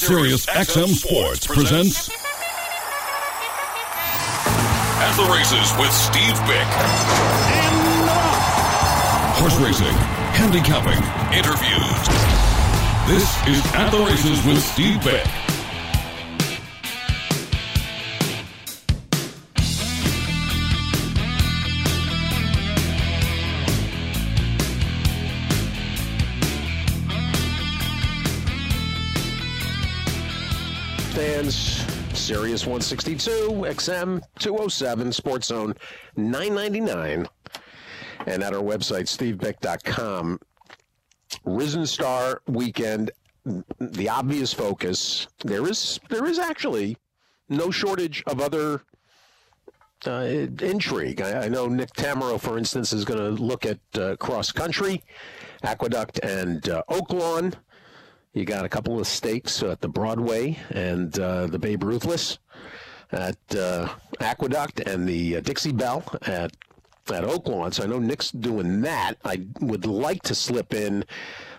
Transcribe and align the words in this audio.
Sirius 0.00 0.46
XM 0.46 0.88
Sports 0.94 1.46
presents 1.46 2.08
At 4.98 5.14
the 5.14 5.30
Races 5.30 5.76
with 5.78 5.92
Steve 5.92 6.36
Byk. 6.48 6.64
Horse 9.36 9.58
racing, 9.58 9.94
handicapping, 10.32 11.02
interviews. 11.36 12.08
This 13.06 13.28
is 13.46 13.62
At 13.74 13.90
the 13.90 13.98
Races 13.98 14.42
with 14.46 14.62
Steve 14.62 15.00
Byk. 15.00 15.49
Fans, 31.50 32.18
Sirius 32.18 32.62
162, 32.64 33.64
XM 33.66 34.20
207, 34.38 35.12
Sports 35.12 35.48
Zone 35.48 35.74
999, 36.16 37.26
and 38.26 38.42
at 38.42 38.54
our 38.54 38.62
website, 38.62 39.06
stevebyk.com. 39.08 40.38
Risen 41.44 41.86
Star 41.86 42.42
Weekend, 42.46 43.10
the 43.80 44.08
obvious 44.08 44.52
focus. 44.52 45.26
There 45.44 45.66
is 45.66 45.98
there 46.08 46.26
is 46.26 46.38
actually 46.38 46.96
no 47.48 47.70
shortage 47.70 48.22
of 48.26 48.40
other 48.40 48.82
uh, 50.06 50.46
intrigue. 50.60 51.20
I, 51.20 51.44
I 51.44 51.48
know 51.48 51.66
Nick 51.66 51.92
Tammaro, 51.94 52.40
for 52.40 52.58
instance, 52.58 52.92
is 52.92 53.04
going 53.04 53.18
to 53.20 53.42
look 53.42 53.64
at 53.64 53.78
uh, 53.94 54.16
cross 54.16 54.52
country, 54.52 55.02
Aqueduct, 55.62 56.20
and 56.22 56.68
uh, 56.68 56.82
Oaklawn. 56.90 57.54
You 58.32 58.44
got 58.44 58.64
a 58.64 58.68
couple 58.68 59.00
of 59.00 59.08
stakes 59.08 59.60
at 59.62 59.80
the 59.80 59.88
Broadway 59.88 60.56
and 60.70 61.18
uh, 61.18 61.48
the 61.48 61.58
Babe 61.58 61.82
Ruthless 61.82 62.38
at 63.10 63.38
uh, 63.56 63.88
Aqueduct 64.20 64.78
and 64.80 65.08
the 65.08 65.38
uh, 65.38 65.40
Dixie 65.40 65.72
Belle 65.72 66.04
at 66.22 66.52
at 67.12 67.24
Oaklawn. 67.24 67.74
So 67.74 67.82
I 67.82 67.86
know 67.86 67.98
Nick's 67.98 68.30
doing 68.30 68.82
that. 68.82 69.14
I 69.24 69.46
would 69.60 69.84
like 69.84 70.22
to 70.22 70.34
slip 70.34 70.72
in 70.72 71.04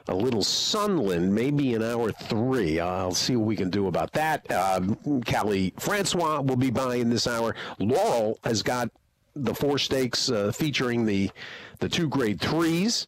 a 0.07 0.15
little 0.15 0.43
Sunland, 0.43 1.35
maybe 1.35 1.73
in 1.73 1.83
hour 1.83 2.13
three. 2.13 2.79
I'll 2.79 3.13
see 3.13 3.35
what 3.35 3.47
we 3.47 3.57
can 3.57 3.69
do 3.69 3.87
about 3.87 4.13
that. 4.13 4.49
Um, 4.49 5.21
Kali 5.25 5.73
Francois 5.77 6.39
will 6.39 6.55
be 6.55 6.71
by 6.71 6.95
in 6.95 7.09
this 7.09 7.27
hour. 7.27 7.53
Laurel 7.79 8.39
has 8.45 8.63
got 8.63 8.89
the 9.35 9.53
four 9.53 9.77
stakes 9.77 10.31
uh, 10.31 10.53
featuring 10.53 11.05
the 11.05 11.31
the 11.79 11.89
two 11.89 12.07
grade 12.07 12.39
threes. 12.39 13.07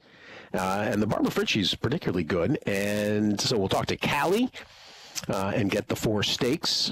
Uh, 0.54 0.88
and 0.88 1.02
the 1.02 1.08
Barbara 1.08 1.32
Fritchie's 1.32 1.73
particularly 1.73 2.23
good. 2.23 2.59
And 2.68 3.40
so 3.40 3.58
we'll 3.58 3.70
talk 3.70 3.88
to 3.88 3.98
Kali 3.98 4.50
uh, 5.28 5.52
and 5.56 5.70
get 5.72 5.88
the 5.88 5.95
four 5.95 6.23
stakes 6.23 6.92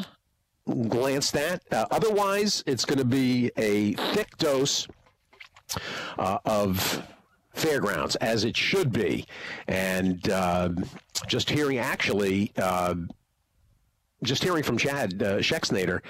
glanced 0.88 1.36
at. 1.36 1.62
Uh, 1.72 1.86
otherwise, 1.92 2.64
it's 2.66 2.86
going 2.86 3.00
to 3.00 3.06
be 3.06 3.52
a 3.58 3.94
thick 4.14 4.38
dose 4.38 4.88
uh, 6.18 6.38
of 6.46 7.08
fairgrounds, 7.54 8.16
as 8.18 8.44
it 8.44 8.56
should 8.56 8.92
be. 8.92 9.26
And 9.68 10.30
uh, 10.30 10.70
just 11.28 11.50
hearing 11.50 11.78
actually 11.78 12.52
uh, 12.58 12.96
just 14.24 14.44
hearing 14.44 14.64
from 14.64 14.78
Chad 14.78 15.22
uh, 15.22 15.38
Schexnader, 15.38 16.02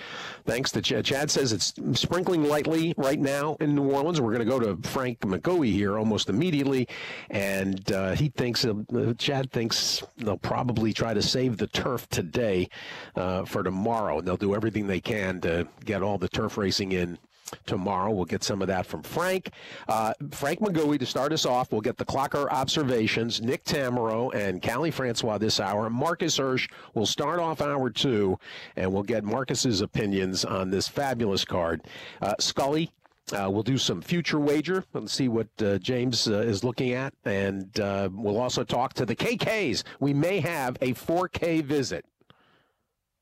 thanks 0.46 0.72
to 0.72 0.82
Chad. 0.82 1.06
Chad 1.06 1.32
says 1.32 1.54
it's 1.54 1.74
sprinkling 1.94 2.44
lightly 2.44 2.94
right 2.98 3.20
now 3.20 3.56
in 3.60 3.76
New 3.76 3.90
Orleans. 3.90 4.20
We're 4.20 4.34
going 4.34 4.46
to 4.46 4.46
go 4.46 4.60
to 4.60 4.78
Frank 4.88 5.20
McGoey 5.20 5.72
here 5.72 5.98
almost 5.98 6.30
immediately, 6.30 6.88
and 7.30 7.92
uh, 7.92 8.14
he 8.14 8.30
thinks 8.30 8.66
uh, 8.66 8.74
Chad 9.18 9.52
thinks 9.52 10.04
they'll 10.18 10.38
probably 10.38 10.94
try 10.94 11.14
to 11.14 11.22
save 11.22 11.58
the 11.58 11.68
turf 11.68 12.08
today 12.10 12.70
uh, 13.16 13.46
for 13.46 13.64
tomorrow. 13.64 14.20
And 14.20 14.28
they'll 14.28 14.38
do 14.38 14.56
everything 14.56 14.88
they 14.88 15.00
can 15.00 15.42
to 15.42 15.68
get 15.86 16.04
all 16.04 16.18
the 16.18 16.30
turf 16.30 16.58
racing 16.58 16.92
in 16.92 17.18
tomorrow. 17.66 18.12
We'll 18.12 18.26
get 18.26 18.44
some 18.44 18.62
of 18.62 18.68
that 18.68 18.86
from 18.86 19.04
Frank. 19.04 19.52
Uh, 19.88 20.14
Frank 20.32 20.60
McGoey 20.60 21.00
to 21.00 21.06
start 21.06 21.32
us 21.34 21.46
off. 21.46 21.72
We'll 21.72 21.82
get 21.82 21.98
the 21.98 22.06
clocker 22.06 22.50
observations. 22.52 23.42
Nick 23.42 23.64
Tammaro 23.64 24.34
and 24.34 24.62
Kali 24.62 24.92
Francois 24.92 25.38
this 25.38 25.60
hour. 25.60 25.90
Marcus 25.90 26.38
Hersh 26.38 26.70
will 26.94 27.06
start 27.06 27.40
off 27.40 27.62
hour 27.62 27.90
two, 27.90 28.38
and 28.76 28.92
we'll 28.92 29.04
get 29.04 29.24
Marcus's 29.24 29.82
opinions 29.82 30.46
on 30.46 30.70
this 30.70 30.88
fabulous 30.88 31.46
card. 31.46 31.82
Uh, 32.22 32.36
Scully. 32.40 32.92
Uh, 33.32 33.50
we'll 33.50 33.64
do 33.64 33.78
some 33.78 34.02
future 34.02 34.40
wager 34.40 34.84
and 34.94 35.10
see 35.10 35.30
what 35.30 35.48
uh, 35.62 35.78
James 35.78 36.28
uh, 36.28 36.40
is 36.40 36.66
looking 36.66 36.92
at. 36.92 37.14
And 37.24 37.80
uh, 37.80 38.10
we'll 38.12 38.40
also 38.40 38.64
talk 38.64 38.94
to 38.96 39.06
the 39.06 39.16
KKs. 39.16 39.84
We 40.02 40.14
may 40.14 40.42
have 40.42 40.76
a 40.82 40.94
4K 40.94 41.64
visit. 41.64 42.04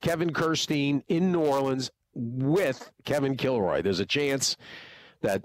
Kevin 0.01 0.31
Kerstein 0.31 1.03
in 1.09 1.31
New 1.31 1.41
Orleans 1.41 1.91
with 2.19 2.91
Kevin 3.05 3.35
Kilroy. 3.35 3.81
There's 3.81 3.99
a 3.99 4.05
chance 4.05 4.57
that, 5.21 5.43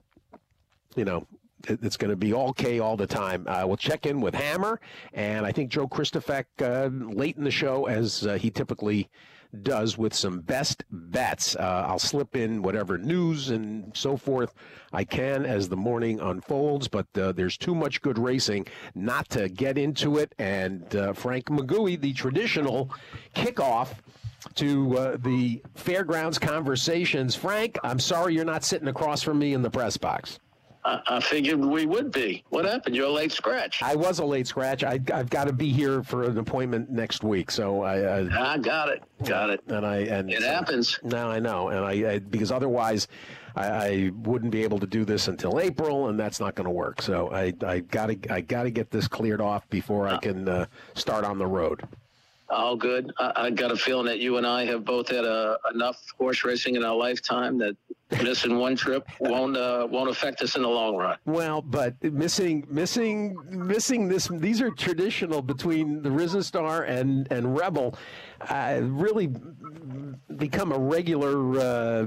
you 0.96 1.04
know, 1.04 1.26
it's 1.66 1.96
going 1.96 2.10
to 2.10 2.16
be 2.16 2.32
all 2.32 2.52
K 2.52 2.78
all 2.78 2.96
the 2.96 3.06
time. 3.06 3.46
Uh, 3.48 3.64
we'll 3.66 3.76
check 3.76 4.06
in 4.06 4.20
with 4.20 4.34
Hammer, 4.34 4.80
and 5.12 5.46
I 5.46 5.52
think 5.52 5.70
Joe 5.70 5.88
Kristufek 5.88 6.44
uh, 6.60 6.88
late 7.14 7.36
in 7.36 7.44
the 7.44 7.50
show, 7.50 7.86
as 7.86 8.26
uh, 8.26 8.34
he 8.34 8.50
typically 8.50 9.08
does 9.62 9.96
with 9.96 10.12
some 10.12 10.40
best 10.40 10.84
bets. 10.90 11.56
Uh, 11.56 11.84
I'll 11.86 11.98
slip 11.98 12.36
in 12.36 12.62
whatever 12.62 12.98
news 12.98 13.50
and 13.50 13.96
so 13.96 14.16
forth 14.16 14.52
I 14.92 15.04
can 15.04 15.46
as 15.46 15.68
the 15.68 15.76
morning 15.76 16.20
unfolds, 16.20 16.88
but 16.88 17.06
uh, 17.16 17.32
there's 17.32 17.56
too 17.56 17.74
much 17.74 18.02
good 18.02 18.18
racing 18.18 18.66
not 18.94 19.28
to 19.30 19.48
get 19.48 19.78
into 19.78 20.18
it. 20.18 20.34
And 20.38 20.94
uh, 20.96 21.12
Frank 21.12 21.46
McGoey, 21.46 22.00
the 22.00 22.12
traditional 22.14 22.90
kickoff 23.34 23.94
to 24.54 24.98
uh, 24.98 25.16
the 25.20 25.62
fairgrounds 25.74 26.38
conversations. 26.38 27.34
Frank, 27.34 27.78
I'm 27.82 27.98
sorry 27.98 28.34
you're 28.34 28.44
not 28.44 28.64
sitting 28.64 28.88
across 28.88 29.22
from 29.22 29.38
me 29.38 29.54
in 29.54 29.62
the 29.62 29.70
press 29.70 29.96
box. 29.96 30.38
I, 30.84 31.00
I 31.06 31.20
figured 31.20 31.60
we 31.60 31.86
would 31.86 32.12
be. 32.12 32.44
What 32.50 32.64
happened? 32.64 32.94
You're 32.94 33.06
a 33.06 33.12
late 33.12 33.32
scratch. 33.32 33.82
I 33.82 33.96
was 33.96 34.18
a 34.18 34.24
late 34.24 34.46
scratch. 34.46 34.84
I, 34.84 35.00
have 35.08 35.30
got 35.30 35.46
to 35.46 35.52
be 35.52 35.72
here 35.72 36.02
for 36.02 36.24
an 36.24 36.36
appointment 36.38 36.90
next 36.90 37.24
week, 37.24 37.50
so 37.50 37.82
I. 37.82 38.20
I, 38.20 38.54
I 38.54 38.58
got 38.58 38.90
it. 38.90 39.02
Got 39.24 39.50
it. 39.50 39.60
And 39.68 39.86
I 39.86 39.98
and 39.98 40.30
it 40.30 40.42
happens. 40.42 40.98
Now 41.02 41.30
I 41.30 41.38
know, 41.38 41.68
and 41.68 41.84
I, 41.84 42.14
I 42.14 42.18
because 42.18 42.52
otherwise. 42.52 43.08
I, 43.56 43.66
I, 43.68 44.10
wouldn't 44.24 44.50
be 44.50 44.64
able 44.64 44.80
to 44.80 44.86
do 44.88 45.04
this 45.04 45.28
until 45.28 45.60
April, 45.60 46.08
and 46.08 46.18
that's 46.18 46.40
not 46.40 46.56
going 46.56 46.64
to 46.64 46.72
work. 46.72 47.00
So 47.00 47.30
I, 47.30 47.52
I 47.64 47.78
got 47.78 48.06
to 48.06 48.18
I 48.28 48.40
got 48.40 48.64
to 48.64 48.70
get 48.72 48.90
this 48.90 49.06
cleared 49.06 49.40
off 49.40 49.70
before 49.70 50.08
I 50.08 50.14
uh. 50.14 50.18
can 50.18 50.48
uh, 50.48 50.66
start 50.94 51.24
on 51.24 51.38
the 51.38 51.46
road. 51.46 51.86
All 52.54 52.76
good. 52.76 53.12
I, 53.18 53.32
I, 53.36 53.50
got 53.50 53.72
a 53.72 53.76
feeling 53.76 54.06
that 54.06 54.20
you 54.20 54.36
and 54.36 54.46
I 54.46 54.64
have 54.64 54.84
both 54.84 55.08
had 55.08 55.24
enough 55.74 56.00
horse 56.16 56.44
racing 56.44 56.76
in 56.76 56.84
our 56.84 56.94
lifetime 56.94 57.58
that 57.58 57.76
missing 58.22 58.58
one 58.58 58.76
trip 58.76 59.08
won't 59.20 59.56
uh, 59.56 59.86
won't 59.90 60.10
affect 60.10 60.40
us 60.42 60.56
in 60.56 60.62
the 60.62 60.68
long 60.68 60.96
run. 60.96 61.18
Well, 61.24 61.62
but 61.62 62.02
missing 62.02 62.64
missing 62.68 63.36
missing 63.50 64.08
this 64.08 64.28
these 64.28 64.60
are 64.60 64.70
traditional 64.70 65.42
between 65.42 66.02
the 66.02 66.10
Risen 66.10 66.42
Star 66.42 66.84
and 66.84 67.30
and 67.30 67.56
Rebel, 67.56 67.96
uh, 68.48 68.80
really 68.82 69.32
become 70.36 70.72
a 70.72 70.78
regular. 70.78 71.58
Uh, 71.58 72.06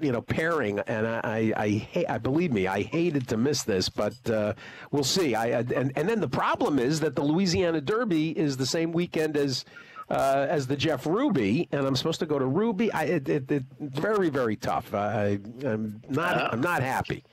you 0.00 0.12
know 0.12 0.22
pairing, 0.22 0.78
and 0.86 1.08
I, 1.08 1.20
I, 1.24 1.52
I, 1.56 1.68
hate, 1.70 2.06
I 2.08 2.18
believe 2.18 2.52
me, 2.52 2.68
I 2.68 2.82
hated 2.82 3.26
to 3.30 3.36
miss 3.36 3.64
this, 3.64 3.88
but 3.88 4.14
uh, 4.30 4.54
we'll 4.92 5.02
see. 5.02 5.34
I 5.34 5.58
and 5.58 5.92
and 5.96 6.08
then 6.08 6.20
the 6.20 6.28
problem 6.28 6.78
is 6.78 7.00
that 7.00 7.16
the 7.16 7.22
Louisiana 7.22 7.80
Derby 7.80 8.30
is 8.30 8.56
the 8.56 8.64
same 8.64 8.92
weekend 8.92 9.36
as 9.36 9.64
uh, 10.10 10.46
as 10.48 10.66
the 10.66 10.76
Jeff 10.76 11.06
Ruby, 11.06 11.68
and 11.72 11.86
I'm 11.86 11.96
supposed 11.96 12.20
to 12.20 12.26
go 12.26 12.38
to 12.38 12.46
Ruby. 12.46 12.92
I, 12.92 13.04
it, 13.04 13.28
it, 13.28 13.50
it's 13.50 13.66
very, 13.80 14.30
very 14.30 14.56
tough. 14.56 14.94
I, 14.94 15.38
am 15.64 16.00
not, 16.08 16.36
uh, 16.36 16.48
I'm 16.52 16.60
not 16.60 16.82
happy. 16.82 17.24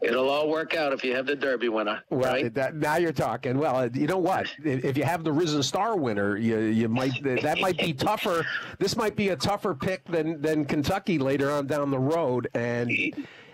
It'll 0.00 0.28
all 0.28 0.48
work 0.48 0.74
out 0.74 0.92
if 0.92 1.04
you 1.04 1.14
have 1.14 1.26
the 1.26 1.36
Derby 1.36 1.68
winner. 1.68 2.02
Well, 2.08 2.32
right? 2.32 2.54
that, 2.54 2.74
now 2.74 2.96
you're 2.96 3.12
talking. 3.12 3.58
Well, 3.58 3.76
uh, 3.76 3.88
you 3.92 4.06
know 4.06 4.18
what? 4.18 4.46
If 4.64 4.96
you 4.96 5.04
have 5.04 5.22
the 5.22 5.32
Risen 5.32 5.62
Star 5.62 5.96
winner, 5.96 6.36
you 6.36 6.58
you 6.58 6.88
might 6.88 7.22
that 7.22 7.60
might 7.60 7.76
be 7.76 7.92
tougher. 7.92 8.46
This 8.78 8.96
might 8.96 9.16
be 9.16 9.28
a 9.28 9.36
tougher 9.36 9.74
pick 9.74 10.04
than 10.06 10.40
than 10.40 10.64
Kentucky 10.64 11.18
later 11.18 11.50
on 11.50 11.66
down 11.66 11.90
the 11.90 11.98
road, 11.98 12.48
and 12.54 12.90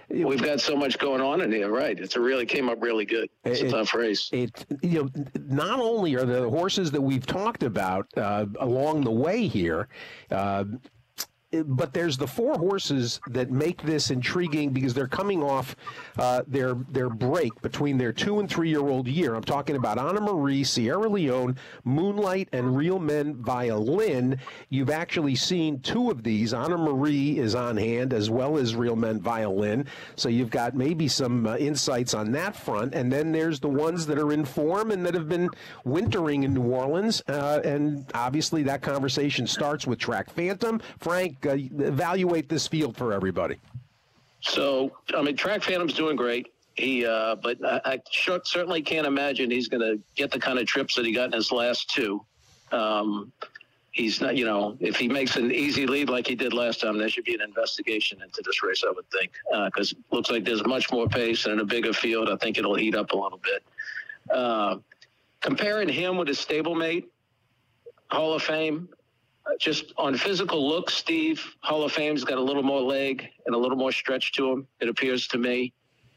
We've 0.09 0.43
got 0.43 0.61
so 0.61 0.77
much 0.77 0.99
going 0.99 1.21
on 1.21 1.41
in 1.41 1.51
here, 1.51 1.71
right? 1.71 1.99
It's 1.99 2.17
a 2.17 2.21
really 2.21 2.47
came 2.47 2.69
up 2.69 2.81
really 2.81 3.05
good. 3.05 3.29
It's 3.45 3.61
it, 3.61 3.67
a 3.67 3.71
tough 3.71 3.95
race. 3.95 4.31
It 4.33 4.65
you 4.83 5.03
know, 5.03 5.25
not 5.47 5.81
only 5.81 6.15
are 6.15 6.25
the 6.25 6.49
horses 6.49 6.91
that 6.93 7.01
we've 7.01 7.27
talked 7.27 7.65
about 7.65 8.07
uh, 8.17 8.47
along 8.61 9.03
the 9.03 9.11
way 9.11 9.47
here. 9.47 9.89
Uh, 10.31 10.65
but 11.53 11.93
there's 11.93 12.17
the 12.17 12.27
four 12.27 12.55
horses 12.55 13.21
that 13.29 13.51
make 13.51 13.83
this 13.83 14.11
intriguing 14.11 14.71
because 14.71 14.95
they're 14.95 15.07
coming 15.07 15.43
off 15.43 15.77
uh, 16.19 16.43
their 16.47 16.75
their 16.91 17.09
break 17.09 17.61
between 17.63 17.99
their 17.99 18.13
two 18.13 18.41
and 18.41 18.51
three 18.51 18.69
year 18.69 18.81
old 18.81 19.07
year. 19.07 19.35
I'm 19.35 19.45
talking 19.45 19.77
about 19.77 19.99
Honor 19.99 20.21
Marie, 20.21 20.65
Sierra 20.65 21.09
Leone, 21.09 21.57
Moonlight, 21.85 22.49
and 22.53 22.77
Real 22.77 22.99
Men 22.99 23.35
Violin. 23.37 24.39
You've 24.71 24.91
actually 24.91 25.37
seen 25.37 25.81
two 25.81 26.11
of 26.11 26.23
these. 26.23 26.53
Honor 26.53 26.79
Marie 26.79 27.39
is 27.39 27.55
on 27.55 27.77
hand 27.77 28.13
as 28.13 28.29
well 28.29 28.59
as 28.59 28.75
Real 28.75 28.97
Men 28.97 29.21
Violin. 29.21 29.87
So 30.17 30.29
you've 30.29 30.51
got 30.51 30.75
maybe 30.75 31.07
some 31.07 31.47
uh, 31.47 31.57
insights 31.57 32.15
on 32.15 32.33
that 32.33 32.57
front. 32.57 32.95
And 32.95 33.13
then 33.13 33.33
there's 33.33 33.61
the 33.61 33.69
ones 33.69 34.07
that 34.07 34.19
are 34.19 34.33
in 34.33 34.45
form 34.45 34.91
and 34.91 35.07
that 35.07 35.15
have 35.15 35.29
been 35.29 35.51
wintering 35.85 36.43
in 36.43 36.55
New 36.55 36.73
Orleans. 36.73 37.23
Uh, 37.29 37.61
and 37.65 38.05
obviously 38.15 38.63
that 38.65 38.83
conversation 38.83 39.47
starts 39.47 39.87
with 39.87 39.99
Track 39.99 40.31
Phantom. 40.31 40.81
Frank, 40.99 41.46
uh, 41.47 41.55
evaluate 41.55 42.49
this 42.49 42.67
field 42.67 42.97
for 42.97 43.13
everybody. 43.13 43.57
So, 44.41 44.93
I 45.17 45.23
mean, 45.23 45.37
Track 45.37 45.63
Phantom's 45.63 45.95
doing 45.95 46.17
great. 46.17 46.53
He, 46.75 47.07
uh, 47.07 47.37
but 47.37 47.57
I, 47.65 47.81
I 47.85 48.03
sure, 48.11 48.41
certainly 48.45 48.83
can't 48.83 49.07
imagine 49.07 49.51
he's 49.51 49.69
going 49.69 49.81
to 49.81 50.01
get 50.15 50.31
the 50.31 50.39
kind 50.39 50.59
of 50.59 50.67
trips 50.67 50.95
that 50.97 51.07
he 51.07 51.13
got 51.13 51.27
in 51.27 51.33
his 51.33 51.51
last 51.51 51.91
two. 51.91 52.23
Um, 52.71 53.33
he's 53.93 54.21
not, 54.21 54.37
you 54.37 54.45
know, 54.45 54.77
if 54.79 54.97
he 54.97 55.09
makes 55.09 55.37
an 55.37 55.51
easy 55.51 55.87
lead 55.87 56.11
like 56.11 56.27
he 56.27 56.35
did 56.35 56.53
last 56.53 56.83
time, 56.83 56.99
there 56.99 57.09
should 57.09 57.25
be 57.25 57.35
an 57.35 57.41
investigation 57.41 58.21
into 58.23 58.43
this 58.45 58.63
race, 58.63 58.85
I 58.87 58.93
would 58.93 59.11
think, 59.11 59.33
because 59.65 59.95
uh, 59.95 60.15
looks 60.15 60.31
like 60.31 60.45
there's 60.45 60.65
much 60.67 60.93
more 60.93 61.09
pace 61.09 61.47
and 61.47 61.55
in 61.55 61.61
a 61.61 61.65
bigger 61.65 61.95
field. 61.95 62.29
I 62.29 62.37
think 62.37 62.59
it'll 62.59 62.75
heat 62.75 62.95
up 62.95 63.13
a 63.13 63.17
little 63.17 63.41
bit. 63.43 63.65
Uh, 64.31 64.77
comparing 65.41 65.89
him 65.89 66.19
with 66.19 66.29
his 66.29 66.39
stablemate, 66.39 67.05
Hall 68.11 68.35
of 68.35 68.43
Fame, 68.43 68.89
just 69.59 69.93
on 69.97 70.17
physical 70.17 70.67
looks, 70.69 70.95
Steve, 70.95 71.45
Hall 71.61 71.85
of 71.85 71.93
Fame's 71.93 72.25
got 72.25 72.39
a 72.39 72.41
little 72.41 72.63
more 72.63 72.81
leg 72.81 73.29
and 73.47 73.55
a 73.55 73.59
little 73.59 73.77
more 73.77 73.93
stretch 73.93 74.33
to 74.33 74.51
him, 74.51 74.67
it 74.81 74.89
appears 74.89 75.27
to 75.29 75.39
me. 75.39 75.73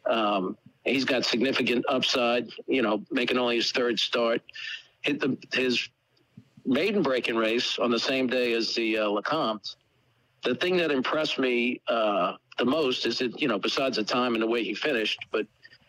Um, 0.09 0.57
he's 0.83 1.05
got 1.05 1.25
significant 1.25 1.85
upside, 1.87 2.49
you 2.67 2.81
know, 2.81 3.03
making 3.11 3.37
only 3.37 3.57
his 3.57 3.71
third 3.71 3.99
start. 3.99 4.41
Hit 5.01 5.19
the, 5.19 5.37
his 5.53 5.89
maiden 6.65 7.01
breaking 7.01 7.35
race 7.35 7.79
on 7.79 7.91
the 7.91 7.99
same 7.99 8.27
day 8.27 8.53
as 8.53 8.73
the 8.75 8.97
uh, 8.97 9.05
Lecomte. 9.05 9.75
The 10.43 10.55
thing 10.55 10.77
that 10.77 10.91
impressed 10.91 11.37
me 11.37 11.81
uh, 11.87 12.33
the 12.57 12.65
most 12.65 13.05
is 13.05 13.19
that, 13.19 13.39
you 13.41 13.47
know, 13.47 13.59
besides 13.59 13.97
the 13.97 14.03
time 14.03 14.33
and 14.33 14.41
the 14.41 14.47
way 14.47 14.63
he 14.63 14.73
finished, 14.73 15.19
but 15.31 15.45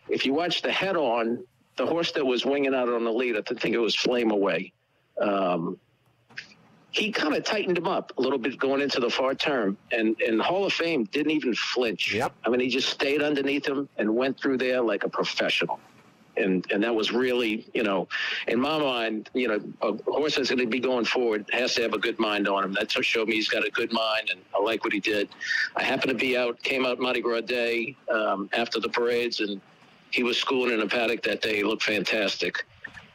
if 0.09 0.25
you 0.25 0.33
watch 0.33 0.61
the 0.61 0.71
head 0.71 0.97
on, 0.97 1.43
the 1.77 1.85
horse 1.85 2.11
that 2.11 2.25
was 2.25 2.45
winging 2.45 2.75
out 2.75 2.89
on 2.89 3.03
the 3.03 3.11
lead, 3.11 3.37
I 3.37 3.41
think 3.41 3.73
it 3.73 3.79
was 3.79 3.95
Flame 3.95 4.31
Away. 4.31 4.73
Um, 5.19 5.77
he 6.91 7.11
kind 7.11 7.33
of 7.33 7.43
tightened 7.43 7.77
him 7.77 7.87
up 7.87 8.11
a 8.17 8.21
little 8.21 8.37
bit 8.37 8.59
going 8.59 8.81
into 8.81 8.99
the 8.99 9.09
far 9.09 9.33
term. 9.33 9.77
And, 9.91 10.19
and 10.21 10.41
Hall 10.41 10.65
of 10.65 10.73
Fame 10.73 11.05
didn't 11.05 11.31
even 11.31 11.55
flinch. 11.55 12.13
Yep. 12.13 12.33
I 12.45 12.49
mean, 12.49 12.59
he 12.59 12.67
just 12.67 12.89
stayed 12.89 13.21
underneath 13.21 13.65
him 13.65 13.87
and 13.97 14.13
went 14.13 14.39
through 14.39 14.57
there 14.57 14.81
like 14.81 15.03
a 15.05 15.09
professional. 15.09 15.79
And, 16.37 16.65
and 16.71 16.83
that 16.83 16.93
was 16.93 17.11
really, 17.11 17.65
you 17.73 17.83
know, 17.83 18.07
in 18.47 18.59
my 18.59 18.77
mind, 18.77 19.29
you 19.33 19.47
know, 19.47 19.61
a 19.81 20.11
horse 20.11 20.35
that's 20.35 20.49
going 20.49 20.59
to 20.59 20.67
be 20.67 20.79
going 20.79 21.05
forward 21.05 21.45
has 21.51 21.73
to 21.75 21.81
have 21.81 21.93
a 21.93 21.97
good 21.97 22.19
mind 22.19 22.47
on 22.47 22.63
him. 22.63 22.73
That 22.73 22.91
showed 22.91 23.27
me 23.27 23.35
he's 23.35 23.49
got 23.49 23.65
a 23.65 23.69
good 23.69 23.91
mind, 23.91 24.29
and 24.31 24.39
I 24.55 24.61
like 24.61 24.83
what 24.85 24.93
he 24.93 25.01
did. 25.01 25.27
I 25.75 25.83
happened 25.83 26.09
to 26.09 26.17
be 26.17 26.37
out, 26.37 26.61
came 26.63 26.85
out 26.85 26.99
Mardi 26.99 27.21
Gras 27.21 27.41
Day 27.41 27.97
um, 28.09 28.49
after 28.53 28.79
the 28.79 28.87
parades, 28.87 29.41
and 29.41 29.59
he 30.11 30.23
was 30.23 30.37
schooling 30.37 30.73
in 30.73 30.81
a 30.81 30.87
paddock 30.87 31.21
that 31.23 31.41
day. 31.41 31.57
He 31.57 31.63
looked 31.63 31.83
fantastic. 31.83 32.65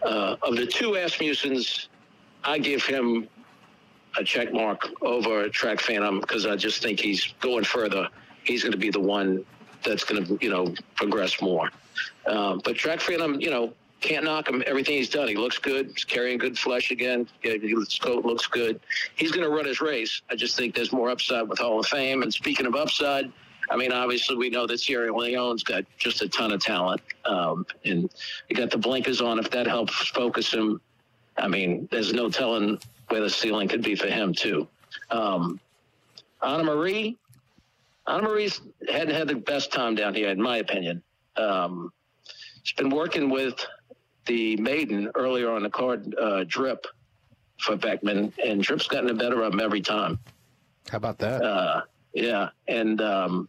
Uh, 0.02 0.36
of 0.42 0.56
the 0.56 0.66
two 0.66 0.90
Asmussens, 0.90 1.88
I 2.44 2.58
give 2.58 2.84
him 2.84 3.28
a 4.18 4.24
check 4.24 4.52
mark 4.52 4.88
over 5.02 5.48
Track 5.48 5.80
Phantom 5.80 6.20
because 6.20 6.46
I 6.46 6.56
just 6.56 6.82
think 6.82 7.00
he's 7.00 7.34
going 7.40 7.64
further. 7.64 8.08
He's 8.44 8.62
going 8.62 8.72
to 8.72 8.78
be 8.78 8.90
the 8.90 9.00
one 9.00 9.44
that's 9.84 10.04
going 10.04 10.24
to, 10.24 10.38
you 10.40 10.50
know, 10.50 10.74
progress 10.94 11.40
more. 11.40 11.70
Um, 12.26 12.60
but 12.64 12.76
Track 12.76 13.00
Phantom, 13.00 13.40
you 13.40 13.50
know, 13.50 13.72
can't 14.00 14.24
knock 14.24 14.48
him. 14.48 14.62
Everything 14.66 14.96
he's 14.96 15.08
done, 15.08 15.28
he 15.28 15.36
looks 15.36 15.58
good. 15.58 15.88
He's 15.88 16.04
carrying 16.04 16.38
good 16.38 16.58
flesh 16.58 16.90
again. 16.90 17.28
His 17.40 17.98
coat 17.98 18.24
looks 18.24 18.46
good. 18.46 18.80
He's 19.14 19.32
going 19.32 19.44
to 19.44 19.54
run 19.54 19.64
his 19.64 19.80
race. 19.80 20.22
I 20.30 20.36
just 20.36 20.56
think 20.56 20.74
there's 20.74 20.92
more 20.92 21.10
upside 21.10 21.48
with 21.48 21.58
Hall 21.58 21.80
of 21.80 21.86
Fame. 21.86 22.22
And 22.22 22.32
speaking 22.32 22.66
of 22.66 22.74
upside, 22.74 23.32
I 23.70 23.76
mean, 23.76 23.92
obviously 23.92 24.36
we 24.36 24.50
know 24.50 24.66
that 24.66 24.78
Sierra 24.78 25.16
Leone's 25.16 25.64
got 25.64 25.84
just 25.98 26.22
a 26.22 26.28
ton 26.28 26.52
of 26.52 26.62
talent, 26.62 27.00
um, 27.24 27.66
and 27.84 28.08
he 28.48 28.54
got 28.54 28.70
the 28.70 28.78
blinkers 28.78 29.20
on. 29.20 29.38
If 29.38 29.50
that 29.50 29.66
helps 29.66 30.08
focus 30.08 30.52
him, 30.52 30.80
I 31.38 31.48
mean, 31.48 31.88
there's 31.90 32.12
no 32.12 32.28
telling 32.28 32.78
where 33.08 33.20
the 33.20 33.30
ceiling 33.30 33.68
could 33.68 33.82
be 33.82 33.94
for 33.94 34.08
him 34.08 34.32
too. 34.32 34.68
Um, 35.10 35.60
Honor 36.40 36.64
Marie, 36.64 37.16
Honor 38.06 38.28
Marie's 38.28 38.60
hadn't 38.88 39.14
had 39.14 39.28
the 39.28 39.34
best 39.34 39.72
time 39.72 39.94
down 39.94 40.14
here, 40.14 40.28
in 40.28 40.40
my 40.40 40.58
opinion. 40.58 41.02
Um, 41.36 41.92
she's 42.62 42.76
been 42.76 42.90
working 42.90 43.30
with 43.30 43.64
the 44.26 44.56
maiden 44.56 45.10
earlier 45.14 45.50
on 45.50 45.62
the 45.62 45.70
card, 45.70 46.14
uh, 46.20 46.44
Drip, 46.46 46.86
for 47.58 47.76
Beckman, 47.76 48.32
and 48.44 48.62
Drip's 48.62 48.86
gotten 48.86 49.06
the 49.06 49.14
better 49.14 49.42
of 49.42 49.52
him 49.52 49.60
every 49.60 49.80
time. 49.80 50.18
How 50.90 50.98
about 50.98 51.18
that? 51.18 51.42
Uh, 51.42 51.82
yeah, 52.12 52.50
and 52.68 53.00
um, 53.00 53.48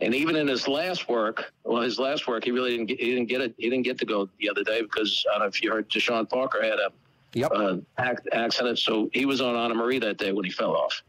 and 0.00 0.14
even 0.14 0.36
in 0.36 0.46
his 0.46 0.68
last 0.68 1.08
work, 1.08 1.52
well, 1.64 1.82
his 1.82 1.98
last 1.98 2.28
work, 2.28 2.44
he 2.44 2.50
really 2.50 2.70
didn't 2.70 2.86
get, 2.86 3.00
he 3.00 3.06
didn't 3.06 3.28
get 3.28 3.40
it. 3.40 3.54
He 3.56 3.70
didn't 3.70 3.84
get 3.84 3.98
to 3.98 4.04
go 4.04 4.28
the 4.38 4.50
other 4.50 4.62
day 4.62 4.82
because 4.82 5.24
I 5.28 5.34
don't 5.34 5.42
know 5.42 5.48
if 5.48 5.62
you 5.62 5.72
heard 5.72 5.88
Deshawn 5.88 6.28
Parker 6.28 6.62
had 6.62 6.78
a 6.78 6.90
Yep. 7.36 7.52
uh, 7.54 7.76
accident. 7.98 8.78
So 8.78 9.10
he 9.12 9.26
was 9.26 9.42
on 9.42 9.54
Honor 9.54 9.74
Marie 9.74 9.98
that 9.98 10.16
day 10.16 10.32
when 10.32 10.46
he 10.46 10.50
fell 10.50 10.74
off. 10.74 11.02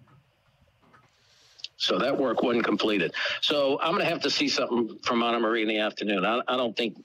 So 1.77 1.97
that 2.00 2.18
work 2.18 2.44
wasn't 2.44 2.65
completed. 2.65 3.13
So 3.39 3.79
I'm 3.79 3.91
going 3.91 4.03
to 4.03 4.09
have 4.09 4.21
to 4.24 4.29
see 4.29 4.50
something 4.50 5.00
from 5.03 5.24
Honor 5.24 5.39
Marie 5.39 5.62
in 5.62 5.69
the 5.69 5.79
afternoon. 5.79 6.25
I, 6.25 6.41
I, 6.47 6.57
don't 6.57 6.75
think 6.75 7.01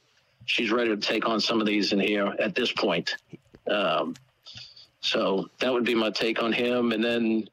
she's 0.47 0.73
ready 0.73 0.91
to 0.91 0.97
take 0.97 1.29
on 1.29 1.41
some 1.41 1.61
of 1.61 1.67
these 1.67 1.93
in 1.93 2.01
here 2.01 2.35
at 2.41 2.57
this 2.57 2.73
point. 2.73 3.15
Um, 3.71 4.17
so 5.01 5.49
that 5.61 5.73
would 5.73 5.85
be 5.85 5.95
my 5.95 6.11
take 6.11 6.43
on 6.43 6.53
him. 6.53 6.91
And 6.91 7.05
then, 7.05 7.49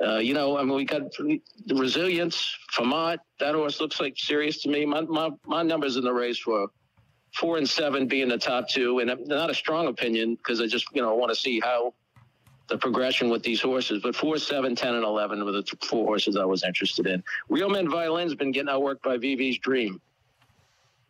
uh, 0.00 0.18
you 0.18 0.32
know, 0.32 0.58
I 0.58 0.62
mean, 0.62 0.76
we 0.76 0.84
got 0.84 1.10
the 1.12 1.40
resilience. 1.74 2.56
Vermont, 2.76 3.20
that 3.40 3.56
horse 3.56 3.80
looks 3.80 3.98
like 3.98 4.14
serious 4.16 4.62
to 4.62 4.68
me. 4.68 4.86
My, 4.86 5.00
my, 5.00 5.30
my 5.44 5.64
numbers 5.64 5.96
in 5.96 6.04
the 6.04 6.12
race 6.12 6.46
were 6.46 6.68
four 7.32 7.58
and 7.58 7.68
seven 7.68 8.06
being 8.06 8.28
the 8.28 8.38
top 8.38 8.68
two, 8.68 8.98
and 8.98 9.26
not 9.26 9.50
a 9.50 9.54
strong 9.54 9.88
opinion 9.88 10.34
because 10.34 10.60
I 10.60 10.66
just 10.66 10.86
you 10.92 11.02
know 11.02 11.14
want 11.14 11.30
to 11.30 11.36
see 11.36 11.60
how 11.60 11.94
the 12.68 12.78
progression 12.78 13.28
with 13.28 13.42
these 13.42 13.60
horses. 13.60 14.00
But 14.02 14.14
four, 14.16 14.38
seven, 14.38 14.74
ten, 14.74 14.94
and 14.94 15.04
eleven 15.04 15.44
were 15.44 15.52
the 15.52 15.64
four 15.82 16.06
horses 16.06 16.36
I 16.36 16.44
was 16.44 16.64
interested 16.64 17.06
in. 17.06 17.22
Real 17.48 17.68
Men 17.68 17.90
Violin's 17.90 18.34
been 18.34 18.52
getting 18.52 18.70
outworked 18.70 19.02
by 19.02 19.18
VV's 19.18 19.58
Dream. 19.58 20.00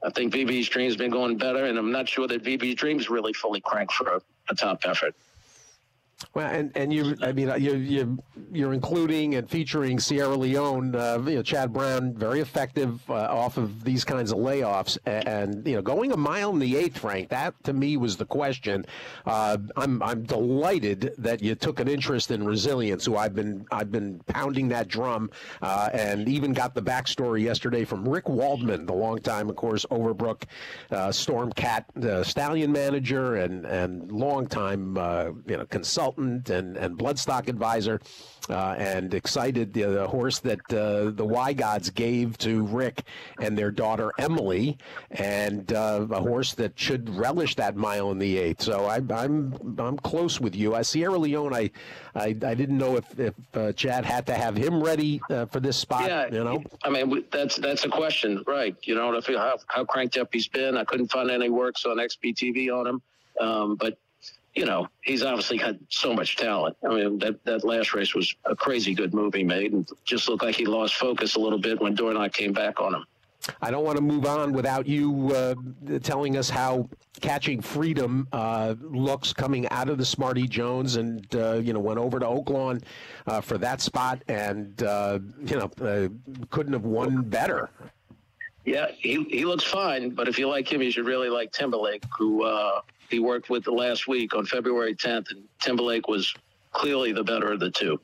I 0.03 0.11
think 0.11 0.33
VV's 0.33 0.69
Dream's 0.69 0.97
been 0.97 1.11
going 1.11 1.37
better, 1.37 1.67
and 1.67 1.79
I'm 1.79 1.93
not 1.93 2.09
sure 2.09 2.27
that 2.27 2.43
VV's 2.43 2.75
Dream's 2.75 3.11
really 3.11 3.35
fully 3.35 3.61
cranked 3.61 3.93
for 3.93 4.09
a, 4.09 4.21
a 4.49 4.55
top 4.55 4.81
effort. 4.85 5.15
Well, 6.35 6.49
and, 6.49 6.71
and 6.77 6.93
you, 6.93 7.17
I 7.23 7.33
mean, 7.33 7.53
you, 7.59 7.77
you, 7.77 8.19
you're 8.53 8.75
including 8.75 9.35
and 9.37 9.49
featuring 9.49 9.99
Sierra 9.99 10.37
Leone, 10.37 10.95
uh, 10.95 11.19
you 11.25 11.37
know, 11.37 11.43
Chad 11.43 11.73
Brown, 11.73 12.15
very 12.15 12.41
effective 12.41 13.09
uh, 13.11 13.15
off 13.15 13.57
of 13.57 13.85
these 13.85 14.05
kinds 14.05 14.31
of 14.31 14.39
layoffs. 14.39 14.99
And, 15.07 15.29
and, 15.29 15.67
you 15.67 15.75
know, 15.75 15.83
going 15.83 16.13
a 16.13 16.17
mile 16.17 16.51
in 16.51 16.59
the 16.59 16.77
eighth, 16.77 16.99
Frank, 16.99 17.31
that 17.31 17.55
to 17.65 17.73
me 17.73 17.97
was 17.97 18.17
the 18.17 18.27
question. 18.27 18.85
Uh, 19.27 19.57
I'm, 19.77 20.03
I'm 20.03 20.23
delighted 20.23 21.15
that 21.19 21.43
you 21.43 21.55
took 21.55 21.81
an 21.81 21.89
interest 21.89 22.31
in 22.31 22.45
resilience, 22.45 23.07
who 23.07 23.17
I've 23.17 23.35
been, 23.35 23.67
I've 23.73 23.91
been 23.91 24.21
pounding 24.27 24.69
that 24.69 24.89
drum 24.89 25.31
uh, 25.63 25.89
and 25.93 26.29
even 26.29 26.53
got 26.53 26.75
the 26.75 26.83
backstory 26.83 27.43
yesterday 27.43 27.85
from 27.85 28.07
Rick 28.07 28.29
Waldman, 28.29 28.87
the 28.87 28.95
longtime, 28.95 29.49
of 29.49 29.57
course, 29.57 29.87
Overbrook 29.87 30.43
uh, 30.91 31.11
Storm 31.11 31.51
Cat 31.53 31.87
uh, 32.03 32.23
stallion 32.23 32.71
manager 32.71 33.37
and, 33.37 33.65
and 33.65 34.13
longtime, 34.13 34.97
you 35.47 35.57
know, 35.57 35.67
consultant 35.67 36.10
consultant 36.11 36.51
and, 36.51 36.77
and 36.77 36.99
bloodstock 36.99 37.49
advisor, 37.49 38.01
uh, 38.49 38.75
and 38.79 39.15
excited 39.15 39.73
the, 39.73 39.83
the 39.83 40.09
horse 40.09 40.39
that 40.41 40.61
uh, 40.73 41.11
the 41.11 41.25
Y 41.25 41.53
Gods 41.53 41.91
gave 41.91 42.37
to 42.39 42.65
Rick 42.67 43.03
and 43.39 43.57
their 43.57 43.71
daughter 43.71 44.13
Emily, 44.19 44.79
and 45.13 45.73
uh, 45.73 46.07
a 46.11 46.21
horse 46.21 46.55
that 46.55 46.79
should 46.79 47.09
relish 47.11 47.55
that 47.57 47.77
mile 47.77 48.11
in 48.11 48.19
the 48.19 48.39
eighth. 48.39 48.63
So 48.63 48.87
I, 48.87 48.97
am 48.97 49.11
I'm 49.13 49.79
I'm 49.79 49.99
close 49.99 50.41
with 50.41 50.57
you. 50.57 50.75
Uh, 50.75 50.83
Sierra 50.83 51.19
Leone, 51.19 51.55
I, 51.55 51.71
I 52.15 52.27
I 52.27 52.55
didn't 52.55 52.79
know 52.79 52.97
if 52.97 53.19
if 53.19 53.35
uh, 53.55 53.73
Chad 53.73 54.05
had 54.05 54.27
to 54.27 54.35
have 54.35 54.57
him 54.57 54.83
ready 54.83 55.21
uh, 55.31 55.47
for 55.47 55.61
this 55.61 55.77
spot. 55.77 56.07
Yeah, 56.07 56.27
you 56.33 56.45
know. 56.45 56.63
I 56.83 56.91
mean 56.91 57.25
that's 57.31 57.57
that's 57.57 57.85
a 57.85 57.89
question, 57.89 58.43
right? 58.47 58.77
You 58.83 58.95
know, 58.95 59.21
how 59.21 59.59
how 59.67 59.85
cranked 59.85 60.17
up 60.17 60.29
he's 60.33 60.49
been. 60.49 60.77
I 60.77 60.85
couldn't 60.85 61.09
find 61.09 61.31
any 61.31 61.51
works 61.51 61.85
on 61.85 61.99
XBTV 61.99 62.75
on 62.75 62.87
him. 62.87 63.03
Um, 63.41 63.77
but 63.77 63.97
you 64.55 64.65
know, 64.65 64.89
he's 65.03 65.23
obviously 65.23 65.59
had 65.59 65.79
so 65.89 66.13
much 66.13 66.37
talent. 66.37 66.77
I 66.85 66.89
mean, 66.89 67.19
that, 67.21 67.45
that 67.45 67.65
last 67.65 67.95
race 67.95 68.15
was 68.15 68.35
a 68.45 68.57
crazy 68.57 68.95
good 68.95 69.15
move 69.15 69.35
he 69.35 69.45
made 69.45 69.73
and 69.73 69.89
just 70.05 70.29
looked 70.29 70.43
like 70.43 70.57
he 70.57 70.67
lost 70.67 70.97
focus 70.97 71.37
a 71.37 71.41
little 71.41 71.59
bit 71.59 71.81
when 71.81 71.95
Dornoch 71.95 72.33
came 72.33 72.53
back 72.53 72.81
on 72.81 72.95
him. 72.95 73.05
I 73.63 73.71
don't 73.71 73.85
want 73.85 73.97
to 73.97 74.03
move 74.03 74.27
on 74.27 74.53
without 74.53 74.87
you 74.87 75.33
uh, 75.35 75.55
telling 76.03 76.37
us 76.37 76.51
how 76.51 76.89
catching 77.21 77.63
freedom 77.63 78.29
uh, 78.33 78.75
looks 78.81 79.33
coming 79.33 79.69
out 79.69 79.89
of 79.89 79.97
the 79.99 80.05
Smarty 80.05 80.47
Jones, 80.47 80.97
and 80.97 81.27
uh, 81.35 81.55
you 81.55 81.73
know 81.73 81.81
went 81.81 81.99
over 81.99 82.19
to 82.19 82.27
Oaklawn 82.27 82.83
uh, 83.27 83.41
for 83.41 83.57
that 83.57 83.81
spot, 83.81 84.23
and 84.29 84.83
uh, 84.83 85.19
you 85.47 85.57
know 85.57 85.71
uh, 85.81 86.09
couldn't 86.51 86.75
have 86.75 86.85
won 86.85 87.23
better. 87.23 87.71
Yeah, 88.67 88.89
he 88.99 89.25
he 89.25 89.47
looks 89.47 89.65
fine, 89.65 90.11
but 90.11 90.29
if 90.29 90.39
you 90.39 90.47
like 90.47 90.71
him, 90.71 90.83
you 90.83 90.91
should 90.91 91.07
really 91.07 91.31
like 91.31 91.51
Timberlake, 91.51 92.05
who 92.19 92.45
he 93.11 93.19
worked 93.19 93.51
with 93.51 93.65
the 93.65 93.73
last 93.73 94.07
week 94.07 94.35
on 94.35 94.47
February 94.47 94.95
10th, 94.95 95.31
and 95.31 95.43
Timberlake 95.61 96.09
was 96.09 96.33
clearly 96.73 97.13
the 97.13 97.25
better 97.25 97.53
of 97.53 97.61
the 97.61 97.71
two. 97.71 98.01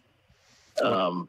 Um, 0.83 1.29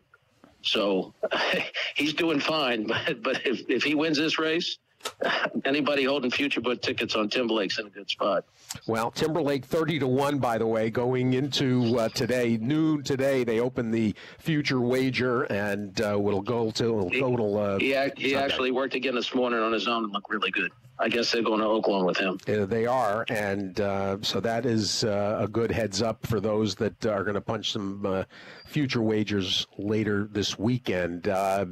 so 0.62 1.14
he's 1.96 2.14
doing 2.14 2.40
fine, 2.40 2.84
but 2.88 3.22
but 3.24 3.46
if, 3.46 3.70
if 3.70 3.84
he 3.84 3.96
wins 3.96 4.18
this 4.18 4.40
race, 4.40 4.78
anybody 5.66 6.04
holding 6.04 6.32
future 6.32 6.60
book 6.60 6.82
tickets 6.82 7.16
on 7.16 7.30
Timberlake's 7.30 7.80
in 7.80 7.88
a 7.88 7.90
good 7.90 8.10
spot. 8.10 8.46
Well, 8.88 9.12
Timberlake 9.12 9.64
thirty 9.64 10.00
to 10.00 10.08
one, 10.08 10.40
by 10.40 10.58
the 10.58 10.68
way, 10.68 10.90
going 10.90 11.34
into 11.34 11.98
uh, 12.00 12.10
today 12.10 12.58
noon 12.58 13.04
today. 13.04 13.44
They 13.44 13.60
open 13.60 13.92
the 13.92 14.16
future 14.40 14.82
wager, 14.82 15.44
and 15.44 16.00
uh, 16.02 16.18
will 16.20 16.42
go 16.42 16.72
to 16.72 17.10
total. 17.20 17.58
Uh, 17.58 17.80
he, 17.80 17.96
he 18.18 18.36
actually 18.36 18.72
worked 18.72 18.96
again 18.96 19.16
this 19.16 19.34
morning 19.34 19.60
on 19.60 19.72
his 19.72 19.88
own 19.88 20.04
and 20.04 20.14
looked 20.14 20.30
really 20.30 20.52
good. 20.52 20.72
I 21.00 21.10
guess 21.10 21.32
they're 21.32 21.44
going 21.44 21.60
to 21.60 21.66
Oaklawn 21.66 22.06
with 22.06 22.18
him. 22.18 22.40
Uh, 22.48 22.66
they 22.66 22.88
are, 22.88 23.24
and 23.30 23.80
uh, 23.80 24.18
so 24.22 24.40
that 24.40 24.66
is 24.66 25.04
uh, 25.04 25.38
a 25.40 25.48
good 25.48 25.70
heads 25.70 26.02
up 26.02 26.26
for 26.26 26.40
those 26.40 26.74
that 26.76 27.06
are 27.06 27.24
going 27.24 27.36
to 27.36 27.42
punch 27.42 27.72
some 27.72 28.04
uh, 28.06 28.24
future 28.66 29.02
wagers 29.02 29.68
later 29.78 30.28
this 30.32 30.58
weekend. 30.58 31.28
Uh, 31.28 31.66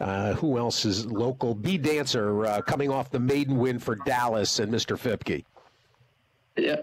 uh, 0.00 0.34
who 0.34 0.58
else 0.58 0.84
is 0.84 1.06
local? 1.06 1.54
B 1.54 1.78
Dancer 1.78 2.62
coming 2.66 2.90
off 2.90 3.10
the 3.10 3.20
maiden 3.20 3.58
win 3.58 3.78
for 3.78 3.94
Dallas 3.94 4.58
and 4.58 4.72
Mr. 4.72 4.98
Fipke. 4.98 5.44
Yeah, 6.56 6.78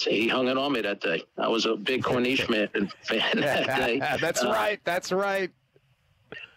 he 0.00 0.26
hung 0.26 0.48
it 0.48 0.58
on 0.58 0.72
me 0.72 0.80
that 0.80 1.00
day. 1.00 1.22
I 1.38 1.46
was 1.46 1.66
a 1.66 1.76
big 1.76 2.02
Corniche 2.02 2.50
man, 2.74 2.90
fan 3.02 3.40
that 3.40 3.66
day. 3.66 3.98
That's 4.20 4.44
right. 4.44 4.80
That's 4.82 5.12
right. 5.12 5.52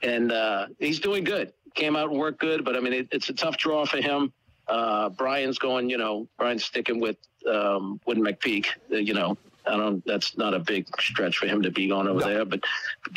And 0.01 0.33
he's 0.79 0.99
doing 0.99 1.23
good 1.23 1.53
came 1.75 1.95
out 1.95 2.09
and 2.09 2.19
worked 2.19 2.39
good, 2.39 2.65
but 2.65 2.75
I 2.75 2.79
mean, 2.79 2.93
it, 2.93 3.07
it's 3.11 3.29
a 3.29 3.33
tough 3.33 3.57
draw 3.57 3.85
for 3.85 3.97
him. 3.97 4.33
Uh, 4.69 5.09
Brian's 5.09 5.57
going, 5.57 5.89
you 5.89 5.97
know, 5.97 6.27
Brian's 6.37 6.63
sticking 6.63 6.99
with 6.99 7.17
um, 7.51 7.99
with 8.05 8.17
McPeek. 8.17 8.67
Uh, 8.91 8.97
you 8.97 9.13
know, 9.13 9.37
I 9.65 9.75
don't. 9.77 10.05
That's 10.05 10.37
not 10.37 10.53
a 10.53 10.59
big 10.59 10.87
stretch 11.01 11.37
for 11.37 11.47
him 11.47 11.61
to 11.61 11.71
be 11.71 11.87
going 11.87 12.07
over 12.07 12.19
no. 12.19 12.27
there. 12.27 12.45
But 12.45 12.61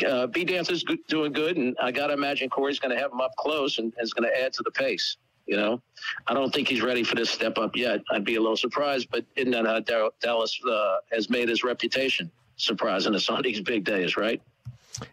uh, 0.05 0.27
B 0.27 0.43
Dance 0.43 0.69
is 0.69 0.83
good, 0.83 0.99
doing 1.07 1.31
good, 1.31 1.57
and 1.57 1.75
I 1.81 1.91
got 1.91 2.07
to 2.07 2.13
imagine 2.13 2.49
Corey's 2.49 2.79
going 2.79 2.95
to 2.95 3.01
have 3.01 3.11
him 3.11 3.21
up 3.21 3.35
close 3.37 3.77
and 3.77 3.93
is 3.99 4.13
going 4.13 4.29
to 4.29 4.41
add 4.41 4.53
to 4.53 4.63
the 4.63 4.71
pace. 4.71 5.17
You 5.45 5.57
know, 5.57 5.81
I 6.25 6.33
don't 6.33 6.53
think 6.53 6.69
he's 6.69 6.81
ready 6.81 7.03
for 7.03 7.15
this 7.15 7.29
step 7.29 7.57
up 7.57 7.75
yet. 7.75 8.01
I'd 8.11 8.23
be 8.23 8.35
a 8.35 8.41
little 8.41 8.55
surprised, 8.55 9.09
but 9.11 9.25
in 9.35 9.51
that 9.51 9.65
uh, 9.65 10.09
Dallas 10.21 10.57
uh, 10.69 10.97
has 11.11 11.29
made 11.29 11.49
his 11.49 11.63
reputation 11.63 12.31
surprising 12.55 13.13
us 13.13 13.29
on 13.29 13.41
these 13.41 13.59
big 13.59 13.83
days, 13.83 14.15
right? 14.15 14.41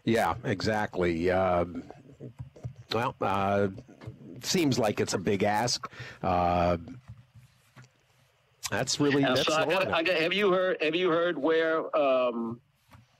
Yeah, 0.05 0.35
exactly. 0.45 1.29
Um, 1.31 1.83
well, 2.93 3.15
uh, 3.19 3.67
seems 4.45 4.79
like 4.79 4.99
it's 4.99 5.13
a 5.13 5.17
big 5.17 5.43
ask. 5.43 5.89
Uh, 6.21 6.77
that's 8.69 8.99
really. 8.99 9.21
That's 9.21 9.45
so 9.45 9.53
I 9.53 9.65
got, 9.65 9.87
I 9.91 10.03
got, 10.03 10.17
have 10.17 10.33
you 10.33 10.51
heard? 10.51 10.81
Have 10.81 10.95
you 10.95 11.09
heard 11.09 11.37
where 11.37 11.95
um, 11.95 12.59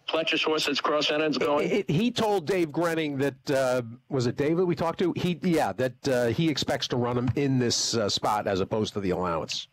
Pletcher's 0.08 0.42
horse's 0.42 0.80
cross 0.80 1.12
end's 1.12 1.38
going? 1.38 1.70
It, 1.70 1.74
it, 1.74 1.90
he 1.90 2.12
told 2.12 2.48
Dave 2.48 2.70
Grening 2.70 3.18
that 3.20 3.52
uh, 3.52 3.82
was 4.10 4.28
it 4.28 4.38
David 4.38 4.64
we 4.66 4.76
talked 4.76 5.00
to. 5.00 5.14
He 5.16 5.40
yeah 5.42 5.74
that 5.74 6.08
uh, 6.08 6.28
he 6.28 6.50
expects 6.50 6.88
to 6.90 6.98
run 6.98 7.18
him 7.18 7.30
in 7.36 7.60
this 7.60 7.96
uh, 7.96 8.08
spot 8.08 8.48
as 8.48 8.62
opposed 8.62 8.94
to 8.94 9.02
the 9.02 9.10
allowance. 9.10 9.68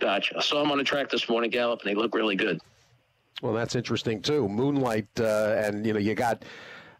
Gotcha. 0.00 0.36
I 0.36 0.40
saw 0.40 0.62
him 0.62 0.70
on 0.70 0.78
the 0.78 0.84
track 0.84 1.08
this 1.08 1.28
morning, 1.28 1.50
Gallop, 1.50 1.80
and 1.80 1.88
he 1.88 1.94
looked 1.94 2.14
really 2.14 2.36
good. 2.36 2.60
Well, 3.42 3.52
that's 3.52 3.74
interesting 3.74 4.20
too. 4.20 4.48
Moonlight, 4.48 5.08
uh, 5.18 5.54
and 5.56 5.86
you 5.86 5.92
know 5.92 5.98
you 5.98 6.14
got 6.14 6.44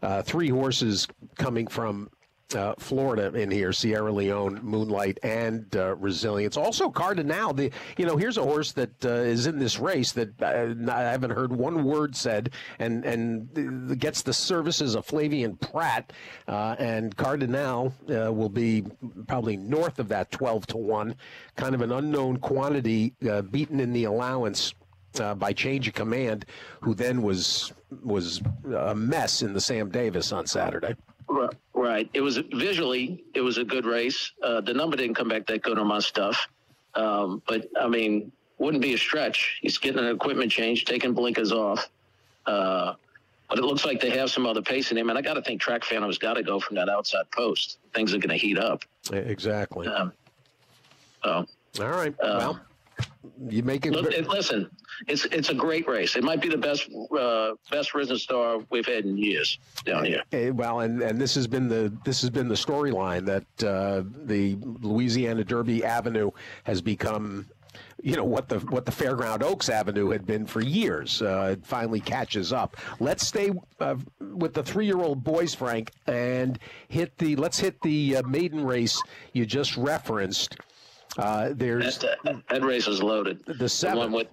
uh, 0.02 0.22
three 0.22 0.48
horses 0.48 1.08
coming 1.36 1.66
from 1.66 2.08
uh, 2.54 2.74
Florida 2.78 3.32
in 3.34 3.50
here, 3.50 3.72
Sierra 3.72 4.12
Leone, 4.12 4.60
Moonlight, 4.62 5.18
and 5.22 5.74
uh, 5.76 5.96
Resilience. 5.96 6.56
Also, 6.56 6.90
Cardinal. 6.90 7.52
The 7.52 7.70
you 7.96 8.06
know 8.06 8.16
here's 8.16 8.36
a 8.36 8.42
horse 8.42 8.72
that 8.72 9.04
uh, 9.04 9.08
is 9.08 9.46
in 9.46 9.58
this 9.58 9.78
race 9.78 10.12
that 10.12 10.40
uh, 10.42 10.92
I 10.92 11.00
haven't 11.02 11.30
heard 11.30 11.52
one 11.52 11.84
word 11.84 12.14
said, 12.14 12.50
and 12.78 13.04
and 13.04 13.98
gets 13.98 14.22
the 14.22 14.32
services 14.32 14.94
of 14.94 15.06
Flavien 15.06 15.60
Prat, 15.60 16.12
uh, 16.48 16.76
and 16.78 17.16
Cardinal 17.16 17.94
uh, 18.08 18.32
will 18.32 18.48
be 18.48 18.84
probably 19.26 19.56
north 19.56 19.98
of 19.98 20.08
that 20.08 20.30
twelve 20.30 20.66
to 20.68 20.76
one, 20.76 21.16
kind 21.56 21.74
of 21.74 21.80
an 21.80 21.92
unknown 21.92 22.36
quantity, 22.36 23.14
beaten 23.50 23.80
in 23.80 23.92
the 23.92 24.04
allowance. 24.04 24.74
by 25.36 25.52
change 25.52 25.88
of 25.88 25.94
command, 25.94 26.44
who 26.80 26.94
then 26.94 27.22
was 27.22 27.72
was 28.02 28.40
a 28.76 28.94
mess 28.94 29.42
in 29.42 29.52
the 29.52 29.60
Sam 29.60 29.88
Davis 29.90 30.32
on 30.32 30.46
Saturday. 30.46 30.94
Right. 31.28 31.54
It 32.14 32.20
was 32.20 32.38
visually, 32.52 33.24
it 33.34 33.40
was 33.40 33.58
a 33.58 33.64
good 33.64 33.84
race. 33.84 34.32
Uh, 34.42 34.60
the 34.60 34.72
number 34.72 34.96
didn't 34.96 35.16
come 35.16 35.28
back 35.28 35.46
that 35.46 35.62
good 35.62 35.78
on 35.78 35.86
my 35.86 35.98
stuff, 35.98 36.46
um, 36.94 37.42
but 37.46 37.68
I 37.80 37.88
mean, 37.88 38.32
wouldn't 38.58 38.82
be 38.82 38.94
a 38.94 38.98
stretch. 38.98 39.58
He's 39.60 39.78
getting 39.78 39.98
an 39.98 40.14
equipment 40.14 40.50
change, 40.50 40.84
taking 40.84 41.12
blinkers 41.12 41.52
off. 41.52 41.88
Uh, 42.46 42.94
but 43.48 43.58
it 43.58 43.64
looks 43.64 43.84
like 43.84 44.00
they 44.00 44.10
have 44.10 44.30
some 44.30 44.46
other 44.46 44.62
pace 44.62 44.90
in 44.90 44.96
him, 44.96 45.10
and 45.10 45.18
I 45.18 45.22
got 45.22 45.34
to 45.34 45.42
think 45.42 45.60
Track 45.60 45.84
Phantom's 45.84 46.18
got 46.18 46.34
to 46.34 46.42
go 46.42 46.58
from 46.60 46.76
that 46.76 46.88
outside 46.88 47.30
post. 47.30 47.78
Things 47.94 48.14
are 48.14 48.18
going 48.18 48.30
to 48.30 48.36
heat 48.36 48.58
up. 48.58 48.82
Exactly. 49.12 49.86
Um, 49.86 50.12
so. 51.22 51.46
All 51.80 51.88
right. 51.88 52.14
Um, 52.20 52.38
well, 52.38 52.60
you 53.48 53.62
make 53.62 53.86
it. 53.86 53.92
Listen, 53.92 54.70
it's 55.06 55.24
it's 55.26 55.48
a 55.48 55.54
great 55.54 55.86
race. 55.88 56.16
It 56.16 56.24
might 56.24 56.40
be 56.40 56.48
the 56.48 56.58
best 56.58 56.88
uh, 57.18 57.52
best 57.70 57.94
risen 57.94 58.18
star 58.18 58.58
we've 58.70 58.86
had 58.86 59.04
in 59.04 59.16
years 59.16 59.58
down 59.84 60.04
here. 60.04 60.22
Eh, 60.32 60.50
well, 60.50 60.80
and, 60.80 61.02
and 61.02 61.20
this 61.20 61.34
has 61.34 61.46
been 61.46 61.68
the 61.68 61.92
this 62.04 62.20
has 62.20 62.30
been 62.30 62.48
the 62.48 62.54
storyline 62.54 63.24
that 63.26 63.66
uh, 63.66 64.02
the 64.24 64.56
Louisiana 64.60 65.44
Derby 65.44 65.84
Avenue 65.84 66.30
has 66.64 66.80
become 66.80 67.46
you 68.02 68.16
know 68.16 68.24
what 68.24 68.48
the 68.48 68.58
what 68.60 68.84
the 68.84 68.92
Fairground 68.92 69.42
Oaks 69.42 69.68
Avenue 69.68 70.10
had 70.10 70.26
been 70.26 70.46
for 70.46 70.60
years. 70.60 71.22
Uh, 71.22 71.50
it 71.52 71.66
finally 71.66 72.00
catches 72.00 72.52
up. 72.52 72.76
Let's 73.00 73.26
stay 73.26 73.52
uh, 73.80 73.96
with 74.20 74.54
the 74.54 74.62
three-year-old 74.62 75.24
boys, 75.24 75.54
Frank, 75.54 75.90
and 76.06 76.58
hit 76.88 77.16
the 77.18 77.36
let's 77.36 77.58
hit 77.58 77.80
the 77.80 78.16
uh, 78.16 78.22
maiden 78.24 78.64
race 78.64 79.02
you 79.32 79.46
just 79.46 79.76
referenced. 79.76 80.56
Uh, 81.18 81.50
there's 81.52 81.98
that, 81.98 82.42
that, 82.48 82.62
race 82.62 82.88
is 82.88 83.02
loaded. 83.02 83.40
The 83.46 83.68
seventh. 83.68 84.10
The 84.10 84.16
with, 84.16 84.28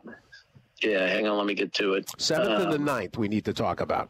yeah, 0.82 1.08
hang 1.08 1.28
on, 1.28 1.38
let 1.38 1.46
me 1.46 1.54
get 1.54 1.74
to 1.76 1.94
it. 1.94 2.10
Seventh 2.18 2.50
um, 2.50 2.62
and 2.62 2.72
the 2.72 2.78
um, 2.78 2.86
ninth, 2.86 3.18
we 3.18 3.28
need 3.28 3.46
to 3.46 3.54
talk 3.54 3.82
about. 3.82 4.10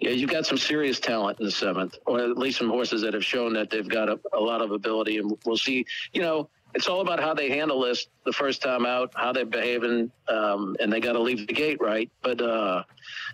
Yeah, 0.00 0.10
you've 0.10 0.30
got 0.30 0.44
some 0.44 0.58
serious 0.58 1.00
talent 1.00 1.40
in 1.40 1.46
the 1.46 1.52
seventh, 1.52 1.96
or 2.04 2.20
at 2.20 2.36
least 2.36 2.58
some 2.58 2.68
horses 2.68 3.00
that 3.02 3.14
have 3.14 3.24
shown 3.24 3.54
that 3.54 3.70
they've 3.70 3.88
got 3.88 4.08
a, 4.08 4.20
a 4.34 4.40
lot 4.40 4.60
of 4.60 4.72
ability, 4.72 5.18
and 5.18 5.36
we'll 5.46 5.56
see. 5.56 5.86
You 6.12 6.20
know, 6.20 6.50
it's 6.74 6.88
all 6.88 7.00
about 7.00 7.20
how 7.20 7.32
they 7.32 7.48
handle 7.48 7.80
this 7.80 8.08
the 8.24 8.32
first 8.32 8.60
time 8.60 8.84
out, 8.84 9.12
how 9.14 9.32
they're 9.32 9.46
behaving, 9.46 10.10
um, 10.28 10.76
and 10.80 10.92
they 10.92 11.00
got 11.00 11.12
to 11.12 11.20
leave 11.20 11.46
the 11.46 11.54
gate 11.54 11.78
right. 11.80 12.10
But 12.22 12.40
uh, 12.42 12.82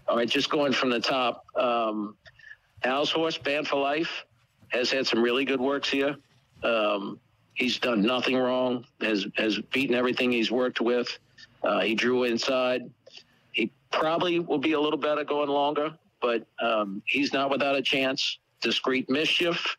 all 0.07 0.17
right, 0.17 0.29
just 0.29 0.51
going 0.51 0.73
from 0.73 0.91
the 0.91 1.01
top, 1.01 1.45
um, 1.57 2.15
Al's 2.85 3.11
horse, 3.11 3.39
Band 3.39 3.67
for 3.67 3.81
Life, 3.81 4.25
has 4.69 4.91
had 4.91 5.07
some 5.07 5.23
really 5.23 5.45
good 5.45 5.61
works 5.61 5.89
here. 5.89 6.17
Um, 6.63 7.19
He's 7.61 7.79
done 7.79 8.01
nothing 8.01 8.39
wrong. 8.39 8.87
Has 9.03 9.27
has 9.37 9.59
beaten 9.71 9.95
everything 9.95 10.33
he's 10.33 10.51
worked 10.51 10.81
with. 10.81 11.19
Uh, 11.63 11.81
he 11.81 11.95
drew 11.95 12.25
inside. 12.25 12.91
He 13.53 13.71
probably 13.93 14.39
will 14.39 14.59
be 14.59 14.73
a 14.73 14.81
little 14.81 14.99
better 14.99 15.25
going 15.25 15.51
longer, 15.51 15.93
but 16.23 16.47
um, 16.63 17.03
he's 17.05 17.35
not 17.35 17.51
without 17.51 17.77
a 17.77 17.83
chance. 17.83 18.39
Discreet 18.63 19.11
mischief 19.11 19.77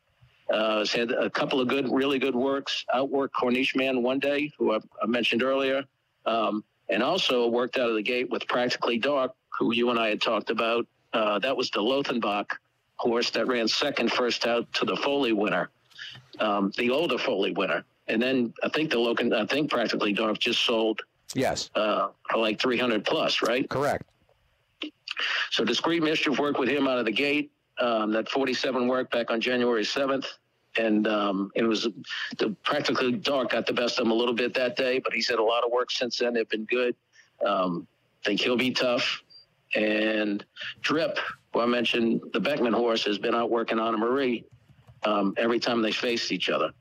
uh, 0.54 0.78
has 0.80 0.92
had 0.92 1.12
a 1.12 1.28
couple 1.28 1.60
of 1.60 1.70
good, 1.70 1.92
really 1.92 2.20
good 2.20 2.36
works. 2.36 2.86
Outworked 2.94 3.32
Corniche 3.32 3.76
Man 3.76 4.04
one 4.04 4.20
day, 4.20 4.52
who 4.60 4.76
I, 4.76 4.80
I 5.02 5.08
mentioned 5.08 5.42
earlier, 5.42 5.84
um, 6.28 6.64
and 6.90 7.02
also 7.02 7.48
worked 7.48 7.78
out 7.78 7.90
of 7.90 7.96
the 7.96 8.04
gate 8.04 8.30
with 8.30 8.48
Practically 8.48 9.00
Dark, 9.00 9.32
who 9.58 9.74
you 9.74 9.90
and 9.90 10.00
I 10.00 10.10
had 10.10 10.22
talked 10.22 10.52
about. 10.52 10.86
Uh, 11.14 11.40
that 11.40 11.58
was 11.58 11.72
the 11.72 11.82
Lothenbach 11.82 12.46
horse 12.98 13.32
that 13.32 13.48
ran 13.48 13.68
second 13.68 14.12
first 14.12 14.46
out 14.46 14.72
to 14.74 14.86
the 14.86 14.98
Foley 14.98 15.34
winner 15.34 15.72
um, 16.42 16.72
the 16.78 16.90
older 16.90 17.18
Foley 17.18 17.52
winner. 17.52 17.86
And 18.08 18.22
then 18.22 18.54
I 18.64 18.70
think 18.70 18.90
the 18.90 19.00
Logan, 19.00 19.34
I 19.34 19.46
think 19.46 19.70
practically 19.70 20.12
Dark 20.12 20.40
just 20.40 20.66
sold. 20.66 21.02
Yes. 21.34 21.70
Uh, 21.76 22.10
for 22.30 22.40
like 22.40 22.60
300 22.60 23.06
plus, 23.06 23.42
right? 23.42 23.70
Correct. 23.70 24.04
So 25.52 25.64
discreet 25.64 26.04
mischief 26.04 26.38
worked 26.40 26.60
with 26.60 26.68
him 26.68 26.88
out 26.88 26.98
of 26.98 27.06
the 27.06 27.12
gate. 27.12 27.52
Um, 27.80 28.12
that 28.12 28.30
47 28.30 28.88
worked 28.88 29.12
back 29.12 29.32
on 29.32 29.40
January 29.40 29.84
7th. 29.84 30.26
And 30.78 31.08
um, 31.08 31.52
it 31.56 31.64
was 31.64 31.88
the 32.38 32.56
practically 32.64 33.14
dark 33.14 33.52
got 33.52 33.66
the 33.66 33.74
best 33.74 34.00
of 34.00 34.06
him 34.06 34.12
a 34.12 34.16
little 34.16 34.34
bit 34.34 34.54
that 34.56 34.76
day, 34.76 35.00
but 35.00 35.14
he's 35.14 35.30
had 35.30 35.40
a 35.40 35.44
lot 35.44 35.64
of 35.64 35.72
work 35.72 35.92
since 35.92 36.18
then. 36.18 36.34
They've 36.34 36.48
been 36.48 36.66
good. 36.66 36.96
Um, 37.46 37.88
think 38.26 38.42
he'll 38.42 38.58
be 38.58 38.72
tough. 38.72 39.22
And 39.76 40.46
Drip, 40.82 41.18
who 41.54 41.62
I 41.62 41.66
mentioned, 41.66 42.22
the 42.34 42.40
Beckman 42.40 42.74
horse 42.74 43.04
has 43.06 43.18
been 43.18 43.36
out 43.36 43.50
working 43.50 43.80
Honor 43.80 43.98
Marie 43.98 44.46
um, 45.04 45.34
every 45.38 45.60
time 45.60 45.82
they 45.82 45.92
faced 45.92 46.32
each 46.32 46.50
other. 46.50 46.72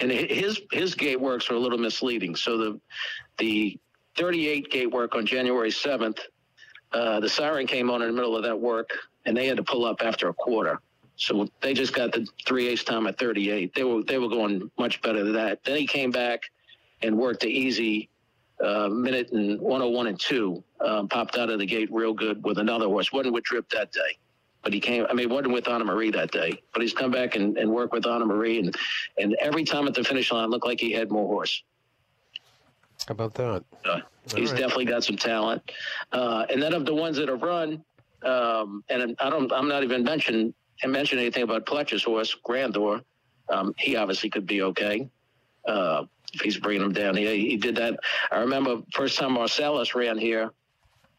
And 0.00 0.10
his 0.10 0.60
his 0.72 0.94
gate 0.94 1.20
works 1.20 1.50
are 1.50 1.54
a 1.54 1.58
little 1.58 1.78
misleading. 1.78 2.34
So 2.34 2.56
the 2.56 2.80
the 3.38 3.78
38 4.16 4.70
gate 4.70 4.90
work 4.90 5.14
on 5.14 5.24
January 5.24 5.70
7th, 5.70 6.18
uh, 6.92 7.20
the 7.20 7.28
siren 7.28 7.66
came 7.66 7.90
on 7.90 8.02
in 8.02 8.08
the 8.08 8.14
middle 8.14 8.36
of 8.36 8.42
that 8.42 8.58
work, 8.58 8.90
and 9.24 9.36
they 9.36 9.46
had 9.46 9.56
to 9.56 9.62
pull 9.62 9.84
up 9.84 10.02
after 10.02 10.28
a 10.28 10.34
quarter. 10.34 10.80
So 11.16 11.46
they 11.60 11.72
just 11.72 11.94
got 11.94 12.12
the 12.12 12.26
three 12.46 12.68
eighths 12.68 12.84
time 12.84 13.06
at 13.06 13.18
38. 13.18 13.74
They 13.74 13.84
were 13.84 14.02
they 14.02 14.18
were 14.18 14.28
going 14.28 14.70
much 14.78 15.00
better 15.02 15.22
than 15.24 15.34
that. 15.34 15.62
Then 15.64 15.76
he 15.76 15.86
came 15.86 16.10
back 16.10 16.50
and 17.02 17.16
worked 17.16 17.40
the 17.40 17.48
easy 17.48 18.08
uh, 18.62 18.88
minute 18.88 19.30
and 19.32 19.60
101 19.60 20.06
and 20.06 20.18
two. 20.18 20.62
Um, 20.80 21.08
popped 21.08 21.36
out 21.36 21.50
of 21.50 21.58
the 21.58 21.66
gate 21.66 21.88
real 21.92 22.12
good 22.12 22.42
with 22.44 22.58
another 22.58 22.86
horse. 22.86 23.12
wasn't 23.12 23.34
with 23.34 23.44
Trip 23.44 23.68
that 23.70 23.92
day, 23.92 24.18
but 24.62 24.72
he 24.72 24.80
came. 24.80 25.06
I 25.08 25.12
mean, 25.12 25.28
he 25.28 25.34
wasn't 25.34 25.52
with 25.52 25.68
Honor 25.68 25.84
Marie 25.84 26.10
that 26.10 26.30
day, 26.30 26.62
but 26.72 26.82
he's 26.82 26.92
come 26.92 27.10
back 27.10 27.36
and, 27.36 27.56
and 27.58 27.70
worked 27.70 27.92
with 27.92 28.06
Honor 28.06 28.26
Marie, 28.26 28.58
and 28.58 28.74
and 29.18 29.36
every 29.40 29.64
time 29.64 29.86
at 29.86 29.94
the 29.94 30.04
finish 30.04 30.30
line 30.32 30.50
looked 30.50 30.66
like 30.66 30.80
he 30.80 30.92
had 30.92 31.10
more 31.10 31.26
horse. 31.26 31.62
How 33.06 33.12
about 33.12 33.34
that? 33.34 33.64
Uh, 33.84 34.00
he's 34.36 34.52
right. 34.52 34.60
definitely 34.60 34.84
got 34.84 35.02
some 35.04 35.16
talent. 35.16 35.72
Uh, 36.12 36.46
and 36.50 36.62
then 36.62 36.72
of 36.72 36.86
the 36.86 36.94
ones 36.94 37.16
that 37.16 37.28
have 37.28 37.42
run, 37.42 37.84
um, 38.22 38.84
and 38.88 39.16
I 39.18 39.28
don't, 39.28 39.52
I'm 39.52 39.68
not 39.68 39.82
even 39.82 40.04
mentioning 40.04 40.54
mention 40.84 41.18
anything 41.18 41.42
about 41.42 41.66
Pletcher's 41.66 42.02
horse, 42.02 42.34
Grandeur. 42.34 43.02
Um, 43.48 43.74
he 43.78 43.96
obviously 43.96 44.30
could 44.30 44.46
be 44.46 44.62
okay 44.62 45.08
uh, 45.66 46.04
if 46.32 46.40
he's 46.40 46.58
bringing 46.58 46.82
him 46.82 46.92
down. 46.92 47.16
He, 47.16 47.50
he 47.50 47.56
did 47.56 47.76
that. 47.76 47.98
I 48.30 48.38
remember 48.38 48.82
first 48.92 49.18
time 49.18 49.32
Marcellus 49.32 49.94
ran 49.94 50.18
here. 50.18 50.50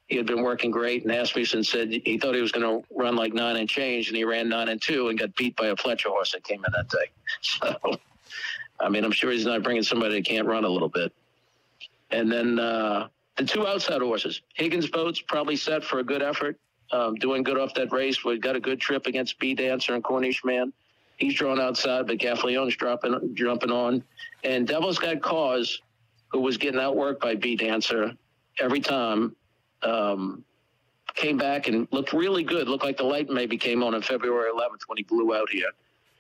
He 0.07 0.17
had 0.17 0.25
been 0.25 0.43
working 0.43 0.69
great, 0.69 1.03
and 1.03 1.12
Asmussen 1.12 1.63
said 1.63 1.89
he 1.89 2.17
thought 2.17 2.36
he 2.36 2.41
was 2.41 2.51
going 2.51 2.81
to 2.81 2.88
run 2.95 3.15
like 3.15 3.33
nine 3.33 3.55
and 3.55 3.69
change, 3.69 4.10
and 4.10 4.17
he 4.17 4.24
ran 4.24 4.50
nine 4.50 4.69
and 4.69 4.81
two 4.81 5.10
and 5.10 5.17
got 5.17 5.36
beat 5.36 5.55
by 5.55 5.67
a 5.67 5.75
Pletcher 5.75 6.07
horse 6.07 6.33
that 6.33 6.43
came 6.43 6.63
in 6.65 6.72
that 6.74 6.89
day. 6.89 7.12
So, 7.41 7.98
I 8.79 8.89
mean, 8.89 9.03
I'm 9.05 9.12
sure 9.12 9.31
he's 9.31 9.45
not 9.45 9.63
bringing 9.63 9.83
somebody 9.83 10.15
that 10.15 10.25
can't 10.25 10.48
run 10.48 10.65
a 10.65 10.69
little 10.69 10.89
bit. 10.89 11.12
And 12.12 12.31
then 12.31 12.60
uh, 12.60 13.07
the 13.38 13.45
two 13.45 13.65
outside 13.65 14.01
horses, 14.01 14.41
Higgins 14.53 14.89
boats 14.89 15.22
probably 15.22 15.55
set 15.55 15.83
for 15.83 16.00
a 16.00 16.03
good 16.03 16.22
effort, 16.22 16.57
um, 16.91 17.15
doing 17.15 17.43
good 17.43 17.57
off 17.57 17.74
that 17.74 17.91
race. 17.91 18.24
We 18.24 18.38
got 18.38 18.55
a 18.55 18.60
good 18.60 18.79
trip 18.79 19.07
against 19.07 19.39
B 19.39 19.53
Dancer 19.53 19.95
and 19.95 20.03
Cornish 20.03 20.43
Man. 20.43 20.72
He's 21.17 21.33
drawn 21.36 21.60
outside, 21.60 22.07
but 22.07 22.17
Gaffalione's 22.17 22.75
dropping, 22.75 23.36
jumping 23.36 23.72
on. 23.72 24.03
And 24.43 24.67
Devil's 24.67 25.00
Got 25.00 25.22
Cause, 25.22 25.81
who 26.29 26.41
was 26.41 26.57
getting 26.57 26.79
outworked 26.79 27.19
by 27.19 27.36
B 27.36 27.55
Dancer 27.55 28.12
every 28.60 28.79
time, 28.79 29.36
um, 29.85 30.43
came 31.15 31.37
back 31.37 31.67
and 31.67 31.87
looked 31.91 32.13
really 32.13 32.43
good. 32.43 32.67
Looked 32.67 32.83
like 32.83 32.97
the 32.97 33.03
light 33.03 33.29
maybe 33.29 33.57
came 33.57 33.83
on 33.83 33.93
on 33.95 34.01
February 34.01 34.49
11th 34.51 34.81
when 34.87 34.97
he 34.97 35.03
blew 35.03 35.35
out 35.35 35.49
here. 35.49 35.69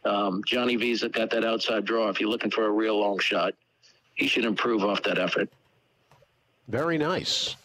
Um, 0.05 0.43
Johnny 0.45 0.75
Visa 0.75 1.09
got 1.09 1.29
that 1.31 1.45
outside 1.45 1.85
draw. 1.85 2.09
If 2.09 2.19
you're 2.19 2.29
looking 2.29 2.51
for 2.51 2.65
a 2.65 2.71
real 2.71 2.99
long 2.99 3.19
shot, 3.19 3.53
he 4.15 4.27
should 4.27 4.45
improve 4.45 4.83
off 4.83 5.01
that 5.03 5.17
effort. 5.17 5.49
Very 6.67 6.97
nice. 6.97 7.55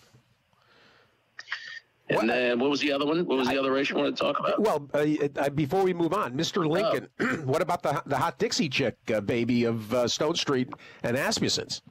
And 2.11 2.17
what, 2.17 2.26
then 2.26 2.59
what 2.59 2.71
was 2.71 2.81
the 2.81 2.93
other 2.93 3.05
one? 3.05 3.26
What 3.26 3.38
was 3.38 3.49
the 3.49 3.59
other 3.59 3.71
race 3.71 3.90
you 3.90 3.97
wanted 3.97 4.17
to 4.17 4.23
talk 4.23 4.38
about? 4.38 4.61
Well, 4.61 4.88
uh, 4.95 5.28
uh, 5.37 5.50
before 5.50 5.83
we 5.83 5.93
move 5.93 6.14
on, 6.14 6.35
Mr. 6.35 6.67
Lincoln, 6.67 7.09
oh. 7.21 7.25
what 7.45 7.61
about 7.61 7.83
the 7.83 8.02
the 8.07 8.17
hot 8.17 8.38
Dixie 8.38 8.69
chick 8.69 8.97
uh, 9.12 9.21
baby 9.21 9.64
of 9.64 9.93
uh, 9.93 10.09
Stone 10.09 10.37
Street 10.37 10.69
and 11.02 11.17
Asmussen's? 11.17 11.83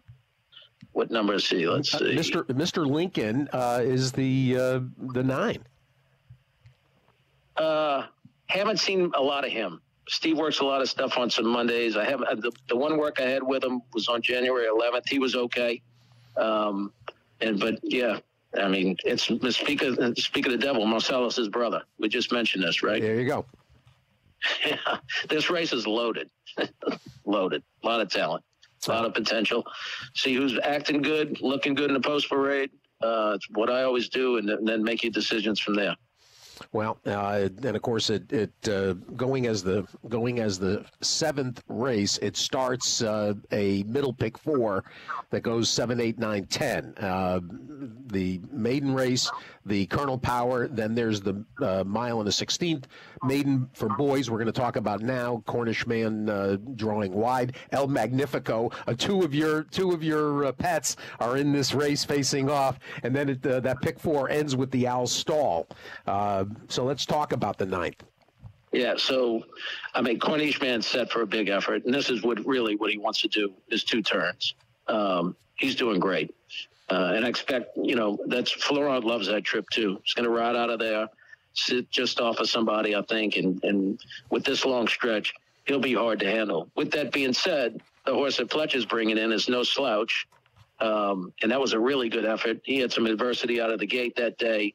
What 0.97 1.11
number 1.11 1.35
is 1.35 1.47
he? 1.47 1.67
Let's 1.67 1.93
uh, 1.93 1.99
see. 1.99 2.15
Mr. 2.15 2.43
Mr. 2.45 2.83
Lincoln 2.83 3.47
uh, 3.53 3.81
is 3.83 4.11
the 4.11 4.81
the 5.13 5.21
nine. 5.21 5.63
Uh, 7.55 8.07
haven't 8.47 8.79
seen 8.79 9.11
a 9.15 9.21
lot 9.21 9.45
of 9.45 9.51
him. 9.51 9.79
Steve 10.09 10.39
works 10.39 10.59
a 10.59 10.65
lot 10.65 10.81
of 10.81 10.89
stuff 10.89 11.15
on 11.19 11.29
some 11.29 11.45
Mondays. 11.47 11.95
I 11.95 12.03
have 12.05 12.21
the, 12.21 12.51
the 12.67 12.75
one 12.75 12.97
work 12.97 13.19
I 13.21 13.29
had 13.29 13.43
with 13.43 13.63
him 13.63 13.83
was 13.93 14.07
on 14.07 14.23
January 14.23 14.65
11th. 14.65 15.07
He 15.07 15.19
was 15.19 15.35
okay. 15.35 15.83
Um, 16.35 16.91
and 17.41 17.59
but 17.59 17.75
yeah, 17.83 18.17
I 18.57 18.67
mean, 18.67 18.97
it's 19.05 19.29
speak 19.55 19.83
of 19.83 20.17
speak 20.17 20.47
of 20.47 20.51
the 20.51 20.57
devil, 20.57 20.83
Marcellus' 20.87 21.47
brother. 21.47 21.83
We 21.99 22.09
just 22.09 22.31
mentioned 22.31 22.63
this, 22.63 22.81
right? 22.81 23.03
There 23.03 23.19
you 23.19 23.27
go. 23.27 23.45
Yeah, 24.65 24.97
this 25.29 25.51
race 25.51 25.73
is 25.73 25.85
loaded, 25.85 26.29
loaded. 27.25 27.61
A 27.83 27.85
lot 27.85 28.01
of 28.01 28.09
talent, 28.09 28.43
a 28.87 28.91
lot 28.91 29.05
of 29.05 29.13
potential. 29.13 29.65
See 30.15 30.33
who's 30.33 30.57
acting 30.63 31.01
good, 31.01 31.41
looking 31.41 31.73
good 31.73 31.89
in 31.89 31.93
the 31.93 31.99
post 31.99 32.29
parade. 32.29 32.71
Uh, 33.01 33.33
it's 33.35 33.47
what 33.51 33.69
I 33.69 33.83
always 33.83 34.09
do, 34.09 34.37
and 34.37 34.67
then 34.67 34.83
make 34.83 35.03
your 35.03 35.11
decisions 35.11 35.59
from 35.59 35.75
there. 35.75 35.95
Well, 36.71 36.97
uh, 37.05 37.49
and 37.63 37.75
of 37.75 37.81
course, 37.81 38.09
it, 38.09 38.31
it 38.31 38.51
uh, 38.69 38.93
going 39.15 39.47
as 39.47 39.63
the 39.63 39.87
going 40.09 40.39
as 40.39 40.59
the 40.59 40.85
seventh 41.01 41.63
race, 41.67 42.17
it 42.19 42.37
starts 42.37 43.01
uh, 43.01 43.33
a 43.51 43.83
middle 43.83 44.13
pick 44.13 44.37
four 44.37 44.83
that 45.29 45.41
goes 45.41 45.69
seven, 45.69 45.99
eight, 45.99 46.19
nine, 46.19 46.45
ten. 46.45 46.93
Uh, 46.97 47.39
the 48.07 48.39
maiden 48.51 48.93
race, 48.93 49.29
the 49.65 49.85
Colonel 49.87 50.17
Power. 50.17 50.67
Then 50.67 50.95
there's 50.95 51.21
the 51.21 51.43
uh, 51.61 51.83
mile 51.85 52.19
and 52.19 52.27
the 52.27 52.31
sixteenth 52.31 52.87
maiden 53.23 53.69
for 53.73 53.89
boys. 53.89 54.29
We're 54.29 54.37
going 54.37 54.47
to 54.47 54.51
talk 54.51 54.75
about 54.75 55.01
now. 55.01 55.43
Cornish 55.45 55.85
man 55.85 56.29
uh, 56.29 56.57
drawing 56.75 57.13
wide. 57.13 57.55
El 57.71 57.87
Magnifico. 57.87 58.71
two 58.97 59.21
of 59.21 59.33
your 59.33 59.63
two 59.63 59.91
of 59.91 60.03
your 60.03 60.51
pets 60.53 60.95
are 61.19 61.37
in 61.37 61.51
this 61.51 61.73
race 61.73 62.03
facing 62.03 62.49
off, 62.49 62.79
and 63.03 63.15
then 63.15 63.29
it, 63.29 63.41
that 63.43 63.81
pick 63.81 63.99
four 63.99 64.29
ends 64.29 64.55
with 64.55 64.71
the 64.71 64.87
Owl 64.87 65.07
Stall. 65.07 65.67
So 66.67 66.83
let's 66.83 67.05
talk 67.05 67.31
about 67.31 67.57
the 67.57 67.65
ninth. 67.65 68.03
Yeah, 68.71 68.95
so 68.97 69.43
I 69.93 70.01
mean, 70.01 70.19
Cornish 70.19 70.61
man 70.61 70.81
set 70.81 71.09
for 71.09 71.21
a 71.21 71.27
big 71.27 71.49
effort, 71.49 71.85
and 71.85 71.93
this 71.93 72.09
is 72.09 72.21
what 72.21 72.45
really 72.45 72.75
what 72.75 72.91
he 72.91 72.97
wants 72.97 73.21
to 73.21 73.27
do 73.27 73.53
is 73.69 73.83
two 73.83 74.01
turns. 74.01 74.55
Um, 74.87 75.35
he's 75.55 75.75
doing 75.75 75.99
great, 75.99 76.35
uh, 76.89 77.13
and 77.15 77.25
I 77.25 77.29
expect 77.29 77.77
you 77.77 77.95
know 77.95 78.19
that's 78.27 78.51
Florent 78.51 79.05
loves 79.05 79.27
that 79.27 79.45
trip 79.45 79.69
too. 79.69 79.99
He's 80.03 80.13
going 80.13 80.25
to 80.25 80.29
ride 80.29 80.55
out 80.55 80.69
of 80.69 80.79
there, 80.79 81.07
sit 81.53 81.89
just 81.89 82.19
off 82.19 82.39
of 82.39 82.49
somebody, 82.49 82.95
I 82.95 83.01
think, 83.03 83.37
and 83.37 83.63
and 83.63 83.99
with 84.29 84.43
this 84.43 84.65
long 84.65 84.87
stretch, 84.87 85.33
he'll 85.65 85.79
be 85.79 85.93
hard 85.93 86.19
to 86.19 86.29
handle. 86.29 86.69
With 86.75 86.91
that 86.91 87.13
being 87.13 87.33
said, 87.33 87.81
the 88.05 88.13
horse 88.13 88.37
that 88.37 88.49
Pletcher's 88.49 88.85
bringing 88.85 89.17
in 89.17 89.31
is 89.31 89.47
no 89.47 89.63
slouch, 89.63 90.27
um, 90.81 91.31
and 91.41 91.51
that 91.51 91.59
was 91.59 91.71
a 91.71 91.79
really 91.79 92.09
good 92.09 92.25
effort. 92.25 92.59
He 92.63 92.79
had 92.79 92.91
some 92.91 93.05
adversity 93.05 93.61
out 93.61 93.71
of 93.71 93.79
the 93.79 93.87
gate 93.87 94.17
that 94.17 94.37
day, 94.37 94.73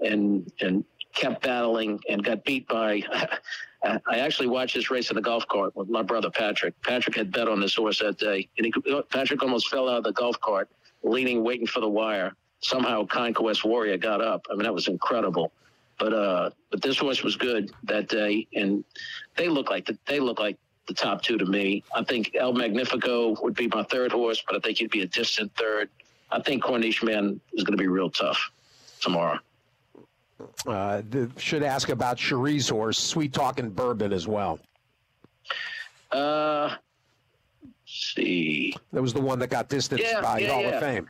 and 0.00 0.50
and 0.60 0.84
kept 1.14 1.42
battling 1.42 2.00
and 2.08 2.22
got 2.22 2.44
beat 2.44 2.66
by. 2.68 3.02
I 3.84 4.18
actually 4.18 4.46
watched 4.46 4.74
this 4.74 4.90
race 4.90 5.10
in 5.10 5.16
the 5.16 5.22
golf 5.22 5.46
cart 5.48 5.74
with 5.74 5.88
my 5.88 6.02
brother 6.02 6.30
Patrick. 6.30 6.80
Patrick 6.82 7.16
had 7.16 7.32
bet 7.32 7.48
on 7.48 7.60
this 7.60 7.74
horse 7.74 7.98
that 7.98 8.16
day, 8.18 8.48
and 8.56 8.66
he, 8.66 9.02
Patrick 9.10 9.42
almost 9.42 9.68
fell 9.68 9.88
out 9.88 9.98
of 9.98 10.04
the 10.04 10.12
golf 10.12 10.38
cart, 10.40 10.68
leaning, 11.02 11.42
waiting 11.42 11.66
for 11.66 11.80
the 11.80 11.88
wire. 11.88 12.32
Somehow, 12.60 13.04
Conquest 13.04 13.64
Warrior 13.64 13.96
got 13.96 14.20
up. 14.20 14.46
I 14.50 14.54
mean, 14.54 14.62
that 14.62 14.74
was 14.74 14.86
incredible. 14.86 15.52
But 15.98 16.12
uh, 16.14 16.50
but 16.70 16.80
this 16.80 16.98
horse 16.98 17.22
was 17.22 17.36
good 17.36 17.72
that 17.84 18.08
day, 18.08 18.46
and 18.54 18.84
they 19.36 19.48
look 19.48 19.68
like 19.68 19.86
the, 19.86 19.98
they 20.06 20.20
look 20.20 20.38
like 20.38 20.56
the 20.86 20.94
top 20.94 21.22
two 21.22 21.36
to 21.38 21.44
me. 21.44 21.82
I 21.94 22.02
think 22.04 22.34
El 22.34 22.52
Magnifico 22.52 23.36
would 23.42 23.54
be 23.54 23.68
my 23.68 23.82
third 23.84 24.12
horse, 24.12 24.42
but 24.46 24.56
I 24.56 24.60
think 24.60 24.78
he'd 24.78 24.90
be 24.90 25.02
a 25.02 25.06
distant 25.06 25.54
third. 25.56 25.90
I 26.30 26.40
think 26.40 26.62
Cornish 26.62 27.02
Man 27.02 27.40
is 27.52 27.64
going 27.64 27.76
to 27.76 27.82
be 27.82 27.88
real 27.88 28.10
tough 28.10 28.50
tomorrow. 29.00 29.38
Uh, 30.66 31.02
should 31.36 31.62
ask 31.62 31.88
about 31.88 32.16
Cherie's 32.16 32.68
horse, 32.68 32.98
Sweet 32.98 33.32
Talking 33.32 33.70
Bourbon, 33.70 34.12
as 34.12 34.26
well. 34.26 34.58
Uh, 36.10 36.76
see. 37.86 38.74
That 38.92 39.02
was 39.02 39.12
the 39.12 39.20
one 39.20 39.38
that 39.38 39.50
got 39.50 39.68
distanced 39.68 40.04
yeah, 40.04 40.20
by 40.20 40.38
yeah, 40.38 40.52
Hall 40.52 40.62
yeah. 40.62 40.68
of 40.68 40.80
Fame. 40.80 41.08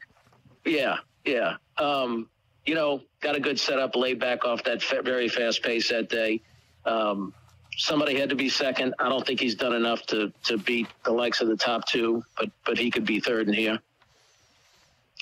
Yeah, 0.65 0.97
yeah. 1.25 1.57
Um, 1.79 2.29
you 2.67 2.75
know, 2.75 3.03
got 3.21 3.37
a 3.37 3.41
good 3.41 3.59
setup, 3.59 3.97
laid 3.97 4.21
back 4.21 4.45
off 4.45 4.63
that 4.65 4.83
very 5.05 5.29
fast 5.29 5.63
pace 5.63 5.89
that 5.89 6.09
day. 6.09 6.41
Um, 6.85 7.35
somebody 7.77 8.19
had 8.19 8.29
to 8.29 8.37
be 8.37 8.49
second. 8.49 8.95
I 8.99 9.09
don't 9.09 9.27
think 9.27 9.41
he's 9.41 9.55
done 9.55 9.75
enough 9.75 10.07
to 10.07 10.33
to 10.45 10.59
beat 10.59 10.89
the 11.05 11.13
likes 11.13 11.41
of 11.41 11.49
the 11.49 11.57
top 11.57 11.87
two, 11.87 12.23
but 12.37 12.51
but 12.65 12.79
he 12.79 12.91
could 12.91 13.05
be 13.05 13.21
third 13.21 13.49
in 13.49 13.55
here. 13.55 13.79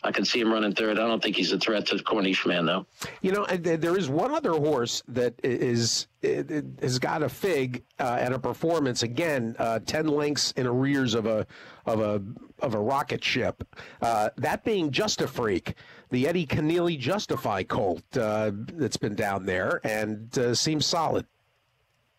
I 0.02 0.12
can 0.12 0.24
see 0.24 0.40
him 0.40 0.50
running 0.50 0.72
third. 0.72 0.98
I 0.98 1.06
don't 1.06 1.22
think 1.22 1.36
he's 1.36 1.52
a 1.52 1.58
threat 1.58 1.86
to 1.88 2.02
Cornish 2.02 2.46
man, 2.46 2.64
though. 2.64 2.86
You 3.20 3.32
know, 3.32 3.44
there 3.46 3.98
is 3.98 4.08
one 4.08 4.32
other 4.32 4.52
horse 4.52 5.02
that 5.08 5.34
is 5.42 6.06
has 6.22 6.98
got 6.98 7.22
a 7.22 7.28
fig 7.28 7.82
uh, 7.98 8.18
and 8.20 8.34
a 8.34 8.38
performance 8.38 9.02
again, 9.02 9.56
uh, 9.58 9.80
ten 9.80 10.06
lengths 10.06 10.52
in 10.52 10.66
arrears 10.66 11.14
of 11.14 11.26
a 11.26 11.46
of 11.84 12.00
a 12.00 12.22
of 12.60 12.74
a 12.74 12.80
rocket 12.80 13.22
ship. 13.22 13.62
Uh, 14.00 14.30
that 14.36 14.64
being 14.64 14.90
just 14.90 15.20
a 15.20 15.28
freak, 15.28 15.74
the 16.10 16.26
Eddie 16.26 16.46
Kenneally 16.46 16.98
Justify 16.98 17.62
Colt 17.62 18.04
uh, 18.16 18.52
that's 18.54 18.96
been 18.96 19.14
down 19.14 19.44
there 19.44 19.80
and 19.84 20.36
uh, 20.38 20.54
seems 20.54 20.86
solid. 20.86 21.26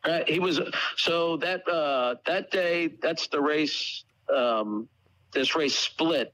Uh, 0.03 0.19
he 0.27 0.39
was 0.39 0.59
so 0.97 1.37
that 1.37 1.65
that 2.25 2.51
day. 2.51 2.93
That's 3.01 3.27
the 3.27 3.41
race. 3.41 4.03
Um, 4.35 4.87
this 5.33 5.55
race 5.55 5.77
split 5.77 6.33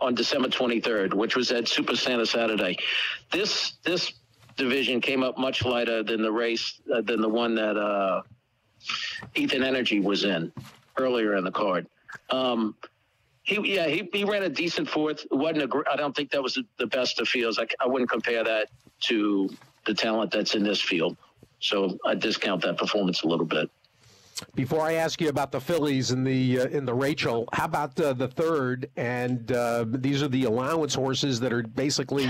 on 0.00 0.14
December 0.14 0.48
23rd, 0.48 1.14
which 1.14 1.36
was 1.36 1.50
at 1.50 1.68
Super 1.68 1.96
Santa 1.96 2.26
Saturday. 2.26 2.76
This 3.32 3.74
this 3.84 4.12
division 4.56 5.00
came 5.00 5.22
up 5.22 5.38
much 5.38 5.64
lighter 5.64 6.02
than 6.02 6.22
the 6.22 6.30
race 6.30 6.80
uh, 6.94 7.00
than 7.00 7.20
the 7.20 7.28
one 7.28 7.54
that 7.54 7.76
uh, 7.76 8.22
Ethan 9.34 9.62
Energy 9.62 10.00
was 10.00 10.24
in 10.24 10.52
earlier 10.96 11.36
in 11.36 11.44
the 11.44 11.50
card. 11.50 11.86
Um, 12.30 12.74
he 13.42 13.74
yeah 13.74 13.86
he, 13.86 14.08
he 14.12 14.24
ran 14.24 14.42
a 14.42 14.48
decent 14.48 14.88
fourth. 14.88 15.26
Wasn't 15.30 15.72
I 15.90 15.96
don't 15.96 16.14
think 16.14 16.30
that 16.30 16.42
was 16.42 16.58
the 16.78 16.86
best 16.86 17.20
of 17.20 17.28
fields. 17.28 17.58
I, 17.58 17.66
I 17.80 17.86
wouldn't 17.86 18.10
compare 18.10 18.44
that 18.44 18.68
to 19.02 19.50
the 19.86 19.94
talent 19.94 20.30
that's 20.30 20.54
in 20.54 20.62
this 20.62 20.80
field. 20.80 21.16
So 21.60 21.98
I 22.04 22.14
discount 22.14 22.62
that 22.62 22.76
performance 22.76 23.22
a 23.22 23.26
little 23.26 23.46
bit. 23.46 23.70
Before 24.54 24.80
I 24.80 24.94
ask 24.94 25.20
you 25.20 25.28
about 25.28 25.52
the 25.52 25.60
Phillies 25.60 26.10
and 26.10 26.26
the 26.26 26.60
uh, 26.60 26.66
in 26.66 26.84
the 26.84 26.94
Rachel, 26.94 27.48
how 27.52 27.66
about 27.66 27.98
uh, 28.00 28.12
the 28.12 28.28
third? 28.28 28.90
And 28.96 29.50
uh, 29.52 29.84
these 29.88 30.22
are 30.22 30.28
the 30.28 30.44
allowance 30.44 30.94
horses 30.94 31.38
that 31.40 31.52
are 31.52 31.62
basically 31.62 32.28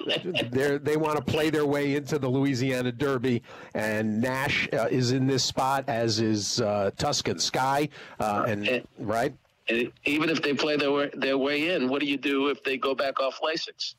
they 0.24 0.78
they 0.78 0.96
want 0.96 1.16
to 1.16 1.22
play 1.22 1.50
their 1.50 1.66
way 1.66 1.94
into 1.94 2.18
the 2.18 2.28
Louisiana 2.28 2.92
Derby. 2.92 3.42
And 3.74 4.20
Nash 4.20 4.68
uh, 4.72 4.88
is 4.90 5.12
in 5.12 5.26
this 5.26 5.44
spot, 5.44 5.84
as 5.88 6.20
is 6.20 6.60
uh, 6.60 6.90
Tuscan 6.96 7.38
Sky, 7.38 7.88
uh, 8.20 8.44
and, 8.46 8.68
and 8.68 8.88
right. 8.98 9.34
And 9.68 9.90
even 10.04 10.28
if 10.28 10.42
they 10.42 10.52
play 10.52 10.76
their 10.76 10.92
way, 10.92 11.10
their 11.14 11.38
way 11.38 11.74
in, 11.74 11.88
what 11.88 12.00
do 12.00 12.06
you 12.06 12.16
do 12.16 12.48
if 12.48 12.62
they 12.62 12.76
go 12.76 12.94
back 12.94 13.18
off 13.18 13.40
Lasix? 13.40 13.94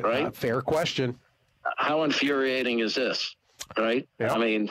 Right. 0.00 0.34
fair 0.34 0.62
question. 0.62 1.18
How 1.76 2.04
infuriating 2.04 2.78
is 2.78 2.94
this? 2.94 3.34
Right. 3.76 4.08
I 4.20 4.38
mean 4.38 4.70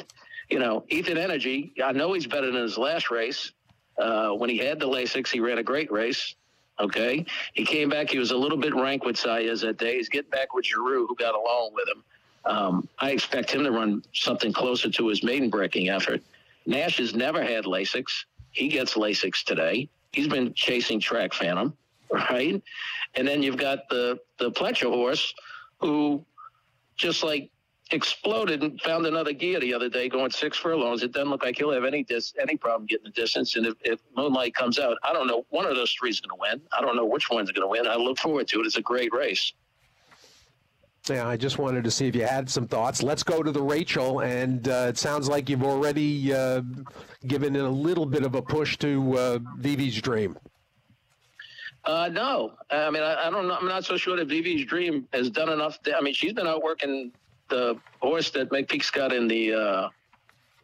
you 0.49 0.59
know, 0.59 0.83
Ethan 0.89 1.17
Energy, 1.17 1.73
I 1.83 1.91
know 1.91 2.13
he's 2.13 2.27
better 2.27 2.51
than 2.51 2.61
his 2.61 2.77
last 2.77 3.11
race. 3.11 3.51
Uh, 3.97 4.29
when 4.31 4.49
he 4.49 4.57
had 4.57 4.79
the 4.79 4.87
Lasix, 4.87 5.27
he 5.29 5.39
ran 5.39 5.57
a 5.57 5.63
great 5.63 5.91
race. 5.91 6.35
Okay. 6.79 7.25
He 7.53 7.65
came 7.65 7.89
back. 7.89 8.09
He 8.09 8.17
was 8.17 8.31
a 8.31 8.37
little 8.37 8.57
bit 8.57 8.73
rank 8.73 9.03
with 9.03 9.17
Saez 9.17 9.61
that 9.61 9.77
day. 9.77 9.97
He's 9.97 10.09
getting 10.09 10.29
back 10.29 10.53
with 10.53 10.65
Geroux, 10.65 11.05
who 11.07 11.15
got 11.15 11.35
along 11.35 11.71
with 11.73 11.87
him. 11.87 12.03
Um, 12.45 12.89
I 12.99 13.11
expect 13.11 13.51
him 13.51 13.63
to 13.63 13.71
run 13.71 14.01
something 14.13 14.53
closer 14.53 14.89
to 14.89 15.07
his 15.07 15.23
maiden 15.23 15.49
breaking 15.49 15.89
effort. 15.89 16.21
Nash 16.65 16.97
has 16.97 17.13
never 17.13 17.43
had 17.43 17.65
Lasix. 17.65 18.25
He 18.51 18.69
gets 18.69 18.93
Lasix 18.93 19.43
today. 19.43 19.89
He's 20.13 20.27
been 20.27 20.53
chasing 20.53 20.99
Track 20.99 21.33
Phantom, 21.33 21.75
right? 22.11 22.61
And 23.15 23.27
then 23.27 23.43
you've 23.43 23.57
got 23.57 23.89
the 23.89 24.19
the 24.37 24.51
Pletcher 24.51 24.89
horse, 24.89 25.33
who 25.79 26.25
just 26.95 27.23
like 27.23 27.51
exploded 27.91 28.61
and 28.61 28.79
found 28.81 29.05
another 29.05 29.33
gear 29.33 29.59
the 29.59 29.73
other 29.73 29.89
day 29.89 30.09
going 30.09 30.31
six 30.31 30.57
furlongs. 30.57 31.03
It 31.03 31.11
doesn't 31.11 31.29
look 31.29 31.43
like 31.43 31.57
he'll 31.57 31.71
have 31.71 31.85
any 31.85 32.03
dis- 32.03 32.33
any 32.39 32.55
problem 32.55 32.85
getting 32.85 33.05
the 33.05 33.11
distance. 33.11 33.55
And 33.55 33.65
if, 33.65 33.75
if 33.81 33.99
Moonlight 34.15 34.53
comes 34.53 34.79
out, 34.79 34.97
I 35.03 35.13
don't 35.13 35.27
know. 35.27 35.45
One 35.49 35.65
of 35.65 35.75
those 35.75 35.91
three 35.91 36.09
is 36.09 36.19
going 36.19 36.37
to 36.37 36.41
win. 36.41 36.61
I 36.77 36.81
don't 36.81 36.95
know 36.95 37.05
which 37.05 37.29
one's 37.29 37.51
going 37.51 37.65
to 37.65 37.69
win. 37.69 37.87
I 37.87 37.95
look 37.95 38.19
forward 38.19 38.47
to 38.49 38.61
it. 38.61 38.65
It's 38.65 38.77
a 38.77 38.81
great 38.81 39.13
race. 39.13 39.53
Yeah, 41.09 41.27
I 41.27 41.37
just 41.37 41.57
wanted 41.57 41.83
to 41.85 41.91
see 41.91 42.07
if 42.07 42.15
you 42.15 42.25
had 42.25 42.49
some 42.49 42.67
thoughts. 42.67 43.01
Let's 43.01 43.23
go 43.23 43.41
to 43.41 43.51
the 43.51 43.61
Rachel, 43.61 44.19
and 44.19 44.67
uh, 44.67 44.87
it 44.89 44.97
sounds 44.97 45.27
like 45.27 45.49
you've 45.49 45.63
already 45.63 46.33
uh, 46.33 46.61
given 47.25 47.55
it 47.55 47.63
a 47.63 47.69
little 47.69 48.05
bit 48.05 48.23
of 48.23 48.35
a 48.35 48.41
push 48.41 48.77
to 48.77 49.17
uh, 49.17 49.39
Vivi's 49.57 49.99
Dream. 50.01 50.37
Uh, 51.85 52.09
no, 52.11 52.53
I 52.69 52.91
mean 52.91 53.01
I, 53.01 53.27
I, 53.27 53.29
don't 53.31 53.47
know. 53.47 53.55
I'm 53.55 53.67
not 53.67 53.85
so 53.85 53.97
sure 53.97 54.17
that 54.17 54.27
Vivi's 54.27 54.65
Dream 54.65 55.07
has 55.13 55.29
done 55.29 55.49
enough. 55.49 55.81
To, 55.83 55.97
I 55.97 56.01
mean, 56.01 56.13
she's 56.13 56.33
been 56.33 56.45
out 56.45 56.61
working 56.61 57.11
the 57.49 57.77
horse 57.99 58.29
that 58.31 58.49
McPeek's 58.49 58.89
got 58.91 59.11
in 59.11 59.27
the 59.27 59.53
uh, 59.53 59.89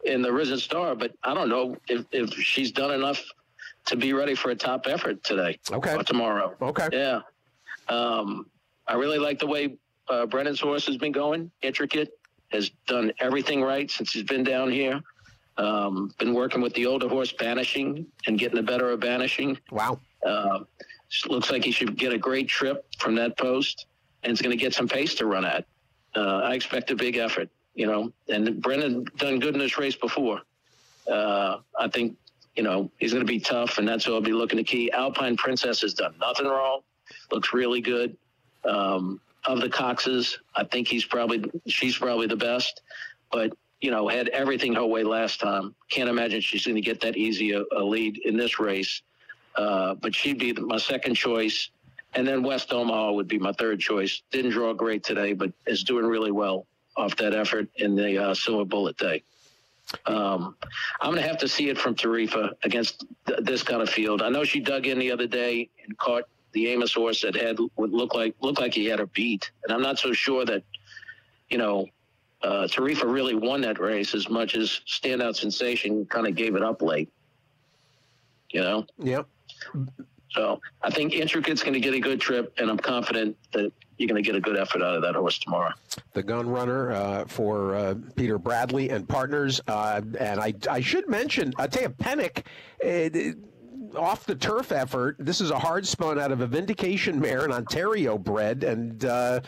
in 0.04 0.22
the 0.22 0.32
Risen 0.32 0.58
Star, 0.58 0.94
but 0.94 1.12
I 1.22 1.34
don't 1.34 1.48
know 1.48 1.76
if, 1.88 2.04
if 2.12 2.32
she's 2.34 2.70
done 2.72 2.92
enough 2.92 3.22
to 3.86 3.96
be 3.96 4.12
ready 4.12 4.34
for 4.34 4.50
a 4.50 4.54
top 4.54 4.86
effort 4.86 5.22
today. 5.24 5.58
Okay. 5.70 5.94
Or 5.94 6.02
tomorrow. 6.02 6.54
Okay. 6.60 6.88
Yeah. 6.92 7.20
Um, 7.88 8.46
I 8.86 8.94
really 8.94 9.18
like 9.18 9.38
the 9.38 9.46
way 9.46 9.76
uh, 10.08 10.26
Brennan's 10.26 10.60
horse 10.60 10.86
has 10.86 10.96
been 10.96 11.12
going. 11.12 11.50
Intricate 11.62 12.10
has 12.52 12.70
done 12.86 13.12
everything 13.20 13.62
right 13.62 13.90
since 13.90 14.12
he's 14.12 14.22
been 14.22 14.44
down 14.44 14.70
here. 14.70 15.00
Um, 15.58 16.12
been 16.18 16.34
working 16.34 16.60
with 16.60 16.74
the 16.74 16.86
older 16.86 17.08
horse 17.08 17.32
banishing 17.32 18.06
and 18.26 18.38
getting 18.38 18.56
the 18.56 18.62
better 18.62 18.90
of 18.90 19.00
banishing. 19.00 19.58
Wow. 19.70 20.00
Uh, 20.24 20.60
looks 21.28 21.50
like 21.50 21.64
he 21.64 21.70
should 21.70 21.96
get 21.96 22.12
a 22.12 22.18
great 22.18 22.48
trip 22.48 22.84
from 22.98 23.14
that 23.14 23.36
post 23.38 23.86
and 24.22 24.32
it's 24.32 24.42
going 24.42 24.56
to 24.56 24.60
get 24.60 24.74
some 24.74 24.88
pace 24.88 25.14
to 25.14 25.26
run 25.26 25.44
at 25.44 25.64
uh, 26.16 26.40
I 26.44 26.54
expect 26.54 26.90
a 26.90 26.96
big 26.96 27.16
effort, 27.16 27.48
you 27.74 27.86
know. 27.86 28.12
And 28.28 28.60
Brennan 28.62 29.06
done 29.16 29.38
good 29.38 29.54
in 29.54 29.60
this 29.60 29.78
race 29.78 29.96
before. 29.96 30.40
Uh, 31.10 31.58
I 31.78 31.88
think, 31.88 32.16
you 32.56 32.62
know, 32.62 32.90
he's 32.98 33.12
going 33.12 33.24
to 33.24 33.30
be 33.30 33.38
tough, 33.38 33.78
and 33.78 33.86
that's 33.86 34.06
what 34.06 34.14
I'll 34.14 34.20
be 34.20 34.32
looking 34.32 34.56
to 34.56 34.64
key. 34.64 34.90
Alpine 34.90 35.36
Princess 35.36 35.80
has 35.82 35.94
done 35.94 36.14
nothing 36.20 36.46
wrong. 36.46 36.80
Looks 37.30 37.52
really 37.52 37.80
good. 37.80 38.16
Um, 38.64 39.20
of 39.46 39.60
the 39.60 39.68
Coxes, 39.68 40.38
I 40.56 40.64
think 40.64 40.88
he's 40.88 41.04
probably 41.04 41.44
she's 41.68 41.96
probably 41.96 42.26
the 42.26 42.36
best, 42.36 42.82
but 43.30 43.52
you 43.80 43.90
know 43.90 44.08
had 44.08 44.28
everything 44.28 44.74
her 44.74 44.84
way 44.84 45.04
last 45.04 45.38
time. 45.40 45.74
Can't 45.88 46.08
imagine 46.08 46.40
she's 46.40 46.66
going 46.66 46.74
to 46.74 46.80
get 46.80 47.00
that 47.02 47.16
easy 47.16 47.52
a, 47.52 47.62
a 47.76 47.82
lead 47.82 48.18
in 48.24 48.36
this 48.36 48.58
race. 48.58 49.02
Uh, 49.54 49.94
but 49.94 50.14
she'd 50.14 50.38
be 50.38 50.52
my 50.52 50.76
second 50.76 51.14
choice. 51.14 51.70
And 52.16 52.26
then 52.26 52.42
West 52.42 52.72
Omaha 52.72 53.12
would 53.12 53.28
be 53.28 53.38
my 53.38 53.52
third 53.52 53.78
choice. 53.78 54.22
Didn't 54.30 54.52
draw 54.52 54.72
great 54.72 55.04
today, 55.04 55.34
but 55.34 55.52
is 55.66 55.84
doing 55.84 56.06
really 56.06 56.30
well 56.30 56.66
off 56.96 57.14
that 57.16 57.34
effort 57.34 57.68
in 57.76 57.94
the 57.94 58.16
uh, 58.18 58.34
Silver 58.34 58.64
Bullet 58.64 58.96
Day. 58.96 59.22
Um, 60.06 60.56
I'm 61.00 61.10
going 61.10 61.22
to 61.22 61.28
have 61.28 61.38
to 61.38 61.48
see 61.48 61.68
it 61.68 61.78
from 61.78 61.94
Tarifa 61.94 62.54
against 62.64 63.04
th- 63.26 63.40
this 63.42 63.62
kind 63.62 63.82
of 63.82 63.90
field. 63.90 64.22
I 64.22 64.30
know 64.30 64.44
she 64.44 64.60
dug 64.60 64.86
in 64.86 64.98
the 64.98 65.12
other 65.12 65.26
day 65.26 65.68
and 65.84 65.96
caught 65.98 66.24
the 66.52 66.66
Amoss 66.66 66.94
horse 66.94 67.20
that 67.20 67.36
had 67.36 67.58
would 67.76 67.92
look 67.92 68.14
like 68.14 68.34
looked 68.40 68.60
like 68.60 68.72
he 68.72 68.86
had 68.86 68.98
a 68.98 69.06
beat, 69.08 69.50
and 69.64 69.72
I'm 69.72 69.82
not 69.82 69.98
so 69.98 70.12
sure 70.14 70.44
that 70.46 70.62
you 71.50 71.58
know 71.58 71.86
uh, 72.42 72.66
Tarifa 72.66 73.04
really 73.04 73.34
won 73.34 73.60
that 73.60 73.78
race 73.78 74.14
as 74.14 74.28
much 74.30 74.56
as 74.56 74.80
standout 74.88 75.36
sensation 75.36 76.06
kind 76.06 76.26
of 76.26 76.34
gave 76.34 76.56
it 76.56 76.62
up 76.62 76.80
late. 76.80 77.10
You 78.50 78.62
know. 78.62 78.86
Yep. 78.98 79.28
So 80.36 80.60
I 80.82 80.90
think 80.90 81.14
Intricate's 81.14 81.62
going 81.62 81.72
to 81.72 81.80
get 81.80 81.94
a 81.94 82.00
good 82.00 82.20
trip, 82.20 82.52
and 82.58 82.70
I'm 82.70 82.76
confident 82.76 83.36
that 83.52 83.72
you're 83.96 84.08
going 84.08 84.22
to 84.22 84.26
get 84.26 84.36
a 84.36 84.40
good 84.40 84.58
effort 84.58 84.82
out 84.82 84.94
of 84.94 85.02
that 85.02 85.14
horse 85.14 85.38
tomorrow. 85.38 85.72
The 86.12 86.22
gun 86.22 86.48
runner 86.48 86.92
uh, 86.92 87.24
for 87.24 87.74
uh, 87.74 87.94
Peter 88.14 88.38
Bradley 88.38 88.90
and 88.90 89.08
partners. 89.08 89.60
Uh, 89.66 90.02
and 90.20 90.38
I, 90.38 90.52
I 90.70 90.80
should 90.80 91.08
mention, 91.08 91.52
tell 91.52 91.82
you, 91.82 91.88
Pennick. 91.88 92.44
Off 93.96 94.26
the 94.26 94.34
turf 94.34 94.72
effort. 94.72 95.16
This 95.18 95.40
is 95.40 95.50
a 95.50 95.58
hard 95.58 95.86
spun 95.86 96.18
out 96.18 96.30
of 96.30 96.40
a 96.40 96.46
Vindication 96.46 97.18
mare, 97.18 97.44
an 97.44 97.52
Ontario 97.52 98.18
bred, 98.18 98.62
and 98.62 99.04
uh, 99.04 99.40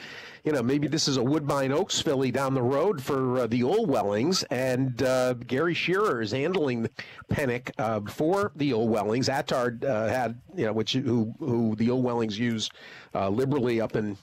you 0.45 0.53
know 0.53 0.63
maybe 0.63 0.89
this 0.89 1.09
is 1.09 1.17
a 1.17 1.23
Woodbine 1.23 1.73
Oaks 1.73 2.01
filly 2.01 2.31
down 2.31 2.55
the 2.55 2.63
road 2.63 3.03
for 3.03 3.41
uh, 3.41 3.47
the 3.47 3.63
Olwellings. 3.63 4.45
And 4.51 5.03
uh, 5.03 5.35
Gary 5.35 5.75
Shearer 5.75 6.23
is 6.23 6.33
handling 6.33 6.89
Pennick 7.31 7.71
uh, 7.79 8.01
for 8.11 8.53
the 8.57 8.73
Olwellings. 8.73 9.29
Attard 9.29 9.85
uh, 9.85 10.09
had 10.09 10.41
you 10.57 10.67
know 10.67 10.73
which 10.73 10.95
who 10.95 11.35
who 11.39 11.77
the 11.77 11.89
Olwellings 11.89 12.37
use 12.39 12.71
uh, 13.15 13.29
liberally 13.29 13.81
up 13.81 13.97
in 13.97 14.17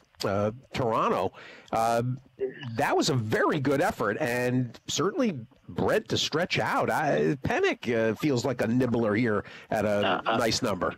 Toronto. 0.74 1.32
that 1.72 2.96
was 2.98 3.10
a 3.10 3.16
very 3.16 3.60
good 3.60 3.82
effort, 3.82 4.18
and 4.20 4.80
certainly 4.88 5.40
bred 5.69 6.08
to 6.10 6.17
stretch 6.17 6.60
out. 6.60 6.89
I, 6.89 7.38
Pennick 7.43 7.89
uh, 7.93 8.15
feels 8.15 8.45
like 8.45 8.62
a 8.62 8.67
nibbler 8.67 9.15
here 9.15 9.45
at 9.69 9.86
a 9.86 9.89
uh, 10.08 10.21
uh, 10.25 10.38
nice 10.38 10.62
number. 10.62 10.95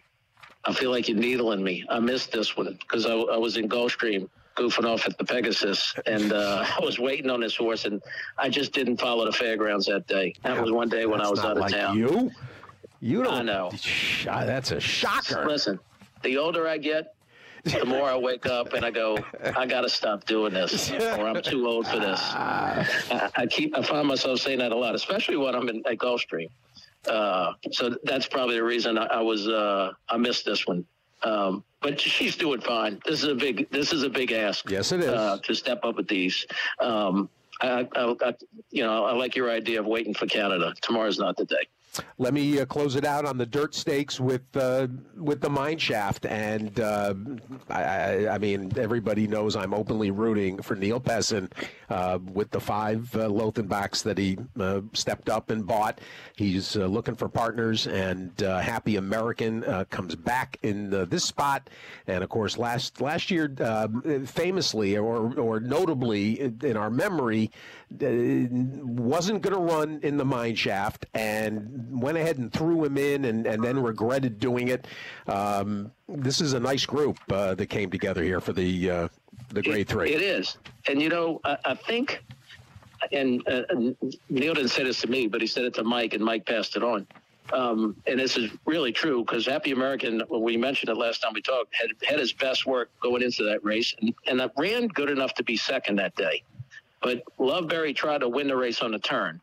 I 0.66 0.74
feel 0.74 0.92
like 0.92 1.08
you're 1.08 1.18
needling 1.18 1.64
me. 1.64 1.86
I 1.90 2.00
missed 2.00 2.32
this 2.32 2.58
one 2.58 2.78
because 2.82 3.06
I, 3.06 3.14
I, 3.14 3.38
was 3.38 3.56
in 3.56 3.70
Gulfstream 3.70 4.28
goofing 4.58 4.86
off 4.86 5.06
at 5.06 5.18
the 5.18 5.24
Pegasus, 5.24 5.96
and 6.06 6.34
uh, 6.34 6.66
I 6.80 6.84
was 6.84 7.00
waiting 7.00 7.30
on 7.30 7.40
this 7.40 7.56
horse, 7.56 7.86
and 7.86 8.02
I 8.38 8.50
just 8.50 8.74
didn't 8.74 9.00
follow 9.00 9.26
the 9.26 9.32
fairgrounds 9.32 9.86
that 9.86 10.08
day. 10.08 10.34
That 10.44 10.62
was 10.62 10.72
one 10.72 10.90
day 10.90 11.06
when 11.06 11.22
I 11.22 11.30
was 11.30 11.40
out 11.40 11.52
of 11.52 11.58
like 11.60 11.72
town. 11.72 11.98
You, 11.98 12.32
you 13.00 13.24
don't 13.24 13.34
I 13.34 13.42
know. 13.44 13.72
That's 14.26 14.72
a 14.72 14.80
shocker. 14.80 15.46
Listen, 15.48 15.80
the 16.24 16.38
older 16.38 16.68
I 16.68 16.78
get, 16.78 17.16
the 17.74 17.86
more 17.86 18.10
I 18.10 18.16
wake 18.16 18.46
up 18.46 18.74
and 18.74 18.86
I 18.86 18.92
go, 18.92 19.18
I 19.56 19.66
got 19.66 19.82
to 19.82 19.90
stop 19.90 20.26
doing 20.26 20.54
this, 20.54 20.92
or 20.92 21.28
I'm 21.28 21.42
too 21.42 21.68
old 21.68 21.88
for 21.88 22.00
this. 22.00 22.20
I, 22.22 23.30
I, 23.36 23.46
keep, 23.46 23.78
I 23.78 23.82
find 23.82 24.08
myself 24.08 24.40
saying 24.40 24.60
that 24.60 24.72
a 24.72 24.76
lot, 24.76 24.96
especially 24.96 25.38
when 25.38 25.56
I'm 25.56 25.68
in 25.70 25.84
at 25.88 25.98
Gulfstream. 25.98 26.50
Uh, 27.08 27.54
so 27.72 27.96
that's 28.04 28.28
probably 28.28 28.56
the 28.56 28.64
reason 28.64 28.98
I, 28.98 29.06
I 29.06 29.22
was 29.22 29.48
uh, 29.48 29.92
I 30.10 30.18
missed 30.18 30.46
this 30.46 30.68
one. 30.68 30.86
Um, 31.24 31.64
but 31.82 32.00
she's 32.00 32.36
doing 32.36 32.62
fine. 32.62 33.00
This 33.06 33.24
is 33.24 33.30
a 33.30 33.36
big 33.36 33.70
this 33.72 33.94
is 33.94 34.04
a 34.04 34.10
big 34.10 34.32
ask. 34.32 34.70
Yes, 34.70 34.92
it 34.92 35.02
is 35.02 35.10
uh, 35.10 35.38
to 35.44 35.56
step 35.56 35.84
up 35.84 35.96
with 35.96 36.08
these. 36.08 36.46
Um, 36.80 37.30
I, 37.62 37.88
I, 37.96 38.36
you 38.70 38.84
know, 38.84 39.06
I 39.06 39.14
like 39.14 39.36
your 39.36 39.50
idea 39.50 39.80
of 39.80 39.86
waiting 39.88 40.14
for 40.14 40.28
Canada. 40.28 40.74
Tomorrow's 40.82 41.18
not 41.18 41.38
the 41.38 41.46
day. 41.46 41.68
Let 42.18 42.34
me 42.34 42.60
uh, 42.60 42.66
close 42.66 42.96
it 42.96 43.06
out 43.06 43.26
on 43.26 43.38
the 43.38 43.46
dirt 43.46 43.76
stakes 43.76 44.20
with 44.20 44.44
uh, 44.56 44.88
with 45.16 45.42
the 45.42 45.50
mine 45.50 45.78
shaft, 45.78 46.26
and 46.26 46.80
uh, 46.80 47.14
I, 47.70 48.28
I, 48.28 48.38
mean 48.38 48.72
everybody 48.78 49.28
knows 49.28 49.56
I'm 49.56 49.74
openly 49.74 50.12
rooting 50.12 50.62
for 50.62 50.76
Neil 50.76 51.00
Pessin 51.00 51.52
uh, 51.90 52.20
with 52.34 52.52
the 52.52 52.60
five 52.60 53.14
uh, 53.16 53.28
Lothenbachs 53.28 54.04
that 54.04 54.18
he 54.18 54.38
uh, 54.60 54.82
stepped 54.94 55.30
up 55.30 55.50
and 55.50 55.66
bought. 55.66 56.00
He's 56.36 56.76
looking 56.76 57.16
for 57.16 57.30
partners, 57.30 57.88
and 57.88 58.32
Happy 58.40 58.96
American 58.96 59.64
comes 59.90 60.16
back 60.16 60.58
in 60.64 60.90
this 61.10 61.24
spot, 61.24 61.70
and 62.08 62.24
of 62.24 62.30
course 62.30 62.58
last 62.58 63.02
last 63.02 63.32
year, 63.32 63.52
famously 64.26 64.98
or 64.98 65.40
or 65.40 65.60
notably 65.60 66.40
in 66.40 66.78
our 66.78 66.90
memory, 66.90 67.52
wasn't 67.90 69.42
going 69.42 69.56
to 69.56 69.62
run 69.62 70.00
in 70.04 70.18
the 70.18 70.26
mine 70.26 70.56
shaft 70.56 71.06
and 71.14 72.02
went 72.02 72.18
ahead 72.18 72.38
and 72.38 72.52
threw 72.52 72.84
him 72.84 72.98
in 72.98 73.26
and, 73.26 73.48
and 73.48 73.64
then 73.64 73.82
regretted 73.82 74.40
doing 74.40 74.68
it. 74.68 74.88
Um, 75.28 75.92
this 76.10 76.42
is 76.42 76.54
a 76.54 76.60
nice 76.60 76.86
group 76.86 77.18
uh, 77.32 77.56
that 77.56 77.68
came 77.68 77.90
together 77.90 78.24
here 78.24 78.42
for 78.42 78.54
the 78.54 78.92
uh, 78.92 79.08
the 79.50 79.62
grade 79.62 79.88
three. 79.88 80.12
It 80.14 80.22
is, 80.22 80.58
and 80.88 81.02
you 81.02 81.10
know, 81.10 81.40
I, 81.46 81.58
I 81.64 81.74
think, 81.76 82.24
and 83.14 83.48
uh, 83.48 83.62
Neil 84.30 84.54
didn't 84.54 84.70
say 84.70 84.84
this 84.84 85.02
to 85.02 85.08
me, 85.08 85.28
but 85.28 85.40
he 85.40 85.48
said 85.48 85.64
it 85.64 85.74
to 85.76 85.84
Mike, 85.84 86.14
and 86.14 86.24
Mike 86.24 86.46
passed 86.46 86.76
it 86.76 86.84
on. 86.84 87.08
Um, 87.54 87.96
and 88.06 88.20
this 88.20 88.36
is 88.36 88.52
really 88.66 88.92
true 88.92 89.24
because 89.24 89.46
Happy 89.46 89.72
American, 89.72 90.22
when 90.28 90.42
we 90.42 90.58
mentioned 90.58 90.90
it 90.90 90.98
last 90.98 91.22
time 91.22 91.32
we 91.34 91.42
talked, 91.42 91.74
had 91.74 91.92
had 92.06 92.20
his 92.20 92.34
best 92.34 92.66
work 92.66 92.90
going 93.00 93.22
into 93.22 93.44
that 93.44 93.64
race, 93.64 93.96
and, 94.02 94.14
and 94.28 94.52
ran 94.58 94.90
good 94.90 95.10
enough 95.10 95.34
to 95.36 95.44
be 95.44 95.56
second 95.56 95.96
that 95.96 96.14
day. 96.18 96.44
But 97.08 97.24
Loveberry 97.40 97.96
tried 97.96 98.18
to 98.18 98.28
win 98.28 98.48
the 98.48 98.58
race 98.58 98.82
on 98.82 98.92
the 98.92 99.00
turn. 99.00 99.40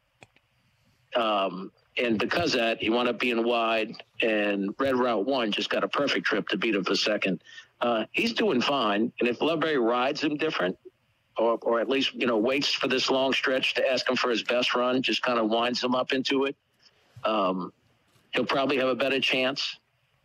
Um, 1.17 1.73
and 1.97 2.19
because 2.19 2.53
of 2.53 2.61
that, 2.61 2.83
he 2.83 2.91
wound 2.91 3.09
up 3.09 3.19
being 3.19 3.43
wide, 3.43 4.03
and 4.21 4.75
Red 4.79 4.97
Route 4.97 5.25
1 5.25 5.51
just 5.51 5.71
got 5.71 5.83
a 5.83 5.89
perfect 5.89 6.27
trip 6.27 6.47
to 6.49 6.59
beat 6.59 6.75
him 6.75 6.85
for 6.85 6.95
second. 6.95 7.41
Uh, 7.81 8.05
he's 8.13 8.35
doing 8.35 8.61
fine, 8.61 9.11
and 9.19 9.27
if 9.31 9.39
Loveberry 9.39 9.83
rides 9.83 10.23
him 10.23 10.37
different, 10.37 10.77
or, 11.39 11.59
or 11.63 11.81
at 11.81 11.89
least, 11.89 12.13
you 12.13 12.27
know, 12.27 12.37
waits 12.37 12.75
for 12.75 12.87
this 12.87 13.09
long 13.09 13.33
stretch 13.33 13.73
to 13.77 13.91
ask 13.91 14.07
him 14.07 14.17
for 14.17 14.29
his 14.29 14.43
best 14.43 14.75
run, 14.75 15.01
just 15.01 15.23
kind 15.23 15.39
of 15.39 15.49
winds 15.49 15.83
him 15.83 15.95
up 15.95 16.13
into 16.13 16.45
it, 16.45 16.57
um, 17.25 17.73
he'll 18.35 18.45
probably 18.45 18.77
have 18.77 18.89
a 18.89 18.95
better 18.95 19.21
chance. 19.21 19.79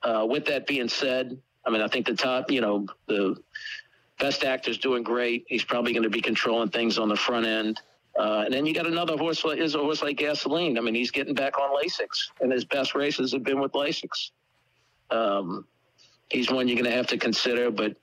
Uh, 0.03 0.25
with 0.29 0.43
that 0.47 0.67
being 0.67 0.89
said, 0.89 1.39
I 1.65 1.69
mean, 1.69 1.81
I 1.81 1.87
think 1.87 2.05
the 2.05 2.15
top, 2.15 2.51
you 2.51 2.59
know, 2.59 2.85
the 3.07 3.37
best 4.19 4.43
actor's 4.43 4.77
doing 4.77 5.03
great. 5.03 5.45
He's 5.47 5.63
probably 5.63 5.93
going 5.93 6.03
to 6.03 6.09
be 6.09 6.21
controlling 6.21 6.69
things 6.69 6.99
on 6.99 7.09
the 7.09 7.15
front 7.15 7.45
end. 7.45 7.81
Uh, 8.17 8.43
and 8.45 8.53
then 8.53 8.65
you 8.65 8.73
got 8.73 8.85
another 8.85 9.17
horse 9.17 9.45
like 9.45 9.59
is 9.59 9.75
a 9.75 9.79
horse 9.79 10.01
like 10.03 10.17
Gasoline. 10.17 10.77
I 10.77 10.81
mean, 10.81 10.93
he's 10.93 11.11
getting 11.11 11.33
back 11.33 11.57
on 11.57 11.73
Lasix, 11.75 12.07
and 12.41 12.51
his 12.51 12.65
best 12.65 12.93
races 12.93 13.31
have 13.31 13.43
been 13.43 13.59
with 13.59 13.71
Lasix. 13.71 14.31
Um, 15.09 15.65
he's 16.29 16.51
one 16.51 16.67
you're 16.67 16.75
going 16.75 16.89
to 16.89 16.95
have 16.95 17.07
to 17.07 17.17
consider, 17.17 17.71
but 17.71 17.95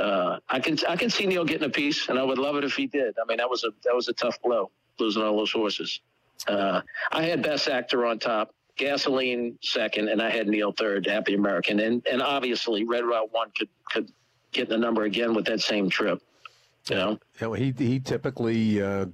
uh, 0.00 0.38
I 0.48 0.60
can 0.60 0.78
I 0.88 0.94
can 0.94 1.10
see 1.10 1.26
Neil 1.26 1.44
getting 1.44 1.66
a 1.66 1.70
piece, 1.70 2.08
and 2.08 2.18
I 2.18 2.22
would 2.22 2.38
love 2.38 2.56
it 2.56 2.64
if 2.64 2.74
he 2.74 2.86
did. 2.86 3.16
I 3.20 3.26
mean, 3.26 3.38
that 3.38 3.50
was 3.50 3.64
a 3.64 3.70
that 3.84 3.94
was 3.94 4.08
a 4.08 4.12
tough 4.12 4.40
blow 4.42 4.70
losing 5.00 5.22
all 5.22 5.36
those 5.36 5.50
horses. 5.50 6.00
Uh, 6.46 6.82
I 7.10 7.24
had 7.24 7.42
best 7.42 7.68
actor 7.68 8.06
on 8.06 8.18
top, 8.18 8.54
Gasoline 8.76 9.58
second, 9.62 10.08
and 10.08 10.22
I 10.22 10.30
had 10.30 10.46
Neil 10.46 10.72
third, 10.72 11.06
Happy 11.06 11.34
American, 11.34 11.80
and 11.80 12.06
and 12.06 12.22
obviously 12.22 12.84
Red 12.84 13.04
Route 13.04 13.32
one 13.32 13.50
could 13.58 13.68
could 13.90 14.12
get 14.52 14.68
the 14.68 14.78
number 14.78 15.04
again 15.04 15.34
with 15.34 15.46
that 15.46 15.60
same 15.60 15.88
trip. 15.88 16.22
You 16.88 16.96
know, 16.96 17.18
yeah, 17.40 17.48
well, 17.48 17.60
he 17.60 17.74
he 17.76 18.00
typically 18.00 18.82
uh, 18.82 19.06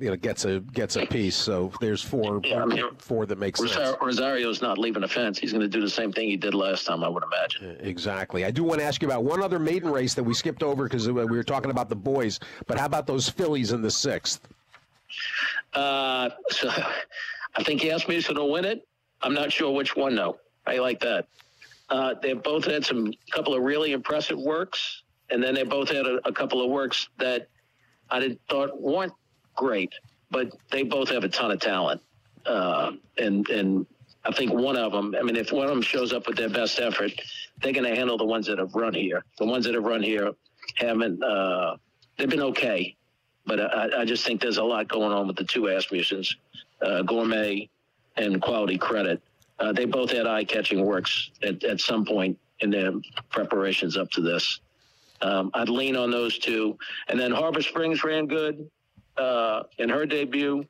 you 0.00 0.10
know 0.10 0.16
gets 0.16 0.44
a 0.44 0.60
gets 0.60 0.96
a 0.96 1.06
piece. 1.06 1.36
So 1.36 1.72
there's 1.80 2.02
four 2.02 2.40
yeah, 2.44 2.62
I 2.62 2.66
mean, 2.66 2.84
four 2.98 3.26
that 3.26 3.38
makes 3.38 3.60
Rosario, 3.60 3.90
sense. 3.90 3.98
Rosario's 4.02 4.62
not 4.62 4.78
leaving 4.78 5.02
the 5.02 5.08
fence. 5.08 5.38
He's 5.38 5.52
going 5.52 5.62
to 5.62 5.68
do 5.68 5.80
the 5.80 5.90
same 5.90 6.12
thing 6.12 6.28
he 6.28 6.36
did 6.36 6.54
last 6.54 6.84
time, 6.84 7.02
I 7.02 7.08
would 7.08 7.22
imagine. 7.22 7.76
Exactly. 7.80 8.44
I 8.44 8.50
do 8.50 8.62
want 8.62 8.80
to 8.80 8.86
ask 8.86 9.02
you 9.02 9.08
about 9.08 9.24
one 9.24 9.42
other 9.42 9.58
maiden 9.58 9.90
race 9.90 10.14
that 10.14 10.22
we 10.22 10.34
skipped 10.34 10.62
over 10.62 10.84
because 10.84 11.08
we 11.08 11.24
were 11.24 11.42
talking 11.42 11.70
about 11.70 11.88
the 11.88 11.96
boys. 11.96 12.38
But 12.66 12.78
how 12.78 12.86
about 12.86 13.06
those 13.06 13.28
fillies 13.28 13.72
in 13.72 13.82
the 13.82 13.90
sixth? 13.90 14.46
Uh, 15.74 16.30
so 16.50 16.70
I 17.56 17.62
think 17.62 17.80
he 17.80 17.90
asked 17.90 18.08
me 18.08 18.20
to 18.20 18.44
win 18.44 18.64
it. 18.64 18.86
I'm 19.22 19.34
not 19.34 19.52
sure 19.52 19.72
which 19.74 19.96
one 19.96 20.14
though. 20.14 20.38
I 20.66 20.78
like 20.78 21.00
that. 21.00 21.26
Uh, 21.90 22.14
they've 22.20 22.42
both 22.42 22.64
had 22.64 22.84
some 22.84 23.12
couple 23.30 23.54
of 23.54 23.62
really 23.62 23.92
impressive 23.92 24.38
works, 24.38 25.02
and 25.30 25.42
then 25.42 25.54
they 25.54 25.64
both 25.64 25.88
had 25.88 26.06
a, 26.06 26.20
a 26.26 26.32
couple 26.32 26.62
of 26.62 26.70
works 26.70 27.08
that 27.18 27.48
I 28.10 28.20
did, 28.20 28.38
thought 28.48 28.80
weren't 28.80 29.12
great, 29.56 29.92
but 30.30 30.52
they 30.70 30.82
both 30.82 31.08
have 31.10 31.24
a 31.24 31.28
ton 31.28 31.50
of 31.50 31.60
talent. 31.60 32.00
Uh, 32.46 32.92
and 33.18 33.48
and 33.48 33.86
I 34.24 34.32
think 34.32 34.52
one 34.52 34.76
of 34.76 34.92
them, 34.92 35.14
I 35.18 35.22
mean, 35.22 35.36
if 35.36 35.52
one 35.52 35.64
of 35.64 35.70
them 35.70 35.82
shows 35.82 36.12
up 36.12 36.26
with 36.26 36.36
their 36.36 36.48
best 36.50 36.78
effort, 36.80 37.12
they're 37.62 37.72
going 37.72 37.88
to 37.88 37.94
handle 37.94 38.18
the 38.18 38.24
ones 38.24 38.46
that 38.46 38.58
have 38.58 38.74
run 38.74 38.94
here. 38.94 39.24
The 39.38 39.46
ones 39.46 39.64
that 39.64 39.74
have 39.74 39.84
run 39.84 40.02
here 40.02 40.32
haven't, 40.74 41.22
uh, 41.22 41.76
they've 42.16 42.28
been 42.28 42.42
okay. 42.42 42.94
But 43.46 43.60
I, 43.60 44.00
I, 44.00 44.04
just 44.04 44.26
think 44.26 44.42
there's 44.42 44.58
a 44.58 44.64
lot 44.64 44.88
going 44.88 45.10
on 45.12 45.26
with 45.26 45.36
the 45.36 45.44
two 45.44 45.62
Asmussens, 45.62 46.34
uh, 46.82 47.02
Gourmet 47.02 47.70
and 48.16 48.42
Quality 48.42 48.76
Credit. 48.76 49.22
Uh, 49.58 49.72
they 49.72 49.84
both 49.84 50.10
had 50.10 50.26
eye 50.26 50.44
catching 50.44 50.84
works 50.84 51.30
at, 51.42 51.62
at 51.64 51.80
some 51.80 52.04
point 52.04 52.38
in 52.60 52.70
their 52.70 52.92
preparations 53.30 53.96
up 53.96 54.10
to 54.10 54.20
this. 54.20 54.60
Um, 55.20 55.50
I'd 55.54 55.68
lean 55.68 55.96
on 55.96 56.10
those 56.10 56.38
two. 56.38 56.78
And 57.08 57.18
then 57.18 57.32
Harbor 57.32 57.62
Springs 57.62 58.04
ran 58.04 58.26
good 58.26 58.68
uh, 59.16 59.64
in 59.78 59.88
her 59.88 60.06
debut. 60.06 60.64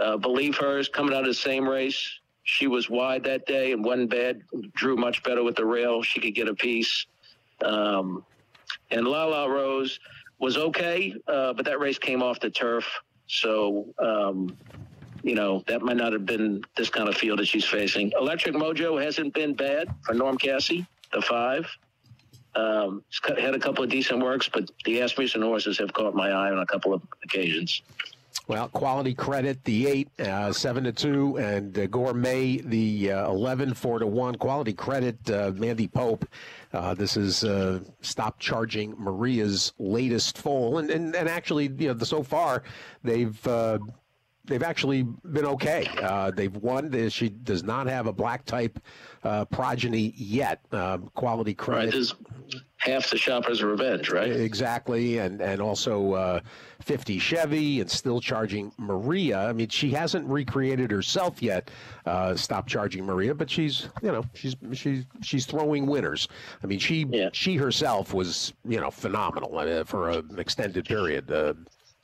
Uh, 0.00 0.16
believe 0.16 0.56
hers 0.56 0.88
coming 0.88 1.14
out 1.14 1.20
of 1.20 1.26
the 1.26 1.34
same 1.34 1.68
race. 1.68 2.20
She 2.44 2.66
was 2.66 2.88
wide 2.88 3.24
that 3.24 3.46
day 3.46 3.72
and 3.72 3.84
wasn't 3.84 4.10
bad. 4.10 4.42
Drew 4.74 4.96
much 4.96 5.22
better 5.22 5.42
with 5.42 5.56
the 5.56 5.64
rail. 5.64 6.02
She 6.02 6.20
could 6.20 6.34
get 6.34 6.48
a 6.48 6.54
piece. 6.54 7.06
Um, 7.64 8.24
and 8.90 9.06
La 9.06 9.24
La 9.24 9.46
Rose 9.46 9.98
was 10.38 10.56
okay, 10.56 11.14
uh, 11.26 11.52
but 11.52 11.64
that 11.64 11.80
race 11.80 11.98
came 11.98 12.22
off 12.22 12.40
the 12.40 12.50
turf. 12.50 12.86
So, 13.26 13.92
um, 13.98 14.56
you 15.28 15.34
know, 15.34 15.62
that 15.66 15.82
might 15.82 15.98
not 15.98 16.14
have 16.14 16.24
been 16.24 16.64
this 16.74 16.88
kind 16.88 17.06
of 17.06 17.14
field 17.14 17.38
that 17.38 17.46
she's 17.46 17.66
facing. 17.66 18.12
Electric 18.18 18.54
Mojo 18.54 19.02
hasn't 19.02 19.34
been 19.34 19.52
bad 19.52 19.88
for 20.02 20.14
Norm 20.14 20.38
Casse, 20.38 20.86
the 21.12 21.20
five. 21.20 21.66
Um, 22.54 23.04
had 23.38 23.54
a 23.54 23.58
couple 23.58 23.84
of 23.84 23.90
decent 23.90 24.22
works, 24.22 24.48
but 24.48 24.70
the 24.86 25.00
Asmussen 25.02 25.42
horses 25.42 25.76
have 25.78 25.92
caught 25.92 26.14
my 26.14 26.30
eye 26.30 26.50
on 26.50 26.58
a 26.58 26.66
couple 26.66 26.94
of 26.94 27.02
occasions. 27.22 27.82
Well, 28.46 28.68
quality 28.68 29.12
credit, 29.12 29.62
the 29.64 29.86
eight, 29.86 30.08
uh, 30.18 30.50
seven 30.52 30.84
to 30.84 30.92
two, 30.92 31.36
and 31.36 31.78
uh, 31.78 31.86
gourmet, 31.88 32.56
the 32.56 33.12
uh, 33.12 33.30
11, 33.30 33.74
four 33.74 33.98
to 33.98 34.06
one. 34.06 34.34
Quality 34.36 34.72
credit, 34.72 35.30
uh, 35.30 35.52
Mandy 35.54 35.88
Pope. 35.88 36.24
Uh, 36.72 36.94
this 36.94 37.18
is 37.18 37.44
uh, 37.44 37.80
stop 38.00 38.38
charging 38.38 38.94
Maria's 38.98 39.74
latest 39.78 40.38
foal, 40.38 40.78
and, 40.78 40.90
and 40.90 41.14
and 41.14 41.28
actually, 41.28 41.70
you 41.76 41.92
know, 41.92 41.98
so 41.98 42.22
far 42.22 42.62
they've 43.04 43.46
they've 44.48 44.62
actually 44.62 45.02
been 45.02 45.44
okay. 45.44 45.88
Uh, 46.02 46.30
they've 46.30 46.54
won. 46.56 47.08
She 47.10 47.28
does 47.28 47.62
not 47.62 47.86
have 47.86 48.06
a 48.06 48.12
black 48.12 48.44
type 48.44 48.80
uh, 49.22 49.44
progeny 49.44 50.14
yet. 50.16 50.60
Uh, 50.72 50.98
quality 51.14 51.54
credit. 51.54 51.94
Right, 51.94 52.62
half 52.78 53.10
the 53.10 53.18
shopper's 53.18 53.62
revenge, 53.62 54.10
right? 54.10 54.30
Exactly, 54.30 55.18
and 55.18 55.40
and 55.40 55.60
also 55.60 56.14
uh, 56.14 56.40
50 56.80 57.18
Chevy 57.18 57.80
and 57.80 57.90
still 57.90 58.20
charging 58.20 58.72
Maria. 58.78 59.38
I 59.38 59.52
mean, 59.52 59.68
she 59.68 59.90
hasn't 59.90 60.26
recreated 60.26 60.90
herself 60.90 61.42
yet. 61.42 61.70
Uh, 62.06 62.34
stop 62.34 62.66
charging 62.66 63.04
Maria, 63.04 63.34
but 63.34 63.50
she's 63.50 63.88
you 64.02 64.10
know 64.10 64.24
she's 64.34 64.56
she's 64.72 65.04
she's 65.22 65.46
throwing 65.46 65.86
winners. 65.86 66.28
I 66.62 66.66
mean, 66.66 66.78
she 66.78 67.06
yeah. 67.10 67.28
she 67.32 67.56
herself 67.56 68.14
was 68.14 68.52
you 68.66 68.80
know 68.80 68.90
phenomenal 68.90 69.56
uh, 69.58 69.84
for 69.84 70.10
an 70.10 70.38
extended 70.38 70.86
period 70.86 71.30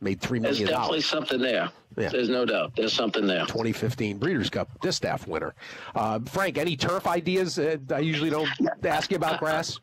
made 0.05 0.21
three 0.21 0.39
million. 0.39 0.67
There's 0.67 0.71
definitely 0.71 1.01
something 1.01 1.41
there. 1.41 1.71
Yeah. 1.97 2.09
There's 2.09 2.29
no 2.29 2.45
doubt. 2.45 2.73
There's 2.77 2.93
something 2.93 3.27
there. 3.27 3.47
2015 3.47 4.19
Breeders' 4.19 4.51
Cup 4.51 4.69
distaff 4.81 5.27
winner. 5.27 5.55
Uh, 5.95 6.19
Frank, 6.21 6.59
any 6.59 6.77
turf 6.77 7.07
ideas? 7.07 7.59
Uh, 7.59 7.77
I 7.93 8.01
usually 8.01 8.31
don't 8.31 8.49
ask 8.85 9.11
you 9.11 9.17
about 9.17 9.39
grass. 9.39 9.79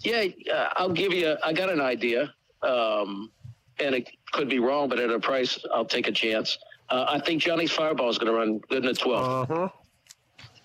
Yeah, 0.00 0.26
uh, 0.52 0.68
I'll 0.76 0.92
give 0.92 1.12
you. 1.12 1.36
I 1.44 1.52
got 1.52 1.70
an 1.70 1.80
idea, 1.80 2.32
um, 2.62 3.30
and 3.78 3.94
it 3.94 4.08
could 4.32 4.48
be 4.48 4.58
wrong, 4.58 4.88
but 4.88 4.98
at 4.98 5.10
a 5.10 5.18
price, 5.18 5.58
I'll 5.72 5.84
take 5.84 6.08
a 6.08 6.12
chance. 6.12 6.58
Uh, 6.88 7.06
I 7.08 7.18
think 7.20 7.42
Johnny's 7.42 7.70
Fireball 7.70 8.08
is 8.10 8.18
going 8.18 8.32
to 8.32 8.38
run 8.38 8.58
good 8.68 8.84
in 8.84 8.92
the 8.92 8.98
12th. 8.98 9.70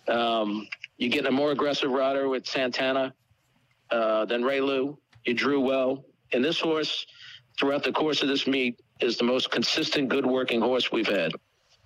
Uh-huh. 0.05 0.13
Um, 0.13 0.67
you're 0.97 1.09
getting 1.09 1.27
a 1.27 1.31
more 1.31 1.51
aggressive 1.51 1.91
rider 1.91 2.29
with 2.29 2.47
Santana 2.47 3.13
uh, 3.91 4.25
than 4.25 4.41
Reylu. 4.41 4.97
You 5.25 5.33
drew 5.33 5.59
well, 5.59 6.05
and 6.33 6.43
this 6.43 6.59
horse 6.59 7.05
throughout 7.59 7.83
the 7.83 7.91
course 7.91 8.21
of 8.21 8.27
this 8.27 8.47
meet 8.47 8.79
is 8.99 9.17
the 9.17 9.23
most 9.23 9.51
consistent, 9.51 10.09
good 10.09 10.25
working 10.25 10.61
horse 10.61 10.91
we've 10.91 11.07
had. 11.07 11.33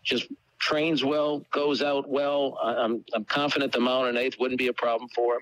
Just 0.03 0.27
trains 0.61 1.03
well, 1.03 1.43
goes 1.51 1.81
out 1.81 2.07
well. 2.07 2.57
I'm, 2.61 3.03
I'm 3.13 3.25
confident 3.25 3.73
the 3.73 3.79
mile 3.79 4.05
and 4.05 4.17
eighth 4.17 4.39
wouldn't 4.39 4.59
be 4.59 4.67
a 4.67 4.73
problem 4.73 5.09
for 5.13 5.35
him. 5.35 5.41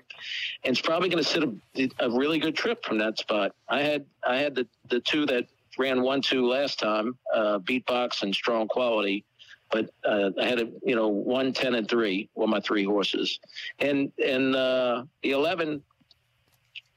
And 0.64 0.72
it's 0.72 0.80
probably 0.80 1.08
going 1.08 1.22
to 1.22 1.28
sit 1.28 1.44
a, 1.44 2.04
a, 2.06 2.10
really 2.10 2.38
good 2.38 2.56
trip 2.56 2.84
from 2.84 2.98
that 2.98 3.18
spot. 3.18 3.54
I 3.68 3.82
had 3.82 4.06
I 4.26 4.36
had 4.36 4.54
the, 4.54 4.66
the 4.88 5.00
two 5.00 5.26
that 5.26 5.46
ran 5.78 6.02
one 6.02 6.22
two 6.22 6.46
last 6.46 6.78
time, 6.78 7.16
uh, 7.34 7.58
beatbox 7.58 8.22
and 8.22 8.34
strong 8.34 8.66
quality. 8.66 9.24
but 9.70 9.90
uh, 10.04 10.30
I 10.40 10.46
had 10.46 10.58
a 10.58 10.68
you 10.82 10.96
know 10.96 11.08
one, 11.08 11.52
ten, 11.52 11.74
and 11.74 11.88
three 11.88 12.28
were 12.34 12.46
my 12.46 12.60
three 12.60 12.84
horses, 12.84 13.38
and 13.78 14.10
and 14.24 14.56
uh, 14.56 15.04
the 15.22 15.32
eleven 15.32 15.82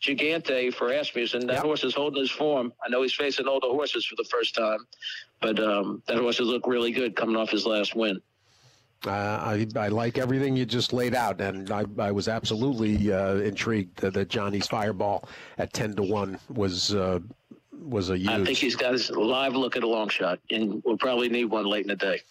Gigante 0.04 0.74
for 0.74 0.92
Asmussen. 0.92 1.48
That 1.48 1.54
Yep. 1.54 1.64
horse 1.64 1.84
is 1.84 1.94
holding 1.94 2.22
his 2.22 2.32
form. 2.32 2.74
I 2.86 2.90
know 2.90 3.02
he's 3.02 3.14
facing 3.14 3.48
older 3.48 3.68
horses 3.68 4.06
for 4.06 4.16
the 4.16 4.26
first 4.26 4.54
time, 4.54 4.80
but 5.42 5.60
um, 5.60 6.04
that 6.08 6.18
horse 6.18 6.38
has 6.40 6.48
looked 6.48 6.68
really 6.68 6.92
good 6.92 7.16
coming 7.16 7.36
off 7.38 7.50
his 7.50 7.66
last 7.66 7.96
win. 7.96 8.22
Uh, 9.06 9.10
I, 9.10 9.68
I 9.76 9.88
like 9.90 10.18
everything 10.18 10.56
you 10.56 10.66
just 10.66 10.94
laid 10.94 11.14
out, 11.14 11.42
and 11.42 11.72
I, 11.72 11.86
I 12.00 12.12
was 12.12 12.28
absolutely 12.28 13.12
uh, 13.12 13.36
intrigued 13.36 14.00
that, 14.00 14.14
that 14.14 14.30
Johnny's 14.30 14.68
Fireball 14.68 15.28
at 15.58 15.74
ten 15.74 15.94
to 15.96 16.04
one 16.04 16.40
was 16.50 16.94
uh, 16.96 17.20
was 17.72 18.10
a 18.10 18.14
I 18.14 18.44
think 18.46 18.58
he's 18.58 18.78
got 18.78 18.94
his 18.94 19.10
live 19.12 19.56
look 19.56 19.76
at 19.76 19.84
a 19.84 19.88
long 19.88 20.08
shot, 20.08 20.40
and 20.52 20.82
we'll 20.86 20.98
probably 20.98 21.28
need 21.28 21.46
one 21.46 21.66
late 21.66 21.82
in 21.82 21.90
the 21.90 21.98
day. 21.98 22.22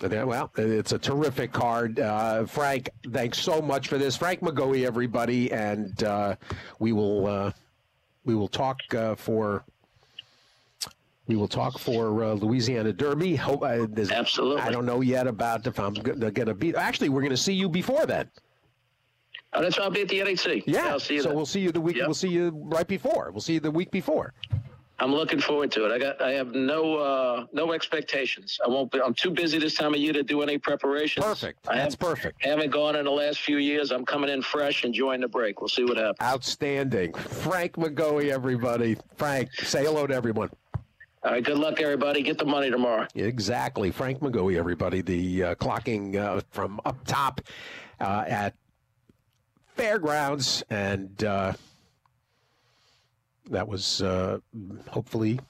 Yeah, 0.00 0.24
Well, 0.24 0.50
it's 0.56 0.92
a 0.92 0.98
terrific 0.98 1.52
card, 1.52 2.00
uh, 2.00 2.46
Frank. 2.46 2.90
Thanks 3.10 3.38
so 3.38 3.60
much 3.60 3.88
for 3.88 3.98
this, 3.98 4.16
Frank 4.16 4.40
McGoey, 4.40 4.86
everybody, 4.86 5.50
and 5.52 6.02
uh, 6.04 6.36
we 6.78 6.92
will 6.92 7.26
uh, 7.26 7.52
we 8.24 8.34
will 8.34 8.48
talk 8.48 8.78
uh, 8.94 9.14
for. 9.14 9.64
We 11.26 11.36
will 11.36 11.48
talk 11.48 11.78
for 11.78 12.24
uh, 12.24 12.32
Louisiana 12.32 12.90
Derby. 12.90 13.36
Hope, 13.36 13.62
uh, 13.62 13.86
Absolutely. 14.10 14.62
I 14.62 14.70
don't 14.70 14.86
know 14.86 15.02
yet 15.02 15.26
about 15.26 15.66
if 15.66 15.78
I'm 15.78 15.92
going 15.92 16.32
to 16.32 16.54
be. 16.54 16.74
Actually, 16.74 17.10
we're 17.10 17.20
going 17.20 17.30
to 17.30 17.36
see 17.36 17.52
you 17.52 17.68
before 17.68 18.06
then. 18.06 18.30
Oh, 19.52 19.62
that's 19.62 19.78
why 19.78 19.84
I'll 19.84 19.90
be 19.90 20.02
at 20.02 20.08
the 20.08 20.20
NHC. 20.20 20.64
Yeah. 20.66 20.88
I'll 20.88 21.00
see 21.00 21.14
you. 21.14 21.22
so 21.22 21.28
then. 21.28 21.36
we'll 21.36 21.46
see 21.46 21.60
you 21.60 21.70
the 21.70 21.80
week. 21.80 21.96
Yep. 21.96 22.06
We'll 22.06 22.14
see 22.14 22.28
you 22.28 22.50
right 22.54 22.86
before. 22.86 23.30
We'll 23.30 23.42
see 23.42 23.54
you 23.54 23.60
the 23.60 23.70
week 23.70 23.90
before. 23.90 24.32
I'm 25.00 25.14
looking 25.14 25.40
forward 25.40 25.70
to 25.72 25.84
it. 25.84 25.92
I 25.92 25.98
got. 25.98 26.20
I 26.20 26.32
have 26.32 26.54
no 26.54 26.96
uh, 26.96 27.46
no 27.52 27.72
expectations. 27.72 28.58
I 28.64 28.68
won't. 28.68 28.90
Be, 28.90 29.00
I'm 29.00 29.14
too 29.14 29.30
busy 29.30 29.58
this 29.58 29.74
time 29.74 29.94
of 29.94 30.00
year 30.00 30.12
to 30.12 30.24
do 30.24 30.42
any 30.42 30.58
preparations. 30.58 31.24
Perfect. 31.24 31.68
I 31.68 31.76
That's 31.76 31.94
have, 31.94 32.00
perfect. 32.00 32.44
Haven't 32.44 32.70
gone 32.70 32.96
in 32.96 33.04
the 33.04 33.10
last 33.10 33.40
few 33.40 33.58
years. 33.58 33.92
I'm 33.92 34.04
coming 34.04 34.28
in 34.28 34.42
fresh, 34.42 34.84
enjoying 34.84 35.20
the 35.20 35.28
break. 35.28 35.60
We'll 35.60 35.68
see 35.68 35.84
what 35.84 35.98
happens. 35.98 36.18
Outstanding, 36.20 37.12
Frank 37.14 37.74
McGoey, 37.74 38.30
everybody. 38.30 38.96
Frank, 39.16 39.52
say 39.54 39.84
hello 39.84 40.06
to 40.06 40.14
everyone. 40.14 40.50
All 41.22 41.32
right. 41.32 41.44
Good 41.44 41.58
luck, 41.58 41.80
everybody. 41.80 42.22
Get 42.22 42.38
the 42.38 42.44
money 42.44 42.70
tomorrow. 42.70 43.06
Exactly, 43.14 43.92
Frank 43.92 44.18
McGoey, 44.20 44.56
everybody. 44.58 45.00
The 45.00 45.44
uh, 45.44 45.54
clocking 45.54 46.16
uh, 46.16 46.40
from 46.50 46.80
up 46.84 46.96
top 47.06 47.40
uh, 48.00 48.24
at 48.26 48.54
Fairgrounds, 49.76 50.64
and 50.70 51.22
uh, 51.22 51.52
that 53.50 53.66
was 53.66 54.02
uh, 54.02 54.38
hopefully 54.88 55.40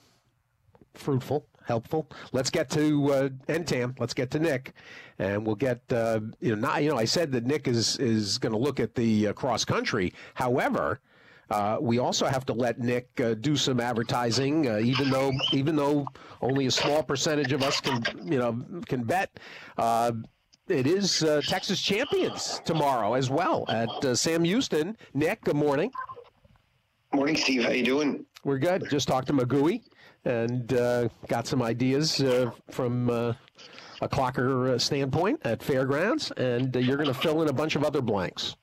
fruitful, 0.94 1.46
helpful. 1.64 2.08
Let's 2.32 2.50
get 2.50 2.70
to 2.70 3.12
uh, 3.12 3.28
NTAM. 3.48 3.98
Let's 3.98 4.14
get 4.14 4.30
to 4.32 4.38
Nick, 4.38 4.72
and 5.18 5.44
we'll 5.46 5.56
get 5.56 5.80
uh, 5.90 6.20
you 6.40 6.54
know. 6.54 6.68
Not, 6.68 6.82
you 6.82 6.90
know, 6.90 6.98
I 6.98 7.04
said 7.04 7.32
that 7.32 7.44
Nick 7.44 7.68
is 7.68 7.96
is 7.98 8.38
going 8.38 8.52
to 8.52 8.58
look 8.58 8.80
at 8.80 8.94
the 8.94 9.28
uh, 9.28 9.32
cross 9.32 9.64
country. 9.64 10.12
However. 10.34 11.00
Uh, 11.50 11.78
we 11.80 11.98
also 11.98 12.26
have 12.26 12.44
to 12.44 12.52
let 12.52 12.78
Nick 12.78 13.08
uh, 13.22 13.32
do 13.32 13.56
some 13.56 13.80
advertising, 13.80 14.68
uh, 14.68 14.80
even 14.80 15.08
though 15.08 15.32
even 15.54 15.76
though 15.76 16.06
only 16.42 16.66
a 16.66 16.70
small 16.70 17.02
percentage 17.02 17.52
of 17.52 17.62
us 17.62 17.80
can 17.80 18.02
you 18.22 18.38
know 18.38 18.62
can 18.86 19.02
bet. 19.02 19.40
Uh, 19.78 20.12
it 20.68 20.86
is 20.86 21.22
uh, 21.22 21.40
Texas 21.46 21.80
champions 21.80 22.60
tomorrow 22.66 23.14
as 23.14 23.30
well 23.30 23.64
at 23.68 23.88
uh, 24.04 24.14
Sam 24.14 24.44
Houston. 24.44 24.96
Nick, 25.14 25.42
good 25.44 25.56
morning. 25.56 25.90
Morning, 27.18 27.36
Steve. 27.36 27.64
How 27.64 27.70
you 27.70 27.82
doing? 27.84 28.24
We're 28.44 28.60
good. 28.60 28.88
Just 28.88 29.08
talked 29.08 29.26
to 29.26 29.32
McGoey 29.32 29.82
and 30.24 30.72
uh, 30.72 31.08
got 31.26 31.48
some 31.48 31.62
ideas 31.62 32.20
uh, 32.20 32.52
from 32.70 33.10
uh, 33.10 33.32
a 34.00 34.08
clocker 34.08 34.68
uh, 34.70 34.78
standpoint 34.78 35.40
at 35.44 35.60
Fairgrounds, 35.60 36.30
and 36.36 36.76
uh, 36.76 36.78
you're 36.78 36.96
going 36.96 37.08
to 37.08 37.20
fill 37.20 37.42
in 37.42 37.48
a 37.48 37.52
bunch 37.52 37.74
of 37.74 37.82
other 37.82 38.00
blanks. 38.00 38.54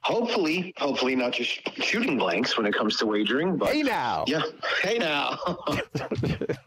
Hopefully, 0.00 0.74
hopefully 0.76 1.16
not 1.16 1.32
just 1.32 1.66
shooting 1.82 2.18
blanks 2.18 2.58
when 2.58 2.66
it 2.66 2.74
comes 2.74 2.98
to 2.98 3.06
wagering, 3.06 3.56
but 3.56 3.72
Hey 3.72 3.82
now. 3.82 4.26
yeah. 4.28 4.42
Hey 4.82 4.98
now. 4.98 5.38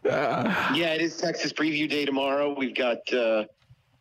yeah, 0.04 0.92
it 0.92 1.00
is 1.00 1.16
Texas 1.18 1.52
preview 1.52 1.88
day 1.88 2.04
tomorrow. 2.04 2.52
We've 2.52 2.74
got 2.74 2.98
uh, 3.12 3.44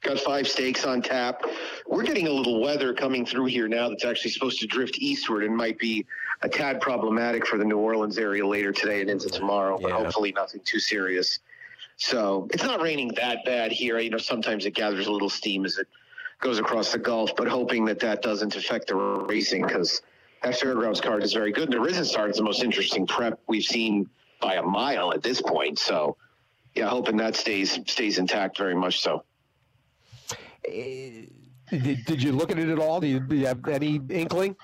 got 0.02 0.17
five 0.22 0.48
stakes 0.48 0.86
on 0.86 1.04
tap. 1.04 1.43
We're 1.86 2.02
getting 2.02 2.26
a 2.26 2.32
little 2.32 2.60
weather 2.62 2.96
coming 2.96 3.28
through 3.28 3.46
here 3.46 3.67
now 3.67 3.89
that's 3.89 4.06
actually 4.06 4.32
supposed 4.32 4.60
to 4.62 4.65
drift 4.65 4.98
eastward 4.98 5.43
and 5.43 5.56
might 5.56 5.78
be 5.78 6.04
a 6.41 6.50
tad 6.50 6.82
problematic 6.82 7.45
for 7.47 7.58
the 7.58 7.65
New 7.65 7.78
Orleans 7.78 8.17
area 8.17 8.45
later 8.45 8.71
today 8.71 9.02
and 9.02 9.10
into 9.10 9.30
tomorrow, 9.30 9.78
but 9.78 9.89
Yeah. 9.89 9.97
hopefully 9.97 10.32
nothing 10.32 10.62
too 10.63 10.80
serious. 10.80 11.39
So 11.97 12.47
it's 12.52 12.63
not 12.63 12.82
raining 12.82 13.10
that 13.15 13.43
bad 13.43 13.71
here. 13.71 13.97
You 13.97 14.12
know, 14.12 14.17
sometimes 14.19 14.65
it 14.65 14.71
gathers 14.76 15.08
a 15.08 15.12
little 15.12 15.30
steam 15.30 15.65
as 15.65 15.78
it 15.80 15.88
goes 16.39 16.60
across 16.60 16.91
the 16.91 17.00
Gulf, 17.00 17.36
but 17.36 17.47
hoping 17.47 17.86
that 17.86 18.00
that 18.02 18.21
doesn't 18.21 18.56
affect 18.56 18.88
the 18.88 18.95
racing 18.95 19.63
because 19.63 20.02
that 20.43 20.60
Fairgrounds 20.60 21.02
card 21.02 21.23
is 21.23 21.34
very 21.34 21.52
good. 21.52 21.65
And 21.65 21.73
the 21.73 21.80
Risen 21.80 22.06
Star 22.06 22.30
is 22.30 22.38
the 22.38 22.43
most 22.43 22.62
interesting 22.63 23.08
prep 23.08 23.39
we've 23.47 23.63
seen 23.63 24.08
by 24.39 24.56
a 24.56 24.62
mile 24.62 25.12
at 25.12 25.23
this 25.23 25.41
point. 25.41 25.80
So, 25.80 26.15
yeah, 26.76 26.88
hoping 26.88 27.17
that 27.17 27.36
stays 27.36 27.80
stays 27.88 28.19
intact 28.19 28.60
very 28.60 28.76
much 28.76 29.00
so. 29.00 29.23
Eh, 30.67 31.26
did, 31.71 32.06
did 32.06 32.21
you 32.21 32.32
look 32.32 32.52
at 32.52 32.60
it 32.60 32.69
at 32.69 32.78
all? 32.78 33.00
Do 33.02 33.08
you, 33.08 33.19
do 33.19 33.36
you 33.36 33.47
have 33.47 33.67
any 33.67 34.00
inkling? 34.10 34.56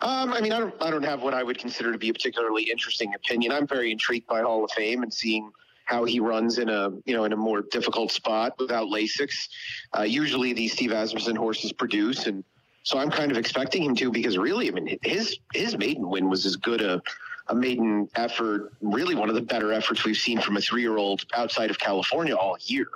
Um, 0.00 0.32
I 0.32 0.40
mean, 0.40 0.52
I 0.52 0.58
don't, 0.60 0.74
I 0.80 0.90
don't 0.90 1.04
have 1.04 1.22
what 1.22 1.34
I 1.34 1.42
would 1.42 1.58
consider 1.58 1.92
to 1.92 1.98
be 1.98 2.08
a 2.08 2.12
particularly 2.12 2.64
interesting 2.64 3.14
opinion. 3.14 3.52
I'm 3.52 3.66
very 3.66 3.90
intrigued 3.90 4.26
by 4.26 4.42
Hall 4.42 4.64
of 4.64 4.70
Fame 4.72 5.02
and 5.02 5.12
seeing 5.12 5.50
how 5.84 6.04
he 6.04 6.20
runs 6.20 6.58
in 6.58 6.68
a, 6.68 6.90
you 7.04 7.14
know, 7.14 7.24
in 7.24 7.32
a 7.32 7.36
more 7.36 7.62
difficult 7.62 8.12
spot 8.12 8.54
without 8.58 8.88
Lasix. 8.88 9.48
Uh, 9.96 10.02
usually 10.02 10.52
these 10.52 10.72
Steve 10.72 10.92
Asmussen 10.92 11.36
horses 11.36 11.72
produce, 11.72 12.26
and 12.26 12.44
so 12.84 12.98
I'm 12.98 13.10
kind 13.10 13.30
of 13.30 13.36
expecting 13.36 13.82
him 13.82 13.94
to 13.96 14.10
because 14.10 14.38
really, 14.38 14.68
I 14.68 14.72
mean, 14.72 14.98
his 15.02 15.38
his 15.52 15.76
maiden 15.76 16.08
win 16.08 16.28
was 16.28 16.46
as 16.46 16.56
good 16.56 16.80
a 16.80 17.02
a 17.48 17.54
maiden 17.54 18.08
effort, 18.14 18.72
really 18.80 19.14
one 19.14 19.28
of 19.28 19.34
the 19.34 19.42
better 19.42 19.72
efforts 19.72 20.04
we've 20.04 20.16
seen 20.16 20.40
from 20.40 20.56
a 20.56 20.60
three 20.60 20.82
year 20.82 20.96
old 20.96 21.24
outside 21.34 21.70
of 21.70 21.78
California 21.78 22.34
all 22.34 22.56
year. 22.60 22.86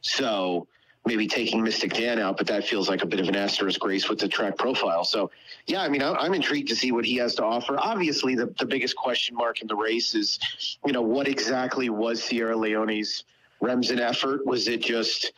So 0.00 0.66
maybe 1.06 1.26
taking 1.26 1.62
Mystic 1.62 1.92
Dan 1.92 2.18
out, 2.18 2.36
but 2.36 2.46
that 2.46 2.64
feels 2.64 2.88
like 2.88 3.02
a 3.02 3.06
bit 3.06 3.20
of 3.20 3.28
an 3.28 3.36
asterisk 3.36 3.84
race 3.84 4.08
with 4.08 4.18
the 4.18 4.28
track 4.28 4.56
profile. 4.56 5.04
So, 5.04 5.30
yeah, 5.66 5.82
I 5.82 5.88
mean, 5.88 6.02
I'm 6.02 6.32
intrigued 6.32 6.68
to 6.68 6.76
see 6.76 6.92
what 6.92 7.04
he 7.04 7.16
has 7.16 7.34
to 7.36 7.44
offer. 7.44 7.76
Obviously, 7.78 8.34
the, 8.34 8.46
the 8.58 8.66
biggest 8.66 8.96
question 8.96 9.36
mark 9.36 9.60
in 9.60 9.68
the 9.68 9.76
race 9.76 10.14
is, 10.14 10.38
you 10.84 10.92
know, 10.92 11.02
what 11.02 11.28
exactly 11.28 11.90
was 11.90 12.22
Sierra 12.22 12.56
Leone's 12.56 13.24
Remsen 13.60 14.00
effort? 14.00 14.46
Was 14.46 14.66
it 14.68 14.82
just 14.82 15.32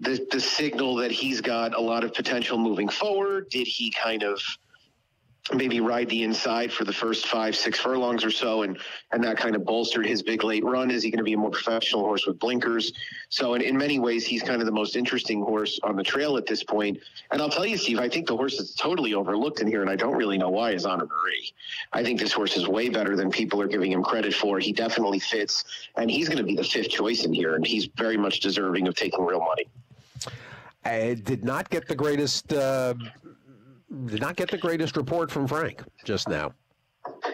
the, 0.00 0.26
the 0.30 0.40
signal 0.40 0.96
that 0.96 1.10
he's 1.10 1.40
got 1.40 1.74
a 1.74 1.80
lot 1.80 2.04
of 2.04 2.14
potential 2.14 2.58
moving 2.58 2.88
forward? 2.88 3.48
Did 3.48 3.66
he 3.66 3.90
kind 3.90 4.22
of 4.22 4.40
maybe 5.54 5.80
ride 5.80 6.08
the 6.08 6.22
inside 6.22 6.72
for 6.72 6.84
the 6.84 6.92
first 6.92 7.26
five, 7.26 7.56
six 7.56 7.78
furlongs 7.78 8.24
or 8.24 8.30
so, 8.30 8.62
and 8.62 8.78
and 9.12 9.22
that 9.24 9.36
kind 9.36 9.56
of 9.56 9.64
bolstered 9.64 10.06
his 10.06 10.22
big 10.22 10.44
late 10.44 10.64
run. 10.64 10.90
Is 10.90 11.02
he 11.02 11.10
going 11.10 11.18
to 11.18 11.24
be 11.24 11.32
a 11.32 11.38
more 11.38 11.50
professional 11.50 12.02
horse 12.02 12.26
with 12.26 12.38
blinkers? 12.38 12.92
So, 13.28 13.54
in, 13.54 13.62
in 13.62 13.76
many 13.76 13.98
ways, 13.98 14.26
he's 14.26 14.42
kind 14.42 14.60
of 14.60 14.66
the 14.66 14.72
most 14.72 14.96
interesting 14.96 15.42
horse 15.42 15.78
on 15.82 15.96
the 15.96 16.02
trail 16.02 16.36
at 16.36 16.46
this 16.46 16.62
point. 16.62 16.98
And 17.30 17.40
I'll 17.40 17.50
tell 17.50 17.66
you, 17.66 17.76
Steve, 17.76 17.98
I 17.98 18.08
think 18.08 18.26
the 18.26 18.36
horse 18.36 18.58
that's 18.58 18.74
totally 18.74 19.14
overlooked 19.14 19.60
in 19.60 19.66
here, 19.66 19.82
and 19.82 19.90
I 19.90 19.96
don't 19.96 20.16
really 20.16 20.38
know 20.38 20.50
why, 20.50 20.72
is 20.72 20.84
Honor 20.84 21.06
Marie. 21.06 21.52
I 21.92 22.02
think 22.02 22.20
this 22.20 22.32
horse 22.32 22.56
is 22.56 22.68
way 22.68 22.88
better 22.88 23.16
than 23.16 23.30
people 23.30 23.60
are 23.62 23.68
giving 23.68 23.92
him 23.92 24.02
credit 24.02 24.34
for. 24.34 24.58
He 24.58 24.72
definitely 24.72 25.18
fits, 25.18 25.64
and 25.96 26.10
he's 26.10 26.28
going 26.28 26.38
to 26.38 26.44
be 26.44 26.56
the 26.56 26.64
fifth 26.64 26.90
choice 26.90 27.24
in 27.24 27.32
here, 27.32 27.54
and 27.54 27.66
he's 27.66 27.86
very 27.96 28.16
much 28.16 28.40
deserving 28.40 28.88
of 28.88 28.94
taking 28.94 29.24
real 29.24 29.40
money. 29.40 29.68
I 30.84 31.14
did 31.14 31.44
not 31.44 31.68
get 31.70 31.86
the 31.86 31.94
greatest. 31.94 32.52
Uh, 32.52 32.94
did 34.06 34.20
not 34.20 34.36
get 34.36 34.50
the 34.50 34.58
greatest 34.58 34.96
report 34.96 35.30
from 35.30 35.46
Frank 35.46 35.82
just 36.04 36.28
now. 36.28 36.52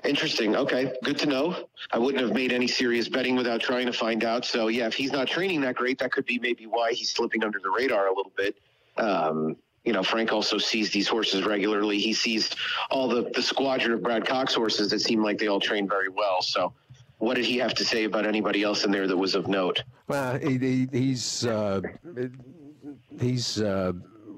Interesting. 0.05 0.55
Okay, 0.55 0.93
good 1.03 1.19
to 1.19 1.27
know. 1.27 1.67
I 1.93 1.99
wouldn't 1.99 2.23
have 2.23 2.33
made 2.33 2.53
any 2.53 2.69
serious 2.69 3.09
betting 3.09 3.37
without 3.37 3.61
trying 3.61 3.87
to 3.87 3.93
find 3.93 4.25
out. 4.25 4.45
So 4.45 4.69
yeah, 4.69 4.87
if 4.87 4.95
he's 4.95 5.12
not 5.12 5.27
training 5.27 5.61
that 5.62 5.77
great, 5.77 5.99
that 5.99 6.12
could 6.12 6.27
be 6.27 6.38
maybe 6.38 6.67
why 6.67 6.93
he's 6.93 7.11
slipping 7.11 7.43
under 7.43 7.59
the 7.59 7.71
radar 7.71 8.07
a 8.07 8.14
little 8.14 8.33
bit. 8.37 8.57
Um, 8.97 9.57
you 9.85 9.93
know, 9.93 10.03
Frank 10.03 10.33
also 10.33 10.59
sees 10.59 10.90
these 10.90 11.09
horses 11.09 11.45
regularly. 11.45 11.99
He 11.99 12.12
sees 12.12 12.51
all 12.90 13.09
the 13.09 13.31
the 13.35 13.43
squadron 13.43 13.93
of 13.93 14.03
Brad 14.03 14.27
Cox 14.27 14.55
horses 14.55 14.90
that 14.90 15.01
seem 15.01 15.23
like 15.23 15.38
they 15.38 15.49
all 15.49 15.61
train 15.61 15.88
very 15.88 16.09
well. 16.09 16.40
So, 16.40 16.73
what 17.19 17.35
did 17.35 17.45
he 17.45 17.59
have 17.59 17.75
to 17.75 17.85
say 17.85 18.05
about 18.05 18.27
anybody 18.27 18.62
else 18.62 18.85
in 18.85 18.90
there 18.90 19.07
that 19.07 19.17
was 19.17 19.35
of 19.35 19.47
note? 19.47 19.83
Well, 20.09 20.38
he, 20.38 20.59
he, 20.59 20.88
he's 20.90 21.45
uh, 21.45 21.83
he's 23.21 23.61
uh, 23.61 23.93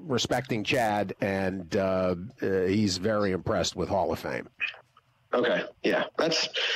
respecting 0.07 0.63
Chad, 0.63 1.13
and 1.21 1.75
uh, 1.75 2.15
uh, 2.41 2.61
he's 2.61 2.97
very 2.97 3.31
impressed 3.31 3.75
with 3.75 3.89
Hall 3.89 4.11
of 4.11 4.19
Fame. 4.19 4.47
Okay, 5.33 5.63
yeah, 5.83 6.05
that 6.17 6.33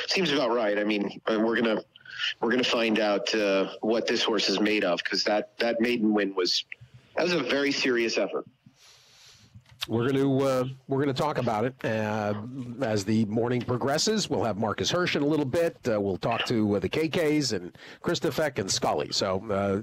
seems 0.08 0.32
about 0.32 0.52
right. 0.52 0.78
I 0.78 0.84
mean, 0.84 1.22
uh, 1.26 1.40
we're 1.40 1.56
gonna 1.56 1.82
we're 2.42 2.52
gonna 2.52 2.64
find 2.64 3.00
out 3.00 3.34
uh, 3.34 3.70
what 3.82 4.08
this 4.08 4.24
horse 4.24 4.50
is 4.50 4.60
made 4.60 4.84
of 4.84 5.00
because 5.04 5.24
that 5.24 5.58
that 5.60 5.80
maiden 5.80 6.14
win 6.14 6.36
was 6.36 6.66
that 7.16 7.24
was 7.24 7.34
a 7.34 7.44
very 7.44 7.72
serious 7.72 8.18
effort. 8.18 8.46
We're 9.88 10.08
going 10.10 10.16
to 10.16 10.40
uh, 10.42 10.64
we're 10.88 11.04
going 11.04 11.14
to 11.14 11.22
talk 11.22 11.40
about 11.40 11.66
it 11.66 11.74
uh, 11.84 12.36
as 12.82 13.04
the 13.04 13.26
morning 13.26 13.62
progresses. 13.62 14.30
We'll 14.30 14.44
have 14.44 14.58
Marcus 14.58 14.92
Hersh 14.92 15.16
in 15.16 15.24
a 15.24 15.26
little 15.26 15.46
bit. 15.46 15.76
Uh, 15.90 16.00
we'll 16.00 16.18
talk 16.18 16.46
to 16.46 16.76
uh, 16.76 16.80
the 16.80 16.88
KKs 16.88 17.54
and 17.54 17.76
Kristufek 18.04 18.60
and 18.60 18.70
Scully. 18.70 19.10
So 19.12 19.44
uh, 19.50 19.82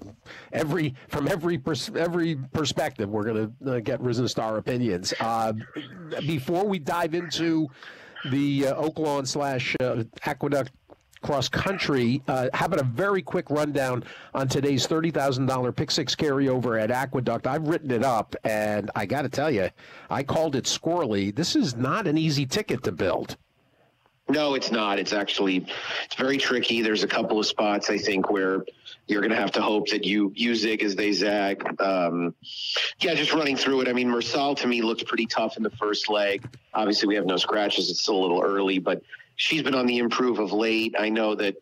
every 0.53 0.95
from 1.09 1.27
every 1.27 1.59
pers- 1.59 1.91
every 1.97 2.37
perspective, 2.53 3.09
we're 3.09 3.25
going 3.25 3.53
to 3.63 3.73
uh, 3.75 3.81
get 3.81 4.01
Risen 4.01 4.29
Star 4.29 4.57
opinions. 4.57 5.13
before 6.21 6.65
we 6.65 6.79
dive 6.79 7.15
into 7.15 7.67
the 8.31 8.63
Oaklawn 8.63 9.27
slash 9.27 9.75
Aqueduct 10.25 10.71
cross 11.23 11.49
country. 11.49 12.23
Uh, 12.29 12.49
how 12.55 12.67
about 12.67 12.81
a 12.81 12.85
very 12.85 13.23
quick 13.23 13.51
rundown 13.51 14.05
on 14.35 14.49
today's 14.49 14.87
$30,000 14.87 15.75
pick 15.75 15.91
six 15.91 16.15
carryover 16.15 16.81
at 16.81 16.91
Aqueduct? 16.91 17.47
I've 17.47 17.69
written 17.69 17.91
it 17.91 18.05
up, 18.05 18.35
and 18.45 18.91
I 18.95 19.07
got 19.07 19.23
to 19.23 19.29
tell 19.29 19.51
you, 19.51 19.71
I 20.11 20.23
called 20.23 20.57
it 20.57 20.65
squirrely. 20.65 21.35
This 21.35 21.57
is 21.57 21.77
not 21.77 22.07
an 22.07 22.19
easy 22.19 22.47
ticket 22.47 22.83
to 22.85 22.93
build. 22.93 23.37
No, 24.31 24.55
it's 24.55 24.71
not. 24.71 24.99
It's 24.99 25.15
actually 25.15 25.67
it's 26.05 26.15
very 26.15 26.37
tricky. 26.37 26.83
There's 26.83 27.03
a 27.03 27.09
couple 27.09 27.39
of 27.39 27.47
spots 27.47 27.89
I 27.89 27.97
think 27.97 28.31
where 28.31 28.65
you're 29.07 29.23
going 29.23 29.31
to 29.31 29.37
have 29.37 29.53
to 29.53 29.63
hope 29.63 29.89
that 29.89 30.05
you 30.05 30.33
you 30.37 30.55
zig 30.55 30.83
as 30.83 30.95
they 30.95 31.13
zag. 31.13 31.65
Um, 31.81 32.35
yeah, 33.01 33.15
just 33.15 33.33
running 33.33 33.57
through 33.57 33.81
it. 33.83 33.89
I 33.89 33.95
mean, 33.95 34.09
Mersal 34.09 34.55
to 34.59 34.67
me 34.67 34.83
looked 34.83 35.07
pretty 35.07 35.25
tough 35.27 35.57
in 35.57 35.63
the 35.63 35.71
first 35.71 36.11
leg. 36.11 36.47
Obviously, 36.75 37.09
we 37.09 37.15
have 37.15 37.25
no 37.25 37.39
scratches. 37.39 37.91
It's 37.91 38.03
still 38.03 38.17
a 38.17 38.23
little 38.23 38.43
early, 38.43 38.79
but 38.79 39.03
she's 39.39 39.63
been 39.63 39.75
on 39.75 39.87
the 39.87 39.99
improve 39.99 40.39
of 40.39 40.53
late. 40.53 40.95
I 40.99 41.09
know 41.09 41.35
that 41.37 41.57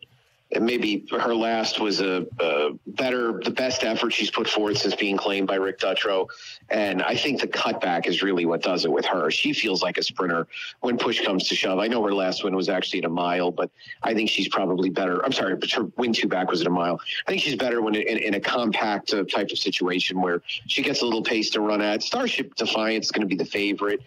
maybe 0.59 1.05
her 1.11 1.35
last 1.35 1.79
was 1.79 1.99
a, 1.99 2.25
a, 2.39 2.69
better, 2.87 3.39
the 3.43 3.51
best 3.51 3.83
effort 3.83 4.11
she's 4.11 4.31
put 4.31 4.47
forward 4.47 4.77
since 4.77 4.95
being 4.95 5.17
claimed 5.17 5.45
by 5.45 5.55
Rick 5.55 5.79
Dutrow. 5.79 6.27
And 6.69 7.03
I 7.03 7.15
think 7.15 7.41
the 7.41 7.47
cutback 7.47 8.07
is 8.07 8.23
really 8.23 8.45
what 8.45 8.63
does 8.63 8.85
it 8.85 8.91
with 8.91 9.05
her. 9.05 9.29
She 9.29 9.53
feels 9.53 9.83
like 9.83 9.97
a 9.97 10.03
sprinter 10.03 10.47
when 10.79 10.97
push 10.97 11.23
comes 11.23 11.49
to 11.49 11.55
shove. 11.55 11.79
I 11.79 11.87
know 11.87 12.01
her 12.03 12.13
last 12.13 12.43
win 12.43 12.55
was 12.55 12.69
actually 12.69 12.99
at 12.99 13.05
a 13.05 13.09
mile, 13.09 13.51
but 13.51 13.69
I 14.03 14.13
think 14.13 14.29
she's 14.29 14.47
probably 14.47 14.89
better. 14.89 15.23
I'm 15.23 15.33
sorry, 15.33 15.55
but 15.55 15.69
her 15.71 15.83
win 15.97 16.13
two 16.13 16.27
back 16.27 16.49
was 16.49 16.61
at 16.61 16.67
a 16.67 16.71
mile. 16.71 16.99
I 17.27 17.31
think 17.31 17.41
she's 17.41 17.55
better 17.55 17.81
when 17.81 17.95
in, 17.95 18.17
in 18.17 18.33
a 18.33 18.39
compact 18.39 19.13
uh, 19.13 19.23
type 19.25 19.51
of 19.51 19.59
situation 19.59 20.21
where 20.21 20.41
she 20.67 20.81
gets 20.81 21.01
a 21.01 21.05
little 21.05 21.23
pace 21.23 21.49
to 21.51 21.61
run 21.61 21.81
at. 21.81 22.01
Starship 22.01 22.55
Defiance 22.55 23.07
is 23.07 23.11
going 23.11 23.21
to 23.21 23.27
be 23.27 23.35
the 23.35 23.49
favorite. 23.49 24.01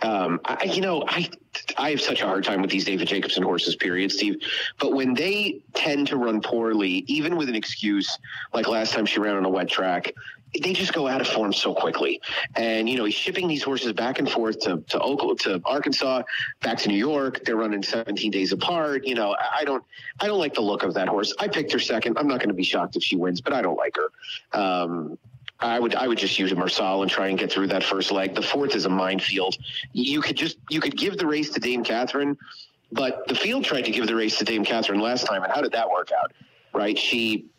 Um, 0.00 0.40
I, 0.44 0.64
you 0.64 0.80
know, 0.80 1.04
I 1.08 1.28
I 1.76 1.90
have 1.90 2.00
such 2.00 2.22
a 2.22 2.26
hard 2.26 2.44
time 2.44 2.62
with 2.62 2.70
these 2.70 2.84
David 2.84 3.08
Jacobson 3.08 3.42
horses, 3.42 3.74
period, 3.76 4.12
Steve. 4.12 4.36
But 4.78 4.92
when 4.92 5.14
they 5.14 5.62
tend 5.74 6.06
to 6.08 6.16
run 6.16 6.40
poorly, 6.40 7.04
even 7.08 7.36
with 7.36 7.48
an 7.48 7.54
excuse 7.54 8.18
like 8.54 8.68
last 8.68 8.92
time 8.92 9.06
she 9.06 9.18
ran 9.18 9.36
on 9.36 9.44
a 9.44 9.48
wet 9.48 9.68
track, 9.68 10.14
they 10.62 10.72
just 10.72 10.92
go 10.92 11.06
out 11.06 11.20
of 11.20 11.26
form 11.26 11.52
so 11.52 11.74
quickly. 11.74 12.20
And 12.54 12.88
you 12.88 12.96
know, 12.96 13.04
he's 13.04 13.14
shipping 13.14 13.48
these 13.48 13.62
horses 13.62 13.92
back 13.92 14.18
and 14.18 14.30
forth 14.30 14.60
to 14.60 14.78
to 14.88 15.00
Oklahoma, 15.00 15.38
to 15.40 15.60
Arkansas, 15.64 16.22
back 16.62 16.78
to 16.78 16.88
New 16.88 16.96
York. 16.96 17.44
They're 17.44 17.56
running 17.56 17.82
17 17.82 18.30
days 18.30 18.52
apart. 18.52 19.04
You 19.04 19.14
know, 19.14 19.36
I 19.56 19.64
don't 19.64 19.84
I 20.20 20.26
don't 20.26 20.38
like 20.38 20.54
the 20.54 20.60
look 20.60 20.82
of 20.82 20.94
that 20.94 21.08
horse. 21.08 21.34
I 21.38 21.48
picked 21.48 21.72
her 21.72 21.78
second. 21.78 22.18
I'm 22.18 22.28
not 22.28 22.38
going 22.38 22.48
to 22.48 22.54
be 22.54 22.64
shocked 22.64 22.96
if 22.96 23.02
she 23.02 23.16
wins, 23.16 23.40
but 23.40 23.52
I 23.52 23.62
don't 23.62 23.76
like 23.76 23.96
her. 23.96 24.58
Um, 24.58 25.18
I 25.60 25.80
would 25.80 25.94
I 25.94 26.06
would 26.06 26.18
just 26.18 26.38
use 26.38 26.52
a 26.52 26.54
Mersal 26.54 27.02
and 27.02 27.10
try 27.10 27.28
and 27.28 27.38
get 27.38 27.50
through 27.50 27.68
that 27.68 27.82
first 27.82 28.12
leg. 28.12 28.34
The 28.34 28.42
fourth 28.42 28.74
is 28.74 28.84
a 28.84 28.88
minefield. 28.88 29.56
You 29.92 30.20
could 30.20 30.36
just 30.36 30.58
you 30.70 30.80
could 30.80 30.96
give 30.96 31.18
the 31.18 31.26
race 31.26 31.50
to 31.50 31.60
Dame 31.60 31.82
Catherine, 31.82 32.36
but 32.92 33.26
the 33.26 33.34
field 33.34 33.64
tried 33.64 33.82
to 33.82 33.90
give 33.90 34.06
the 34.06 34.14
race 34.14 34.38
to 34.38 34.44
Dame 34.44 34.64
Catherine 34.64 35.00
last 35.00 35.26
time, 35.26 35.42
and 35.42 35.52
how 35.52 35.60
did 35.60 35.72
that 35.72 35.90
work 35.90 36.10
out? 36.12 36.32
Right? 36.72 36.96
She 36.96 37.50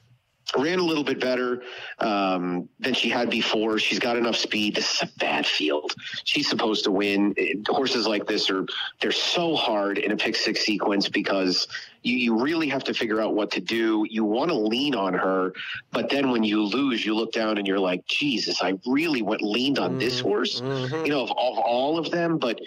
ran 0.58 0.80
a 0.80 0.84
little 0.84 1.04
bit 1.04 1.20
better 1.20 1.62
um, 2.00 2.70
than 2.80 2.94
she 2.94 3.10
had 3.10 3.30
before. 3.30 3.78
She's 3.78 4.00
got 4.00 4.18
enough 4.18 4.36
speed. 4.36 4.76
This 4.76 4.96
is 4.96 5.10
a 5.10 5.12
bad 5.20 5.46
field. 5.46 5.94
She's 6.24 6.50
supposed 6.50 6.86
to 6.86 6.92
win. 6.92 7.36
Horses 7.68 8.08
like 8.08 8.26
this 8.28 8.50
are 8.50 8.66
they're 9.02 9.12
so 9.12 9.56
hard 9.56 9.98
in 9.98 10.12
a 10.12 10.18
pick 10.18 10.36
six 10.36 10.62
sequence 10.62 11.10
because 11.10 11.68
you, 12.04 12.18
you 12.18 12.42
really 12.42 12.70
have 12.70 12.84
to 12.86 12.94
figure 12.94 13.22
out 13.22 13.36
what 13.36 13.52
to 13.52 13.60
do. 13.60 14.06
You 14.10 14.24
want 14.24 14.50
to 14.50 14.56
lean 14.56 14.96
on 14.96 15.14
her, 15.14 15.54
but 15.92 16.10
then 16.10 16.32
when 16.32 16.44
you 16.44 16.64
lose, 16.64 17.06
you 17.06 17.16
look 17.16 17.32
down 17.32 17.58
and 17.58 17.68
you're 17.68 17.80
like, 17.80 18.06
Jesus, 18.06 18.62
I 18.62 18.80
really 18.86 19.22
went 19.22 19.42
leaned 19.42 19.80
on 19.80 19.92
mm-hmm. 19.92 20.00
this 20.00 20.20
horse. 20.20 20.62
Mm-hmm. 20.62 21.06
You 21.06 21.12
know, 21.12 21.24
of, 21.24 21.32
of 21.32 21.58
all 21.60 21.98
of 21.98 22.12
them, 22.12 22.38
but 22.38 22.60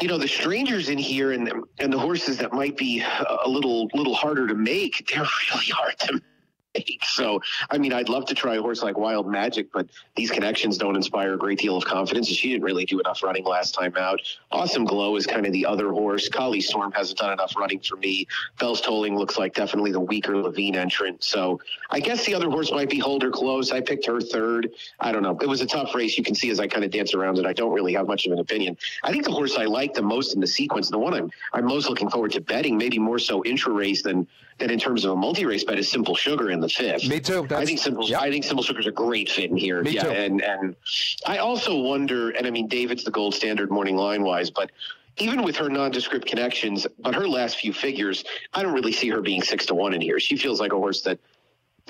you 0.00 0.08
know 0.08 0.18
the 0.18 0.28
strangers 0.28 0.88
in 0.88 0.98
here 0.98 1.32
and 1.32 1.50
and 1.78 1.92
the 1.92 1.98
horses 1.98 2.38
that 2.38 2.52
might 2.52 2.76
be 2.76 3.02
a 3.44 3.48
little 3.48 3.88
little 3.94 4.14
harder 4.14 4.46
to 4.46 4.54
make 4.54 5.08
they're 5.08 5.20
really 5.52 5.66
hard 5.66 5.98
to 5.98 6.20
so, 7.02 7.40
I 7.70 7.78
mean, 7.78 7.92
I'd 7.92 8.08
love 8.08 8.26
to 8.26 8.34
try 8.34 8.56
a 8.56 8.62
horse 8.62 8.82
like 8.82 8.98
Wild 8.98 9.26
Magic, 9.26 9.72
but 9.72 9.86
these 10.16 10.30
connections 10.30 10.78
don't 10.78 10.96
inspire 10.96 11.34
a 11.34 11.38
great 11.38 11.58
deal 11.58 11.76
of 11.76 11.84
confidence. 11.84 12.28
She 12.28 12.48
didn't 12.48 12.64
really 12.64 12.84
do 12.84 13.00
enough 13.00 13.22
running 13.22 13.44
last 13.44 13.74
time 13.74 13.94
out. 13.96 14.20
Awesome 14.50 14.84
Glow 14.84 15.16
is 15.16 15.26
kind 15.26 15.46
of 15.46 15.52
the 15.52 15.66
other 15.66 15.90
horse. 15.90 16.28
Kali 16.28 16.60
Storm 16.60 16.92
hasn't 16.92 17.18
done 17.18 17.32
enough 17.32 17.54
running 17.56 17.80
for 17.80 17.96
me. 17.96 18.26
Bell's 18.58 18.80
Tolling 18.80 19.16
looks 19.16 19.38
like 19.38 19.54
definitely 19.54 19.92
the 19.92 20.00
weaker 20.00 20.36
Levine 20.36 20.76
entrant. 20.76 21.22
So, 21.24 21.60
I 21.90 22.00
guess 22.00 22.24
the 22.26 22.34
other 22.34 22.50
horse 22.50 22.70
might 22.70 22.90
be 22.90 22.98
Holder 22.98 23.30
Close. 23.30 23.72
I 23.72 23.80
picked 23.80 24.06
her 24.06 24.20
third. 24.20 24.70
I 25.00 25.12
don't 25.12 25.22
know. 25.22 25.36
It 25.40 25.48
was 25.48 25.60
a 25.60 25.66
tough 25.66 25.94
race. 25.94 26.18
You 26.18 26.24
can 26.24 26.34
see 26.34 26.50
as 26.50 26.60
I 26.60 26.66
kind 26.66 26.84
of 26.84 26.90
dance 26.90 27.14
around 27.14 27.38
it, 27.38 27.46
I 27.46 27.52
don't 27.52 27.72
really 27.72 27.94
have 27.94 28.06
much 28.06 28.26
of 28.26 28.32
an 28.32 28.38
opinion. 28.38 28.76
I 29.02 29.12
think 29.12 29.24
the 29.24 29.32
horse 29.32 29.56
I 29.56 29.64
like 29.64 29.94
the 29.94 30.02
most 30.02 30.34
in 30.34 30.40
the 30.40 30.46
sequence, 30.46 30.90
the 30.90 30.98
one 30.98 31.14
I'm 31.14 31.30
I'm 31.52 31.64
most 31.66 31.88
looking 31.88 32.10
forward 32.10 32.32
to 32.32 32.40
betting, 32.40 32.76
maybe 32.76 32.98
more 32.98 33.18
so 33.18 33.44
intra 33.44 33.72
race 33.72 34.02
than 34.02 34.26
than 34.58 34.70
in 34.70 34.78
terms 34.78 35.04
of 35.04 35.12
a 35.12 35.16
multi 35.16 35.46
race 35.46 35.64
bet, 35.64 35.78
is 35.78 35.90
Simple 35.90 36.14
Sugar 36.14 36.50
in 36.50 36.60
the 36.60 36.68
fifth. 36.68 37.08
Me 37.08 37.20
too. 37.20 37.46
That's, 37.48 37.62
I 37.62 37.64
think 37.64 37.78
Simple. 37.78 38.08
Yep. 38.08 38.20
I 38.20 38.30
think 38.30 38.44
Simple 38.44 38.64
Sugar's 38.64 38.86
a 38.86 38.92
great 38.92 39.28
fit 39.28 39.50
in 39.50 39.56
here. 39.56 39.82
Me 39.82 39.92
yeah, 39.92 40.04
too. 40.04 40.10
and 40.10 40.42
and 40.42 40.76
I 41.26 41.38
also 41.38 41.76
wonder, 41.76 42.30
and 42.30 42.46
I 42.46 42.50
mean, 42.50 42.68
David's 42.68 43.04
the 43.04 43.10
gold 43.10 43.34
standard 43.34 43.70
morning 43.70 43.96
line 43.96 44.22
wise, 44.22 44.50
but 44.50 44.70
even 45.18 45.42
with 45.42 45.56
her 45.56 45.68
nondescript 45.68 46.26
connections, 46.26 46.86
but 47.00 47.14
her 47.14 47.26
last 47.26 47.58
few 47.58 47.72
figures, 47.72 48.24
I 48.54 48.62
don't 48.62 48.72
really 48.72 48.92
see 48.92 49.08
her 49.08 49.20
being 49.20 49.42
six 49.42 49.66
to 49.66 49.74
one 49.74 49.94
in 49.94 50.00
here. 50.00 50.20
She 50.20 50.36
feels 50.36 50.60
like 50.60 50.72
a 50.72 50.76
horse 50.76 51.00
that 51.02 51.18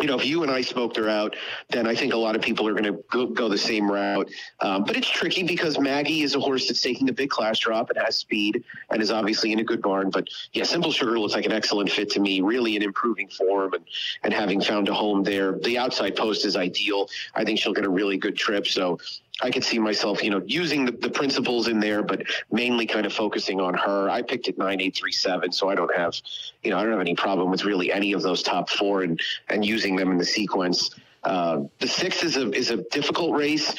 you 0.00 0.06
know, 0.06 0.18
if 0.18 0.24
you 0.24 0.42
and 0.42 0.50
I 0.50 0.60
smoked 0.60 0.96
her 0.96 1.08
out, 1.08 1.36
then 1.70 1.86
I 1.86 1.94
think 1.94 2.12
a 2.12 2.16
lot 2.16 2.36
of 2.36 2.42
people 2.42 2.66
are 2.68 2.72
going 2.72 2.84
to 2.84 3.02
go, 3.10 3.26
go, 3.26 3.48
the 3.48 3.58
same 3.58 3.90
route. 3.90 4.30
Um, 4.60 4.84
but 4.84 4.96
it's 4.96 5.08
tricky 5.08 5.42
because 5.42 5.78
Maggie 5.78 6.22
is 6.22 6.34
a 6.34 6.40
horse 6.40 6.68
that's 6.68 6.80
taking 6.80 7.08
a 7.08 7.12
big 7.12 7.30
class 7.30 7.58
drop 7.58 7.90
and 7.90 7.98
has 7.98 8.16
speed 8.16 8.62
and 8.90 9.02
is 9.02 9.10
obviously 9.10 9.52
in 9.52 9.58
a 9.58 9.64
good 9.64 9.82
barn. 9.82 10.10
But 10.10 10.28
yeah, 10.52 10.64
Simple 10.64 10.92
Sugar 10.92 11.18
looks 11.18 11.34
like 11.34 11.46
an 11.46 11.52
excellent 11.52 11.90
fit 11.90 12.10
to 12.10 12.20
me, 12.20 12.40
really 12.40 12.76
in 12.76 12.82
improving 12.82 13.28
form 13.28 13.74
and, 13.74 13.84
and 14.22 14.32
having 14.32 14.60
found 14.60 14.88
a 14.88 14.94
home 14.94 15.22
there. 15.22 15.52
The 15.52 15.78
outside 15.78 16.16
post 16.16 16.44
is 16.44 16.56
ideal. 16.56 17.08
I 17.34 17.44
think 17.44 17.58
she'll 17.58 17.74
get 17.74 17.84
a 17.84 17.90
really 17.90 18.18
good 18.18 18.36
trip. 18.36 18.66
So 18.66 18.98
I 19.40 19.50
could 19.50 19.64
see 19.64 19.78
myself, 19.78 20.22
you 20.22 20.30
know, 20.30 20.42
using 20.46 20.84
the, 20.84 20.92
the 20.92 21.10
principles 21.10 21.68
in 21.68 21.78
there, 21.78 22.02
but 22.02 22.22
mainly 22.50 22.86
kind 22.86 23.06
of 23.06 23.12
focusing 23.12 23.60
on 23.60 23.74
her. 23.74 24.10
I 24.10 24.22
picked 24.22 24.48
it 24.48 24.58
nine 24.58 24.80
eight 24.80 24.96
three 24.96 25.12
seven, 25.12 25.52
so 25.52 25.68
I 25.68 25.74
don't 25.74 25.94
have, 25.94 26.14
you 26.62 26.70
know, 26.70 26.78
I 26.78 26.82
don't 26.82 26.92
have 26.92 27.00
any 27.00 27.14
problem 27.14 27.50
with 27.50 27.64
really 27.64 27.92
any 27.92 28.12
of 28.12 28.22
those 28.22 28.42
top 28.42 28.68
four 28.68 29.02
and 29.02 29.20
and 29.48 29.64
using 29.64 29.96
them 29.96 30.10
in 30.10 30.18
the 30.18 30.24
sequence. 30.24 30.90
Uh, 31.24 31.62
the 31.78 31.88
six 31.88 32.22
is 32.22 32.36
a 32.36 32.50
is 32.52 32.70
a 32.70 32.78
difficult 32.90 33.36
race. 33.36 33.74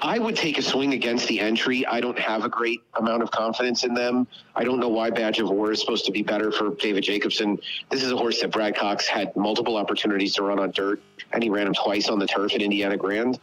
I 0.00 0.18
would 0.20 0.36
take 0.36 0.58
a 0.58 0.62
swing 0.62 0.92
against 0.92 1.26
the 1.26 1.40
entry. 1.40 1.84
I 1.86 2.00
don't 2.00 2.18
have 2.18 2.44
a 2.44 2.48
great 2.48 2.82
amount 2.94 3.22
of 3.22 3.32
confidence 3.32 3.82
in 3.82 3.94
them. 3.94 4.28
I 4.54 4.62
don't 4.62 4.78
know 4.78 4.88
why 4.88 5.10
Badge 5.10 5.40
of 5.40 5.50
War 5.50 5.72
is 5.72 5.80
supposed 5.80 6.04
to 6.04 6.12
be 6.12 6.22
better 6.22 6.52
for 6.52 6.70
David 6.76 7.02
Jacobson. 7.02 7.58
This 7.90 8.04
is 8.04 8.12
a 8.12 8.16
horse 8.16 8.40
that 8.42 8.52
Brad 8.52 8.76
Cox 8.76 9.08
had 9.08 9.34
multiple 9.34 9.76
opportunities 9.76 10.34
to 10.34 10.44
run 10.44 10.60
on 10.60 10.70
dirt, 10.70 11.02
and 11.32 11.42
he 11.42 11.50
ran 11.50 11.66
him 11.66 11.74
twice 11.74 12.08
on 12.08 12.20
the 12.20 12.26
turf 12.28 12.54
at 12.54 12.62
Indiana 12.62 12.96
Grand. 12.96 13.40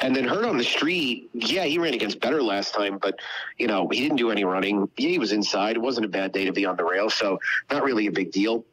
And 0.00 0.14
then 0.14 0.24
Hurt 0.24 0.44
on 0.44 0.58
the 0.58 0.64
street, 0.64 1.30
yeah, 1.32 1.64
he 1.64 1.78
ran 1.78 1.94
against 1.94 2.20
better 2.20 2.42
last 2.42 2.74
time, 2.74 2.98
but 2.98 3.18
you 3.58 3.66
know 3.66 3.88
he 3.88 4.00
didn't 4.00 4.18
do 4.18 4.30
any 4.30 4.44
running. 4.44 4.88
Yeah, 4.96 5.10
he 5.10 5.18
was 5.18 5.32
inside. 5.32 5.76
It 5.76 5.80
wasn't 5.80 6.06
a 6.06 6.08
bad 6.08 6.32
day 6.32 6.44
to 6.44 6.52
be 6.52 6.66
on 6.66 6.76
the 6.76 6.84
rail, 6.84 7.08
so 7.08 7.38
not 7.70 7.82
really 7.82 8.06
a 8.06 8.12
big 8.12 8.30
deal. 8.30 8.64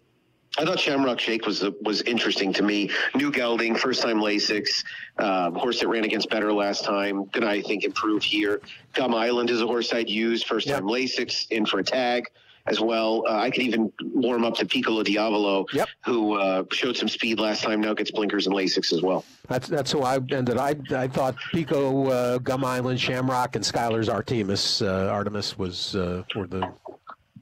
I 0.58 0.66
thought 0.66 0.80
Shamrock 0.80 1.20
Shake 1.20 1.46
was 1.46 1.64
was 1.82 2.02
interesting 2.04 2.54
to 2.54 2.64
me. 2.64 2.92
New 3.16 3.32
gelding, 3.32 3.76
first 3.76 4.02
time 4.02 4.18
Lasix, 4.18 4.84
uh, 5.18 5.52
horse 5.52 5.80
that 5.80 5.88
ran 5.88 6.04
against 6.04 6.30
better 6.30 6.52
last 6.52 6.84
time. 6.84 7.26
Gonna 7.32 7.48
I 7.48 7.62
think 7.62 7.84
improve 7.86 8.24
here. 8.24 8.62
Gum 8.94 9.16
Island 9.16 9.50
is 9.50 9.62
a 9.62 9.66
horse 9.66 9.94
I'd 9.94 10.10
use. 10.10 10.44
First 10.44 10.68
time 10.68 10.88
yeah. 10.88 10.94
Lasix 10.94 11.48
in 11.50 11.66
for 11.66 11.80
a 11.80 11.84
tag 11.84 12.30
as 12.66 12.80
well. 12.80 13.24
Uh, 13.28 13.38
I 13.38 13.50
could 13.50 13.64
even 13.64 13.92
warm 14.02 14.46
up 14.46 14.56
to 14.56 14.66
Piccolo 14.66 15.04
Diavolo, 15.04 15.66
yep. 15.74 15.90
who 16.06 16.34
uh, 16.34 16.64
showed 16.72 16.96
some 16.96 17.10
speed 17.10 17.40
last 17.40 17.64
time. 17.64 17.82
Now 17.82 17.94
gets 17.94 18.12
blinkers 18.12 18.48
and 18.48 18.56
Lasix 18.56 18.94
as 18.94 19.02
well. 19.02 19.26
That's 19.48 19.68
that's 19.68 19.92
who 19.92 20.02
I 20.02 20.18
ended. 20.32 20.58
I 20.58 20.76
I 20.92 21.08
thought 21.08 21.36
Pico, 21.52 22.08
uh, 22.08 22.38
Gum 22.40 22.64
Island, 22.64 23.00
Shamrock, 23.00 23.56
and 23.56 23.64
Skylar's 23.64 24.10
Artemis 24.10 24.82
uh, 24.82 25.10
Artemis 25.12 25.58
was 25.58 25.96
uh, 25.96 26.24
were 26.36 26.48
the 26.48 26.72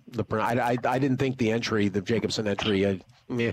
the. 0.07 0.25
I, 0.31 0.71
I, 0.71 0.77
I 0.85 0.99
didn't 0.99 1.17
think 1.17 1.37
the 1.37 1.51
entry, 1.51 1.87
the 1.87 2.01
Jacobson 2.01 2.47
entry. 2.47 2.87
I, 2.87 2.99
meh. 3.29 3.51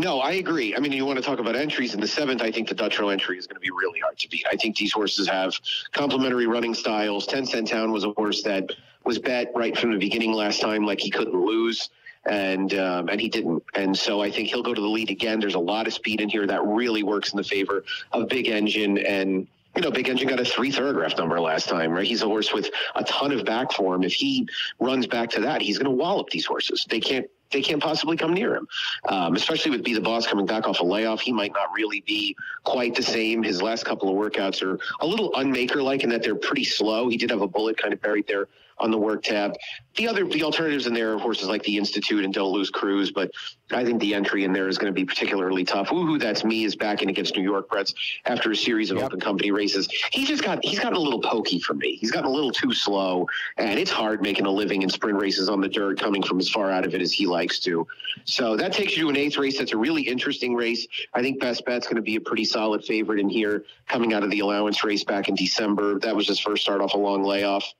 No, 0.00 0.20
I 0.20 0.32
agree. 0.32 0.76
I 0.76 0.78
mean, 0.78 0.92
you 0.92 1.04
want 1.06 1.18
to 1.18 1.24
talk 1.24 1.38
about 1.38 1.56
entries 1.56 1.94
in 1.94 2.00
the 2.00 2.06
seventh. 2.06 2.42
I 2.42 2.50
think 2.50 2.68
the 2.68 2.74
Dutrow 2.74 3.12
entry 3.12 3.38
is 3.38 3.46
going 3.46 3.56
to 3.56 3.60
be 3.60 3.70
really 3.70 4.00
hard 4.00 4.18
to 4.18 4.28
beat. 4.28 4.44
I 4.50 4.56
think 4.56 4.76
these 4.76 4.92
horses 4.92 5.26
have 5.28 5.54
complementary 5.92 6.46
running 6.46 6.74
styles. 6.74 7.26
Ten 7.26 7.46
Cent 7.46 7.68
Town 7.68 7.92
was 7.92 8.04
a 8.04 8.10
horse 8.10 8.42
that 8.42 8.70
was 9.06 9.18
bet 9.18 9.52
right 9.54 9.76
from 9.76 9.92
the 9.92 9.98
beginning 9.98 10.32
last 10.32 10.60
time, 10.60 10.84
like 10.84 11.00
he 11.00 11.10
couldn't 11.10 11.34
lose 11.34 11.88
and 12.26 12.74
um, 12.74 13.08
and 13.08 13.20
he 13.20 13.28
didn't. 13.28 13.62
And 13.74 13.96
so 13.96 14.20
I 14.20 14.30
think 14.30 14.48
he'll 14.48 14.62
go 14.62 14.74
to 14.74 14.80
the 14.80 14.86
lead 14.86 15.10
again. 15.10 15.40
There's 15.40 15.54
a 15.54 15.60
lot 15.60 15.86
of 15.86 15.94
speed 15.94 16.20
in 16.20 16.28
here 16.28 16.46
that 16.46 16.64
really 16.64 17.02
works 17.02 17.32
in 17.32 17.36
the 17.36 17.44
favor 17.44 17.84
of 18.12 18.28
big 18.28 18.48
engine 18.48 18.98
and 18.98 19.46
you 19.74 19.82
know, 19.82 19.90
Big 19.90 20.08
Engine 20.08 20.26
got 20.26 20.40
a 20.40 20.44
three 20.44 20.72
Thoro-Graph 20.72 21.18
number 21.18 21.38
last 21.38 21.68
time, 21.68 21.92
right? 21.92 22.06
He's 22.06 22.22
a 22.22 22.26
horse 22.26 22.50
with 22.50 22.70
a 22.94 23.04
ton 23.04 23.30
of 23.30 23.44
back 23.44 23.72
form. 23.72 24.04
If 24.04 24.14
he 24.14 24.48
runs 24.80 25.06
back 25.06 25.28
to 25.32 25.40
that, 25.42 25.60
he's 25.60 25.76
going 25.76 25.84
to 25.84 26.02
wallop 26.02 26.30
these 26.30 26.46
horses. 26.46 26.86
They 26.88 26.98
can't 26.98 27.26
they 27.52 27.60
can't 27.62 27.80
possibly 27.80 28.16
come 28.16 28.34
near 28.34 28.56
him. 28.56 28.66
Um, 29.08 29.36
especially 29.36 29.70
with 29.70 29.84
Be 29.84 29.94
the 29.94 30.00
Boss 30.00 30.26
coming 30.26 30.46
back 30.46 30.66
off 30.66 30.80
a 30.80 30.84
layoff, 30.84 31.20
he 31.20 31.30
might 31.30 31.52
not 31.52 31.68
really 31.76 32.00
be 32.00 32.34
quite 32.64 32.96
the 32.96 33.02
same. 33.02 33.42
His 33.42 33.62
last 33.62 33.84
couple 33.84 34.08
of 34.08 34.16
workouts 34.16 34.62
are 34.62 34.80
a 35.00 35.06
little 35.06 35.30
unmaker 35.32 35.82
like 35.82 36.02
in 36.02 36.08
that 36.10 36.24
they're 36.24 36.34
pretty 36.34 36.64
slow. 36.64 37.08
He 37.08 37.16
did 37.16 37.30
have 37.30 37.42
a 37.42 37.46
bullet 37.46 37.76
kind 37.76 37.92
of 37.92 38.00
buried 38.00 38.26
there 38.26 38.48
on 38.78 38.90
the 38.90 38.98
work 38.98 39.22
tab. 39.22 39.54
The 39.96 40.08
other 40.08 40.26
the 40.26 40.42
alternatives 40.42 40.86
in 40.86 40.94
there 40.94 41.16
of 41.16 41.22
course, 41.22 41.42
is 41.42 41.48
like 41.48 41.62
the 41.62 41.76
Institute 41.76 42.24
and 42.24 42.32
Don't 42.32 42.52
Lose 42.52 42.70
Cruise, 42.70 43.10
but 43.10 43.30
I 43.72 43.84
think 43.84 44.00
the 44.00 44.14
entry 44.14 44.44
in 44.44 44.52
there 44.52 44.68
is 44.68 44.78
going 44.78 44.92
to 44.92 44.94
be 44.94 45.04
particularly 45.04 45.64
tough. 45.64 45.88
Woohoo, 45.88 46.20
that's 46.20 46.44
me 46.44 46.64
is 46.64 46.76
back 46.76 47.02
in 47.02 47.08
against 47.08 47.36
New 47.36 47.42
York 47.42 47.68
Breds 47.68 47.94
after 48.26 48.50
a 48.52 48.56
series 48.56 48.90
of 48.90 48.98
yep. 48.98 49.06
open 49.06 49.20
company 49.20 49.50
races. 49.50 49.88
He 50.12 50.24
just 50.24 50.42
got 50.42 50.64
he's 50.64 50.78
gotten 50.78 50.96
a 50.96 51.00
little 51.00 51.20
pokey 51.20 51.58
for 51.60 51.74
me. 51.74 51.96
He's 51.96 52.10
gotten 52.10 52.30
a 52.30 52.32
little 52.32 52.52
too 52.52 52.72
slow, 52.72 53.26
and 53.56 53.78
it's 53.78 53.90
hard 53.90 54.22
making 54.22 54.46
a 54.46 54.50
living 54.50 54.82
in 54.82 54.88
sprint 54.88 55.20
races 55.20 55.48
on 55.48 55.60
the 55.60 55.68
dirt 55.68 55.98
coming 55.98 56.22
from 56.22 56.38
as 56.38 56.48
far 56.48 56.70
out 56.70 56.86
of 56.86 56.94
it 56.94 57.00
as 57.00 57.12
he 57.12 57.26
likes 57.26 57.58
to. 57.60 57.86
So 58.24 58.56
that 58.56 58.72
takes 58.72 58.96
you 58.96 59.04
to 59.04 59.08
an 59.10 59.16
eighth 59.16 59.38
race. 59.38 59.58
That's 59.58 59.72
a 59.72 59.76
really 59.76 60.02
interesting 60.02 60.54
race. 60.54 60.86
I 61.14 61.22
think 61.22 61.40
Best 61.40 61.64
Bet's 61.64 61.86
going 61.86 61.96
to 61.96 62.02
be 62.02 62.16
a 62.16 62.20
pretty 62.20 62.44
solid 62.44 62.84
favorite 62.84 63.20
in 63.20 63.28
here 63.28 63.64
coming 63.88 64.12
out 64.12 64.22
of 64.22 64.30
the 64.30 64.40
allowance 64.40 64.84
race 64.84 65.04
back 65.04 65.28
in 65.28 65.34
December. 65.34 65.98
That 65.98 66.14
was 66.14 66.28
his 66.28 66.38
first 66.38 66.62
start 66.62 66.80
off 66.80 66.94
a 66.94 66.98
long 66.98 67.22
layoff. 67.22 67.72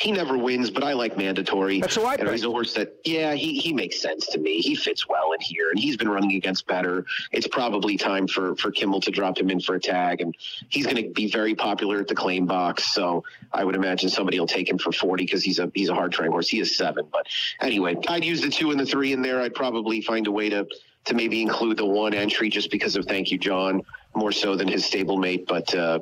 He 0.00 0.12
never 0.12 0.38
wins, 0.38 0.70
but 0.70 0.82
I 0.82 0.94
like 0.94 1.18
mandatory. 1.18 1.80
That's 1.80 1.96
who 1.96 2.04
I 2.04 2.16
He's 2.16 2.44
a 2.44 2.50
horse 2.50 2.72
that, 2.74 2.96
yeah, 3.04 3.34
he, 3.34 3.58
he 3.58 3.72
makes 3.72 4.00
sense 4.00 4.26
to 4.28 4.38
me. 4.38 4.60
He 4.60 4.74
fits 4.74 5.06
well 5.06 5.32
in 5.32 5.40
here, 5.40 5.70
and 5.70 5.78
he's 5.78 5.96
been 5.96 6.08
running 6.08 6.32
against 6.32 6.66
better. 6.66 7.04
It's 7.32 7.46
probably 7.46 7.98
time 7.98 8.26
for 8.26 8.56
for 8.56 8.70
Kimmel 8.70 9.00
to 9.02 9.10
drop 9.10 9.38
him 9.38 9.50
in 9.50 9.60
for 9.60 9.74
a 9.74 9.80
tag, 9.80 10.22
and 10.22 10.34
he's 10.70 10.86
going 10.86 10.96
to 10.96 11.10
be 11.10 11.30
very 11.30 11.54
popular 11.54 12.00
at 12.00 12.08
the 12.08 12.14
claim 12.14 12.46
box. 12.46 12.94
So 12.94 13.24
I 13.52 13.64
would 13.64 13.74
imagine 13.74 14.08
somebody 14.08 14.40
will 14.40 14.46
take 14.46 14.68
him 14.68 14.78
for 14.78 14.90
forty 14.90 15.24
because 15.24 15.44
he's 15.44 15.58
a 15.58 15.70
he's 15.74 15.90
a 15.90 15.94
hard 15.94 16.12
trying 16.12 16.30
horse. 16.30 16.48
He 16.48 16.60
is 16.60 16.76
seven, 16.76 17.06
but 17.12 17.26
anyway, 17.60 17.96
I'd 18.08 18.24
use 18.24 18.40
the 18.40 18.50
two 18.50 18.70
and 18.70 18.80
the 18.80 18.86
three 18.86 19.12
in 19.12 19.20
there. 19.20 19.40
I'd 19.42 19.54
probably 19.54 20.00
find 20.00 20.26
a 20.26 20.32
way 20.32 20.48
to 20.48 20.66
to 21.06 21.14
maybe 21.14 21.42
include 21.42 21.76
the 21.76 21.86
one 21.86 22.14
entry 22.14 22.48
just 22.48 22.70
because 22.70 22.96
of 22.96 23.04
Thank 23.04 23.30
You 23.30 23.38
John 23.38 23.82
more 24.14 24.32
so 24.32 24.56
than 24.56 24.68
his 24.68 24.84
stablemate, 24.84 25.46
but. 25.46 25.74
Uh, 25.74 25.98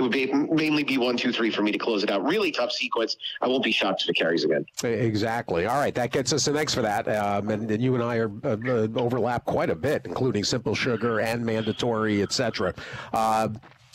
it 0.00 0.02
would 0.02 0.12
be 0.12 0.32
mainly 0.32 0.82
be 0.82 0.96
one, 0.96 1.14
two, 1.14 1.30
three 1.30 1.50
for 1.50 1.60
me 1.60 1.70
to 1.70 1.76
close 1.76 2.02
it 2.02 2.10
out. 2.10 2.24
Really 2.24 2.50
tough 2.50 2.72
sequence. 2.72 3.18
I 3.42 3.48
won't 3.48 3.62
be 3.62 3.70
shocked 3.70 4.02
if 4.02 4.08
it 4.08 4.14
carries 4.14 4.44
again. 4.44 4.64
Exactly. 4.82 5.66
All 5.66 5.78
right, 5.78 5.94
that 5.94 6.10
gets 6.10 6.32
us 6.32 6.46
an 6.46 6.56
X 6.56 6.74
for 6.74 6.80
that. 6.80 7.06
Um, 7.06 7.50
and, 7.50 7.70
and, 7.70 7.82
you 7.82 7.94
and 7.94 8.02
I 8.02 8.16
are 8.16 8.30
uh, 8.42 8.56
uh, 8.66 8.88
overlap 8.96 9.44
quite 9.44 9.68
a 9.68 9.74
bit, 9.74 10.06
including 10.06 10.42
simple 10.42 10.74
sugar 10.74 11.20
and 11.20 11.44
mandatory, 11.44 12.22
etc. 12.22 12.72
Uh, 13.12 13.48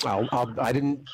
I'll, 0.05 0.29
I'll, 0.31 0.53
I 0.59 0.71
didn't. 0.71 1.09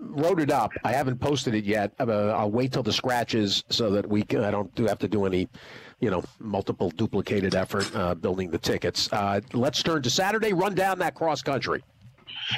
Wrote 0.00 0.38
it 0.38 0.52
up. 0.52 0.70
I 0.84 0.92
haven't 0.92 1.18
posted 1.18 1.56
it 1.56 1.64
yet. 1.64 1.92
Uh, 1.98 2.28
I'll 2.28 2.52
wait 2.52 2.72
till 2.72 2.84
the 2.84 2.92
scratches 2.92 3.64
so 3.68 3.90
that 3.90 4.08
we 4.08 4.22
can, 4.22 4.44
I 4.44 4.52
don't 4.52 4.72
do 4.76 4.86
have 4.86 5.00
to 5.00 5.08
do 5.08 5.26
any, 5.26 5.48
you 5.98 6.08
know, 6.08 6.22
multiple 6.38 6.90
duplicated 6.90 7.56
effort 7.56 7.92
uh, 7.96 8.14
building 8.14 8.48
the 8.48 8.58
tickets. 8.58 9.12
Uh, 9.12 9.40
let's 9.54 9.82
turn 9.82 10.02
to 10.02 10.10
Saturday. 10.10 10.52
Run 10.52 10.76
down 10.76 11.00
that 11.00 11.16
cross 11.16 11.42
country. 11.42 11.82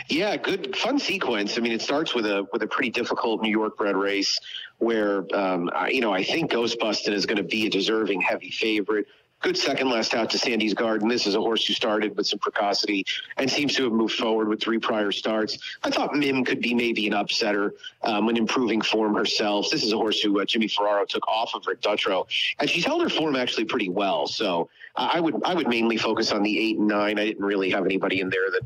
Yeah, 0.09 0.37
good 0.37 0.77
fun 0.77 0.99
sequence. 0.99 1.59
I 1.59 1.61
mean, 1.61 1.73
it 1.73 1.83
starts 1.83 2.15
with 2.15 2.27
a 2.27 2.47
with 2.53 2.63
a 2.63 2.67
pretty 2.67 2.91
difficult 2.91 3.43
New 3.43 3.51
York 3.51 3.77
bred 3.77 3.97
race 3.97 4.39
where 4.79 5.25
um, 5.35 5.71
I, 5.75 5.89
you 5.89 6.01
know 6.01 6.13
I 6.13 6.23
think 6.23 6.53
Ghostbustin 6.53 7.13
is 7.13 7.27
going 7.27 7.39
to 7.39 7.43
be 7.43 7.67
a 7.67 7.71
deserving 7.71 8.21
heavy 8.21 8.51
favorite 8.51 9.07
good 9.41 9.57
second 9.57 9.89
last 9.89 10.15
out 10.15 10.31
to 10.31 10.39
Sandy's 10.39 10.75
Garden. 10.75 11.09
This 11.09 11.27
is 11.27 11.35
a 11.35 11.41
horse 11.41 11.65
who 11.65 11.73
started 11.73 12.17
with 12.17 12.27
some 12.27 12.39
precocity 12.39 13.05
and 13.39 13.51
seems 13.51 13.75
to 13.77 13.85
have 13.85 13.93
moved 13.93 14.15
forward 14.15 14.49
with 14.49 14.61
three 14.61 14.79
prior 14.79 15.11
starts. 15.11 15.59
I 15.83 15.91
thought 15.91 16.15
Mim 16.15 16.45
could 16.45 16.61
be 16.61 16.75
maybe 16.75 17.07
an 17.07 17.15
upsetter 17.15 17.73
um, 18.03 18.27
when 18.27 18.37
improving 18.37 18.81
form 18.83 19.15
herself. 19.15 19.71
This 19.71 19.83
is 19.83 19.93
a 19.93 19.97
horse 19.97 20.21
who 20.21 20.41
uh, 20.41 20.45
Jimmy 20.45 20.69
Ferraro 20.69 21.05
took 21.07 21.27
off 21.27 21.55
of 21.55 21.67
Rick 21.67 21.81
Dutrow, 21.81 22.27
and 22.59 22.69
she's 22.69 22.85
held 22.85 23.03
her 23.03 23.09
form 23.09 23.35
actually 23.35 23.65
pretty 23.65 23.89
well. 23.89 24.27
So 24.27 24.69
uh, 24.97 25.09
I 25.13 25.21
would 25.21 25.43
I 25.45 25.55
would 25.55 25.69
mainly 25.69 25.97
focus 25.97 26.33
on 26.33 26.43
the 26.43 26.59
eight 26.59 26.79
and 26.79 26.87
nine. 26.87 27.19
I 27.19 27.25
didn't 27.25 27.45
really 27.45 27.71
have 27.71 27.85
anybody 27.85 28.21
in 28.21 28.29
there 28.29 28.51
that 28.51 28.63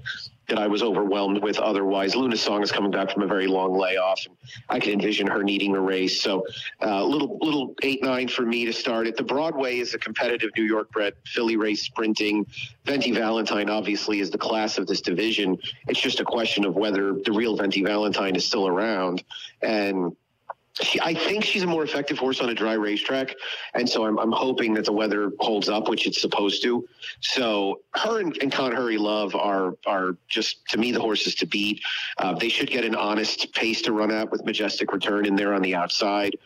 that 0.49 0.59
I 0.59 0.67
was 0.67 0.83
overwhelmed 0.83 1.43
with 1.43 1.59
otherwise. 1.59 2.15
Luna 2.15 2.37
Song 2.37 2.63
is 2.63 2.71
coming 2.71 2.91
back 2.91 3.11
from 3.11 3.23
a 3.23 3.27
very 3.27 3.47
long 3.47 3.77
layoff, 3.77 4.21
and 4.27 4.37
I 4.69 4.81
can 4.81 4.93
envision 4.93 5.27
her 5.27 5.43
needing 5.43 5.75
a 5.75 5.81
race. 5.81 6.21
So, 6.21 6.45
uh, 6.83 7.05
little 7.05 7.39
little 7.41 7.75
eight 7.83 8.03
nine 8.03 8.29
for 8.29 8.43
me 8.43 8.65
to 8.67 8.73
start 8.73 9.07
it. 9.07 9.17
The 9.17 9.23
Broadway 9.23 9.79
is 9.79 9.95
a 9.95 9.99
competitive 9.99 10.51
New 10.57 10.65
York 10.65 10.91
bred 10.91 11.15
filly 11.27 11.57
race 11.57 11.83
sprinting. 11.83 12.47
Venti 12.85 13.13
Valentine 13.13 13.71
obviously 13.71 14.21
is 14.21 14.31
the 14.31 14.39
class 14.39 14.79
of 14.79 14.87
this 14.87 15.01
division. 15.01 15.57
It's 15.89 16.01
just 16.01 16.21
a 16.21 16.25
question 16.25 16.65
of 16.65 16.75
whether 16.75 17.15
the 17.15 17.33
real 17.33 17.57
Venti 17.57 17.83
Valentine 17.83 18.37
is 18.37 18.45
still 18.45 18.67
around, 18.67 19.23
and 19.63 20.15
I 21.01 21.15
think 21.15 21.45
she's 21.45 21.63
a 21.63 21.69
more 21.69 21.85
effective 21.85 22.19
horse 22.19 22.41
on 22.41 22.49
a 22.49 22.55
dry 22.55 22.73
racetrack, 22.73 23.37
and 23.75 23.89
so 23.89 24.07
I'm, 24.07 24.19
I'm 24.19 24.33
hoping 24.33 24.75
that 24.75 24.85
the 24.85 24.93
weather 24.93 25.31
holds 25.39 25.69
up, 25.69 25.89
which 25.89 26.05
it's 26.07 26.21
supposed 26.21 26.63
to. 26.65 26.85
So 27.21 27.81
her 27.95 28.21
and, 28.21 28.37
and 28.43 28.51
Con 28.51 28.73
Hurry 28.73 28.99
Love 28.99 29.37
are 29.37 29.77
are 29.87 30.17
just 30.29 30.67
to 30.71 30.79
me 30.79 30.91
the 30.91 31.01
horses 31.01 31.37
to 31.37 31.47
beat. 31.47 31.81
Uh, 32.19 32.35
they 32.35 32.49
should 32.49 32.71
get 32.71 32.85
an 32.85 32.97
honest 32.97 33.53
pace 33.53 33.83
to 33.83 33.93
run 33.93 34.11
at 34.11 34.31
with 34.33 34.45
Majestic 34.45 34.93
Return 34.93 35.27
in 35.27 35.37
there 35.37 35.55
on 35.55 35.63
the 35.63 35.77
outside 35.77 36.37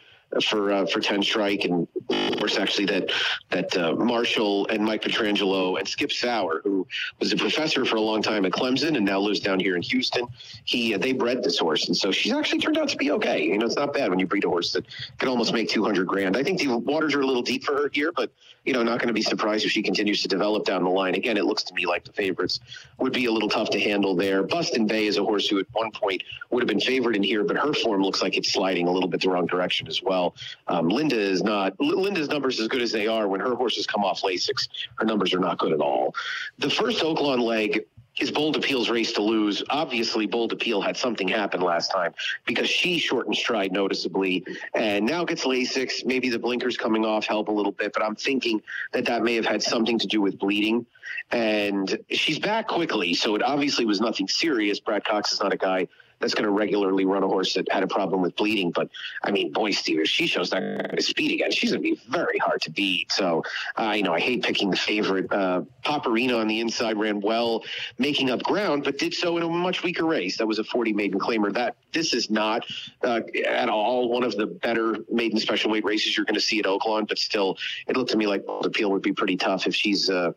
for 0.45 0.73
uh, 0.73 0.87
for 0.87 1.01
ten 1.01 1.23
strike, 1.23 1.65
and 1.65 1.89
of 2.11 2.39
course, 2.39 2.59
actually 2.59 2.87
that 2.87 3.11
that 3.51 3.77
uh, 3.77 3.95
Marshall 3.95 4.67
and 4.69 4.85
Mike 4.85 5.03
Petrangelo 5.03 5.79
and 5.79 5.89
Skip 5.89 6.13
Sauer, 6.13 6.61
who 6.65 6.87
was 7.19 7.33
a 7.33 7.37
professor 7.37 7.85
for 7.85 7.97
a 7.97 8.01
long 8.01 8.23
time 8.23 8.45
at 8.45 8.53
Clemson 8.53 8.97
and 8.97 9.05
now 9.05 9.19
lives 9.19 9.41
down 9.41 9.59
here 9.59 9.77
in 9.77 9.83
Houston, 9.83 10.27
he 10.65 10.95
uh, 10.95 10.99
they 10.99 11.13
bred 11.13 11.43
this 11.43 11.59
horse, 11.59 11.89
and 11.89 11.97
so 11.97 12.13
she's 12.13 12.33
actually 12.33 12.61
turned 12.61 12.79
out 12.79 12.89
to 12.89 12.97
be 12.97 13.11
okay. 13.13 13.43
You 13.43 13.59
know, 13.59 13.67
it's 13.67 13.77
not 13.77 13.93
bad 13.93 14.11
when 14.11 14.19
you 14.19 14.27
breed 14.27 14.45
a 14.45 14.49
horse 14.49 14.73
that 14.73 14.85
can 15.19 15.29
almost 15.29 15.53
make 15.53 15.69
two 15.69 15.85
hundred 15.85 16.07
grand. 16.07 16.37
I 16.37 16.43
think 16.43 16.59
the 16.59 16.77
waters 16.77 17.15
are 17.15 17.23
a 17.23 17.27
little 17.27 17.43
deep 17.43 17.65
for 17.65 17.75
her 17.75 17.91
here, 17.93 18.13
but 18.15 18.31
you 18.65 18.75
know, 18.75 18.83
not 18.83 18.99
going 18.99 19.09
to 19.09 19.15
be 19.15 19.23
surprised 19.23 19.65
if 19.65 19.71
she 19.71 19.83
continues 19.83 20.21
to 20.23 20.29
develop 20.29 20.67
down 20.67 20.85
the 20.85 20.91
line. 20.91 21.15
Again, 21.15 21.39
it 21.39 21.47
looks 21.47 21.63
to 21.65 21.75
me 21.75 21.87
like 21.87 22.05
the 22.05 22.13
favorites 22.13 22.61
would 22.99 23.15
be 23.15 23.25
a 23.25 23.33
little 23.33 23.49
tough 23.49 23.71
to 23.71 23.81
handle 23.81 24.15
there. 24.15 24.43
Bustin 24.43 24.87
Bay 24.87 25.07
is 25.07 25.17
a 25.17 25.25
horse 25.25 25.49
who 25.49 25.59
at 25.59 25.67
one 25.73 25.91
point 25.91 26.23
would 26.51 26.63
have 26.63 26.69
been 26.69 26.81
favored 26.81 27.17
in 27.17 27.23
here, 27.23 27.45
but 27.45 27.57
her 27.57 27.73
form 27.73 28.03
looks 28.03 28.21
like 28.21 28.37
it's 28.37 28.53
sliding 28.53 28.87
a 28.87 28.91
little 28.91 29.09
bit 29.09 29.23
the 29.23 29.31
wrong 29.31 29.47
direction 29.47 29.87
as 29.89 30.03
well. 30.03 30.18
Um, 30.67 30.89
Linda 30.89 31.19
is 31.19 31.43
not, 31.43 31.79
Linda's 31.81 32.29
numbers 32.29 32.61
as 32.61 32.69
good 32.69 32.83
as 32.83 32.93
they 32.93 33.07
are. 33.07 33.29
When 33.29 33.41
her 33.41 33.55
horses 33.55 33.87
come 33.87 34.05
off 34.05 34.23
Lasix, 34.23 34.69
her 34.97 35.05
numbers 35.05 35.35
are 35.35 35.41
not 35.41 35.59
good 35.59 35.73
at 35.73 35.81
all. 35.81 36.15
The 36.59 36.71
first 36.71 37.03
Oaklawn 37.03 37.41
leg 37.41 37.85
is 38.21 38.31
Bold 38.31 38.57
Appeal's 38.57 38.91
race 38.91 39.13
to 39.13 39.23
lose. 39.23 39.63
Obviously, 39.71 40.27
Bold 40.27 40.53
Appeal 40.53 40.81
had 40.81 40.97
something 40.97 41.29
happen 41.29 41.61
last 41.61 41.91
time 41.91 42.13
because 42.47 42.69
she 42.69 42.99
shortened 42.99 43.37
stride 43.37 43.73
noticeably 43.73 44.45
and 44.75 45.07
now 45.07 45.25
gets 45.25 45.45
Lasix. 45.45 46.05
Maybe 46.05 46.29
the 46.29 46.39
blinkers 46.39 46.77
coming 46.77 47.05
off 47.05 47.27
help 47.27 47.49
a 47.49 47.53
little 47.53 47.73
bit, 47.73 47.93
but 47.93 48.03
I'm 48.03 48.17
thinking 48.17 48.61
that 48.93 49.05
that 49.07 49.23
may 49.23 49.35
have 49.35 49.47
had 49.47 49.63
something 49.63 49.99
to 49.99 50.07
do 50.07 50.21
with 50.21 50.39
bleeding. 50.39 50.85
And 51.31 51.99
she's 52.11 52.39
back 52.39 52.69
quickly, 52.69 53.15
so 53.15 53.35
it 53.35 53.43
obviously 53.43 53.85
was 53.85 54.01
nothing 54.01 54.29
serious. 54.29 54.81
Brad 54.81 55.05
Cox 55.05 55.33
is 55.33 55.41
not 55.41 55.53
a 55.53 55.57
guy 55.57 55.89
that's 56.21 56.35
going 56.35 56.45
to 56.45 56.51
regularly 56.51 57.05
run 57.05 57.23
a 57.23 57.29
horse 57.29 57.55
that 57.55 57.71
had 57.71 57.83
a 57.83 57.87
problem 57.87 58.23
with 58.23 58.37
bleeding. 58.37 58.71
But 58.71 58.89
I 59.23 59.31
mean, 59.31 59.53
boy, 59.53 59.71
Steve, 59.71 60.01
if 60.01 60.09
she 60.09 60.27
shows 60.27 60.51
that 60.51 60.61
kind 60.61 60.99
of 60.99 61.05
speed 61.05 61.33
again, 61.33 61.51
she's 61.51 61.73
going 61.73 61.83
to 61.83 61.95
be 61.95 62.01
very 62.09 62.39
hard 62.39 62.61
to 62.63 62.71
beat. 62.71 63.13
So, 63.13 63.43
uh, 63.79 63.93
you 63.97 64.03
know, 64.03 64.15
I 64.15 64.21
hate 64.21 64.43
picking 64.43 64.71
the 64.71 64.77
favorite. 64.77 65.33
Uh, 65.33 65.63
Paparina 65.85 66.37
on 66.37 66.49
the 66.49 66.61
inside 66.61 66.99
ran 66.99 67.21
well, 67.21 67.65
making 67.99 68.31
up 68.31 68.43
ground, 68.43 68.85
but 68.85 68.99
did 68.99 69.15
so 69.15 69.37
in 69.37 69.43
a 69.43 69.49
much 69.49 69.83
weaker 69.83 70.05
race. 70.05 70.37
That 70.39 70.47
was 70.47 70.59
a 70.59 70.65
40 70.65 70.93
maiden 70.93 71.21
claimer. 71.21 71.53
That 71.53 71.77
this 71.93 72.15
is 72.15 72.31
not 72.31 72.67
uh, 73.03 73.21
at 73.47 73.69
all 73.69 74.09
one 74.09 74.23
of 74.23 74.37
the 74.37 74.47
better 74.47 74.97
maiden 75.11 75.39
special 75.39 75.71
weight 75.71 75.85
races 75.85 76.17
you're 76.17 76.27
going 76.27 76.35
to 76.35 76.41
see 76.41 76.59
at 76.59 76.65
Oaklawn, 76.65 77.09
but 77.09 77.19
still, 77.19 77.59
it 77.87 77.97
looked 77.97 78.11
to 78.11 78.17
me 78.17 78.27
like 78.27 78.45
the 78.47 78.69
appeal 78.69 78.91
would 78.91 79.03
be 79.03 79.13
pretty 79.13 79.37
tough 79.37 79.67
if 79.67 79.75
she's 79.75 80.11
uh, 80.11 80.33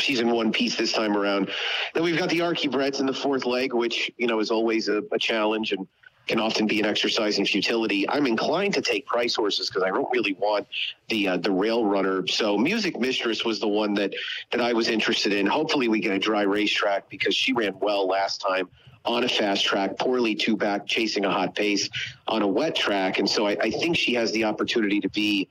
she's 0.00 0.20
in 0.20 0.30
one 0.30 0.52
piece 0.52 0.76
this 0.76 0.92
time 0.92 1.16
around. 1.16 1.50
Then 1.94 2.02
we've 2.02 2.18
got 2.18 2.28
the 2.28 2.40
Archie 2.40 2.68
Breds 2.68 3.00
in 3.00 3.06
the 3.06 3.12
fourth 3.12 3.44
leg, 3.44 3.74
which, 3.74 4.10
you 4.16 4.26
know, 4.26 4.40
is 4.40 4.50
always 4.50 4.88
a, 4.88 5.02
a 5.12 5.18
challenge 5.18 5.72
and 5.72 5.86
can 6.28 6.38
often 6.38 6.66
be 6.66 6.78
an 6.78 6.86
exercise 6.86 7.38
in 7.38 7.44
futility. 7.44 8.08
I'm 8.08 8.26
inclined 8.26 8.74
to 8.74 8.82
take 8.82 9.06
price 9.06 9.34
horses 9.34 9.68
because 9.68 9.82
I 9.82 9.88
don't 9.88 10.08
really 10.12 10.34
want 10.34 10.68
the 11.08 11.28
uh, 11.28 11.36
the 11.38 11.50
rail 11.50 11.84
runner. 11.84 12.26
So 12.28 12.56
Music 12.56 12.98
Mistress 12.98 13.44
was 13.44 13.58
the 13.58 13.68
one 13.68 13.94
that 13.94 14.14
that 14.52 14.60
I 14.60 14.72
was 14.72 14.88
interested 14.88 15.32
in. 15.32 15.46
Hopefully 15.46 15.88
we 15.88 16.00
get 16.00 16.12
a 16.12 16.18
dry 16.18 16.42
racetrack 16.42 17.08
because 17.08 17.34
she 17.34 17.52
ran 17.52 17.76
well 17.80 18.06
last 18.06 18.40
time 18.40 18.68
on 19.04 19.24
a 19.24 19.28
fast 19.28 19.64
track, 19.64 19.98
poorly 19.98 20.34
two 20.36 20.56
back, 20.56 20.86
chasing 20.86 21.24
a 21.24 21.30
hot 21.30 21.56
pace 21.56 21.88
on 22.28 22.42
a 22.42 22.46
wet 22.46 22.76
track. 22.76 23.18
And 23.18 23.28
so 23.28 23.46
I, 23.48 23.56
I 23.60 23.70
think 23.70 23.96
she 23.96 24.14
has 24.14 24.30
the 24.30 24.44
opportunity 24.44 25.00
to 25.00 25.08
be 25.08 25.48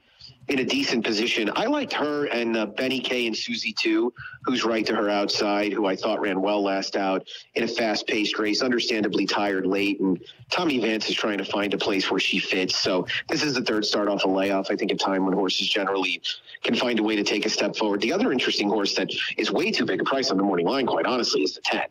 in 0.51 0.59
a 0.59 0.65
decent 0.65 1.05
position. 1.05 1.49
I 1.55 1.65
liked 1.65 1.93
her 1.93 2.25
and 2.25 2.57
uh, 2.57 2.65
Benny 2.65 2.99
K 2.99 3.25
and 3.25 3.35
Susie 3.35 3.73
too, 3.73 4.13
who's 4.43 4.65
right 4.65 4.85
to 4.85 4.93
her 4.93 5.09
outside, 5.09 5.71
who 5.71 5.85
I 5.85 5.95
thought 5.95 6.19
ran 6.19 6.41
well 6.41 6.61
last 6.61 6.97
out 6.97 7.25
in 7.55 7.63
a 7.63 7.67
fast 7.69 8.05
paced 8.05 8.37
race, 8.37 8.61
understandably 8.61 9.25
tired 9.25 9.65
late. 9.65 10.01
And 10.01 10.21
Tommy 10.49 10.77
Vance 10.79 11.07
is 11.07 11.15
trying 11.15 11.37
to 11.37 11.45
find 11.45 11.73
a 11.73 11.77
place 11.77 12.11
where 12.11 12.19
she 12.19 12.37
fits. 12.37 12.75
So 12.75 13.07
this 13.29 13.43
is 13.43 13.53
the 13.53 13.61
third 13.61 13.85
start 13.85 14.09
off 14.09 14.25
a 14.25 14.27
layoff. 14.27 14.69
I 14.69 14.75
think 14.75 14.91
a 14.91 14.95
time 14.95 15.25
when 15.25 15.33
horses 15.33 15.69
generally 15.69 16.21
can 16.63 16.75
find 16.75 16.99
a 16.99 17.03
way 17.03 17.15
to 17.15 17.23
take 17.23 17.45
a 17.45 17.49
step 17.49 17.77
forward. 17.77 18.01
The 18.01 18.11
other 18.11 18.33
interesting 18.33 18.67
horse 18.67 18.93
that 18.95 19.09
is 19.37 19.51
way 19.51 19.71
too 19.71 19.85
big 19.85 20.01
a 20.01 20.03
price 20.03 20.31
on 20.31 20.37
the 20.37 20.43
morning 20.43 20.65
line, 20.65 20.85
quite 20.85 21.05
honestly, 21.05 21.43
is 21.43 21.55
the 21.55 21.61
10. 21.61 21.83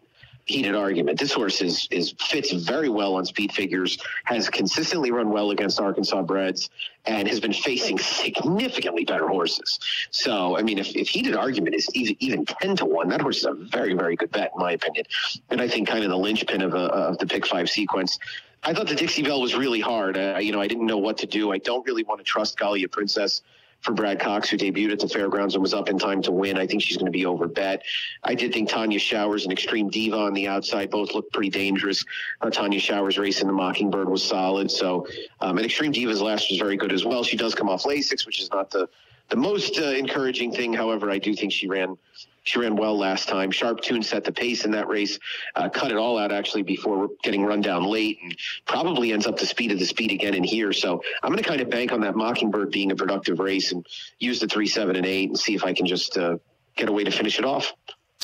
Heated 0.45 0.74
argument. 0.74 1.18
This 1.18 1.32
horse 1.32 1.61
is 1.61 1.86
is 1.91 2.14
fits 2.18 2.53
very 2.53 2.88
well 2.88 3.14
on 3.14 3.24
speed 3.24 3.53
figures, 3.53 3.99
has 4.24 4.49
consistently 4.49 5.11
run 5.11 5.30
well 5.30 5.51
against 5.51 5.80
Arkansas 5.80 6.22
breds, 6.22 6.70
and 7.07 7.26
has 7.28 7.41
been 7.41 7.53
facing 7.53 7.99
significantly 7.99 9.05
better 9.05 9.28
horses. 9.28 9.78
So, 10.11 10.57
I 10.57 10.62
mean, 10.62 10.78
if, 10.78 10.95
if 10.95 11.09
heated 11.09 11.34
argument 11.34 11.74
is 11.74 11.88
even, 11.95 12.16
even 12.20 12.45
10 12.45 12.76
to 12.76 12.84
1, 12.84 13.09
that 13.09 13.20
horse 13.20 13.38
is 13.38 13.45
a 13.47 13.55
very, 13.55 13.95
very 13.95 14.16
good 14.16 14.30
bet, 14.30 14.53
in 14.55 14.61
my 14.61 14.72
opinion. 14.72 15.05
And 15.51 15.61
I 15.61 15.68
think 15.68 15.88
kind 15.88 16.05
of 16.05 16.11
the 16.11 16.18
linchpin 16.18 16.62
of, 16.62 16.74
a, 16.74 16.86
of 16.93 17.18
the 17.18 17.26
pick 17.26 17.47
five 17.47 17.70
sequence. 17.70 18.18
I 18.62 18.74
thought 18.74 18.88
the 18.88 18.95
Dixie 18.95 19.22
Belle 19.22 19.41
was 19.41 19.55
really 19.55 19.80
hard. 19.80 20.18
Uh, 20.18 20.38
you 20.38 20.53
know, 20.53 20.61
I 20.61 20.68
didn't 20.68 20.86
know 20.86 20.99
what 20.99 21.16
to 21.18 21.26
do. 21.26 21.53
I 21.53 21.59
don't 21.59 21.84
really 21.86 22.05
want 22.05 22.20
to 22.20 22.24
trust 22.24 22.59
Galia 22.59 22.91
Princess 22.91 23.43
for 23.81 23.93
Brad 23.93 24.20
Cox, 24.20 24.49
who 24.51 24.57
debuted 24.57 24.93
at 24.93 25.01
the 25.01 25.09
fairgrounds 25.09 25.55
and 25.55 25.62
was 25.62 25.74
up 25.74 25.89
in 25.89 25.99
time 25.99 26.22
to 26.22 26.33
win. 26.33 26.59
I 26.59 26.66
think 26.66 26.83
she's 26.83 26.97
going 26.97 27.07
to 27.07 27.12
be 27.12 27.26
over 27.26 27.49
bet. 27.49 27.83
I 28.22 28.35
did 28.35 28.53
think 28.53 28.68
Tanya 28.68 28.99
Showers 28.99 29.45
and 29.45 29.53
Extreme 29.53 29.91
Diva 29.91 30.16
on 30.16 30.35
the 30.35 30.49
outside 30.49 30.91
both 30.91 31.14
looked 31.14 31.33
pretty 31.33 31.51
dangerous. 31.51 32.05
Uh, 32.41 32.51
Tanya 32.51 32.81
Showers 32.81 33.18
racing 33.18 33.47
the 33.47 33.53
Mockingbird 33.53 34.09
was 34.09 34.22
solid. 34.22 34.70
So, 34.70 35.07
um, 35.41 35.57
and 35.57 35.64
Extreme 35.64 35.93
Diva's 35.93 36.20
last 36.20 36.51
was 36.51 36.59
very 36.59 36.76
good 36.76 36.93
as 36.93 37.05
well. 37.05 37.24
She 37.24 37.37
does 37.37 37.55
come 37.55 37.68
off 37.68 37.85
Lasix, 37.85 38.26
which 38.26 38.41
is 38.41 38.51
not 38.51 38.70
the 38.70 38.89
the 39.31 39.37
most 39.37 39.78
uh, 39.78 39.85
encouraging 39.85 40.53
thing. 40.53 40.72
However, 40.72 41.09
I 41.09 41.18
do 41.18 41.35
think 41.35 41.53
she 41.53 41.68
ran 41.68 41.97
she 42.43 42.59
ran 42.59 42.76
well 42.76 42.97
last 42.97 43.28
time. 43.28 43.51
Sharp 43.51 43.80
Tune 43.80 44.03
set 44.03 44.24
the 44.24 44.32
pace 44.32 44.64
in 44.64 44.70
that 44.72 44.88
race, 44.88 45.18
uh, 45.57 45.68
cut 45.68 45.91
it 45.91 45.97
all 45.97 46.18
out 46.18 46.32
actually 46.32 46.62
before 46.62 47.09
getting 47.22 47.45
run 47.45 47.61
down 47.61 47.84
late, 47.84 48.18
and 48.22 48.36
probably 48.66 49.12
ends 49.12 49.26
up 49.26 49.36
the 49.36 49.47
speed 49.47 49.72
of 49.72 49.78
the 49.78 49.84
speed 49.84 50.11
again 50.11 50.34
in 50.34 50.45
here. 50.45 50.72
So 50.72 51.03
I'm 51.22 51.30
going 51.30 51.43
to 51.43 51.49
kind 51.49 51.61
of 51.61 51.70
bank 51.70 51.93
on 51.93 52.01
that 52.01 52.16
Mockingbird 52.16 52.70
being 52.70 52.93
a 52.93 52.97
productive 52.97 53.38
race 53.38 53.72
and 53.72 53.86
use 54.18 54.41
the 54.41 54.47
three, 54.47 54.66
seven, 54.66 54.97
and 54.97 55.07
eight, 55.07 55.28
and 55.28 55.38
see 55.38 55.55
if 55.55 55.64
I 55.64 55.72
can 55.72 55.86
just 55.86 56.16
uh, 56.16 56.38
get 56.76 56.88
a 56.88 56.93
way 56.93 57.05
to 57.05 57.11
finish 57.11 57.38
it 57.38 57.45
off. 57.45 57.72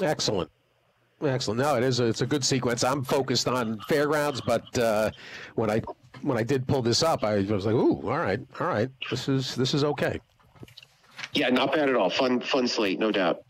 Excellent. 0.01 0.51
Excellent. 1.23 1.61
No, 1.61 1.77
it 1.77 1.83
is. 1.83 2.01
A, 2.01 2.05
it's 2.05 2.21
a 2.21 2.27
good 2.27 2.45
sequence. 2.45 2.85
I'm 2.85 3.03
focused 3.03 3.49
on 3.49 3.81
fairgrounds, 3.89 4.43
but 4.43 4.79
uh, 4.79 5.11
when 5.55 5.71
I 5.71 5.81
when 6.23 6.37
I 6.37 6.43
did 6.43 6.67
pull 6.67 6.83
this 6.83 7.03
up, 7.03 7.25
I 7.25 7.37
was 7.37 7.65
like, 7.65 7.75
"Ooh, 7.75 8.03
all 8.03 8.19
right, 8.19 8.41
all 8.61 8.67
right. 8.67 8.91
This 9.11 9.27
is 9.29 9.55
this 9.55 9.73
is 9.73 9.83
okay." 9.83 10.21
Yeah, 11.33 11.51
not 11.51 11.73
bad 11.73 11.89
at 11.89 11.97
all. 11.97 12.11
Fun, 12.11 12.41
fun 12.41 12.67
slate, 12.67 12.99
no 12.99 13.11
doubt. 13.11 13.43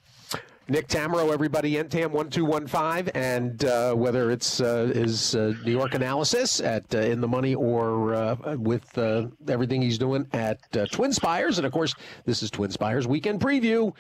Nick 0.69 0.89
Tammaro, 0.89 1.33
everybody, 1.33 1.75
NTAM 1.75 2.11
1215, 2.11 3.13
and 3.15 3.65
uh, 3.65 3.95
whether 3.95 4.33
it's 4.33 4.61
uh, 4.61 4.91
his 4.93 5.37
uh, 5.37 5.55
New 5.65 5.71
York 5.71 5.95
analysis 5.95 6.61
at 6.61 6.93
uh, 6.93 6.99
In 6.99 7.21
the 7.21 7.29
Money 7.29 7.55
or 7.55 8.15
uh, 8.15 8.57
with 8.57 8.99
uh, 8.99 9.29
everything 9.47 9.81
he's 9.81 9.97
doing 9.97 10.27
at 10.33 10.59
Twin 10.91 11.13
Spires. 11.13 11.59
And 11.59 11.67
of 11.67 11.73
course, 11.73 11.95
this 12.25 12.43
is 12.43 12.51
Twin 12.51 12.73
Spires 12.73 13.07
Weekend 13.07 13.41
Preview. 13.41 13.95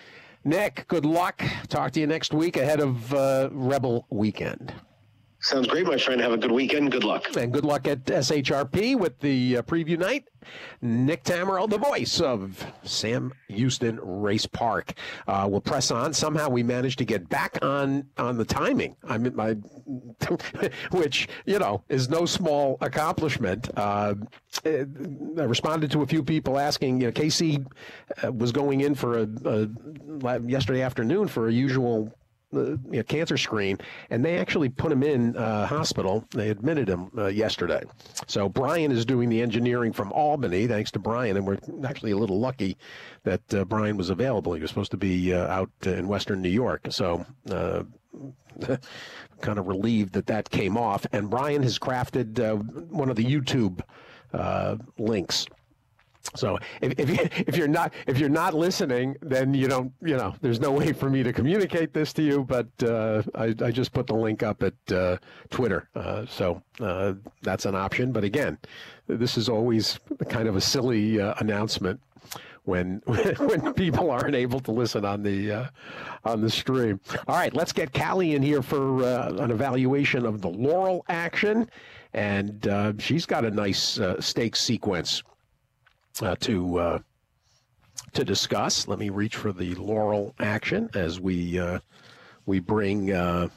Nick, 0.45 0.87
good 0.89 1.05
luck. 1.05 1.41
Talk 1.69 1.93
to 1.93 2.01
you 2.01 2.09
next 2.09 2.35
week 2.35 2.57
ahead 2.57 2.81
of 2.81 3.13
Rebel 3.13 4.07
Weekend. 4.11 4.75
Sounds 5.47 5.69
great, 5.69 5.87
my 5.87 5.97
friend. 5.97 6.21
Have 6.21 6.33
a 6.33 6.37
good 6.37 6.51
weekend. 6.51 6.91
Good 6.91 7.05
luck. 7.05 7.37
And 7.37 7.53
good 7.53 7.65
luck 7.65 7.87
at 7.87 8.05
SHRP 8.05 8.99
with 8.99 9.21
the 9.21 9.59
uh, 9.59 9.63
preview 9.63 9.97
night. 9.97 10.25
Nick 10.83 11.23
Tammaro, 11.23 11.71
the 11.71 11.79
voice 11.79 12.21
of 12.21 12.67
Sam 12.83 13.33
Houston 13.47 14.01
Race 14.03 14.47
Park. 14.47 14.95
Uh, 15.29 15.47
we'll 15.49 15.61
press 15.61 15.93
on. 15.93 16.13
Somehow 16.13 16.49
we 16.49 16.65
managed 16.65 16.99
to 16.99 17.05
get 17.05 17.29
back 17.29 17.61
on 17.63 18.09
on 18.19 18.37
the 18.37 18.45
timing. 18.45 18.97
I 19.05 19.19
mean, 19.19 19.37
my, 19.37 19.53
which 20.91 21.29
you 21.45 21.61
know 21.61 21.85
is 21.89 22.09
no 22.09 22.27
small 22.27 22.77
accomplishment. 22.81 23.71
Uh, 23.77 24.15
I 24.65 24.85
responded 25.45 25.93
to 25.93 26.03
a 26.03 26.07
few 26.09 26.25
people 26.25 26.59
asking. 26.59 27.01
You 27.01 27.07
know, 27.07 27.13
Casey 27.13 27.65
uh, 28.25 28.33
was 28.33 28.51
going 28.51 28.81
in 28.81 28.97
for 28.97 29.21
a, 29.21 29.29
a 29.45 30.41
yesterday 30.41 30.83
afternoon 30.83 31.29
for 31.29 31.47
a 31.47 31.53
usual 31.53 32.13
you 32.53 32.79
know, 32.85 33.03
cancer 33.03 33.37
screen, 33.37 33.79
and 34.11 34.25
they 34.25 34.39
actually 34.39 34.69
put 34.69 34.93
him 34.93 35.03
in 35.03 35.37
uh, 35.37 35.67
hospital. 35.67 36.25
They 36.31 36.51
admitted 36.51 36.89
him 36.89 37.11
uh, 37.17 37.27
yesterday. 37.27 37.83
So 38.27 38.49
Brian 38.49 38.93
is 38.93 39.05
doing 39.05 39.29
the 39.29 39.43
engineering 39.43 39.93
from 39.93 40.13
Albany, 40.13 40.67
thanks 40.67 40.91
to 40.93 40.99
Brian, 40.99 41.37
and 41.37 41.47
we're 41.47 41.59
actually 41.85 42.13
a 42.13 42.17
little 42.17 42.39
lucky 42.39 42.77
that 43.25 43.55
uh, 43.55 43.65
Brian 43.65 43.97
was 43.97 44.11
available. 44.11 44.55
He 44.55 44.61
was 44.61 44.71
supposed 44.71 44.93
to 44.93 44.97
be 44.97 45.35
uh, 45.35 45.47
out 45.47 45.71
in 45.85 46.09
Western 46.09 46.43
New 46.43 46.51
York, 46.51 46.87
so. 46.91 47.25
Uh, 47.51 47.85
kind 49.43 49.59
of 49.59 49.67
relieved 49.67 50.15
that 50.15 50.25
that 50.29 50.49
came 50.49 50.79
off, 50.79 51.05
and 51.13 51.29
Brian 51.29 51.63
has 51.63 51.79
crafted 51.79 52.41
uh, 52.41 52.55
one 52.55 53.11
of 53.11 53.17
the 53.17 53.25
YouTube 53.25 53.83
links 54.97 55.47
so 56.35 56.59
if, 56.81 56.99
if, 56.99 57.11
you, 57.11 57.29
if 57.47 57.57
you're 57.57 57.69
not 57.69 57.93
if 58.07 58.19
you're 58.19 58.29
not 58.29 58.55
listening, 58.55 59.17
then 59.23 59.55
you 59.55 59.69
don't 59.69 59.93
you 60.03 60.17
know 60.17 60.35
there's 60.41 60.61
no 60.61 60.73
way 60.73 60.93
for 60.93 61.09
me 61.09 61.23
to 61.23 61.33
communicate 61.33 61.93
this 61.93 62.13
to 62.15 62.23
you. 62.23 62.45
But 62.45 62.69
uh, 62.83 63.23
I, 63.35 63.55
I, 63.63 63.71
just 63.71 63.93
put 63.93 64.07
the 64.07 64.15
link 64.15 64.43
up 64.43 64.63
at 64.63 64.93
uh, 64.93 65.19
Twitter, 65.51 65.89
uh, 65.95 66.27
so 66.27 66.63
uh, 66.81 67.15
that's 67.43 67.67
an 67.67 67.75
option. 67.75 68.13
But 68.13 68.25
again, 68.25 68.59
this 69.07 69.37
is 69.37 69.49
always 69.49 69.99
kind 70.29 70.49
of 70.49 70.57
a 70.57 70.61
silly 70.61 71.21
uh, 71.21 71.35
announcement 71.39 72.01
when 72.65 73.03
when 73.07 73.73
people 73.75 74.11
aren't 74.11 74.35
able 74.35 74.61
to 74.61 74.73
listen 74.73 75.05
on 75.05 75.23
the 75.23 75.53
uh, 75.53 75.67
on 76.25 76.41
the 76.41 76.51
stream. 76.51 77.01
All 77.29 77.37
right, 77.37 77.55
let's 77.55 77.73
get 77.73 77.93
Kali 77.93 78.35
in 78.35 78.43
here 78.43 78.63
for 78.63 79.05
an 79.05 79.51
evaluation 79.51 80.27
of 80.27 80.41
the 80.41 80.49
Laurel 80.49 81.05
action, 81.09 81.71
and 82.15 82.67
she's 82.99 83.27
got 83.27 83.45
a 83.45 83.51
nice 83.51 84.01
stake 84.21 84.57
sequence 84.57 85.23
uh, 86.23 86.37
to 86.41 86.79
uh, 86.79 86.99
to 88.13 88.25
discuss. 88.25 88.89
Let 88.89 88.99
me 88.99 89.11
reach 89.11 89.37
for 89.37 89.53
the 89.53 89.75
laurel 89.75 90.35
action 90.39 90.91
as 90.95 91.21
we 91.21 91.59
uh, 91.59 91.81
we 92.47 92.61
bring 92.61 93.13
uh, 93.13 93.49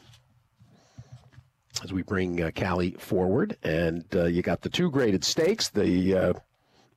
as 1.84 1.94
we 1.94 2.02
bring 2.02 2.42
uh, 2.42 2.52
Kali 2.56 2.92
forward, 2.92 3.58
and 3.64 4.04
uh, 4.16 4.26
you 4.26 4.42
got 4.42 4.62
the 4.62 4.70
two 4.70 4.90
graded 4.90 5.24
stakes. 5.24 5.70
The 5.70 6.36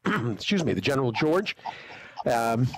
excuse 0.33 0.65
me, 0.65 0.73
the 0.73 0.81
General 0.81 1.13
George. 1.13 1.57
Um, 2.27 2.69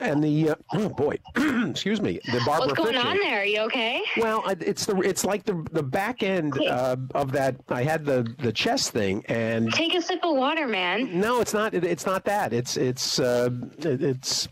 and 0.00 0.22
the 0.22 0.50
uh, 0.50 0.54
oh 0.74 0.88
boy, 0.88 1.18
excuse 1.36 2.00
me, 2.00 2.20
the 2.32 2.40
Barbara. 2.46 2.68
What's 2.68 2.78
going 2.78 2.96
on 2.96 3.18
there? 3.18 3.40
Are 3.40 3.44
you 3.44 3.60
okay? 3.62 4.02
Well, 4.16 4.44
it's 4.60 4.86
the 4.86 4.96
it's 5.00 5.24
like 5.24 5.44
the 5.44 5.66
the 5.72 5.82
back 5.82 6.22
end 6.22 6.58
uh, 6.66 6.96
of 7.14 7.32
that. 7.32 7.56
I 7.68 7.82
had 7.82 8.04
the 8.04 8.32
the 8.38 8.52
chest 8.52 8.92
thing, 8.92 9.24
and 9.28 9.72
take 9.72 9.94
a 9.94 10.02
sip 10.02 10.20
of 10.24 10.36
water, 10.36 10.66
man. 10.66 11.20
No, 11.20 11.40
it's 11.40 11.54
not. 11.54 11.74
It, 11.74 11.84
it's 11.84 12.06
not 12.06 12.24
that. 12.24 12.52
It's 12.52 12.76
it's 12.76 13.18
uh, 13.18 13.50
it, 13.78 14.02
it's 14.02 14.48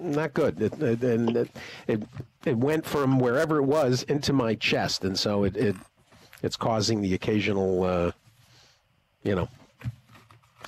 not 0.00 0.34
good. 0.34 0.60
It, 0.60 0.80
it, 0.82 1.02
and 1.02 1.36
it, 1.36 1.50
it 1.86 2.02
it 2.44 2.56
went 2.56 2.84
from 2.84 3.18
wherever 3.18 3.58
it 3.58 3.64
was 3.64 4.02
into 4.04 4.32
my 4.32 4.54
chest, 4.54 5.04
and 5.04 5.18
so 5.18 5.44
it 5.44 5.56
it 5.56 5.76
it's 6.42 6.56
causing 6.56 7.02
the 7.02 7.14
occasional, 7.14 7.82
uh, 7.82 8.12
you 9.22 9.34
know, 9.34 9.48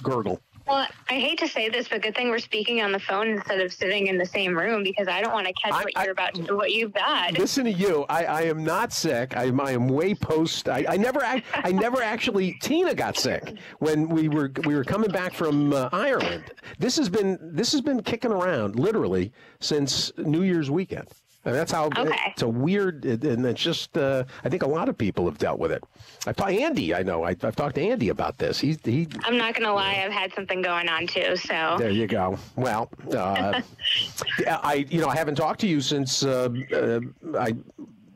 gurgle. 0.02 0.40
Well, 0.70 0.86
I 1.08 1.14
hate 1.14 1.36
to 1.40 1.48
say 1.48 1.68
this, 1.68 1.88
but 1.88 2.00
good 2.00 2.14
thing 2.14 2.30
we're 2.30 2.38
speaking 2.38 2.80
on 2.80 2.92
the 2.92 3.00
phone 3.00 3.26
instead 3.26 3.60
of 3.60 3.72
sitting 3.72 4.06
in 4.06 4.16
the 4.16 4.24
same 4.24 4.56
room 4.56 4.84
because 4.84 5.08
I 5.08 5.20
don't 5.20 5.32
want 5.32 5.48
to 5.48 5.52
catch 5.54 5.72
I, 5.72 5.82
what 5.82 6.04
you're 6.04 6.12
about 6.12 6.34
to, 6.36 6.54
what 6.54 6.70
you've 6.70 6.92
got. 6.92 7.36
Listen 7.36 7.64
to 7.64 7.72
you. 7.72 8.06
I, 8.08 8.24
I 8.24 8.42
am 8.42 8.62
not 8.62 8.92
sick. 8.92 9.36
I, 9.36 9.50
I 9.60 9.72
am 9.72 9.88
way 9.88 10.14
post. 10.14 10.68
I, 10.68 10.84
I 10.88 10.96
never 10.96 11.24
I, 11.24 11.42
I 11.54 11.72
never 11.72 12.00
actually. 12.00 12.56
Tina 12.62 12.94
got 12.94 13.16
sick 13.16 13.56
when 13.80 14.08
we 14.08 14.28
were 14.28 14.52
we 14.64 14.76
were 14.76 14.84
coming 14.84 15.10
back 15.10 15.34
from 15.34 15.72
uh, 15.72 15.88
Ireland. 15.90 16.52
This 16.78 16.96
has 16.98 17.08
been 17.08 17.36
this 17.42 17.72
has 17.72 17.80
been 17.80 18.00
kicking 18.04 18.30
around 18.30 18.78
literally 18.78 19.32
since 19.58 20.12
New 20.18 20.42
Year's 20.42 20.70
weekend. 20.70 21.08
And 21.44 21.54
that's 21.54 21.72
how 21.72 21.86
okay. 21.86 22.16
it's 22.26 22.42
a 22.42 22.48
weird, 22.48 23.04
and 23.04 23.46
it's 23.46 23.62
just, 23.62 23.96
uh, 23.96 24.24
I 24.44 24.50
think 24.50 24.62
a 24.62 24.68
lot 24.68 24.90
of 24.90 24.98
people 24.98 25.24
have 25.24 25.38
dealt 25.38 25.58
with 25.58 25.72
it. 25.72 25.82
I've 26.26 26.36
talked 26.36 26.52
Andy, 26.52 26.94
I 26.94 27.02
know, 27.02 27.24
I, 27.24 27.34
have 27.40 27.56
talked 27.56 27.76
to 27.76 27.82
Andy 27.82 28.10
about 28.10 28.36
this. 28.36 28.60
He's, 28.60 28.78
he. 28.84 29.08
I'm 29.24 29.38
not 29.38 29.54
going 29.54 29.66
to 29.66 29.72
lie, 29.72 30.02
I've 30.04 30.12
had 30.12 30.34
something 30.34 30.60
going 30.60 30.88
on 30.88 31.06
too, 31.06 31.36
so. 31.36 31.76
There 31.78 31.90
you 31.90 32.06
go. 32.06 32.38
Well, 32.56 32.90
uh, 33.16 33.62
I, 34.46 34.86
you 34.90 35.00
know, 35.00 35.08
I 35.08 35.16
haven't 35.16 35.36
talked 35.36 35.60
to 35.60 35.66
you 35.66 35.80
since 35.80 36.22
uh, 36.22 36.50
uh 36.74 37.00
I 37.38 37.54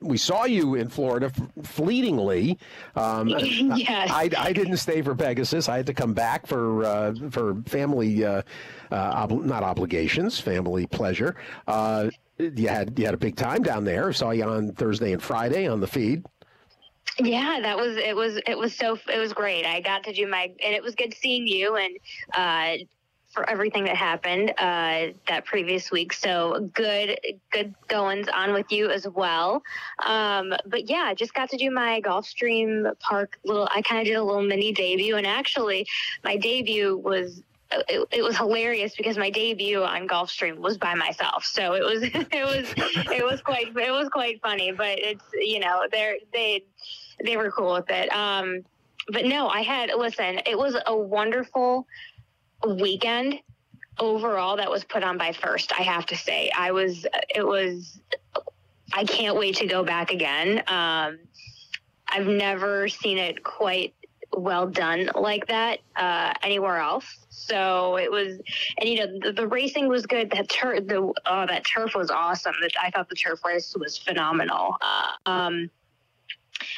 we 0.05 0.19
saw 0.19 0.45
you 0.45 0.75
in 0.75 0.89
Florida 0.89 1.33
fleetingly. 1.63 2.59
Um, 2.95 3.29
yes. 3.29 4.11
I, 4.11 4.31
I, 4.37 4.53
didn't 4.53 4.77
stay 4.77 5.03
for 5.03 5.15
Pegasus. 5.15 5.69
I 5.69 5.79
had 5.79 5.87
to 5.87 5.95
come 5.95 6.13
back 6.13 6.47
for 6.47 6.85
uh, 6.85 7.15
for 7.31 7.57
family, 7.67 8.25
uh, 8.25 8.43
uh, 8.93 8.95
ob- 8.95 9.45
not 9.45 9.63
obligations, 9.63 10.39
family 10.39 10.87
pleasure. 10.87 11.37
You 12.39 12.69
had 12.69 12.99
you 12.99 13.05
had 13.05 13.15
a 13.15 13.19
big 13.19 13.37
time 13.37 13.63
down 13.63 13.85
there. 13.85 14.13
Saw 14.13 14.31
you 14.31 14.45
on 14.45 14.73
Thursday 14.73 15.13
and 15.13 15.23
Friday 15.23 15.69
on 15.69 15.81
the 15.81 15.87
feed. 15.87 16.25
Yeah, 17.19 17.61
that 17.63 17.77
was 17.77 17.97
it. 17.97 18.17
Was 18.17 18.41
it 18.47 18.59
was 18.59 18.75
so 18.75 18.99
it 19.13 19.19
was 19.19 19.33
great. 19.33 19.65
I 19.65 19.81
got 19.81 20.05
to 20.05 20.13
do 20.13 20.27
my 20.27 20.53
and 20.63 20.75
it 20.75 20.83
was 20.83 20.95
good 20.95 21.15
seeing 21.15 21.47
you 21.47 21.77
and 21.77 21.97
uh, 22.37 22.85
for 23.35 23.49
everything 23.51 23.85
that 23.85 23.97
happened 23.97 24.51
uh, 24.59 25.13
that 25.29 25.45
previous 25.45 25.91
week. 25.91 26.13
So 26.13 26.71
good, 26.73 27.19
good 27.51 27.75
goings 27.89 28.29
on 28.35 28.53
with 28.53 28.71
you 28.71 28.91
as 28.91 29.07
well. 29.09 29.63
Um, 30.07 30.55
but 30.67 30.89
yeah, 30.89 31.13
just 31.15 31.35
got 31.35 31.51
to 31.51 31.57
do 31.57 31.71
my 31.71 32.01
Gulfstream 32.01 32.99
Park 33.01 33.39
little. 33.45 33.69
I 33.75 33.83
kind 33.83 34.01
of 34.01 34.07
did 34.07 34.15
a 34.15 34.23
little 34.23 34.43
mini 34.43 34.73
debut, 34.73 35.17
and 35.17 35.27
actually, 35.27 35.87
my 36.23 36.37
debut 36.37 36.97
was 36.97 37.43
it, 37.89 38.09
it, 38.11 38.23
was 38.23 38.37
hilarious 38.37 38.95
because 38.97 39.17
my 39.17 39.31
debut 39.31 39.83
on 39.83 40.07
Gulfstream 40.09 40.59
was 40.59 40.79
by 40.79 40.95
myself, 40.95 41.45
so 41.45 41.75
it 41.75 41.83
was 41.83 42.03
it 42.03 42.45
was 42.45 42.73
it 43.13 43.25
was 43.25 43.41
quite 43.41 43.69
it 43.69 43.91
was 43.91 44.09
quite 44.09 44.41
funny. 44.43 44.73
But 44.73 44.99
it's 44.99 45.25
you 45.35 45.61
know 45.61 45.83
they 45.91 46.21
they 46.33 46.65
they 47.25 47.37
were 47.37 47.51
cool 47.51 47.75
with 47.75 47.91
it. 47.91 48.13
Um, 48.13 48.65
but 49.09 49.25
no, 49.25 49.49
I 49.49 49.63
had 49.63 49.91
listen. 49.97 50.41
It 50.47 50.57
was 50.57 50.77
a 50.87 50.97
wonderful 50.97 51.87
weekend 52.67 53.41
overall 53.99 54.57
that 54.57 54.71
was 54.71 54.85
put 54.85 55.03
on 55.03 55.19
by 55.19 55.33
First. 55.33 55.73
I 55.79 55.83
have 55.83 56.07
to 56.07 56.17
say, 56.17 56.51
I 56.57 56.73
was 56.73 57.07
it 57.35 57.47
was. 57.47 58.01
I 58.93 59.05
can't 59.05 59.37
wait 59.37 59.57
to 59.57 59.67
go 59.67 59.83
back 59.83 60.11
again. 60.11 60.63
Um, 60.69 61.19
I've 62.09 62.27
never 62.27 62.89
seen 62.89 63.19
it 63.19 63.43
quite 63.43 63.95
well 64.37 64.67
done 64.67 65.11
like 65.15 65.47
that 65.47 65.81
uh, 65.97 66.33
anywhere 66.43 66.79
else. 66.79 67.05
So 67.31 67.97
it 67.97 68.11
was, 68.11 68.41
and 68.79 68.89
you 68.89 68.97
know, 68.97 69.19
the, 69.21 69.33
the 69.33 69.47
racing 69.47 69.89
was 69.89 70.07
good. 70.07 70.31
That 70.31 70.49
turf, 70.49 70.87
the 70.87 71.13
oh, 71.27 71.47
that 71.47 71.65
turf 71.65 71.95
was 71.95 72.11
awesome. 72.11 72.55
I 72.83 72.91
thought 72.91 73.09
the 73.09 73.15
turf 73.15 73.45
race 73.45 73.75
was 73.79 73.99
phenomenal. 73.99 74.77
Uh, 74.81 75.31
um, 75.31 75.71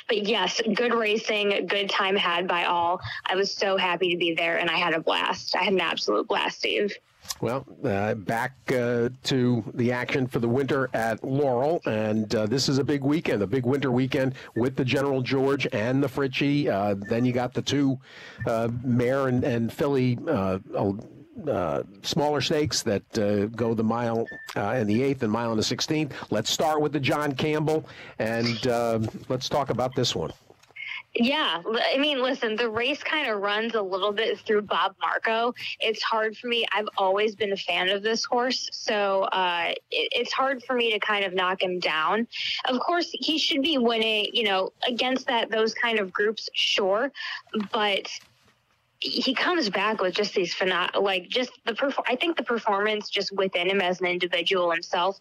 but 0.08 0.26
yes, 0.26 0.60
good 0.74 0.94
racing, 0.94 1.66
good 1.66 1.88
time 1.90 2.16
had 2.16 2.48
by 2.48 2.64
all. 2.64 3.00
I 3.24 3.36
was 3.36 3.52
so 3.52 3.76
happy 3.76 4.10
to 4.12 4.16
be 4.16 4.34
there, 4.34 4.58
and 4.58 4.70
I 4.70 4.76
had 4.76 4.94
a 4.94 5.00
blast. 5.00 5.54
I 5.54 5.62
had 5.62 5.72
an 5.72 5.80
absolute 5.80 6.26
blast, 6.26 6.58
Steve. 6.58 6.96
Well, 7.40 7.66
uh, 7.84 8.14
back 8.14 8.54
uh, 8.68 9.10
to 9.24 9.64
the 9.74 9.92
action 9.92 10.26
for 10.26 10.38
the 10.38 10.48
winter 10.48 10.88
at 10.94 11.22
Laurel, 11.22 11.80
and 11.84 12.34
uh, 12.34 12.46
this 12.46 12.68
is 12.68 12.78
a 12.78 12.84
big 12.84 13.02
weekend, 13.02 13.42
a 13.42 13.46
big 13.46 13.66
winter 13.66 13.90
weekend 13.90 14.34
with 14.54 14.76
the 14.76 14.84
General 14.84 15.20
George 15.20 15.66
and 15.72 16.02
the 16.02 16.08
Fritchie. 16.08 16.68
Uh, 16.68 16.94
then 17.08 17.24
you 17.24 17.32
got 17.32 17.52
the 17.52 17.62
two 17.62 17.98
uh, 18.46 18.68
mare 18.82 19.28
and, 19.28 19.44
and 19.44 19.72
filly. 19.72 20.18
Uh, 21.46 21.82
smaller 22.02 22.40
stakes 22.40 22.82
that 22.82 23.04
go 23.54 23.74
the 23.74 23.84
mile 23.84 24.26
and 24.56 24.88
the 24.88 25.02
eighth 25.02 25.22
and 25.22 25.30
mile 25.30 25.52
and 25.52 25.62
the 25.62 25.76
16th. 25.76 26.12
Let's 26.30 26.50
start 26.50 26.80
with 26.80 26.94
the 26.94 26.98
John 26.98 27.32
Campbell 27.32 27.86
and 28.18 28.64
let's 29.28 29.48
talk 29.48 29.68
about 29.68 29.94
this 29.94 30.16
one. 30.16 30.32
Yeah, 31.18 31.62
I 31.94 31.96
mean, 31.96 32.20
listen, 32.20 32.56
the 32.56 32.68
race 32.68 33.02
kind 33.02 33.28
of 33.30 33.40
runs 33.40 33.74
a 33.74 33.80
little 33.80 34.12
bit 34.12 34.38
through 34.40 34.62
Bob 34.62 34.96
Marco. 35.00 35.54
It's 35.80 36.02
hard 36.02 36.36
for 36.36 36.46
me. 36.46 36.66
I've 36.72 36.88
always 36.98 37.34
been 37.34 37.52
a 37.52 37.56
fan 37.56 37.88
of 37.88 38.02
this 38.02 38.22
horse, 38.24 38.68
so 38.72 39.22
uh, 39.22 39.72
it, 39.90 40.08
it's 40.12 40.32
hard 40.32 40.62
for 40.64 40.76
me 40.76 40.92
to 40.92 40.98
kind 40.98 41.24
of 41.24 41.32
knock 41.32 41.62
him 41.62 41.78
down. 41.78 42.28
Of 42.66 42.80
course, 42.80 43.08
he 43.12 43.38
should 43.38 43.62
be 43.62 43.78
winning, 43.78 44.26
you 44.34 44.44
know, 44.44 44.74
against 44.86 45.26
that 45.28 45.50
those 45.50 45.72
kind 45.72 45.98
of 45.98 46.12
groups, 46.12 46.50
sure, 46.52 47.10
but 47.72 48.10
he 48.98 49.34
comes 49.34 49.70
back 49.70 50.00
with 50.00 50.14
just 50.14 50.34
these 50.34 50.54
phenom- 50.54 51.00
like 51.00 51.28
just 51.28 51.52
the 51.64 51.72
perf- 51.72 52.02
I 52.06 52.16
think 52.16 52.36
the 52.36 52.42
performance 52.42 53.08
just 53.08 53.32
within 53.32 53.70
him 53.70 53.80
as 53.80 54.00
an 54.00 54.06
individual 54.06 54.70
himself. 54.70 55.18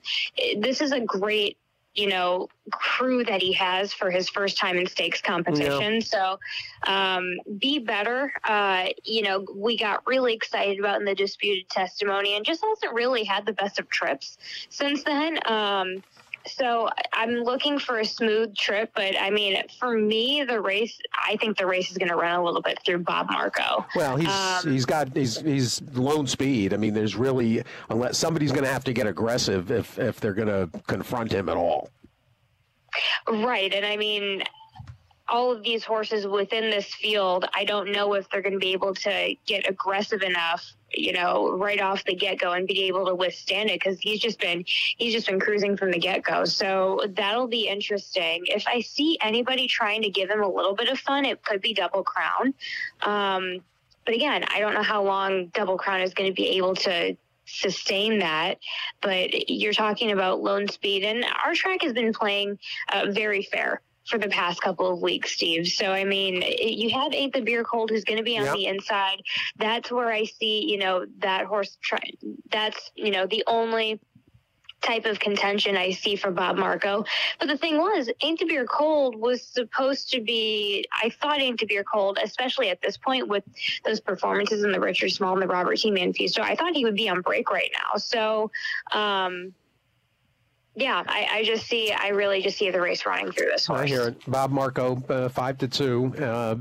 This 0.58 0.82
is 0.82 0.92
a 0.92 1.00
great 1.00 1.58
you 1.96 2.08
know 2.08 2.50
crew 2.72 3.24
that 3.24 3.42
he 3.42 3.54
has 3.54 3.94
for 3.94 4.12
his 4.12 4.30
first 4.30 4.58
time 4.58 4.78
in 4.78 4.88
stakes 4.88 5.22
competition. 5.22 5.96
Yeah. 5.96 6.00
So 6.00 6.40
um, 6.88 7.38
be 7.58 7.80
better. 7.80 8.34
Uh, 8.44 8.88
you 9.04 9.22
know, 9.22 9.46
we 9.56 9.78
got 9.78 10.06
really 10.06 10.34
excited 10.34 10.80
about 10.80 11.00
in 11.00 11.06
the 11.06 11.16
disputed 11.16 11.70
testimony, 11.70 12.36
and 12.36 12.46
just 12.46 12.64
hasn't 12.64 12.94
really 12.94 13.24
had 13.24 13.46
the 13.46 13.54
best 13.54 13.80
of 13.80 13.90
trips 13.90 14.38
since 14.70 15.04
then. 15.04 15.40
Um, 15.46 16.04
so 16.48 16.90
I'm 17.14 17.32
looking 17.32 17.80
for 17.80 18.00
a 18.00 18.06
smooth 18.06 18.56
trip, 18.56 18.92
but 18.96 19.20
I 19.20 19.30
mean, 19.30 19.62
for 19.80 19.98
me, 19.98 20.44
the 20.44 20.62
race, 20.62 20.98
I 21.14 21.38
think 21.38 21.58
the 21.58 21.66
race 21.66 21.92
is 21.92 21.98
going 21.98 22.10
to 22.10 22.16
run 22.16 22.36
a 22.40 22.44
little 22.44 22.62
bit 22.62 22.80
through 22.86 23.00
Bob 23.00 23.30
Marco. 23.30 23.86
Well, 23.96 24.18
he's 24.18 24.30
um, 24.30 24.72
he's 24.72 24.86
got 24.86 25.16
he's 25.16 25.40
he's 25.40 25.82
lone 25.94 26.28
speed. 26.28 26.74
I 26.74 26.78
mean, 26.78 26.94
there's 26.94 27.16
really 27.16 27.64
unless 27.90 28.18
somebody's 28.18 28.52
going 28.52 28.64
to 28.64 28.72
have 28.72 28.84
to 28.86 28.94
get 28.94 29.08
aggressive 29.08 29.72
if 29.72 29.98
if 29.98 30.20
they're 30.20 30.34
going 30.34 30.48
to 30.48 30.70
confront 30.88 31.32
him 31.32 31.50
at 31.50 31.58
all. 31.58 31.90
Right, 33.28 33.74
and 33.74 33.86
I 33.86 33.98
mean, 33.98 34.44
all 35.28 35.52
of 35.52 35.64
these 35.64 35.84
horses 35.84 36.28
within 36.28 36.70
this 36.70 36.94
field, 36.94 37.46
I 37.54 37.66
don't 37.66 37.92
know 37.92 38.14
if 38.14 38.30
they're 38.30 38.42
going 38.42 38.54
to 38.54 38.60
be 38.60 38.74
able 38.74 38.94
to 38.96 39.36
get 39.46 39.68
aggressive 39.68 40.22
enough, 40.22 40.64
you 40.98 41.14
know, 41.14 41.52
right 41.52 41.82
off 41.82 42.04
the 42.06 42.16
get 42.16 42.40
go 42.40 42.54
and 42.54 42.68
be 42.68 42.84
able 42.84 43.06
to 43.06 43.16
withstand 43.16 43.70
it 43.70 43.80
because 43.80 44.00
he's 44.00 44.20
just 44.20 44.40
been 44.40 44.64
he's 44.98 45.14
just 45.14 45.28
been 45.28 45.40
cruising 45.40 45.78
from 45.78 45.92
the 45.92 46.00
get 46.00 46.24
go. 46.24 46.46
So 46.46 47.02
that'll 47.10 47.48
be 47.48 47.68
interesting. 47.68 48.44
If 48.48 48.66
I 48.68 48.82
see 48.82 49.18
anybody 49.22 49.68
trying 49.68 50.02
to 50.04 50.10
give 50.10 50.30
him 50.30 50.42
a 50.42 50.50
little 50.50 50.76
bit 50.76 50.90
of 50.90 51.00
fun, 51.00 51.26
it 51.26 51.44
could 51.44 51.62
be 51.62 51.74
Double 51.74 52.04
Crown. 52.04 52.54
Um, 53.02 53.62
but 54.06 54.14
again, 54.14 54.44
I 54.44 54.60
don't 54.60 54.74
know 54.74 54.84
how 54.84 55.04
long 55.04 55.48
Double 55.48 55.78
Crown 55.78 56.02
is 56.02 56.14
going 56.14 56.30
to 56.30 56.36
be 56.36 56.58
able 56.58 56.76
to 56.76 57.18
sustain 57.46 58.20
that. 58.20 58.60
But 59.02 59.50
you're 59.50 59.74
talking 59.74 60.12
about 60.12 60.42
lone 60.42 60.68
speed, 60.68 61.04
and 61.04 61.26
our 61.44 61.54
track 61.54 61.82
has 61.82 61.94
been 61.94 62.14
playing 62.14 62.60
uh, 62.92 63.08
very 63.12 63.44
fair 63.44 63.82
for 64.08 64.18
the 64.20 64.28
past 64.28 64.62
couple 64.62 64.92
of 64.92 65.02
weeks, 65.02 65.32
Steve. 65.32 65.68
So, 65.68 65.92
I 65.92 66.04
mean, 66.04 66.44
you 66.60 66.92
have 66.92 67.14
Ain't 67.14 67.34
the 67.34 67.42
Beer 67.42 67.64
Cold 67.64 67.90
who's 67.90 68.04
going 68.04 68.18
to 68.18 68.24
be 68.24 68.38
on 68.38 68.46
yep. 68.46 68.56
the 68.56 68.68
inside. 68.68 69.22
That's 69.58 69.92
where 69.92 70.12
I 70.12 70.26
see, 70.26 70.66
you 70.70 70.78
know, 70.78 71.06
that 71.20 71.46
horse. 71.46 71.78
Try- 71.82 72.12
that's, 72.52 72.92
you 72.96 73.12
know, 73.12 73.26
the 73.26 73.44
only 73.48 74.00
type 74.82 75.06
of 75.06 75.20
contention 75.20 75.76
I 75.76 75.92
see 75.92 76.16
for 76.16 76.32
Bob 76.32 76.58
Marco. 76.58 77.06
But 77.40 77.48
the 77.48 77.58
thing 77.58 77.78
was, 77.78 78.10
Ain't 78.22 78.40
the 78.40 78.46
Beer 78.46 78.66
Cold 78.66 79.16
was 79.16 79.42
supposed 79.42 80.12
to 80.12 80.22
be, 80.22 80.86
I 80.94 81.10
thought 81.10 81.42
Ain't 81.42 81.60
the 81.60 81.66
Beer 81.66 81.84
Cold, 81.84 82.20
especially 82.24 82.70
at 82.70 82.82
this 82.82 82.98
point 82.98 83.28
with 83.28 83.44
those 83.84 84.00
performances 84.00 84.64
in 84.64 84.72
the 84.72 84.80
Richard 84.80 85.12
Small 85.12 85.34
and 85.34 85.42
the 85.42 85.48
Robert 85.48 85.78
T. 85.78 85.90
Manfuso, 85.92 86.40
I 86.40 86.56
thought 86.56 86.76
he 86.76 86.86
would 86.86 86.96
be 86.96 87.10
on 87.10 87.22
break 87.22 87.50
right 87.50 87.72
now. 87.74 87.98
So, 87.98 88.52
um, 88.92 89.54
yeah, 90.76 91.04
I, 91.08 91.28
I, 91.32 91.44
just 91.44 91.68
see, 91.68 91.92
I 91.92 92.10
really 92.10 92.42
just 92.42 92.58
see 92.58 92.70
the 92.70 92.82
race 92.82 93.06
running 93.06 93.32
through 93.32 93.48
this 93.48 93.66
horse. 93.66 93.82
I 93.82 93.88
hear 93.88 94.08
it. 94.10 94.18
Bob 94.28 94.52
Marco, 94.52 95.02
uh, 95.10 95.30
five 95.30 95.58
to 95.60 95.68
two. 95.68 96.14
Uh, 96.20 96.56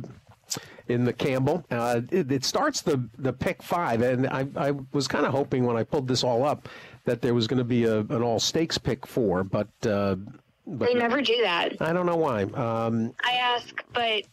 in 0.87 1.05
the 1.05 1.13
Campbell, 1.13 1.65
uh, 1.71 2.03
it, 2.11 2.31
it, 2.31 2.45
starts 2.45 2.83
the 2.83 3.09
the 3.17 3.33
pick 3.33 3.63
five, 3.63 4.03
and 4.03 4.27
I, 4.27 4.47
I 4.55 4.73
was 4.93 5.09
kind 5.09 5.25
of 5.25 5.33
hoping 5.33 5.65
when 5.65 5.79
I 5.79 5.83
pulled 5.83 6.07
this 6.07 6.23
all 6.23 6.45
up 6.45 6.69
that 7.05 7.23
there 7.23 7.35
was 7.35 7.47
going 7.47 7.59
to 7.59 7.65
be 7.65 7.85
a, 7.85 8.01
an 8.01 8.23
all 8.23 8.39
stakes 8.39 8.79
pick 8.79 9.07
four, 9.07 9.45
but, 9.45 9.69
uh, 9.87 10.17
but 10.67 10.87
they 10.87 10.95
never 10.95 11.21
do 11.21 11.39
that. 11.43 11.81
I 11.81 11.93
don't 11.93 12.07
know 12.07 12.17
why. 12.17 12.43
Um, 12.43 13.15
I 13.25 13.33
ask, 13.33 13.83
but 13.93 14.25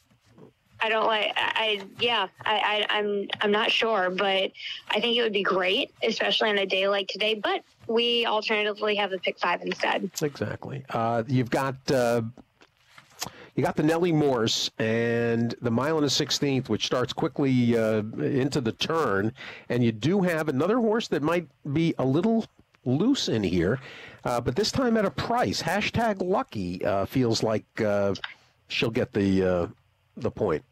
I 0.82 0.89
don't 0.89 1.05
like. 1.05 1.32
I, 1.36 1.82
yeah. 1.99 2.27
I, 2.43 2.86
I 2.89 2.97
I'm 2.97 3.27
I'm 3.41 3.51
not 3.51 3.71
sure, 3.71 4.09
but 4.09 4.51
I 4.89 4.99
think 4.99 5.17
it 5.17 5.21
would 5.21 5.34
be 5.34 5.43
great, 5.43 5.91
especially 6.03 6.49
on 6.49 6.57
a 6.57 6.65
day 6.65 6.88
like 6.88 7.07
today. 7.07 7.36
But 7.36 7.63
we 7.88 8.25
alternatively 8.25 8.95
have 8.95 9.11
the 9.11 9.19
pick 9.19 9.38
five 9.39 9.61
instead. 9.61 10.09
Exactly. 10.21 10.84
Uh, 10.89 11.23
you've 11.27 11.49
got. 11.49 11.75
Uh, 11.91 12.23
you 13.55 13.63
got 13.63 13.75
the 13.75 13.84
Nellie 13.84 14.13
Morse 14.13 14.71
and 14.79 15.53
the 15.61 15.69
mile 15.69 15.97
and 15.97 16.05
a 16.05 16.09
sixteenth, 16.09 16.69
which 16.69 16.86
starts 16.86 17.11
quickly 17.11 17.77
uh, 17.77 18.01
into 18.17 18.61
the 18.61 18.71
turn, 18.71 19.34
and 19.67 19.84
you 19.84 19.91
do 19.91 20.21
have 20.21 20.47
another 20.47 20.77
horse 20.77 21.09
that 21.09 21.21
might 21.21 21.47
be 21.73 21.93
a 21.99 22.05
little 22.05 22.45
loose 22.86 23.27
in 23.27 23.43
here, 23.43 23.79
uh, 24.23 24.39
but 24.39 24.55
this 24.55 24.71
time 24.71 24.95
at 24.95 25.05
a 25.05 25.11
price. 25.11 25.61
Hashtag 25.61 26.21
lucky 26.21 26.84
uh, 26.86 27.05
feels 27.05 27.43
like 27.43 27.65
uh, 27.82 28.15
she'll 28.69 28.89
get 28.89 29.11
the 29.11 29.43
uh, 29.43 29.67
the 30.15 30.32
point. 30.32 30.63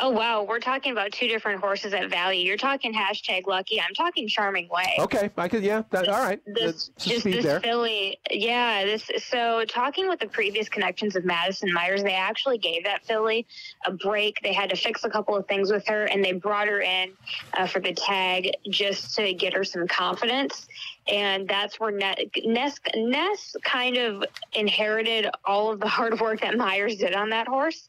Oh 0.00 0.10
wow, 0.10 0.44
we're 0.44 0.60
talking 0.60 0.92
about 0.92 1.10
two 1.10 1.26
different 1.26 1.60
horses 1.60 1.92
at 1.92 2.08
value. 2.08 2.44
You're 2.44 2.56
talking 2.56 2.94
hashtag 2.94 3.48
lucky. 3.48 3.80
I'm 3.80 3.94
talking 3.94 4.28
charming 4.28 4.68
way. 4.68 4.94
Okay, 5.00 5.28
I 5.36 5.48
could. 5.48 5.64
Yeah, 5.64 5.82
that, 5.90 6.08
all 6.08 6.22
right. 6.22 6.40
This 6.46 6.90
just 6.98 7.24
this 7.24 7.44
there. 7.44 7.58
filly. 7.58 8.20
Yeah, 8.30 8.84
this. 8.84 9.10
So 9.18 9.64
talking 9.64 10.08
with 10.08 10.20
the 10.20 10.28
previous 10.28 10.68
connections 10.68 11.16
of 11.16 11.24
Madison 11.24 11.72
Myers, 11.72 12.04
they 12.04 12.14
actually 12.14 12.58
gave 12.58 12.84
that 12.84 13.04
filly 13.06 13.44
a 13.86 13.92
break. 13.92 14.36
They 14.40 14.52
had 14.52 14.70
to 14.70 14.76
fix 14.76 15.02
a 15.02 15.10
couple 15.10 15.34
of 15.34 15.48
things 15.48 15.72
with 15.72 15.84
her, 15.88 16.04
and 16.04 16.24
they 16.24 16.32
brought 16.32 16.68
her 16.68 16.80
in 16.80 17.12
uh, 17.54 17.66
for 17.66 17.80
the 17.80 17.92
tag 17.92 18.50
just 18.70 19.16
to 19.16 19.34
get 19.34 19.52
her 19.52 19.64
some 19.64 19.88
confidence. 19.88 20.68
And 21.08 21.48
that's 21.48 21.80
where 21.80 21.90
Ness, 21.90 22.78
Ness 22.94 23.56
kind 23.64 23.96
of 23.96 24.24
inherited 24.52 25.28
all 25.44 25.72
of 25.72 25.80
the 25.80 25.88
hard 25.88 26.20
work 26.20 26.42
that 26.42 26.56
Myers 26.56 26.96
did 26.96 27.14
on 27.14 27.30
that 27.30 27.48
horse, 27.48 27.88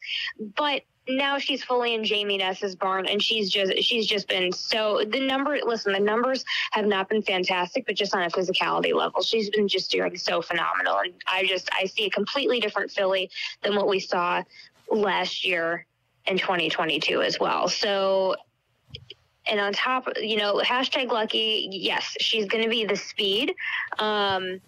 but 0.56 0.82
now 1.16 1.38
she's 1.38 1.62
fully 1.62 1.94
in 1.94 2.04
Jamie 2.04 2.38
Ness's 2.38 2.74
barn, 2.74 3.06
and 3.06 3.22
she's 3.22 3.50
just 3.50 3.82
she's 3.82 4.06
just 4.06 4.28
been 4.28 4.52
so 4.52 5.02
the 5.06 5.20
number. 5.20 5.58
Listen, 5.64 5.92
the 5.92 6.00
numbers 6.00 6.44
have 6.72 6.86
not 6.86 7.08
been 7.08 7.22
fantastic, 7.22 7.86
but 7.86 7.94
just 7.94 8.14
on 8.14 8.22
a 8.22 8.30
physicality 8.30 8.94
level, 8.94 9.22
she's 9.22 9.50
been 9.50 9.68
just 9.68 9.90
doing 9.90 10.16
so 10.16 10.42
phenomenal. 10.42 10.98
And 10.98 11.14
I 11.26 11.44
just 11.46 11.68
I 11.72 11.86
see 11.86 12.06
a 12.06 12.10
completely 12.10 12.60
different 12.60 12.90
filly 12.90 13.30
than 13.62 13.76
what 13.76 13.88
we 13.88 14.00
saw 14.00 14.42
last 14.90 15.44
year 15.44 15.86
in 16.26 16.38
2022 16.38 17.22
as 17.22 17.38
well. 17.38 17.68
So. 17.68 18.36
And 19.46 19.58
on 19.58 19.72
top, 19.72 20.06
you 20.20 20.36
know, 20.36 20.60
hashtag 20.64 21.10
lucky, 21.10 21.66
yes, 21.72 22.14
she's 22.20 22.44
going 22.44 22.62
to 22.62 22.70
be 22.70 22.84
the 22.84 22.94
speed. 22.94 23.54
Um, 23.98 24.60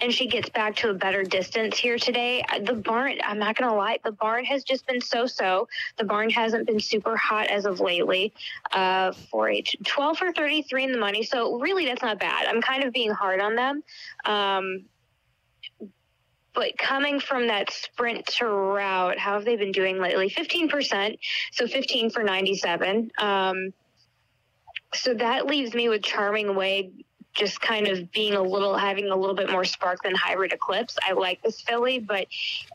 and 0.00 0.12
she 0.12 0.26
gets 0.26 0.48
back 0.48 0.76
to 0.76 0.90
a 0.90 0.94
better 0.94 1.22
distance 1.24 1.76
here 1.76 1.98
today, 1.98 2.44
the 2.62 2.74
barn, 2.74 3.18
I'm 3.24 3.38
not 3.38 3.56
going 3.56 3.68
to 3.70 3.76
lie, 3.76 3.98
the 4.04 4.12
barn 4.12 4.44
has 4.44 4.64
just 4.64 4.86
been 4.86 5.00
so 5.00 5.26
so. 5.26 5.68
The 5.96 6.04
barn 6.04 6.30
hasn't 6.30 6.66
been 6.66 6.80
super 6.80 7.16
hot 7.16 7.48
as 7.48 7.66
of 7.66 7.80
lately. 7.80 8.32
Uh, 8.72 9.12
for 9.30 9.50
a 9.50 9.62
12 9.62 10.18
for 10.18 10.32
33 10.32 10.84
in 10.84 10.92
the 10.92 10.98
money. 10.98 11.22
So 11.22 11.58
really, 11.58 11.86
that's 11.86 12.02
not 12.02 12.18
bad. 12.18 12.46
I'm 12.46 12.62
kind 12.62 12.84
of 12.84 12.92
being 12.92 13.10
hard 13.10 13.40
on 13.40 13.56
them. 13.56 13.82
Um, 14.24 14.84
but 16.54 16.76
coming 16.76 17.20
from 17.20 17.46
that 17.48 17.70
sprint 17.70 18.26
to 18.38 18.46
route, 18.46 19.18
how 19.18 19.34
have 19.34 19.44
they 19.44 19.56
been 19.56 19.72
doing 19.72 20.00
lately? 20.00 20.28
15%, 20.28 21.18
so 21.52 21.66
15 21.66 22.10
for 22.10 22.24
97. 22.24 23.12
Um, 23.18 23.72
so 24.94 25.14
that 25.14 25.46
leaves 25.46 25.74
me 25.74 25.88
with 25.88 26.02
Charming 26.02 26.54
Way 26.54 26.90
just 27.38 27.60
kind 27.60 27.86
of 27.86 28.10
being 28.10 28.34
a 28.34 28.42
little 28.42 28.76
having 28.76 29.10
a 29.10 29.16
little 29.16 29.34
bit 29.34 29.50
more 29.50 29.64
spark 29.64 30.02
than 30.02 30.14
hybrid 30.14 30.52
eclipse 30.52 30.96
i 31.08 31.12
like 31.12 31.40
this 31.42 31.60
filly 31.60 31.98
but 31.98 32.26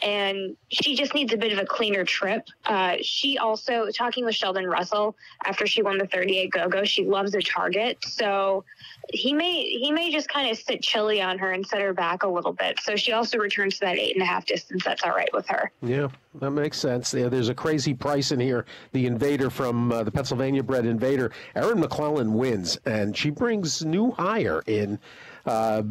and 0.01 0.55
she 0.69 0.95
just 0.95 1.13
needs 1.13 1.33
a 1.33 1.37
bit 1.37 1.51
of 1.51 1.59
a 1.59 1.65
cleaner 1.65 2.05
trip 2.05 2.47
uh, 2.65 2.95
she 3.01 3.37
also 3.37 3.87
talking 3.91 4.23
with 4.23 4.35
sheldon 4.35 4.65
russell 4.65 5.15
after 5.45 5.67
she 5.67 5.81
won 5.81 5.97
the 5.97 6.07
38 6.07 6.51
go 6.51 6.69
go 6.69 6.83
she 6.83 7.05
loves 7.05 7.35
a 7.35 7.41
target 7.41 7.97
so 8.05 8.63
he 9.09 9.33
may 9.33 9.63
he 9.63 9.91
may 9.91 10.11
just 10.11 10.29
kind 10.29 10.49
of 10.49 10.57
sit 10.57 10.81
chilly 10.81 11.21
on 11.21 11.37
her 11.37 11.51
and 11.51 11.65
set 11.65 11.81
her 11.81 11.93
back 11.93 12.23
a 12.23 12.27
little 12.27 12.53
bit. 12.53 12.79
So 12.81 12.95
she 12.95 13.11
also 13.11 13.37
returns 13.37 13.75
to 13.75 13.79
that 13.81 13.97
eight 13.97 14.15
and 14.15 14.23
a 14.23 14.25
half 14.25 14.45
distance. 14.45 14.83
That's 14.83 15.03
all 15.03 15.11
right 15.11 15.29
with 15.33 15.47
her. 15.47 15.71
Yeah, 15.81 16.07
that 16.35 16.51
makes 16.51 16.79
sense. 16.79 17.13
Yeah, 17.13 17.29
there's 17.29 17.49
a 17.49 17.55
crazy 17.55 17.93
price 17.93 18.31
in 18.31 18.39
here. 18.39 18.65
The 18.91 19.05
Invader 19.05 19.49
from 19.49 19.91
uh, 19.91 20.03
the 20.03 20.11
Pennsylvania 20.11 20.63
bred 20.63 20.85
Invader, 20.85 21.31
Erin 21.55 21.79
McClellan 21.79 22.33
wins, 22.33 22.77
and 22.85 23.15
she 23.15 23.29
brings 23.29 23.83
new 23.83 24.11
hire 24.53 24.63
in. 24.67 24.99
Uh, 25.45 25.83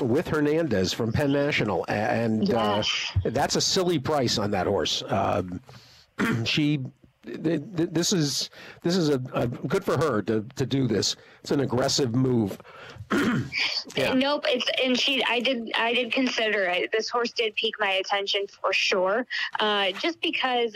with 0.00 0.26
Hernandez 0.26 0.92
from 0.92 1.12
Penn 1.12 1.32
National, 1.32 1.84
and 1.88 2.52
uh, 2.52 2.82
yes. 2.82 3.12
uh, 3.24 3.30
that's 3.30 3.54
a 3.54 3.60
silly 3.60 3.96
price 3.96 4.38
on 4.38 4.50
that 4.50 4.66
horse. 4.66 5.04
Um, 5.06 5.60
she 6.44 6.80
this 7.22 8.12
is 8.12 8.50
this 8.82 8.96
is 8.96 9.08
a, 9.08 9.22
a, 9.32 9.46
good 9.46 9.84
for 9.84 9.96
her 9.96 10.20
to, 10.22 10.44
to 10.56 10.66
do 10.66 10.88
this. 10.88 11.14
It's 11.42 11.52
an 11.52 11.60
aggressive 11.60 12.12
move. 12.12 12.58
yeah. 13.96 14.14
Nope. 14.14 14.46
It's 14.48 14.68
and 14.82 14.98
she. 14.98 15.22
I 15.24 15.38
did. 15.38 15.70
I 15.76 15.94
did 15.94 16.12
consider 16.12 16.64
it. 16.64 16.90
This 16.90 17.08
horse 17.08 17.30
did 17.30 17.54
pique 17.54 17.78
my 17.78 17.92
attention 17.92 18.46
for 18.48 18.72
sure. 18.72 19.26
Uh, 19.60 19.92
just 19.92 20.20
because 20.20 20.74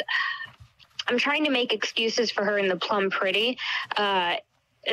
I'm 1.08 1.18
trying 1.18 1.44
to 1.44 1.50
make 1.50 1.72
excuses 1.72 2.30
for 2.30 2.44
her 2.44 2.58
in 2.58 2.68
the 2.68 2.76
Plum 2.76 3.10
Pretty. 3.10 3.58
Uh, 3.96 4.36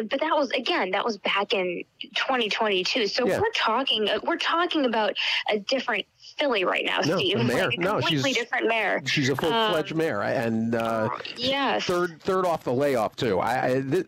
but 0.04 0.20
that 0.20 0.36
was 0.36 0.50
again 0.52 0.92
that 0.92 1.04
was 1.04 1.18
back 1.18 1.54
in 1.54 1.84
2022 2.16 3.08
so 3.08 3.28
yeah. 3.28 3.40
we're 3.40 3.46
talking 3.56 4.08
we're 4.24 4.38
talking 4.38 4.86
about 4.86 5.16
a 5.50 5.60
different 5.60 6.06
Philly 6.38 6.66
right 6.66 6.86
now 6.86 7.00
no, 7.02 7.18
steve 7.18 7.38
mare. 7.46 7.70
Like 7.70 7.80
no 7.80 8.02
she's 8.02 8.24
different 8.36 8.68
mare 8.68 9.02
she's 9.06 9.30
a 9.30 9.36
full-fledged 9.36 9.92
um, 9.94 9.98
mare 9.98 10.22
and 10.24 10.76
uh 10.76 11.10
yes 11.38 11.86
third 11.86 12.22
third 12.22 12.46
off 12.46 12.64
the 12.64 12.74
layoff 12.74 13.16
too 13.16 13.40
i, 13.40 13.68
I 13.68 13.82
th- 13.82 14.06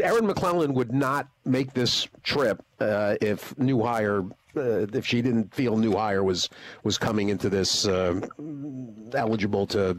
Erin 0.00 0.26
McClellan 0.26 0.74
would 0.74 0.92
not 0.92 1.28
make 1.44 1.72
this 1.72 2.08
trip 2.22 2.62
uh, 2.80 3.16
if 3.20 3.56
New 3.58 3.82
Hire, 3.82 4.24
uh, 4.56 4.86
if 4.92 5.06
she 5.06 5.22
didn't 5.22 5.54
feel 5.54 5.76
New 5.76 5.92
Hire 5.92 6.22
was 6.22 6.48
was 6.82 6.98
coming 6.98 7.28
into 7.28 7.48
this 7.48 7.86
uh, 7.86 8.20
eligible 9.14 9.66
to 9.68 9.98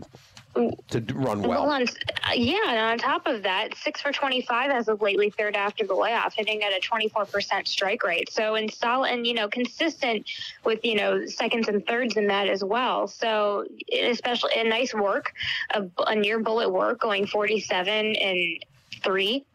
to 0.56 1.00
run 1.14 1.42
well. 1.42 1.62
well 1.62 1.70
on, 1.72 1.84
uh, 1.84 2.32
yeah, 2.34 2.58
and 2.68 2.80
on 2.80 2.98
top 2.98 3.28
of 3.28 3.44
that, 3.44 3.76
six 3.76 4.02
for 4.02 4.12
25 4.12 4.72
as 4.72 4.88
of 4.88 5.02
lately, 5.02 5.30
third 5.30 5.56
after 5.56 5.86
the 5.86 5.94
layoff, 5.94 6.34
hitting 6.34 6.64
at 6.64 6.72
a 6.72 6.82
24% 6.82 7.68
strike 7.68 8.04
rate. 8.04 8.32
So 8.32 8.56
in 8.56 8.70
solid 8.70 9.12
and, 9.12 9.28
you 9.28 9.34
know, 9.34 9.48
consistent 9.48 10.28
with, 10.64 10.84
you 10.84 10.96
know, 10.96 11.26
seconds 11.26 11.68
and 11.68 11.86
thirds 11.86 12.18
in 12.18 12.28
that 12.28 12.48
as 12.48 12.64
well. 12.64 13.08
So 13.08 13.66
especially 13.94 14.54
a 14.56 14.64
nice 14.64 14.94
work, 14.94 15.34
a, 15.72 15.86
a 16.08 16.16
near 16.16 16.40
bullet 16.40 16.70
work 16.70 17.00
going 17.00 17.28
47 17.28 18.16
and 18.16 18.66
three 19.04 19.46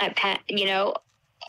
at 0.00 0.16
Penn, 0.16 0.38
you 0.48 0.66
know, 0.66 0.94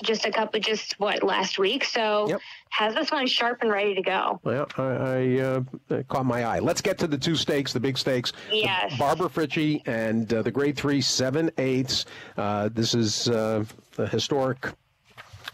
just 0.03 0.25
a 0.25 0.31
couple, 0.31 0.59
just 0.59 0.99
what 0.99 1.23
last 1.23 1.57
week. 1.59 1.83
So 1.83 2.27
yep. 2.27 2.39
has 2.69 2.95
this 2.95 3.11
one 3.11 3.27
sharp 3.27 3.61
and 3.61 3.71
ready 3.71 3.95
to 3.95 4.01
go. 4.01 4.39
Well, 4.43 4.67
I, 4.77 4.83
I 4.83 5.39
uh, 5.39 6.03
caught 6.07 6.25
my 6.25 6.43
eye. 6.43 6.59
Let's 6.59 6.81
get 6.81 6.97
to 6.99 7.07
the 7.07 7.17
two 7.17 7.35
stakes, 7.35 7.73
the 7.73 7.79
big 7.79 7.97
stakes. 7.97 8.33
Yes. 8.51 8.97
Barbara 8.97 9.29
Fritchie 9.29 9.81
and 9.85 10.31
uh, 10.33 10.41
the 10.41 10.51
Grade 10.51 10.77
Three 10.77 11.01
Seven 11.01 11.51
Eighths. 11.57 12.05
Uh, 12.37 12.69
this 12.73 12.93
is 12.93 13.29
uh, 13.29 13.63
a 13.97 14.07
historic 14.07 14.67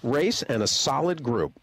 race 0.04 0.42
and 0.44 0.64
a 0.64 0.68
solid 0.68 1.22
group. 1.22 1.54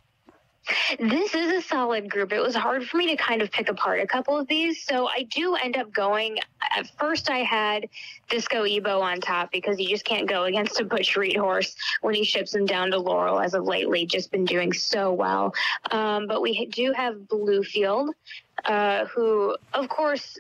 This 0.99 1.35
is 1.35 1.53
a 1.53 1.63
solid 1.63 2.11
group. 2.11 2.33
It 2.33 2.41
was 2.41 2.55
hard 2.55 2.87
for 2.87 2.97
me 2.97 3.07
to 3.09 3.17
kind 3.17 3.43
of 3.43 3.51
pick 3.51 3.69
apart 3.69 4.01
a 4.01 4.07
couple 4.07 4.37
of 4.39 4.47
these. 4.49 4.83
So 4.83 5.09
I 5.09 5.23
do 5.25 5.55
end 5.55 5.77
up 5.77 5.93
going. 5.93 6.39
At 6.77 6.89
first, 6.99 7.31
I 7.31 7.39
had 7.39 7.89
Disco 8.29 8.65
Ebo 8.65 9.01
on 9.01 9.21
top 9.21 9.51
because 9.51 9.79
you 9.79 9.89
just 9.89 10.05
can't 10.05 10.29
go 10.29 10.45
against 10.45 10.81
a 10.81 10.85
Butch 10.85 11.17
Reed 11.17 11.37
horse 11.37 11.75
when 12.01 12.15
he 12.15 12.25
ships 12.25 12.55
him 12.55 12.67
down 12.67 12.91
to 12.91 12.99
Laurel 12.99 13.41
as 13.41 13.55
of 13.55 13.65
lately. 13.65 14.07
Just 14.07 14.31
been 14.31 14.45
doing 14.45 14.73
so 14.73 15.13
well. 15.13 15.55
Um, 15.91 16.27
but 16.27 16.43
we 16.43 16.67
do 16.67 16.93
have 16.93 17.15
Bluefield, 17.15 18.11
uh, 18.65 19.07
who, 19.07 19.57
of 19.73 19.89
course, 19.89 20.39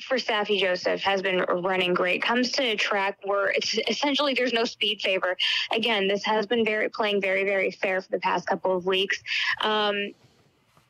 for 0.00 0.18
Saffie 0.18 0.60
Joseph 0.60 1.00
has 1.02 1.22
been 1.22 1.40
running 1.40 1.94
great. 1.94 2.22
Comes 2.22 2.52
to 2.52 2.62
a 2.62 2.76
track 2.76 3.18
where 3.24 3.50
it's 3.50 3.78
essentially 3.88 4.34
there's 4.34 4.52
no 4.52 4.64
speed 4.64 5.00
favor. 5.00 5.36
Again, 5.72 6.08
this 6.08 6.24
has 6.24 6.46
been 6.46 6.64
very 6.64 6.88
playing 6.88 7.20
very 7.20 7.44
very 7.44 7.70
fair 7.70 8.00
for 8.00 8.10
the 8.10 8.20
past 8.20 8.46
couple 8.46 8.76
of 8.76 8.86
weeks. 8.86 9.22
Um, 9.60 10.12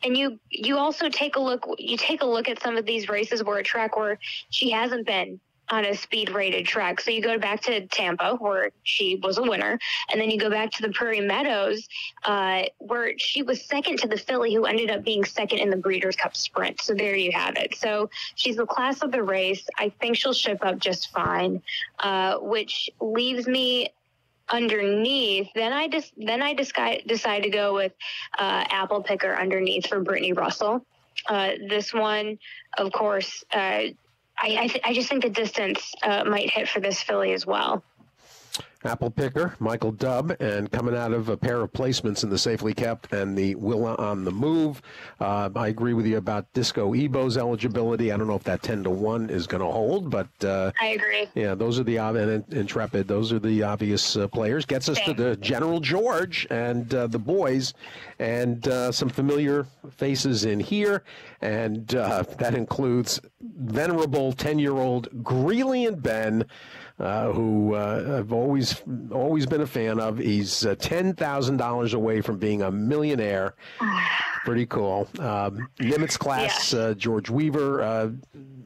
and 0.02 0.16
you 0.16 0.38
you 0.50 0.76
also 0.76 1.08
take 1.08 1.36
a 1.36 1.40
look 1.40 1.66
you 1.78 1.96
take 1.96 2.22
a 2.22 2.26
look 2.26 2.48
at 2.48 2.60
some 2.62 2.76
of 2.76 2.84
these 2.84 3.08
races 3.08 3.42
where 3.42 3.58
a 3.58 3.62
track 3.62 3.96
where 3.96 4.18
she 4.50 4.70
hasn't 4.70 5.06
been 5.06 5.40
on 5.68 5.84
a 5.84 5.94
speed 5.94 6.30
rated 6.30 6.66
track. 6.66 7.00
So 7.00 7.10
you 7.10 7.20
go 7.20 7.38
back 7.38 7.60
to 7.62 7.86
Tampa, 7.86 8.36
where 8.36 8.70
she 8.84 9.16
was 9.16 9.38
a 9.38 9.42
winner, 9.42 9.78
and 10.10 10.20
then 10.20 10.30
you 10.30 10.38
go 10.38 10.50
back 10.50 10.70
to 10.72 10.82
the 10.82 10.90
Prairie 10.92 11.20
Meadows, 11.20 11.88
uh, 12.24 12.64
where 12.78 13.12
she 13.18 13.42
was 13.42 13.64
second 13.64 13.98
to 14.00 14.08
the 14.08 14.16
filly, 14.16 14.54
who 14.54 14.64
ended 14.64 14.90
up 14.90 15.04
being 15.04 15.24
second 15.24 15.58
in 15.58 15.70
the 15.70 15.76
Breeders' 15.76 16.16
Cup 16.16 16.36
Sprint. 16.36 16.80
So 16.80 16.94
there 16.94 17.16
you 17.16 17.32
have 17.32 17.56
it. 17.56 17.74
So 17.76 18.10
she's 18.34 18.56
the 18.56 18.66
class 18.66 19.02
of 19.02 19.12
the 19.12 19.22
race. 19.22 19.66
I 19.76 19.88
think 20.00 20.16
she'll 20.16 20.32
ship 20.32 20.58
up 20.62 20.78
just 20.78 21.10
fine, 21.10 21.62
uh, 21.98 22.38
which 22.38 22.88
leaves 23.00 23.46
me 23.46 23.90
underneath. 24.48 25.48
Then 25.54 25.72
I 25.72 25.88
just 25.88 26.12
then 26.16 26.42
I 26.42 26.54
decide 26.54 27.02
decide 27.06 27.42
to 27.42 27.50
go 27.50 27.74
with 27.74 27.92
uh, 28.38 28.64
Apple 28.70 29.02
Picker 29.02 29.34
underneath 29.34 29.88
for 29.88 30.00
Brittany 30.00 30.32
Russell. 30.32 30.84
Uh, 31.28 31.52
this 31.68 31.92
one, 31.92 32.38
of 32.78 32.92
course, 32.92 33.42
uh, 33.52 33.80
I 34.38 34.56
I, 34.60 34.66
th- 34.68 34.84
I, 34.84 34.94
just 34.94 35.08
think 35.08 35.22
the 35.22 35.30
distance 35.30 35.94
uh, 36.02 36.24
might 36.24 36.50
hit 36.50 36.68
for 36.68 36.80
this 36.80 37.02
filly 37.02 37.32
as 37.32 37.46
well. 37.46 37.82
Apple 38.86 39.10
Picker, 39.10 39.56
Michael 39.58 39.92
Dubb, 39.92 40.38
and 40.40 40.70
coming 40.70 40.96
out 40.96 41.12
of 41.12 41.28
a 41.28 41.36
pair 41.36 41.60
of 41.60 41.72
placements 41.72 42.22
in 42.22 42.30
the 42.30 42.38
Safely 42.38 42.72
Kept 42.72 43.12
and 43.12 43.36
the 43.36 43.54
Willa 43.56 43.96
on 43.96 44.24
the 44.24 44.30
Move. 44.30 44.80
Uh, 45.20 45.50
I 45.56 45.68
agree 45.68 45.92
with 45.92 46.06
you 46.06 46.18
about 46.18 46.52
Disco 46.52 46.94
Ebo's 46.94 47.36
eligibility. 47.36 48.12
I 48.12 48.16
don't 48.16 48.28
know 48.28 48.36
if 48.36 48.44
that 48.44 48.62
10 48.62 48.84
to 48.84 48.90
1 48.90 49.30
is 49.30 49.46
going 49.46 49.62
to 49.62 49.70
hold, 49.70 50.10
but. 50.10 50.28
Uh, 50.42 50.70
I 50.80 50.88
agree. 50.88 51.26
Yeah, 51.34 51.54
those 51.54 51.80
are 51.80 51.84
the, 51.84 51.96
and 51.96 52.44
Intrepid, 52.52 53.08
those 53.08 53.32
are 53.32 53.38
the 53.38 53.62
obvious 53.62 54.16
uh, 54.16 54.28
players. 54.28 54.64
Gets 54.64 54.88
us 54.88 55.00
to 55.00 55.12
the 55.12 55.36
General 55.36 55.80
George 55.80 56.46
and 56.50 56.92
uh, 56.94 57.08
the 57.08 57.18
boys, 57.18 57.74
and 58.18 58.66
uh, 58.68 58.92
some 58.92 59.08
familiar 59.08 59.66
faces 59.90 60.44
in 60.44 60.60
here. 60.60 61.02
And 61.40 61.94
uh, 61.94 62.24
that 62.38 62.54
includes 62.54 63.20
venerable 63.40 64.32
10 64.32 64.58
year 64.58 64.76
old 64.76 65.24
Greeley 65.24 65.86
and 65.86 66.02
Ben 66.02 66.44
uh, 66.98 67.32
who 67.32 67.74
uh, 67.74 68.18
I've 68.18 68.32
always 68.32 68.82
always 69.10 69.46
been 69.46 69.60
a 69.60 69.66
fan 69.66 70.00
of. 70.00 70.18
He's 70.18 70.64
uh, 70.64 70.74
ten 70.76 71.14
thousand 71.14 71.58
dollars 71.58 71.94
away 71.94 72.20
from 72.20 72.38
being 72.38 72.62
a 72.62 72.70
millionaire. 72.70 73.54
Pretty 74.44 74.66
cool. 74.66 75.08
Um, 75.18 75.68
Nimitz 75.80 76.18
class, 76.18 76.72
yeah. 76.72 76.80
Uh, 76.80 76.94
George 76.94 77.28
Weaver 77.28 77.82
uh, 77.82 78.10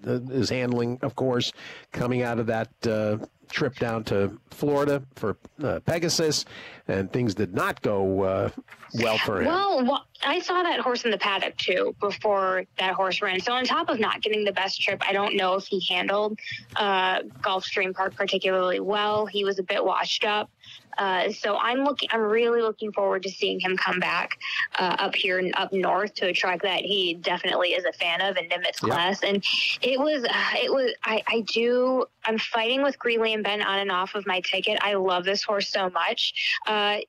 is 0.04 0.50
handling, 0.50 0.98
of 1.02 1.16
course, 1.16 1.52
coming 1.90 2.22
out 2.22 2.38
of 2.38 2.46
that 2.46 2.68
uh, 2.86 3.16
trip 3.50 3.76
down 3.76 4.04
to 4.04 4.38
Florida 4.50 5.02
for 5.16 5.36
uh, 5.62 5.80
Pegasus, 5.80 6.44
and 6.90 7.12
things 7.12 7.34
did 7.34 7.54
not 7.54 7.80
go 7.82 8.22
uh, 8.22 8.50
well 8.94 9.18
for 9.18 9.40
him. 9.40 9.46
Well, 9.46 9.84
well, 9.84 10.06
I 10.22 10.40
saw 10.40 10.62
that 10.62 10.80
horse 10.80 11.04
in 11.04 11.10
the 11.10 11.18
paddock 11.18 11.56
too 11.56 11.94
before 12.00 12.64
that 12.78 12.94
horse 12.94 13.22
ran. 13.22 13.40
So 13.40 13.52
on 13.52 13.64
top 13.64 13.88
of 13.88 14.00
not 14.00 14.22
getting 14.22 14.44
the 14.44 14.52
best 14.52 14.80
trip, 14.80 15.00
I 15.06 15.12
don't 15.12 15.36
know 15.36 15.54
if 15.54 15.66
he 15.66 15.80
handled 15.88 16.38
uh, 16.76 17.20
Gulfstream 17.40 17.94
Park 17.94 18.14
particularly 18.16 18.80
well. 18.80 19.26
He 19.26 19.44
was 19.44 19.58
a 19.58 19.62
bit 19.62 19.84
washed 19.84 20.24
up. 20.24 20.50
Uh, 20.98 21.30
so 21.32 21.56
I'm 21.56 21.78
looking. 21.78 22.08
I'm 22.12 22.20
really 22.20 22.60
looking 22.60 22.92
forward 22.92 23.22
to 23.22 23.30
seeing 23.30 23.60
him 23.60 23.76
come 23.76 24.00
back 24.00 24.38
uh, 24.78 24.96
up 24.98 25.14
here 25.14 25.38
and 25.38 25.54
up 25.56 25.72
north 25.72 26.14
to 26.14 26.26
a 26.26 26.32
track 26.32 26.62
that 26.62 26.80
he 26.80 27.14
definitely 27.14 27.70
is 27.70 27.84
a 27.84 27.92
fan 27.92 28.20
of 28.20 28.36
in 28.36 28.44
Nimitz 28.48 28.82
yep. 28.82 28.90
class. 28.90 29.22
And 29.22 29.42
it 29.80 29.98
was, 29.98 30.24
uh, 30.24 30.56
it 30.62 30.70
was. 30.70 30.92
I, 31.04 31.22
I 31.26 31.40
do. 31.52 32.04
I'm 32.24 32.38
fighting 32.38 32.82
with 32.82 32.98
Greeley 32.98 33.32
and 33.32 33.42
Ben 33.42 33.62
on 33.62 33.78
and 33.78 33.90
off 33.90 34.14
of 34.14 34.26
my 34.26 34.40
ticket. 34.40 34.78
I 34.82 34.94
love 34.94 35.24
this 35.24 35.42
horse 35.42 35.68
so 35.68 35.88
much, 35.90 36.58
uh, 36.80 37.00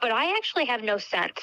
but 0.00 0.10
I 0.10 0.36
actually 0.36 0.64
have 0.66 0.82
no 0.82 0.98
sense 0.98 1.38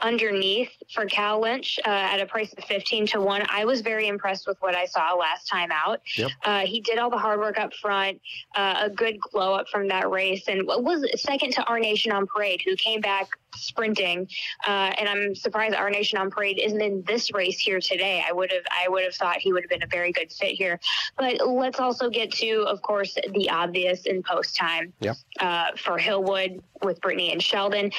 underneath 0.00 0.70
for 0.94 1.04
Cal 1.06 1.40
Lynch 1.40 1.78
uh, 1.84 1.88
at 1.88 2.20
a 2.20 2.26
price 2.26 2.52
of 2.56 2.64
15 2.64 3.06
to 3.08 3.20
1. 3.20 3.42
I 3.50 3.64
was 3.64 3.80
very 3.80 4.08
impressed 4.08 4.46
with 4.46 4.56
what 4.60 4.74
I 4.74 4.86
saw 4.86 5.14
last 5.14 5.48
time 5.48 5.70
out. 5.72 6.00
Yep. 6.16 6.30
Uh, 6.44 6.60
he 6.60 6.80
did 6.80 6.98
all 6.98 7.10
the 7.10 7.18
hard 7.18 7.40
work 7.40 7.58
up 7.58 7.74
front, 7.74 8.20
uh, 8.56 8.82
a 8.84 8.90
good 8.90 9.20
glow 9.20 9.54
up 9.54 9.68
from 9.68 9.88
that 9.88 10.08
race, 10.10 10.48
and 10.48 10.66
was 10.66 11.04
second 11.20 11.52
to 11.54 11.64
Our 11.64 11.78
Nation 11.78 12.12
on 12.12 12.26
Parade, 12.26 12.62
who 12.64 12.76
came 12.76 13.00
back 13.00 13.28
sprinting. 13.58 14.28
Uh, 14.66 14.92
and 14.98 15.08
I'm 15.08 15.34
surprised 15.34 15.74
Our 15.74 15.90
Nation 15.90 16.18
on 16.18 16.30
Parade 16.30 16.58
isn't 16.58 16.80
in 16.80 17.02
this 17.06 17.32
race 17.32 17.58
here 17.58 17.80
today. 17.80 18.24
I 18.26 18.32
would 18.32 18.50
have 18.52 18.64
I 18.70 18.88
would 18.88 19.04
have 19.04 19.14
thought 19.14 19.36
he 19.36 19.52
would 19.52 19.62
have 19.62 19.70
been 19.70 19.82
a 19.82 19.86
very 19.88 20.12
good 20.12 20.32
fit 20.32 20.52
here. 20.52 20.80
But 21.16 21.46
let's 21.46 21.80
also 21.80 22.08
get 22.08 22.32
to, 22.34 22.64
of 22.68 22.82
course, 22.82 23.16
the 23.32 23.50
obvious 23.50 24.06
in 24.06 24.22
post 24.22 24.56
time 24.56 24.92
Yep. 25.00 25.16
uh, 25.40 25.66
for 25.76 25.98
Hillwood 25.98 26.60
with 26.82 27.00
Brittany 27.00 27.32
and 27.32 27.42
Sheldon. 27.42 27.92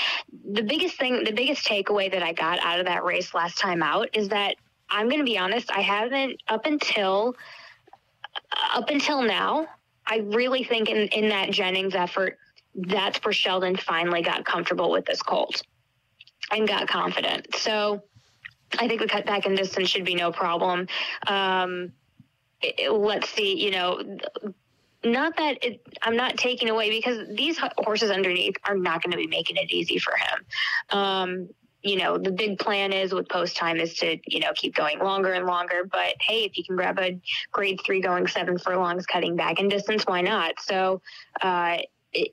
The 0.52 0.64
biggest 0.64 0.98
thing, 0.98 1.24
the 1.24 1.32
biggest 1.34 1.66
takeaway 1.68 2.12
that 2.12 2.24
I 2.24 2.34
got 2.34 2.60
out 2.60 2.80
of 2.80 2.86
that 2.86 3.04
race 3.04 3.34
last 3.34 3.58
time 3.58 3.84
out 3.84 4.10
is 4.14 4.30
that 4.30 4.56
I'm 4.90 5.08
going 5.08 5.20
to 5.20 5.26
be 5.26 5.38
honest, 5.38 5.70
I 5.72 5.82
haven't 5.82 6.42
up 6.48 6.66
until 6.66 7.36
up 8.74 8.90
until 8.90 9.22
now. 9.22 9.68
I 10.08 10.18
really 10.18 10.64
think 10.64 10.90
in, 10.90 11.08
in 11.10 11.30
that 11.30 11.52
Jennings 11.52 11.94
effort, 11.94 12.40
that's 12.76 13.20
where 13.24 13.34
Sheldon 13.34 13.76
finally 13.76 14.22
got 14.22 14.46
comfortable 14.46 14.92
with 14.92 15.06
this 15.06 15.22
colt 15.22 15.62
and 16.52 16.68
got 16.68 16.88
confident. 16.88 17.56
So 17.56 18.04
I 18.78 18.88
think 18.88 19.02
the 19.02 19.08
cut 19.08 19.26
back 19.26 19.46
in 19.46 19.56
distance 19.56 19.90
should 19.90 20.06
be 20.06 20.16
no 20.16 20.32
problem. 20.32 20.88
Um, 21.28 21.92
it- 22.62 22.92
let's 22.92 23.30
see, 23.30 23.64
you 23.64 23.72
know, 23.72 24.18
not 25.04 25.38
that 25.38 25.64
it, 25.64 25.82
I'm 26.02 26.18
not 26.18 26.38
taking 26.38 26.70
away 26.70 26.90
because 26.90 27.28
these 27.30 27.58
horses 27.78 28.12
underneath 28.12 28.58
are 28.66 28.76
not 28.76 29.02
going 29.02 29.12
to 29.12 29.18
be 29.18 29.28
making 29.28 29.56
it 29.56 29.72
easy 29.72 29.98
for 29.98 30.14
him. 30.16 30.46
Um, 30.90 31.50
you 31.82 31.98
know, 31.98 32.18
the 32.18 32.32
big 32.32 32.60
plan 32.60 32.92
is 32.92 33.14
with 33.14 33.30
post 33.30 33.56
time 33.56 33.78
is 33.78 33.94
to, 33.96 34.18
you 34.28 34.42
know, 34.42 34.52
keep 34.54 34.76
going 34.76 35.00
longer 35.00 35.32
and 35.32 35.46
longer. 35.46 35.84
But 35.90 36.16
hey, 36.20 36.44
if 36.44 36.58
you 36.58 36.66
can 36.66 36.76
grab 36.76 37.00
a 37.00 37.18
grade 37.54 37.80
three 37.86 38.02
going 38.02 38.28
seven 38.28 38.58
furlongs 38.58 39.06
cutting 39.06 39.38
back 39.38 39.62
in 39.62 39.70
distance, 39.70 40.04
why 40.06 40.20
not? 40.20 40.60
So, 40.60 41.02
uh, 41.42 41.78
it, 42.12 42.32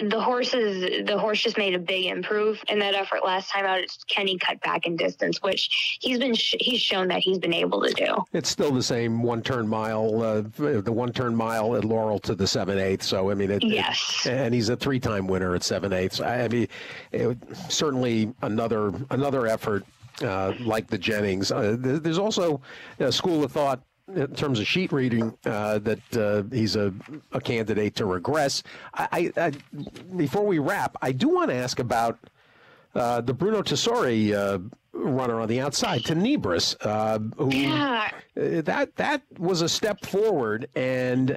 the 0.00 0.20
horses, 0.20 1.04
the 1.06 1.18
horse 1.18 1.40
just 1.40 1.58
made 1.58 1.74
a 1.74 1.78
big 1.78 2.06
improve 2.06 2.62
in 2.68 2.78
that 2.78 2.94
effort 2.94 3.24
last 3.24 3.50
time 3.50 3.64
out. 3.64 3.78
It's 3.78 3.98
Kenny 4.04 4.38
cut 4.38 4.60
back 4.60 4.86
in 4.86 4.96
distance, 4.96 5.40
which 5.42 5.98
he's 6.00 6.18
been 6.18 6.34
sh- 6.34 6.54
he's 6.60 6.80
shown 6.80 7.08
that 7.08 7.20
he's 7.20 7.38
been 7.38 7.52
able 7.54 7.82
to 7.82 7.92
do. 7.92 8.16
It's 8.32 8.48
still 8.48 8.72
the 8.72 8.82
same 8.82 9.22
one 9.22 9.42
turn 9.42 9.66
mile, 9.66 10.22
uh, 10.22 10.42
the 10.56 10.92
one 10.92 11.12
turn 11.12 11.34
mile 11.34 11.74
at 11.76 11.84
Laurel 11.84 12.18
to 12.20 12.34
the 12.34 12.46
seven 12.46 12.78
eighths. 12.78 13.06
So 13.08 13.30
I 13.30 13.34
mean, 13.34 13.50
it, 13.50 13.62
it- 13.64 13.68
Yes. 13.68 14.26
and 14.28 14.54
he's 14.54 14.68
a 14.68 14.76
three 14.76 15.00
time 15.00 15.26
winner 15.26 15.54
at 15.54 15.62
seven 15.62 15.92
eighths. 15.92 16.20
I, 16.20 16.44
I 16.44 16.48
mean, 16.48 16.68
it, 17.12 17.36
certainly 17.68 18.32
another 18.42 18.92
another 19.10 19.46
effort 19.46 19.84
uh, 20.22 20.52
like 20.60 20.86
the 20.88 20.98
Jennings. 20.98 21.50
Uh, 21.52 21.76
there- 21.78 21.98
there's 21.98 22.18
also 22.18 22.60
a 23.00 23.10
school 23.12 23.42
of 23.44 23.52
thought. 23.52 23.80
In 24.14 24.34
terms 24.34 24.58
of 24.58 24.66
sheet 24.66 24.90
reading, 24.90 25.36
uh, 25.44 25.78
that 25.80 26.16
uh, 26.16 26.42
he's 26.50 26.76
a, 26.76 26.94
a 27.32 27.40
candidate 27.40 27.94
to 27.96 28.06
regress. 28.06 28.62
I, 28.94 29.30
I, 29.36 29.48
I, 29.48 29.52
before 30.16 30.46
we 30.46 30.58
wrap, 30.58 30.96
I 31.02 31.12
do 31.12 31.28
want 31.28 31.50
to 31.50 31.56
ask 31.56 31.78
about 31.78 32.18
uh, 32.94 33.20
the 33.20 33.34
Bruno 33.34 33.62
Tessori 33.62 34.32
uh, 34.32 34.58
runner 34.92 35.40
on 35.40 35.48
the 35.48 35.60
outside, 35.60 36.02
Tenebris, 36.02 36.76
uh, 36.80 37.18
who 37.36 37.50
Yeah, 37.50 38.10
that 38.34 38.96
that 38.96 39.22
was 39.38 39.62
a 39.62 39.68
step 39.68 40.04
forward, 40.04 40.68
and 40.74 41.36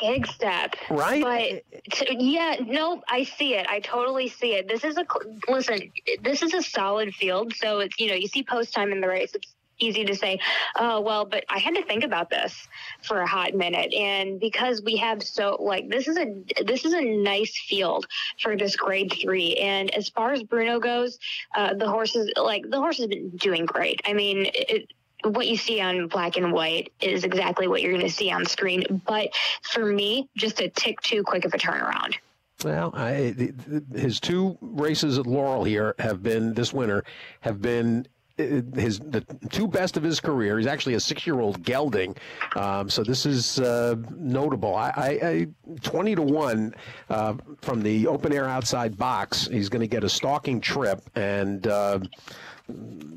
big 0.00 0.26
step, 0.26 0.74
Right? 0.90 1.22
But 1.22 2.20
yeah, 2.20 2.56
no, 2.64 3.02
I 3.08 3.24
see 3.24 3.54
it. 3.54 3.66
I 3.68 3.80
totally 3.80 4.28
see 4.28 4.54
it. 4.54 4.68
This 4.68 4.84
is 4.84 4.96
a 4.96 5.06
listen. 5.48 5.92
This 6.22 6.42
is 6.42 6.54
a 6.54 6.62
solid 6.62 7.14
field, 7.14 7.54
so 7.54 7.80
it's 7.80 7.98
you 7.98 8.08
know 8.08 8.14
you 8.14 8.28
see 8.28 8.42
post 8.42 8.72
time 8.72 8.92
in 8.92 9.00
the 9.00 9.08
race. 9.08 9.32
It's 9.34 9.54
easy 9.82 10.04
to 10.04 10.14
say, 10.14 10.38
oh 10.76 11.00
well, 11.00 11.24
but 11.24 11.44
I 11.48 11.58
had 11.58 11.74
to 11.74 11.84
think 11.84 12.04
about 12.04 12.30
this 12.30 12.68
for 13.02 13.20
a 13.20 13.26
hot 13.26 13.54
minute, 13.54 13.92
and 13.92 14.38
because 14.40 14.82
we 14.82 14.96
have 14.96 15.22
so 15.22 15.56
like 15.60 15.88
this 15.88 16.08
is 16.08 16.16
a 16.16 16.64
this 16.64 16.84
is 16.84 16.92
a 16.92 17.02
nice 17.02 17.58
field 17.68 18.06
for 18.40 18.56
this 18.56 18.76
grade 18.76 19.12
three, 19.20 19.56
and 19.56 19.94
as 19.94 20.08
far 20.08 20.32
as 20.32 20.42
Bruno 20.42 20.80
goes, 20.80 21.18
uh, 21.54 21.74
the 21.74 21.88
horses 21.88 22.32
like 22.36 22.68
the 22.70 22.78
horse 22.78 22.98
has 22.98 23.06
been 23.06 23.30
doing 23.30 23.66
great. 23.66 24.00
I 24.04 24.12
mean. 24.12 24.46
It, 24.54 24.92
what 25.24 25.46
you 25.46 25.56
see 25.56 25.80
on 25.80 26.08
black 26.08 26.36
and 26.36 26.52
white 26.52 26.92
is 27.00 27.22
exactly 27.22 27.68
what 27.68 27.80
you're 27.80 27.92
going 27.92 28.04
to 28.04 28.10
see 28.10 28.32
on 28.32 28.44
screen. 28.44 29.02
But 29.06 29.28
for 29.62 29.84
me, 29.86 30.28
just 30.36 30.60
a 30.60 30.68
tick 30.68 31.00
too 31.00 31.22
quick 31.22 31.44
of 31.44 31.54
a 31.54 31.58
turnaround. 31.58 32.16
well, 32.64 32.92
I, 32.94 33.34
his 33.94 34.18
two 34.18 34.58
races 34.60 35.18
at 35.18 35.26
Laurel 35.28 35.62
here 35.62 35.94
have 36.00 36.22
been 36.22 36.54
this 36.54 36.72
winter 36.72 37.04
have 37.40 37.62
been. 37.62 38.06
His 38.36 38.98
the 38.98 39.20
two 39.50 39.68
best 39.68 39.96
of 39.96 40.02
his 40.02 40.18
career. 40.18 40.56
He's 40.56 40.66
actually 40.66 40.94
a 40.94 41.00
six-year-old 41.00 41.62
gelding, 41.62 42.16
um, 42.56 42.88
so 42.88 43.04
this 43.04 43.26
is 43.26 43.58
uh, 43.58 43.96
notable. 44.16 44.74
I, 44.74 44.92
I, 44.96 45.28
I 45.28 45.46
twenty 45.82 46.14
to 46.14 46.22
one 46.22 46.74
uh, 47.10 47.34
from 47.60 47.82
the 47.82 48.06
open 48.06 48.32
air 48.32 48.48
outside 48.48 48.96
box. 48.96 49.48
He's 49.48 49.68
going 49.68 49.82
to 49.82 49.86
get 49.86 50.02
a 50.02 50.08
stalking 50.08 50.62
trip, 50.62 51.02
and 51.14 51.66
uh, 51.66 52.00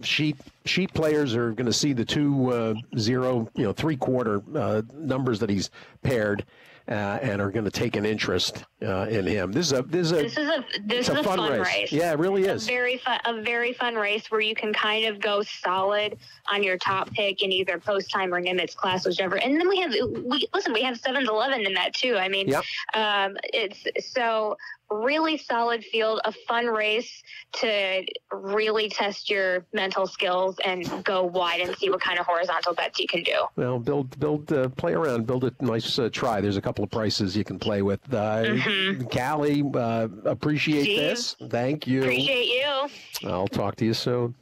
sheet 0.01 0.35
sheet 0.65 0.93
players 0.93 1.33
are 1.33 1.51
going 1.51 1.65
to 1.65 1.73
see 1.73 1.93
the 1.93 2.05
two 2.05 2.51
uh, 2.51 2.73
zero, 2.97 3.49
you 3.55 3.63
know, 3.63 3.71
three 3.71 3.95
quarter 3.95 4.41
uh, 4.53 4.81
numbers 4.93 5.39
that 5.39 5.49
he's 5.49 5.69
paired, 6.03 6.43
uh, 6.87 7.17
and 7.21 7.41
are 7.41 7.49
going 7.51 7.65
to 7.65 7.71
take 7.71 7.95
an 7.95 8.05
interest 8.05 8.63
uh, 8.83 9.07
in 9.09 9.25
him. 9.25 9.51
This 9.51 9.67
is 9.67 9.73
a 9.73 9.81
this 9.83 10.07
is 10.07 10.11
a, 10.11 10.15
This 10.23 10.37
is 10.37 10.47
a 10.49 10.63
this 10.85 11.09
is 11.09 11.15
a 11.15 11.23
fun, 11.23 11.39
race. 11.49 11.65
race. 11.67 11.91
Yeah, 11.91 12.11
it 12.11 12.19
really 12.19 12.45
a 12.45 12.53
is. 12.53 12.67
very 12.67 12.97
fun 12.97 13.19
a 13.25 13.41
very 13.41 13.73
fun 13.73 13.95
race 13.95 14.29
where 14.29 14.41
you 14.41 14.53
can 14.55 14.73
kind 14.73 15.05
of 15.05 15.19
go 15.19 15.41
solid 15.41 16.17
on 16.51 16.61
your 16.63 16.77
top 16.77 17.09
pick 17.11 17.41
in 17.41 17.51
either 17.51 17.79
post 17.79 18.11
time 18.11 18.33
or 18.33 18.41
Nimitz 18.41 18.75
class, 18.75 19.05
whichever. 19.05 19.37
And 19.37 19.59
then 19.59 19.67
we 19.67 19.79
have 19.81 19.91
we 19.91 20.47
listen, 20.53 20.73
we 20.73 20.83
have 20.83 20.97
seven 20.99 21.25
to 21.25 21.31
eleven 21.31 21.65
in 21.65 21.73
that 21.73 21.93
too. 21.95 22.17
I 22.17 22.27
mean, 22.29 22.47
Yep. 22.49 22.63
um, 22.93 23.37
it's 23.45 23.83
so 24.13 24.55
really 24.91 25.37
solid 25.37 25.83
field, 25.83 26.21
a 26.25 26.31
fun 26.47 26.67
race 26.67 27.23
to 27.53 28.05
really 28.31 28.89
test 28.89 29.29
your 29.29 29.65
mental 29.73 30.07
skills 30.07 30.57
and 30.63 31.03
go 31.03 31.23
wide 31.23 31.61
and 31.61 31.75
see 31.77 31.89
what 31.89 32.01
kind 32.01 32.19
of 32.19 32.25
horizontal 32.25 32.73
bets 32.73 32.99
you 32.99 33.07
can 33.07 33.23
do. 33.23 33.45
Well, 33.55 33.79
build, 33.79 34.19
build, 34.19 34.51
uh, 34.51 34.69
play 34.69 34.93
around, 34.93 35.25
build 35.25 35.45
a 35.45 35.53
nice 35.59 35.97
uh, 35.97 36.09
try. 36.11 36.41
There's 36.41 36.57
a 36.57 36.61
couple 36.61 36.83
of 36.83 36.91
prices 36.91 37.35
you 37.35 37.43
can 37.43 37.59
play 37.59 37.81
with. 37.81 38.01
Uh, 38.13 38.57
Kali, 39.11 39.63
uh, 39.73 40.07
appreciate 40.25 40.83
Steve, 40.83 40.99
this. 40.99 41.35
Thank 41.49 41.87
you. 41.87 42.01
Appreciate 42.01 42.47
you. 42.47 42.89
I'll 43.29 43.47
talk 43.47 43.75
to 43.77 43.85
you 43.85 43.93
soon. 43.93 44.35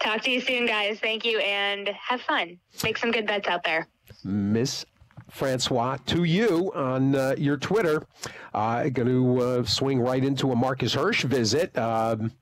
Talk 0.00 0.22
to 0.22 0.30
you 0.30 0.40
soon, 0.40 0.66
guys. 0.66 1.00
Thank 1.00 1.24
you 1.24 1.38
and 1.38 1.88
have 1.88 2.20
fun. 2.20 2.58
Make 2.84 2.98
some 2.98 3.10
good 3.10 3.26
bets 3.26 3.48
out 3.48 3.64
there. 3.64 3.88
Miss 4.24 4.84
Francois, 5.30 5.98
to 6.06 6.24
you 6.24 6.72
on 6.74 7.14
uh, 7.14 7.34
your 7.36 7.56
Twitter. 7.56 8.06
I'm 8.54 8.92
going 8.92 9.08
to 9.08 9.42
uh, 9.42 9.64
swing 9.64 10.00
right 10.00 10.24
into 10.24 10.52
a 10.52 10.56
Marcus 10.56 10.94
Hersh 10.94 11.24
visit. 11.24 11.76
Um, 11.76 12.32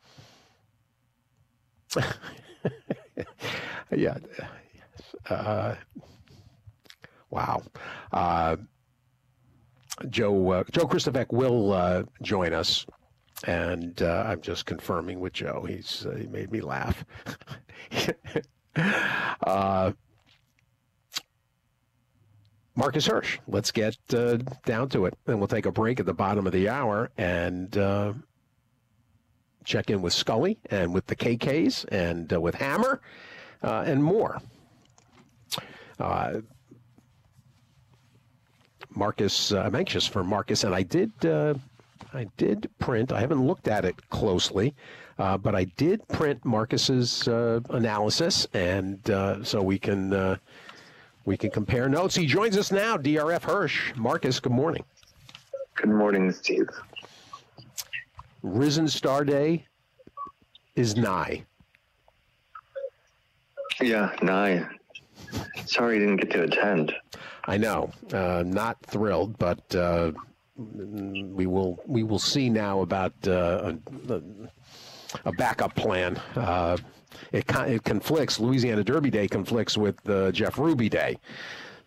yeah. 3.91 4.19
Uh, 5.29 5.75
wow. 7.31 7.63
Uh, 8.13 8.57
Joe 10.11 10.51
uh, 10.51 10.65
Joe 10.71 10.87
Kristufek 10.87 11.33
will 11.33 11.73
uh, 11.73 12.03
join 12.21 12.53
us, 12.53 12.85
and 13.47 14.01
uh, 14.03 14.25
I'm 14.27 14.41
just 14.41 14.67
confirming 14.67 15.21
with 15.21 15.33
Joe. 15.33 15.65
He's 15.69 16.05
uh, 16.05 16.17
he 16.17 16.27
made 16.27 16.51
me 16.51 16.61
laugh. 16.61 17.05
uh, 19.47 19.93
Marcus 22.77 23.07
Hersh. 23.07 23.39
Let's 23.47 23.71
get 23.71 23.97
uh, 24.13 24.39
down 24.65 24.89
to 24.91 25.07
it, 25.07 25.15
and 25.27 25.39
we'll 25.39 25.49
take 25.49 25.67
a 25.67 25.73
break 25.73 26.01
at 26.01 26.07
the 26.07 26.15
bottom 26.15 26.47
of 26.47 26.53
the 26.53 26.69
hour 26.69 27.11
and 27.17 27.77
uh, 27.79 28.15
check 29.65 29.91
in 29.91 30.03
with 30.03 30.13
Scully 30.13 30.59
and 30.71 30.93
with 30.93 31.07
the 31.07 31.15
KKs 31.15 31.87
and 31.93 32.33
uh, 32.33 32.41
with 32.41 32.57
Hammer 32.57 33.01
uh, 33.63 33.85
and 33.87 34.03
more. 34.03 34.41
Uh, 36.01 36.41
Marcus, 38.91 39.53
uh, 39.53 39.61
I'm 39.61 39.75
anxious 39.75 40.07
for 40.07 40.25
Marcus, 40.25 40.65
and 40.65 40.75
I 40.75 40.83
did. 40.83 41.13
I 42.13 42.29
did 42.37 42.71
print. 42.79 43.13
I 43.13 43.21
haven't 43.21 43.45
looked 43.45 43.67
at 43.67 43.85
it 43.85 44.09
closely, 44.11 44.75
but 45.17 45.55
I 45.55 45.65
did 45.77 46.07
print 46.09 46.45
Marcus's 46.45 47.27
analysis, 47.27 48.47
and 48.53 49.01
so 49.45 49.63
we 49.63 49.79
can 49.79 50.39
we 51.25 51.37
can 51.37 51.51
compare 51.51 51.89
notes. 51.89 52.15
He 52.15 52.27
joins 52.27 52.57
us 52.57 52.71
now, 52.71 52.97
DRF 52.97 53.41
Hersh. 53.41 53.97
Marcus, 53.97 54.41
good 54.41 54.53
morning. 54.53 54.85
Good 55.75 55.91
morning, 55.91 56.31
Steve. 56.33 56.69
Risen 58.43 58.89
Star 58.89 59.25
Day 59.25 59.67
is 60.77 60.97
nigh. 60.97 61.45
Yeah, 63.81 64.15
nigh. 64.23 64.67
Sorry 65.67 65.97
you 65.97 66.01
didn't 66.01 66.17
get 66.17 66.31
to 66.33 66.43
attend. 66.45 66.95
I 67.47 67.57
know, 67.57 67.91
uh, 68.13 68.45
not 68.47 68.79
thrilled, 68.87 69.39
but 69.39 69.75
uh, 69.75 70.13
we 70.57 71.47
will 71.47 71.83
we 71.87 72.03
will 72.03 72.19
see 72.19 72.49
now 72.49 72.81
about 72.81 73.13
uh, 73.27 73.73
uh, 74.09 74.21
a 75.25 75.33
backup 75.33 75.75
plan. 75.75 76.21
It, 77.33 77.45
it 77.49 77.85
conflicts. 77.85 78.41
Louisiana 78.41 78.85
Derby 78.85 79.11
Day 79.11 79.29
conflicts 79.29 79.77
with 79.77 80.09
uh, 80.09 80.33
Jeff 80.33 80.59
Ruby 80.59 80.89
Day. 80.89 81.19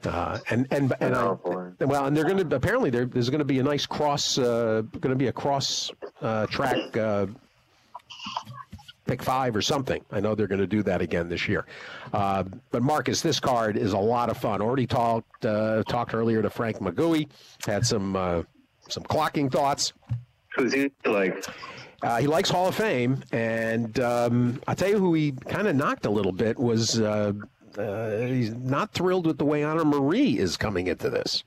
Uh, 0.06 0.38
and 0.52 0.68
and 0.72 0.94
and 1.00 1.16
Oh, 1.16 1.74
I, 1.80 1.86
well, 1.86 2.06
and 2.06 2.16
they're 2.16 2.24
going 2.24 2.48
to 2.48 2.56
apparently 2.56 2.90
there, 2.92 3.06
there's 3.06 3.30
going 3.30 3.40
to 3.40 3.46
be 3.46 3.60
a 3.60 3.64
nice 3.64 3.86
cross, 3.88 4.38
uh, 4.38 4.84
going 5.00 5.10
to 5.10 5.16
be 5.16 5.28
a 5.28 5.34
cross 5.34 5.92
uh, 6.22 6.46
track 6.48 6.96
uh, 6.96 7.26
pick 9.08 9.24
five 9.24 9.56
or 9.56 9.62
something. 9.62 10.04
I 10.12 10.20
know 10.20 10.36
they're 10.36 10.48
going 10.48 10.62
to 10.62 10.68
do 10.68 10.84
that 10.84 11.02
again 11.02 11.30
this 11.30 11.48
year. 11.48 11.66
Uh, 12.14 12.44
but 12.72 12.84
Marcus, 12.84 13.22
this 13.22 13.40
card 13.40 13.76
is 13.78 13.94
a 13.94 13.98
lot 13.98 14.30
of 14.30 14.38
fun. 14.38 14.62
Already 14.62 14.86
talked 14.86 15.46
uh, 15.46 15.82
talked 15.84 16.14
earlier 16.14 16.42
to 16.42 16.50
Frank 16.50 16.78
McGoey, 16.78 17.28
had 17.66 17.86
some 17.86 18.16
uh, 18.16 18.44
some 18.90 19.04
clocking 19.04 19.52
thoughts. 19.52 19.94
Who's 20.56 20.74
he 20.74 20.92
like? 21.06 21.44
Uh, 22.04 22.18
he 22.20 22.28
likes 22.28 22.50
Hall 22.50 22.68
of 22.68 22.76
Fame, 22.76 23.24
and 23.32 24.00
um, 24.00 24.62
I'll 24.68 24.76
tell 24.76 24.90
you 24.90 25.00
who 25.00 25.14
he 25.16 25.32
kind 25.32 25.68
of 25.68 25.76
knocked 25.76 26.06
a 26.06 26.10
little 26.12 26.32
bit 26.32 26.60
was 26.60 27.00
uh, 27.00 27.34
uh, 27.78 28.18
he's 28.20 28.52
not 28.54 28.92
thrilled 28.94 29.26
with 29.26 29.38
the 29.40 29.46
way 29.46 29.64
Honor 29.64 29.84
Marie 29.86 30.38
is 30.38 30.58
coming 30.58 30.88
into 30.88 31.10
this, 31.10 31.44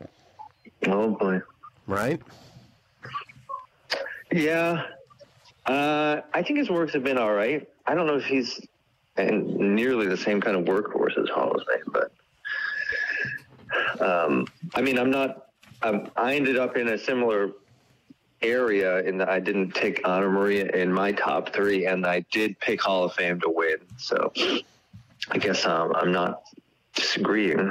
Oh 0.86 1.11
boy. 1.11 1.40
right? 1.86 2.20
Yeah. 4.32 4.86
Uh, 5.66 6.20
I 6.34 6.42
think 6.42 6.59
his 6.59 6.68
works 6.70 6.92
have 6.94 7.05
been 7.05 7.18
all 7.18 7.32
right. 7.32 7.68
I 7.86 7.94
don't 7.94 8.07
know 8.09 8.16
if 8.16 8.24
he's 8.24 8.61
in 9.16 9.74
nearly 9.76 10.07
the 10.07 10.16
same 10.16 10.40
kind 10.40 10.57
of 10.57 10.64
workhorse 10.64 11.16
as 11.20 11.28
Hall 11.28 11.53
of 11.53 11.62
Fame, 11.66 11.92
but 13.98 14.01
um, 14.01 14.46
I 14.74 14.80
mean, 14.82 14.98
I'm 14.98 15.11
not. 15.11 15.46
Um, 15.82 16.11
I 16.16 16.34
ended 16.34 16.59
up 16.59 16.76
in 16.76 16.88
a 16.88 16.98
similar 16.98 17.53
area 18.43 19.01
in 19.03 19.18
that 19.18 19.28
I 19.28 19.41
didn't 19.41 19.72
take 19.72 20.01
Honor 20.05 20.30
Marie 20.30 20.68
in 20.72 20.93
my 20.93 21.12
top 21.12 21.53
three, 21.53 21.86
and 21.86 22.07
I 22.07 22.20
did 22.30 22.59
pick 22.61 22.80
Hall 22.80 23.05
of 23.05 23.12
Fame 23.12 23.41
to 23.41 23.51
win. 23.51 23.76
So 23.99 24.32
I 25.30 25.38
guess 25.38 25.66
um, 25.66 25.93
I'm 25.95 26.12
not 26.12 26.43
disagreeing. 26.95 27.70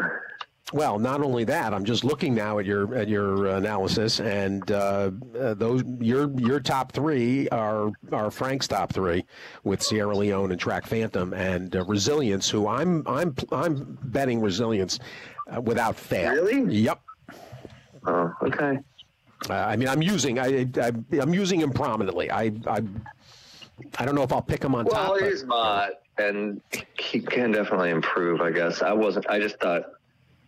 Well, 0.72 1.00
not 1.00 1.22
only 1.22 1.46
that, 1.46 1.74
I'm 1.74 1.84
just 1.84 2.04
looking 2.04 2.36
now 2.36 2.60
at 2.60 2.66
your 2.66 2.94
at 2.94 3.08
your 3.08 3.48
analysis, 3.48 4.20
and 4.20 4.70
uh, 4.72 5.10
uh, 5.40 5.56
those 5.56 5.82
your 6.00 6.30
your 6.40 6.60
top 6.60 6.92
three 6.92 7.50
are 7.50 7.92
are 8.12 8.30
Frank's 8.30 8.68
top 8.68 8.94
three, 8.94 9.26
with 9.64 9.82
Sierra 9.82 10.16
Leone 10.16 10.52
and 10.52 10.62
Track 10.62 10.86
Phantom 10.86 11.34
and 11.34 11.76
uh, 11.76 11.84
Resilience, 11.86 12.48
who 12.48 12.68
I'm 12.68 13.02
I'm 13.08 13.34
I'm 13.52 13.98
betting 14.04 14.42
Resilience 14.42 15.00
uh, 15.52 15.60
without 15.60 15.96
fail. 15.96 16.34
Really? 16.34 16.72
Yep. 16.82 17.02
Oh, 18.06 18.32
okay. 18.44 18.78
Uh, 19.50 19.54
I 19.54 19.76
mean, 19.76 19.88
I'm 19.88 20.02
using 20.02 20.40
I, 20.40 20.68
I 20.82 20.92
I'm 21.20 21.34
using 21.34 21.60
him 21.62 21.72
prominently. 21.72 22.30
I 22.32 22.52
I 22.68 22.82
I 23.98 24.06
don't 24.06 24.16
know 24.16 24.24
if 24.24 24.34
I'll 24.34 24.42
pick 24.42 24.64
him 24.64 24.76
on 24.76 24.86
Well, 24.86 24.96
top. 24.96 25.18
it 25.18 25.22
but- 25.22 25.30
is 25.32 25.44
Mott, 25.46 25.90
and 26.18 26.62
he 27.00 27.20
can 27.22 27.52
definitely 27.52 27.92
improve. 27.92 28.42
I 28.42 28.52
guess 28.52 28.82
I 28.82 28.92
wasn't. 28.92 29.30
I 29.30 29.40
just 29.40 29.60
thought 29.60 29.84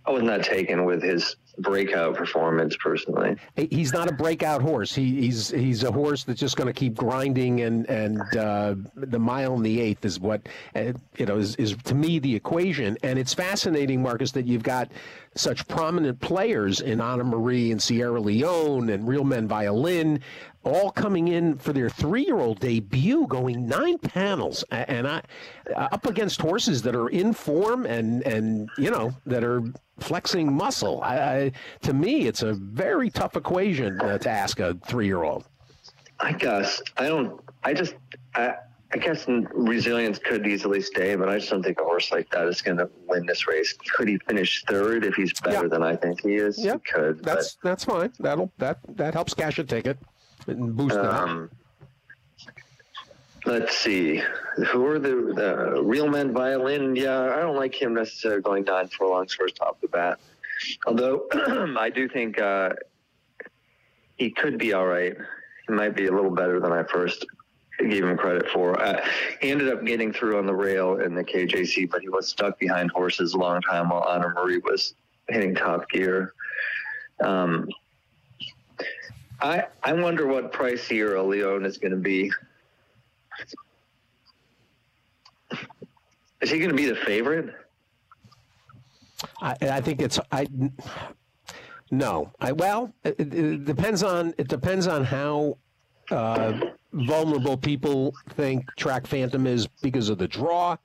I 0.06 0.12
was 0.12 0.24
not 0.24 0.43
taken 0.43 0.86
with 0.86 1.04
his 1.04 1.36
breakout 1.58 2.16
performance 2.16 2.76
personally. 2.78 3.36
he's 3.56 3.93
not 3.93 4.10
a 4.10 4.14
breakout 4.14 4.62
horse. 4.62 4.95
He, 4.95 5.22
he's 5.22 5.49
he's 5.49 5.84
a 5.84 5.91
horse 5.91 6.24
that's 6.24 6.39
just 6.39 6.58
going 6.58 6.68
to 6.68 6.74
keep 6.74 6.95
grinding, 6.95 7.62
and 7.62 7.86
and 7.88 8.22
uh, 8.36 8.76
the 8.95 9.20
mile 9.20 9.54
and 9.54 9.66
the 9.66 9.80
eighth 9.80 10.04
is 10.06 10.20
what 10.20 10.47
uh, 10.76 10.93
you 11.18 11.26
know 11.26 11.38
is, 11.38 11.56
is 11.58 11.76
to 11.86 11.93
me 11.95 12.20
the 12.20 12.36
equation. 12.36 12.97
And 13.04 13.20
it's 13.20 13.34
fascinating, 13.34 14.02
Marcus, 14.02 14.32
that 14.32 14.47
you've 14.47 14.64
got 14.64 14.91
such 15.36 15.68
prominent 15.68 16.20
players 16.20 16.82
in 16.82 16.99
Honor 16.99 17.24
Marie 17.24 17.72
and 17.72 17.82
Sierra 17.82 18.20
Leone 18.20 18.89
and 18.89 19.08
Real 19.08 19.24
Men 19.24 19.47
Violin, 19.47 20.22
all 20.64 20.91
coming 20.91 21.28
in 21.30 21.57
for 21.57 21.74
their 21.74 21.89
three-year-old 21.89 22.59
debut, 22.59 23.26
going 23.28 23.68
nine 23.68 23.97
panels, 23.97 24.64
and 24.72 25.07
I 25.07 25.22
uh, 25.76 25.88
up 25.91 26.05
against 26.05 26.41
horses 26.41 26.82
that 26.84 26.95
are 26.95 27.09
in 27.09 27.34
form 27.34 27.86
and 27.86 28.22
and 28.24 28.70
you 28.78 28.91
know 28.91 29.12
that 29.26 29.43
are 29.43 29.64
flexing 29.99 30.51
muscle. 30.53 31.01
I, 31.03 31.18
I, 31.18 31.51
to 31.84 31.93
me, 31.93 32.28
it's 32.28 32.43
a 32.43 32.53
very 32.53 33.09
tough 33.09 33.36
equation 33.36 33.99
uh, 34.01 34.18
to 34.20 34.30
ask 34.30 34.59
a 34.59 34.76
three-year-old. 34.86 35.45
I 36.20 36.34
guess 36.34 36.82
I 36.97 37.07
don't. 37.07 37.41
I 37.64 37.74
just. 37.74 37.95
I, 38.36 38.55
I 38.93 38.97
guess 38.97 39.26
resilience 39.53 40.20
could 40.20 40.45
easily 40.45 40.82
stay, 40.82 41.16
but 41.16 41.30
I 41.30 41.38
just 41.39 41.49
don't 41.49 41.64
think 41.64 41.80
a 41.80 41.84
horse 41.86 42.12
like 42.12 42.30
that 42.32 42.45
is 42.49 42.62
going 42.62 42.76
to 42.78 42.89
win 43.07 43.26
this 43.26 43.47
race. 43.47 43.74
Could 43.95 44.09
he 44.09 44.18
finish 44.28 44.66
third 44.68 45.05
if 45.05 45.16
he's 45.16 45.32
better 45.39 45.62
Yeah. 45.64 45.68
than 45.70 45.82
I 45.82 45.95
think 45.95 46.20
he 46.22 46.36
is? 46.36 46.59
Yeah, 46.62 46.74
he 46.74 46.80
could. 46.80 47.24
That's 47.24 47.57
that's 47.64 47.86
fine. 47.86 48.12
That'll 48.20 48.51
that 48.57 48.80
that 48.97 49.14
helps 49.14 49.34
cash 49.34 49.59
a 49.59 49.64
ticket 49.64 49.97
boost 50.48 50.96
um, 50.96 51.50
let's 53.46 53.78
see. 53.78 54.22
Who 54.68 54.86
are 54.86 55.00
the, 55.00 55.34
the 55.36 55.82
real 55.84 56.08
men 56.08 56.34
violin? 56.34 56.96
Yeah, 56.96 57.34
I 57.36 57.42
don't 57.42 57.56
like 57.56 57.80
him 57.80 57.94
necessarily 57.94 58.42
going 58.42 58.64
nine 58.66 58.88
furlongs 58.88 59.34
first 59.34 59.60
off 59.62 59.80
the 59.82 59.88
bat. 59.88 60.20
Although 60.86 61.28
I 61.78 61.89
do 61.89 62.08
think 62.08 62.39
uh, 62.39 62.74
he 64.18 64.30
could 64.32 64.58
be 64.58 64.74
all 64.74 64.88
right. 64.88 65.16
He 65.68 65.74
might 65.74 65.96
be 65.96 66.08
a 66.08 66.12
little 66.12 66.32
better 66.32 66.60
than 66.60 66.72
I 66.72 66.84
first 66.84 67.26
gave 67.80 68.04
him 68.04 68.18
credit 68.18 68.48
for. 68.50 68.80
Uh, 68.80 69.04
he 69.39 69.50
ended 69.50 69.70
up 69.70 69.84
getting 69.84 70.14
through 70.14 70.38
on 70.38 70.46
the 70.46 70.54
rail 70.54 71.00
in 71.00 71.16
the 71.16 71.24
KJC, 71.24 71.89
but 71.89 72.02
he 72.02 72.10
was 72.10 72.28
stuck 72.28 72.60
behind 72.60 72.92
horses 72.92 73.34
a 73.34 73.38
long 73.38 73.62
time 73.62 73.89
while 73.89 74.04
Honor 74.04 74.34
Marie 74.36 74.60
was 74.60 74.94
hitting 75.30 75.56
top 75.56 75.89
gear. 75.89 76.34
Um, 77.24 77.68
I 79.42 79.66
I 79.84 79.94
wonder 79.94 80.28
what 80.28 80.52
price 80.52 80.84
Sierra 80.84 81.22
Leone 81.24 81.66
is 81.66 81.78
going 81.78 81.92
to 81.92 81.98
be. 81.98 82.32
Is 86.42 86.50
he 86.50 86.58
going 86.58 86.70
to 86.70 86.76
be 86.76 86.86
the 86.86 86.96
favorite? 86.96 87.54
I, 89.42 89.56
I 89.62 89.82
think 89.82 90.02
it's 90.02 90.20
I. 90.32 90.48
No, 91.92 92.32
I 92.39 92.52
well, 92.52 92.94
it, 93.04 93.20
it- 93.20 93.66
depends 93.66 94.02
on 94.04 94.34
it 94.38 94.48
depends 94.48 94.88
on 94.88 95.04
how 95.04 95.58
uh, 96.10 96.60
vulnerable 96.94 97.58
people 97.58 98.14
think 98.32 98.66
Track 98.76 99.06
Phantom 99.08 99.46
is 99.48 99.68
because 99.82 100.10
of 100.10 100.18
the 100.18 100.28
draw, 100.28 100.78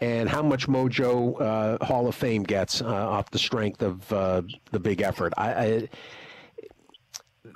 and 0.00 0.28
how 0.28 0.42
much 0.42 0.68
mojo 0.68 1.40
uh, 1.40 1.84
Hall 1.84 2.08
of 2.08 2.14
Fame 2.14 2.42
gets 2.42 2.82
uh, 2.82 2.86
off 2.86 3.30
the 3.30 3.38
strength 3.38 3.82
of 3.82 4.12
uh, 4.12 4.42
the 4.72 4.80
big 4.80 5.00
effort. 5.00 5.32
I. 5.36 5.52
I 5.54 5.88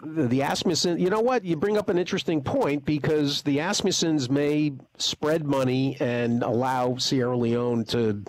the, 0.04 0.42
Asmussen, 0.42 0.98
you 0.98 1.10
know 1.10 1.20
what? 1.20 1.44
You 1.44 1.56
bring 1.56 1.76
up 1.76 1.88
an 1.88 1.98
interesting 1.98 2.42
point 2.42 2.84
because 2.84 3.42
the 3.42 3.58
Asmussens 3.58 4.28
may 4.28 4.72
spread 4.98 5.44
money 5.44 5.96
and 6.00 6.42
allow 6.42 6.96
Sierra 6.96 7.36
Leone 7.36 7.84
to 7.86 8.22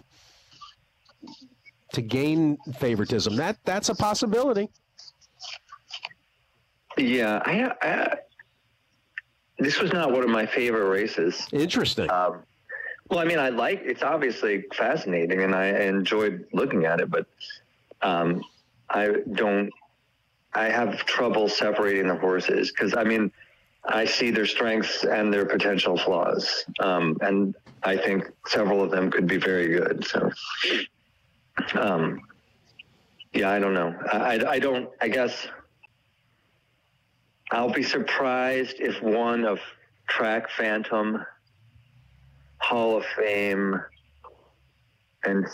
to 1.93 2.01
gain 2.01 2.57
favoritism. 2.77 3.35
That 3.35 3.57
that's 3.63 3.89
a 3.89 3.95
possibility. 3.95 4.69
Yeah, 6.97 7.41
I, 7.45 7.71
I 7.81 8.15
this 9.57 9.79
was 9.79 9.93
not 9.93 10.11
one 10.11 10.23
of 10.23 10.29
my 10.29 10.45
favorite 10.45 10.89
races. 10.89 11.47
Interesting. 11.51 12.09
Um, 12.09 12.43
well, 13.09 13.19
I 13.19 13.25
mean, 13.25 13.39
I 13.39 13.49
like 13.49 13.81
it's 13.83 14.03
obviously 14.03 14.65
fascinating, 14.73 15.43
and 15.43 15.53
I 15.55 15.67
enjoyed 15.67 16.45
looking 16.53 16.85
at 16.85 16.99
it, 16.99 17.09
but 17.09 17.27
um, 18.01 18.43
I 18.89 19.09
don't. 19.33 19.71
I 20.55 20.69
have 20.69 21.05
trouble 21.05 21.49
separating 21.49 22.07
the 22.07 22.15
horses 22.15 22.71
because 22.71 22.95
I 22.95 23.03
mean, 23.03 23.31
I 23.83 24.05
see 24.05 24.31
their 24.31 24.45
strengths 24.45 25.03
and 25.03 25.31
their 25.31 25.45
potential 25.45 25.97
flaws, 25.97 26.65
um, 26.79 27.17
and 27.21 27.53
I 27.83 27.97
think 27.97 28.31
several 28.47 28.81
of 28.81 28.89
them 28.89 29.11
could 29.11 29.27
be 29.27 29.37
very 29.37 29.67
good. 29.67 30.05
So, 30.05 30.31
um, 31.79 32.21
yeah, 33.33 33.51
I 33.51 33.59
don't 33.59 33.73
know. 33.73 33.93
I, 34.11 34.17
I, 34.17 34.51
I 34.53 34.59
don't. 34.59 34.89
I 35.01 35.07
guess 35.09 35.47
I'll 37.51 37.71
be 37.71 37.83
surprised 37.83 38.77
if 38.79 39.01
one 39.03 39.45
of 39.45 39.59
Track 40.07 40.49
Phantom, 40.49 41.23
Hall 42.59 42.97
of 42.97 43.05
Fame, 43.17 43.79
and 45.25 45.45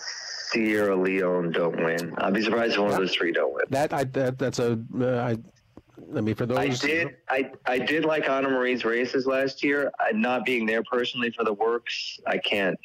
Sierra 0.51 0.95
Leone 0.95 1.51
don't 1.51 1.75
win. 1.83 2.13
I'd 2.17 2.33
be 2.33 2.41
surprised 2.41 2.73
if 2.73 2.79
one 2.79 2.91
of 2.91 2.97
those 2.97 3.15
three 3.15 3.31
don't 3.31 3.53
win. 3.53 3.63
that 3.69 3.93
I 3.93 4.03
that, 4.05 4.37
that's 4.37 4.59
a 4.59 4.79
uh, 4.99 5.05
I. 5.05 5.37
I 6.15 6.19
mean, 6.19 6.35
for 6.35 6.45
those 6.45 6.57
I 6.57 6.67
did. 6.67 7.15
I, 7.29 7.51
I 7.65 7.77
did 7.77 8.03
like 8.03 8.27
Honor 8.27 8.49
Marie's 8.49 8.83
races 8.83 9.27
last 9.27 9.63
year. 9.63 9.91
I, 9.99 10.11
not 10.11 10.43
being 10.45 10.65
there 10.65 10.83
personally 10.83 11.29
for 11.31 11.45
the 11.45 11.53
works, 11.53 12.19
I 12.27 12.37
can't. 12.37 12.77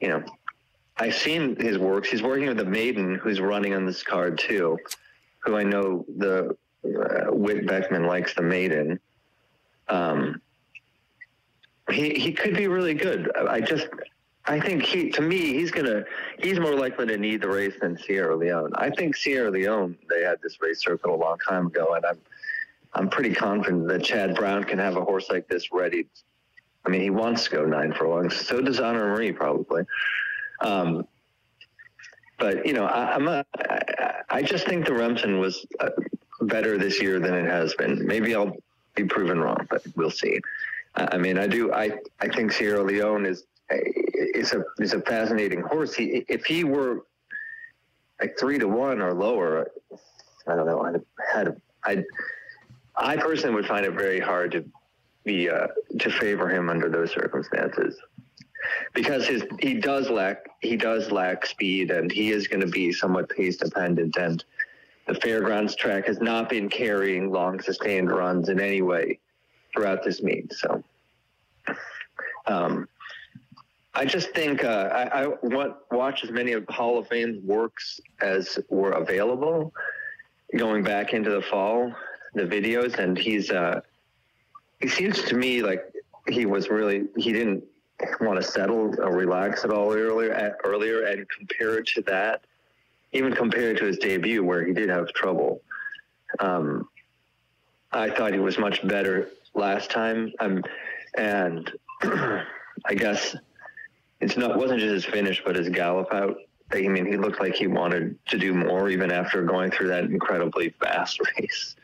You 0.00 0.08
know, 0.08 0.24
I've 0.98 1.14
seen 1.14 1.56
his 1.56 1.78
works. 1.78 2.10
He's 2.10 2.22
working 2.22 2.48
with 2.48 2.60
a 2.60 2.64
maiden 2.64 3.14
who's 3.14 3.40
running 3.40 3.74
on 3.74 3.86
this 3.86 4.02
card 4.02 4.38
too, 4.38 4.76
who 5.40 5.56
I 5.56 5.62
know 5.62 6.04
the 6.18 6.56
uh, 6.84 7.32
Whit 7.32 7.66
Beckman 7.66 8.04
likes 8.04 8.34
the 8.34 8.42
maiden. 8.42 9.00
Um, 9.88 10.42
he 11.90 12.10
he 12.18 12.32
could 12.32 12.54
be 12.54 12.68
really 12.68 12.94
good. 12.94 13.30
I 13.36 13.54
I 13.54 13.60
just 13.60 13.88
I 14.46 14.60
think 14.60 14.82
he 14.82 15.10
to 15.10 15.20
me 15.20 15.54
he's 15.54 15.70
gonna 15.70 16.04
he's 16.38 16.58
more 16.58 16.74
likely 16.74 17.06
to 17.06 17.18
need 17.18 17.42
the 17.42 17.48
race 17.48 17.74
than 17.80 17.98
Sierra 17.98 18.34
Leone. 18.34 18.72
I 18.76 18.90
think 18.90 19.14
Sierra 19.14 19.50
Leone 19.50 19.96
they 20.08 20.22
had 20.22 20.40
this 20.42 20.60
race 20.60 20.82
circuit 20.82 21.10
a 21.10 21.14
long 21.14 21.36
time 21.46 21.66
ago, 21.66 21.94
and 21.94 22.04
I'm 22.06 22.18
I'm 22.94 23.10
pretty 23.10 23.34
confident 23.34 23.88
that 23.88 24.02
Chad 24.02 24.34
Brown 24.34 24.64
can 24.64 24.78
have 24.78 24.96
a 24.96 25.04
horse 25.04 25.28
like 25.28 25.46
this 25.48 25.70
ready 25.70 26.06
I 26.88 26.90
mean, 26.90 27.02
he 27.02 27.10
wants 27.10 27.44
to 27.44 27.50
go 27.50 27.66
nine 27.66 27.92
for 27.92 27.98
furlongs. 27.98 28.34
So 28.34 28.62
does 28.62 28.80
Honor 28.80 29.08
Marie 29.08 29.32
probably. 29.32 29.82
Um, 30.60 31.06
but 32.38 32.66
you 32.66 32.72
know, 32.72 32.86
I, 32.86 33.14
I'm 33.14 33.28
a, 33.28 33.44
I, 33.58 34.22
I 34.30 34.42
just 34.42 34.66
think 34.66 34.86
the 34.86 34.94
Remsen 34.94 35.38
was 35.38 35.66
uh, 35.80 35.90
better 36.40 36.78
this 36.78 37.00
year 37.02 37.20
than 37.20 37.34
it 37.34 37.44
has 37.44 37.74
been. 37.74 38.06
Maybe 38.06 38.34
I'll 38.34 38.56
be 38.94 39.04
proven 39.04 39.38
wrong, 39.38 39.66
but 39.68 39.82
we'll 39.96 40.10
see. 40.10 40.40
I 40.94 41.18
mean, 41.18 41.36
I 41.36 41.46
do. 41.46 41.72
I 41.74 41.98
I 42.20 42.28
think 42.28 42.52
Sierra 42.52 42.82
Leone 42.82 43.26
is 43.26 43.44
is 43.70 44.52
a 44.52 44.64
is 44.78 44.92
a 44.94 45.00
fascinating 45.02 45.60
horse. 45.62 45.94
He 45.94 46.24
if 46.28 46.44
he 46.44 46.64
were 46.64 47.04
like 48.20 48.38
three 48.38 48.58
to 48.58 48.68
one 48.68 49.00
or 49.00 49.12
lower, 49.12 49.70
I 50.46 50.56
don't 50.56 50.66
know. 50.66 50.82
I'd 50.82 51.02
had 51.32 51.60
I 51.84 52.04
I 52.96 53.16
personally 53.16 53.54
would 53.54 53.66
find 53.66 53.84
it 53.84 53.92
very 53.92 54.20
hard 54.20 54.52
to 54.52 54.64
be 55.24 55.48
uh, 55.48 55.68
to 55.98 56.10
favor 56.10 56.48
him 56.48 56.68
under 56.68 56.88
those 56.88 57.12
circumstances 57.12 57.96
because 58.94 59.26
his 59.26 59.42
he 59.60 59.74
does 59.74 60.10
lack 60.10 60.48
he 60.60 60.76
does 60.76 61.10
lack 61.10 61.46
speed 61.46 61.90
and 61.90 62.10
he 62.10 62.30
is 62.30 62.48
going 62.48 62.60
to 62.60 62.66
be 62.66 62.92
somewhat 62.92 63.28
pace 63.28 63.56
dependent 63.56 64.16
and 64.16 64.44
the 65.06 65.14
fairgrounds 65.14 65.74
track 65.74 66.06
has 66.06 66.20
not 66.20 66.48
been 66.48 66.68
carrying 66.68 67.30
long 67.30 67.60
sustained 67.60 68.10
runs 68.10 68.48
in 68.48 68.60
any 68.60 68.82
way 68.82 69.18
throughout 69.72 70.02
this 70.02 70.22
meet 70.22 70.52
so 70.52 70.82
um, 72.46 72.88
I 73.98 74.04
just 74.04 74.30
think 74.30 74.62
uh, 74.62 74.90
I, 74.92 75.24
I 75.24 75.26
want 75.42 75.74
watch 75.90 76.22
as 76.22 76.30
many 76.30 76.52
of 76.52 76.64
Hall 76.68 76.98
of 76.98 77.08
Fame's 77.08 77.42
works 77.42 78.00
as 78.20 78.56
were 78.68 78.92
available 78.92 79.72
going 80.56 80.84
back 80.84 81.14
into 81.14 81.30
the 81.30 81.42
fall 81.42 81.92
the 82.34 82.44
videos 82.44 82.96
and 82.98 83.18
he's 83.18 83.50
uh 83.50 83.80
he 84.80 84.86
seems 84.86 85.22
to 85.22 85.34
me 85.34 85.62
like 85.62 85.92
he 86.28 86.46
was 86.46 86.68
really 86.68 87.06
he 87.16 87.32
didn't 87.32 87.64
want 88.20 88.40
to 88.40 88.48
settle 88.48 88.94
or 89.00 89.16
relax 89.16 89.64
at 89.64 89.70
all 89.70 89.92
earlier 89.92 90.56
earlier 90.64 91.02
and 91.06 91.26
compare 91.36 91.82
to 91.82 92.00
that 92.02 92.42
even 93.12 93.32
compared 93.32 93.76
to 93.78 93.84
his 93.84 93.98
debut 93.98 94.44
where 94.44 94.64
he 94.64 94.72
did 94.72 94.88
have 94.88 95.12
trouble. 95.12 95.60
Um 96.38 96.88
i 97.90 98.08
thought 98.10 98.32
he 98.32 98.38
was 98.38 98.58
much 98.58 98.86
better 98.86 99.30
last 99.54 99.90
time 99.90 100.32
um 100.40 100.62
and 101.16 101.72
i 102.02 102.94
guess 102.94 103.34
it's 104.20 104.36
not 104.36 104.56
wasn't 104.56 104.80
just 104.80 104.92
his 104.92 105.04
finish 105.04 105.42
but 105.44 105.56
his 105.56 105.68
gallop 105.68 106.12
out 106.12 106.36
i 106.72 106.80
mean 106.82 107.06
he 107.06 107.16
looked 107.16 107.40
like 107.40 107.54
he 107.54 107.66
wanted 107.66 108.18
to 108.26 108.38
do 108.38 108.52
more 108.52 108.88
even 108.88 109.10
after 109.10 109.42
going 109.42 109.70
through 109.70 109.88
that 109.88 110.04
incredibly 110.04 110.70
fast 110.80 111.20
race 111.38 111.76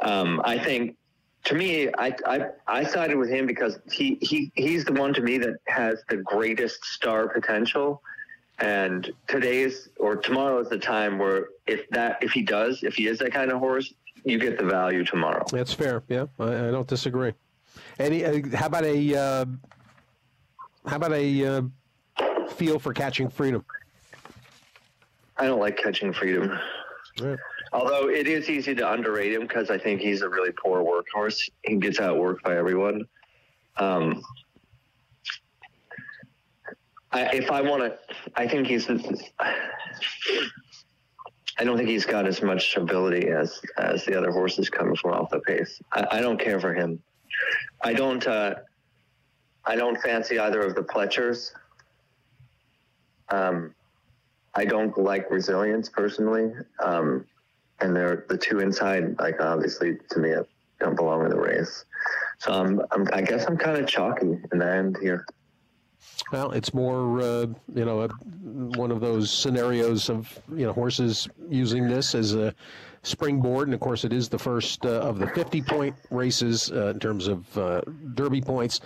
um, 0.00 0.40
I 0.44 0.58
think 0.58 0.96
to 1.44 1.54
me, 1.54 1.88
I, 1.98 2.14
I 2.26 2.46
I 2.66 2.84
sided 2.84 3.16
with 3.16 3.30
him 3.30 3.46
because 3.46 3.78
he, 3.90 4.18
he 4.20 4.52
he's 4.54 4.84
the 4.84 4.92
one 4.92 5.14
to 5.14 5.22
me 5.22 5.38
that 5.38 5.56
has 5.66 6.02
the 6.08 6.18
greatest 6.18 6.84
star 6.84 7.28
potential. 7.28 8.02
And 8.60 9.10
today's 9.28 9.88
or 9.98 10.16
tomorrow 10.16 10.60
is 10.60 10.68
the 10.68 10.78
time 10.78 11.18
where 11.18 11.48
if 11.66 11.88
that 11.90 12.18
if 12.22 12.32
he 12.32 12.42
does 12.42 12.82
if 12.82 12.96
he 12.96 13.06
is 13.06 13.18
that 13.20 13.32
kind 13.32 13.50
of 13.50 13.60
horse, 13.60 13.92
you 14.24 14.38
get 14.38 14.58
the 14.58 14.64
value 14.64 15.04
tomorrow. 15.04 15.44
That's 15.50 15.72
fair. 15.72 16.02
Yeah, 16.08 16.26
I, 16.38 16.68
I 16.68 16.70
don't 16.70 16.88
disagree. 16.88 17.32
Any? 17.98 18.24
Uh, 18.24 18.40
how 18.54 18.66
about 18.66 18.84
a? 18.84 19.16
Uh, 19.16 19.44
how 20.86 20.96
about 20.96 21.12
a 21.12 21.44
uh, 21.44 21.62
feel 22.50 22.78
for 22.78 22.92
catching 22.92 23.28
freedom? 23.28 23.64
I 25.36 25.46
don't 25.46 25.60
like 25.60 25.76
catching 25.76 26.12
freedom. 26.12 26.58
Right. 27.20 27.38
Although 27.72 28.08
it 28.08 28.26
is 28.26 28.48
easy 28.48 28.74
to 28.74 28.92
underrate 28.92 29.32
him 29.32 29.42
because 29.42 29.70
I 29.70 29.78
think 29.78 30.00
he's 30.00 30.22
a 30.22 30.28
really 30.28 30.52
poor 30.52 30.82
workhorse. 30.82 31.48
He 31.62 31.76
gets 31.76 31.98
outworked 31.98 32.42
by 32.42 32.56
everyone. 32.56 33.04
Um, 33.76 34.22
I, 37.12 37.36
if 37.36 37.50
I 37.50 37.60
want 37.62 37.82
to, 37.82 37.98
I 38.36 38.46
think 38.46 38.66
he's. 38.66 38.88
I 41.60 41.64
don't 41.64 41.76
think 41.76 41.88
he's 41.88 42.06
got 42.06 42.26
as 42.26 42.40
much 42.40 42.76
ability 42.76 43.28
as 43.28 43.60
as 43.78 44.04
the 44.04 44.16
other 44.16 44.30
horses 44.30 44.70
coming 44.70 44.94
from 44.94 45.12
off 45.12 45.30
the 45.30 45.40
pace. 45.40 45.80
I, 45.92 46.06
I 46.12 46.20
don't 46.20 46.38
care 46.38 46.60
for 46.60 46.72
him. 46.72 47.02
I 47.82 47.92
don't. 47.92 48.26
Uh, 48.26 48.56
I 49.68 49.76
don't 49.76 50.00
fancy 50.00 50.38
either 50.38 50.60
of 50.60 50.74
the 50.74 50.82
Pletchers. 50.82 51.52
Um, 53.28 53.74
I 54.54 54.64
don't 54.64 54.96
like 54.96 55.30
resilience 55.30 55.90
personally. 55.90 56.52
Um, 56.82 57.26
and 57.80 57.94
they're 57.94 58.24
the 58.28 58.38
two 58.38 58.60
inside, 58.60 59.18
like 59.20 59.40
obviously 59.40 59.98
to 60.10 60.18
me, 60.18 60.34
don't 60.80 60.96
belong 60.96 61.24
in 61.24 61.30
the 61.30 61.38
race. 61.38 61.84
So 62.38 62.52
I'm, 62.52 62.80
I'm 62.90 63.06
I 63.12 63.20
guess 63.20 63.44
I'm 63.46 63.58
kind 63.58 63.76
of 63.76 63.86
chalky 63.86 64.38
in 64.52 64.58
the 64.58 64.66
end 64.66 64.96
here. 65.02 65.26
Well, 66.32 66.52
it's 66.52 66.72
more, 66.72 67.20
uh, 67.20 67.46
you 67.74 67.84
know, 67.84 68.02
a, 68.02 68.08
one 68.08 68.90
of 68.90 69.00
those 69.00 69.30
scenarios 69.30 70.08
of, 70.08 70.40
you 70.50 70.64
know, 70.64 70.72
horses 70.72 71.28
using 71.48 71.88
this 71.88 72.14
as 72.14 72.34
a 72.34 72.54
springboard. 73.02 73.68
And 73.68 73.74
of 73.74 73.80
course, 73.80 74.04
it 74.04 74.12
is 74.12 74.28
the 74.28 74.38
first 74.38 74.84
uh, 74.86 75.00
of 75.00 75.18
the 75.18 75.26
50 75.28 75.62
point 75.62 75.94
races 76.10 76.72
uh, 76.72 76.86
in 76.88 77.00
terms 77.00 77.28
of 77.28 77.58
uh, 77.58 77.82
Derby 78.14 78.40
points. 78.40 78.80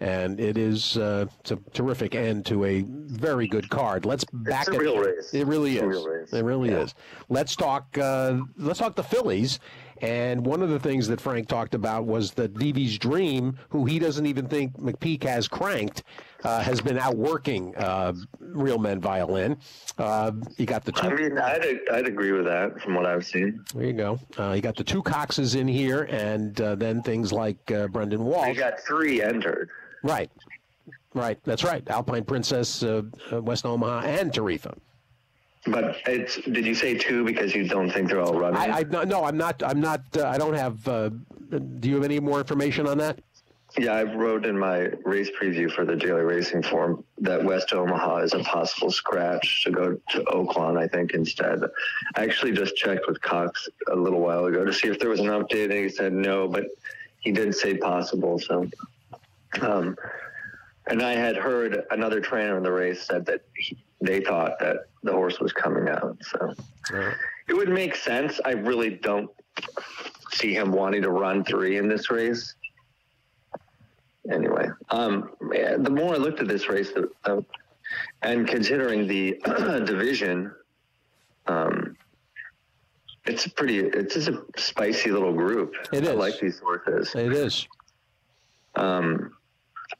And 0.00 0.40
it 0.40 0.58
is 0.58 0.96
uh, 0.96 1.26
it's 1.40 1.52
a 1.52 1.56
terrific 1.72 2.14
end 2.14 2.46
to 2.46 2.64
a 2.64 2.84
very 2.88 3.46
good 3.46 3.70
card. 3.70 4.04
Let's 4.04 4.24
back 4.32 4.66
it's 4.68 4.76
a 4.76 4.80
it. 4.80 4.80
real 4.80 4.98
race. 4.98 5.32
It 5.34 5.46
really 5.46 5.78
It's 5.78 5.96
is. 5.96 6.06
race. 6.06 6.32
It 6.32 6.44
really 6.44 6.70
Yeah. 6.70 6.80
is. 6.82 6.94
Let's 7.28 7.54
talk. 7.56 7.96
Uh, 7.96 8.40
let's 8.56 8.78
talk 8.80 8.96
the 8.96 9.02
Phillies. 9.04 9.60
And 10.02 10.44
one 10.44 10.60
of 10.60 10.70
the 10.70 10.80
things 10.80 11.06
that 11.08 11.20
Frank 11.20 11.46
talked 11.46 11.74
about 11.74 12.04
was 12.04 12.32
that 12.32 12.50
Vivi's 12.50 12.98
Dream, 12.98 13.56
who 13.70 13.84
he 13.86 14.00
doesn't 14.00 14.26
even 14.26 14.48
think 14.48 14.76
McPeek 14.76 15.22
has 15.22 15.46
cranked, 15.46 16.02
uh, 16.42 16.60
has 16.62 16.80
been 16.80 16.98
outworking 16.98 17.74
uh, 17.76 18.12
Real 18.40 18.76
Men 18.78 19.00
Violin. 19.00 19.56
Uh, 19.96 20.32
you 20.56 20.66
got 20.66 20.84
the 20.84 20.90
two. 20.92 21.06
I 21.06 21.14
mean, 21.14 21.38
I'd 21.38 21.78
I'd 21.92 22.08
agree 22.08 22.32
with 22.32 22.44
that 22.44 22.80
from 22.82 22.96
what 22.96 23.06
I've 23.06 23.24
seen. 23.24 23.64
There 23.72 23.84
you 23.86 23.92
go. 23.92 24.18
Uh, 24.36 24.52
you 24.52 24.60
got 24.60 24.74
the 24.76 24.84
two 24.84 25.00
Coxes 25.02 25.54
in 25.54 25.68
here, 25.68 26.02
and 26.10 26.60
uh, 26.60 26.74
then 26.74 27.00
things 27.02 27.32
like 27.32 27.70
uh, 27.70 27.86
Brendan 27.86 28.24
Walsh. 28.24 28.58
got 28.58 28.80
three 28.80 29.22
entered. 29.22 29.70
Right. 30.04 30.30
Right. 31.14 31.38
That's 31.44 31.64
right. 31.64 31.82
Alpine 31.88 32.24
Princess, 32.24 32.82
uh, 32.82 33.02
uh, 33.32 33.42
West 33.42 33.66
Omaha, 33.66 34.06
and 34.06 34.30
Tarifa. 34.30 34.76
But 35.66 35.96
it's 36.06 36.36
did 36.36 36.66
you 36.66 36.74
say 36.74 36.96
two 36.96 37.24
because 37.24 37.54
you 37.54 37.66
don't 37.66 37.90
think 37.90 38.10
they're 38.10 38.20
all 38.20 38.38
running? 38.38 38.60
I, 38.60 38.80
I 38.80 38.82
no, 38.82 39.02
no, 39.02 39.24
I'm 39.24 39.38
not. 39.38 39.62
I'm 39.62 39.80
not. 39.80 40.02
Uh, 40.14 40.28
I 40.28 40.36
don't 40.36 40.54
have. 40.54 40.86
Uh, 40.86 41.08
do 41.80 41.88
you 41.88 41.94
have 41.94 42.04
any 42.04 42.20
more 42.20 42.38
information 42.38 42.86
on 42.86 42.98
that? 42.98 43.18
yeah, 43.76 43.92
I 43.92 44.04
wrote 44.04 44.46
in 44.46 44.56
my 44.56 44.90
race 45.04 45.30
preview 45.30 45.70
for 45.70 45.84
the 45.84 45.96
Daily 45.96 46.22
Racing 46.22 46.62
Form 46.62 47.02
that 47.18 47.42
West 47.42 47.72
Omaha 47.72 48.18
is 48.18 48.32
a 48.32 48.38
possible 48.40 48.90
scratch 48.90 49.64
to 49.64 49.70
go 49.70 49.98
to 50.10 50.20
Oaklawn, 50.24 50.78
I 50.78 50.86
think, 50.86 51.12
instead. 51.12 51.60
I 52.14 52.22
actually 52.22 52.52
just 52.52 52.76
checked 52.76 53.06
with 53.08 53.20
Cox 53.20 53.68
a 53.90 53.96
little 53.96 54.20
while 54.20 54.44
ago 54.44 54.64
to 54.64 54.72
see 54.72 54.88
if 54.88 55.00
there 55.00 55.08
was 55.08 55.20
an 55.20 55.26
update, 55.26 55.64
and 55.64 55.72
he 55.72 55.88
said 55.88 56.12
no, 56.12 56.46
but 56.46 56.66
he 57.18 57.32
did 57.32 57.54
say 57.54 57.76
possible. 57.76 58.38
So, 58.38 58.68
um, 59.62 59.96
and 60.86 61.02
I 61.02 61.14
had 61.14 61.36
heard 61.36 61.84
another 61.90 62.20
trainer 62.20 62.56
in 62.56 62.62
the 62.62 62.72
race 62.72 63.02
said 63.02 63.24
that 63.26 63.42
he, 63.56 63.76
they 64.00 64.20
thought 64.20 64.58
that 64.60 64.88
the 65.02 65.12
horse 65.12 65.40
was 65.40 65.52
coming 65.52 65.88
out. 65.88 66.16
So 66.22 66.54
it 67.48 67.54
would 67.54 67.70
make 67.70 67.96
sense. 67.96 68.40
I 68.44 68.52
really 68.52 68.90
don't 68.90 69.30
see 70.32 70.54
him 70.54 70.72
wanting 70.72 71.02
to 71.02 71.10
run 71.10 71.44
three 71.44 71.78
in 71.78 71.88
this 71.88 72.10
race. 72.10 72.54
Anyway, 74.30 74.68
um, 74.90 75.30
yeah, 75.52 75.76
the 75.76 75.90
more 75.90 76.14
I 76.14 76.16
looked 76.16 76.40
at 76.40 76.48
this 76.48 76.68
race, 76.68 76.92
the, 76.92 77.10
uh, 77.24 77.42
and 78.22 78.48
considering 78.48 79.06
the 79.06 79.38
division, 79.84 80.50
um, 81.46 81.96
it's 83.26 83.44
a 83.44 83.50
pretty, 83.50 83.80
it's 83.80 84.14
just 84.14 84.28
a 84.28 84.42
spicy 84.56 85.10
little 85.10 85.32
group. 85.32 85.74
It 85.92 86.06
I 86.06 86.10
is. 86.10 86.16
like 86.16 86.40
these 86.40 86.58
horses. 86.58 87.14
It 87.14 87.32
is. 87.32 87.68
Um, 88.76 89.36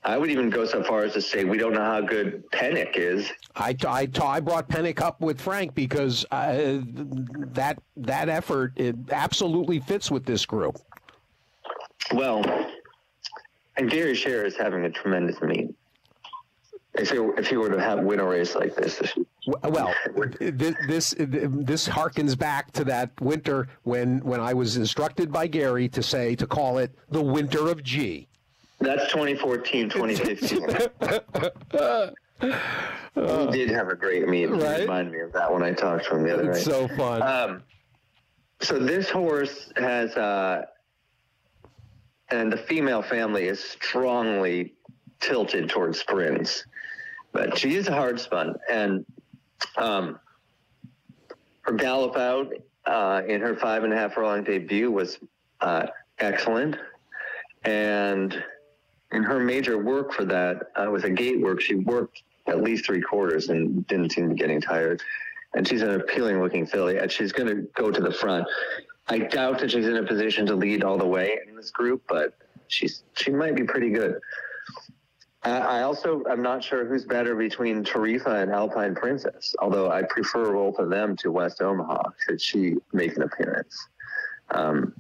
I 0.05 0.19
would 0.19 0.31
even 0.31 0.51
go 0.51 0.67
so 0.67 0.83
far 0.85 1.05
as 1.05 1.15
to 1.15 1.23
say 1.23 1.45
we 1.45 1.57
don't 1.57 1.73
know 1.73 1.85
how 1.85 2.03
good 2.03 2.45
Pennick 2.51 2.97
is. 2.97 3.31
I, 3.57 3.75
I, 3.87 4.09
I 4.23 4.41
brought 4.41 4.69
Pennick 4.69 5.01
up 5.01 5.21
with 5.21 5.41
Frank 5.41 5.75
because 5.75 6.27
uh, 6.31 6.81
that 7.53 7.79
that 7.97 8.29
effort 8.29 8.75
it 8.77 8.97
absolutely 9.11 9.81
fits 9.81 10.11
with 10.11 10.27
this 10.27 10.45
group. 10.45 10.77
Well, 12.13 12.45
and 13.79 13.91
Gary 13.91 14.15
Scherer 14.15 14.45
is 14.45 14.57
having 14.57 14.85
a 14.85 14.91
tremendous 14.91 15.41
meet. 15.41 15.75
If 16.97 17.11
he, 17.11 17.17
if 17.17 17.49
he 17.49 17.57
were 17.57 17.71
to 17.71 17.81
have 17.81 18.01
win 18.01 18.21
a 18.21 18.25
race 18.25 18.55
like 18.55 18.77
this, 18.77 19.01
Well, 19.47 19.93
this 20.39 20.75
this 20.87 21.15
this 21.19 21.89
harkens 21.89 22.39
back 22.39 22.73
to 22.73 22.85
that 22.85 23.19
winter 23.21 23.69
when 23.83 24.19
when 24.19 24.41
I 24.41 24.53
was 24.53 24.77
instructed 24.77 25.33
by 25.33 25.47
Gary 25.47 25.89
to 25.89 26.03
say 26.03 26.37
to 26.37 26.47
call 26.47 26.79
it 26.79 26.95
the 27.09 27.23
winter 27.23 27.69
of 27.69 27.83
G. 27.83 28.29
that's 28.85 29.11
2014, 29.13 29.89
2015. 29.91 30.61
he 32.41 33.51
did 33.57 33.71
have 33.71 33.89
a 33.89 33.95
great 33.95 34.29
meet. 34.29 34.49
He 34.49 34.55
Right. 34.55 34.81
reminded 34.81 35.13
me 35.13 35.21
of 35.21 35.33
that 35.33 35.53
when 35.53 35.63
I 35.63 35.73
talked 35.73 36.05
to 36.07 36.17
him 36.17 36.23
the 36.25 36.35
other 36.35 36.51
It's 36.51 36.67
night. 36.67 36.75
so 36.75 36.89
fun. 36.97 37.23
Um, 37.23 37.63
so 38.61 38.79
this 38.79 39.09
horse 39.11 39.73
has 39.77 40.17
uh, 40.17 40.67
and 42.31 42.53
the 42.53 42.57
female 42.57 43.03
family 43.03 43.45
is 43.47 43.63
strongly 43.63 44.75
tilted 45.21 45.69
towards 45.69 46.01
sprints. 46.01 46.65
But 47.33 47.59
she 47.59 47.75
is 47.75 47.89
a 47.89 47.93
hard 47.93 48.21
spun, 48.21 48.55
and 48.71 49.05
um, 49.77 50.19
her 51.63 51.73
gallop 51.73 52.17
out 52.17 52.53
uh, 52.87 53.23
in 53.27 53.41
her 53.41 53.57
five 53.57 53.83
and 53.83 53.93
a 53.93 53.97
half 53.97 54.15
furlong 54.15 54.45
debut 54.45 54.91
was 54.91 55.19
uh, 55.61 55.87
excellent, 56.21 56.77
and 57.65 58.43
in 59.15 59.23
her 59.23 59.39
major 59.39 59.79
work 59.79 60.13
for 60.13 60.25
that 60.25 60.71
uh, 60.77 60.91
was 60.91 61.05
a 61.05 61.11
gate 61.11 61.41
work. 61.41 61.61
She 61.61 61.77
worked 61.77 62.23
at 62.47 62.63
least 62.63 62.85
three 62.85 63.01
quarters 63.01 63.49
and 63.49 63.87
didn't 63.87 64.13
seem 64.13 64.29
to 64.29 64.35
be 64.35 64.39
getting 64.39 64.61
tired. 64.61 65.01
And 65.55 65.67
she's 65.67 65.83
an 65.83 65.91
appealing 65.91 66.41
looking 66.43 66.67
filly, 66.67 66.99
and 66.99 67.11
she's 67.11 67.33
going 67.33 67.49
to 67.49 67.63
go 67.75 67.91
to 67.91 68.01
the 68.01 68.13
front. 68.13 68.47
I 69.09 69.19
doubt 69.19 69.61
that 69.61 69.71
she's 69.71 69.87
in 69.87 69.97
a 69.97 70.03
position 70.03 70.47
to 70.47 70.57
lead 70.57 70.83
all 70.83 70.99
the 70.99 71.07
way 71.07 71.39
in 71.47 71.55
this 71.55 71.71
group, 71.71 72.03
but 72.09 72.37
she's 72.69 73.05
she 73.15 73.31
might 73.31 73.55
be 73.55 73.63
pretty 73.63 73.91
good. 73.91 74.19
I 75.45 75.83
also 75.83 76.23
I'm 76.29 76.43
not 76.43 76.65
sure 76.65 76.87
who's 76.87 77.05
better 77.05 77.35
between 77.35 77.85
Tarifa 77.85 78.43
and 78.43 78.51
Alpine 78.51 78.95
Princess, 78.95 79.55
although 79.59 79.91
I 79.91 80.03
prefer 80.03 80.53
both 80.53 80.79
of 80.79 80.89
them 80.89 81.17
to 81.17 81.31
West 81.31 81.61
Omaha 81.61 82.03
should 82.27 82.41
she 82.41 82.77
make 82.95 83.15
an 83.17 83.23
appearance. 83.23 83.77
Um, 84.51 84.95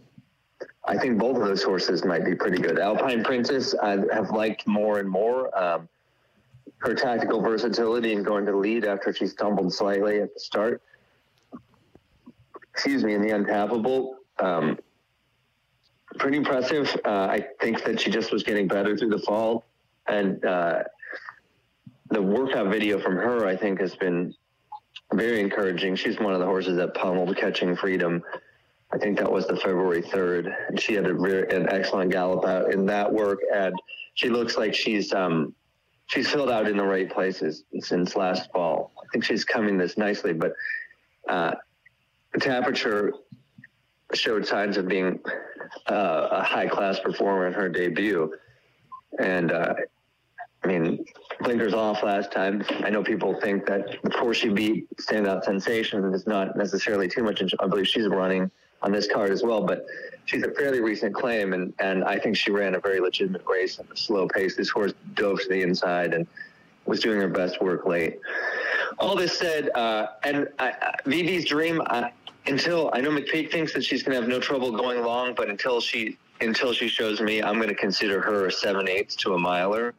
I 0.86 0.98
think 0.98 1.19
both 1.19 1.36
of 1.36 1.43
those 1.43 1.62
horses 1.62 2.05
might 2.05 2.24
be 2.24 2.35
pretty 2.35 2.59
good. 2.59 2.78
Alpine 2.78 3.24
Princess 3.24 3.74
I 3.74 3.98
have 4.12 4.31
liked 4.31 4.66
more 4.66 4.98
and 4.98 5.09
more. 5.09 5.56
Um, 5.59 5.89
her 6.78 6.94
tactical 6.94 7.40
versatility 7.40 8.12
in 8.12 8.23
going 8.23 8.44
to 8.47 8.56
lead 8.56 8.85
after 8.85 9.12
she 9.12 9.27
stumbled 9.27 9.73
slightly 9.73 10.20
at 10.20 10.35
the 10.35 10.40
start. 10.40 10.82
Excuse 12.73 13.02
me, 13.02 13.15
in 13.15 13.23
the 13.23 13.31
Untapable. 13.31 14.16
Um, 14.39 14.78
pretty 16.19 16.36
impressive. 16.36 16.94
Uh, 17.05 17.28
I 17.31 17.47
think 17.61 17.85
that 17.85 18.01
she 18.01 18.11
just 18.11 18.32
was 18.32 18.43
getting 18.43 18.69
better 18.69 18.97
through 18.97 19.11
the 19.11 19.20
fall 19.20 19.65
and 20.06 20.44
uh, 20.44 20.82
the 22.11 22.20
workout 22.20 22.69
video 22.69 23.01
from 23.01 23.16
her, 23.16 23.47
I 23.47 23.56
think, 23.56 23.81
has 23.81 23.97
been 23.97 24.35
very 25.12 25.40
encouraging. 25.40 25.97
She's 25.97 26.19
one 26.19 26.35
of 26.35 26.40
the 26.40 26.47
horses 26.47 26.77
that 26.77 26.94
pummeled 26.94 27.36
Catching 27.36 27.74
Freedom. 27.77 28.23
I 28.93 28.98
think 28.98 29.19
that 29.19 29.31
was 29.31 29.47
the 29.47 29.56
February 29.56 30.02
3rd. 30.02 30.55
And 30.69 30.81
she 30.81 30.94
had 30.94 31.06
a 31.06 31.15
very, 31.15 31.48
an 31.55 31.69
excellent 31.70 32.12
gallop 32.12 32.44
out 32.44 32.73
in 32.73 32.86
that 32.86 33.12
work. 33.12 33.40
And 33.52 33.74
she 34.15 34.28
looks 34.28 34.56
like 34.56 34.74
she's 34.74 35.12
um, 35.12 35.55
she's 36.06 36.28
filled 36.31 36.51
out 36.51 36.69
in 36.69 36.77
the 36.77 36.85
right 36.85 37.11
places 37.11 37.65
since 37.81 38.16
last 38.16 38.51
fall. 38.52 38.93
I 38.98 39.06
think 39.12 39.24
she's 39.24 39.44
coming 39.44 39.77
this 39.77 39.97
nicely. 39.97 40.32
But 40.32 40.52
uh, 41.28 41.55
Taperature 42.39 43.12
showed 44.12 44.47
signs 44.47 44.77
of 44.77 44.86
being 44.86 45.19
uh, 45.90 46.28
a 46.31 46.43
high 46.43 46.69
class 46.69 47.01
performer 47.01 47.47
in 47.47 47.52
her 47.52 47.69
debut. 47.69 48.32
And 49.19 49.51
uh, 49.51 49.74
I 50.62 50.66
mean, 50.66 51.05
blinkers 51.40 51.74
off 51.74 52.02
last 52.02 52.32
time. 52.32 52.65
I 52.85 52.90
know 52.90 53.02
people 53.02 53.39
think 53.40 53.66
that 53.66 54.02
before 54.02 54.35
she 54.35 54.48
beat 54.48 54.89
standout 54.97 55.44
sensation 55.44 56.12
is 56.15 56.27
not 56.27 56.56
necessarily 56.56 57.09
too 57.09 57.23
much. 57.23 57.43
I 57.61 57.66
believe 57.66 57.86
she's 57.86 58.09
running 58.09 58.51
on 58.85 58.93
this 58.93 59.09
card 59.11 59.31
as 59.31 59.43
well, 59.43 59.62
but 59.62 59.86
she's 60.27 60.43
a 60.43 60.51
fairly 60.52 60.81
recent 60.81 61.15
claim, 61.15 61.55
and, 61.55 61.73
and 61.78 62.05
I 62.05 62.19
think 62.19 62.36
she 62.36 62.51
ran 62.51 62.74
a 62.74 62.81
very 62.81 63.01
legitimate 63.01 63.44
race 63.47 63.78
at 63.78 63.90
a 63.90 63.97
slow 63.97 64.28
pace. 64.28 64.56
This 64.56 64.69
horse 64.69 64.93
dove 65.15 65.40
to 65.40 65.48
the 65.48 65.62
inside 65.62 66.12
and 66.12 66.27
was 66.85 67.01
doing 67.01 67.19
her 67.19 67.28
best 67.28 67.62
work 67.62 67.86
late. 67.86 68.20
All 68.98 69.16
this 69.16 69.39
said, 69.39 69.70
uh, 69.74 70.09
and 70.23 70.48
I, 70.59 70.94
Vivi's 71.06 71.47
dream, 71.47 71.81
I, 71.86 72.12
until 72.47 72.90
I 72.93 73.01
know 73.01 73.11
McPeek 73.11 73.51
thinks 73.51 73.73
that 73.73 73.82
she's 73.82 74.02
going 74.02 74.15
to 74.15 74.20
have 74.20 74.28
no 74.28 74.39
trouble 74.39 74.70
going 74.70 75.02
long, 75.02 75.35
but 75.35 75.48
until 75.48 75.81
she 75.81 76.19
until 76.40 76.73
she 76.73 76.89
shows 76.89 77.20
me, 77.20 77.43
I'm 77.43 77.56
going 77.56 77.69
to 77.69 77.74
consider 77.74 78.20
her 78.20 78.47
a 78.47 78.52
seven 78.52 78.89
eighths 78.89 79.15
to 79.16 79.35
a 79.35 79.39
miler 79.39 79.94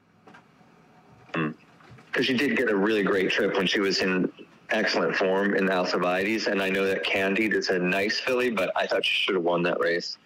because 1.32 2.26
she 2.26 2.36
did 2.38 2.56
get 2.56 2.70
a 2.70 2.76
really 2.76 3.04
great 3.04 3.32
trip 3.32 3.56
when 3.56 3.66
she 3.66 3.80
was 3.80 4.00
in 4.00 4.32
excellent 4.76 5.16
form 5.16 5.56
in 5.56 5.66
the 5.66 5.72
Alcibiades, 5.72 6.48
and 6.48 6.62
I 6.62 6.70
know 6.70 6.86
that 6.86 7.04
Candide 7.04 7.54
is 7.54 7.70
a 7.70 7.80
nice 7.80 8.20
filly, 8.20 8.50
but 8.50 8.72
I 8.76 8.86
thought 8.86 9.06
she 9.06 9.24
should 9.24 9.36
have 9.36 9.44
won 9.44 9.64
that 9.64 9.80
race. 9.80 10.18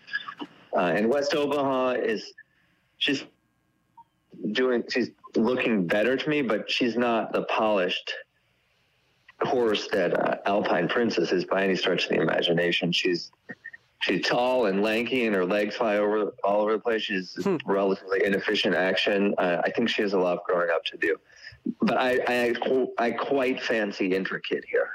Uh, 0.76 0.80
and 0.80 1.08
West 1.08 1.36
Omaha 1.36 1.92
is 1.92 2.34
she's 2.98 3.24
doing 4.52 4.84
she's 4.90 5.12
looking 5.36 5.86
better 5.86 6.18
to 6.18 6.30
me, 6.30 6.42
but 6.42 6.70
she's 6.70 6.98
not 6.98 7.32
the 7.32 7.44
polished 7.44 8.12
horse 9.42 9.88
that 9.92 10.14
uh, 10.20 10.38
Alpine 10.46 10.88
Princess 10.88 11.32
is 11.32 11.46
by 11.46 11.64
any 11.64 11.76
stretch 11.76 12.06
of 12.06 12.10
the 12.10 12.22
imagination. 12.22 12.92
She's 12.92 13.32
she's 14.02 14.26
tall 14.26 14.66
and 14.66 14.82
lanky, 14.82 15.26
and 15.26 15.36
her 15.36 15.46
legs 15.46 15.76
fly 15.76 15.98
over 15.98 16.34
all 16.44 16.62
over 16.62 16.74
the 16.74 16.80
place. 16.80 17.04
She's 17.04 17.36
hmm. 17.36 17.58
relatively 17.66 18.26
inefficient 18.26 18.76
action. 18.76 19.36
Uh, 19.38 19.62
I 19.64 19.70
think 19.70 19.90
she 19.90 20.02
has 20.02 20.14
a 20.14 20.20
lot 20.20 20.38
of 20.40 20.44
growing 20.44 20.70
up 20.72 20.84
to 20.86 20.98
do 20.98 21.18
but 21.82 21.98
I, 21.98 22.20
I, 22.28 22.54
I 22.98 23.12
quite 23.12 23.62
fancy 23.62 24.14
intricate 24.14 24.64
here. 24.70 24.90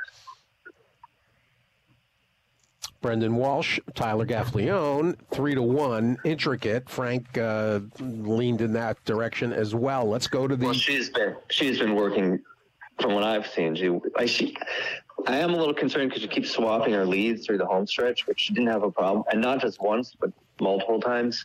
Brendan 3.05 3.37
Walsh, 3.37 3.79
Tyler 3.95 4.25
Gaffalione, 4.25 5.15
three 5.31 5.55
to 5.55 5.61
one. 5.61 6.17
Intricate. 6.25 6.89
Frank 6.89 7.37
uh, 7.37 7.81
leaned 8.01 8.63
in 8.63 8.73
that 8.73 9.03
direction 9.05 9.53
as 9.53 9.75
well. 9.75 10.09
Let's 10.09 10.27
go 10.27 10.49
to 10.49 10.57
the. 10.57 10.65
Well, 10.65 10.75
she's 10.75 11.11
been 11.11 11.37
she's 11.51 11.79
been 11.79 11.97
working 11.97 12.41
from 12.99 13.13
what 13.13 13.23
I've 13.23 13.47
seen. 13.47 13.75
She, 13.75 13.91
I, 14.17 14.25
she, 14.25 14.57
I 15.27 15.37
am 15.37 15.53
a 15.53 15.57
little 15.57 15.75
concerned 15.75 16.09
because 16.09 16.23
she 16.23 16.29
keeps 16.29 16.51
swapping 16.51 16.95
her 16.95 17.05
leads 17.05 17.45
through 17.45 17.59
the 17.59 17.67
home 17.67 17.87
stretch, 17.87 18.27
which 18.27 18.41
she 18.41 18.55
didn't 18.55 18.71
have 18.71 18.85
a 18.85 18.91
problem, 18.91 19.25
and 19.31 19.39
not 19.39 19.61
just 19.61 19.83
once, 19.83 20.17
but 20.19 20.33
multiple 20.59 20.99
times. 20.99 21.45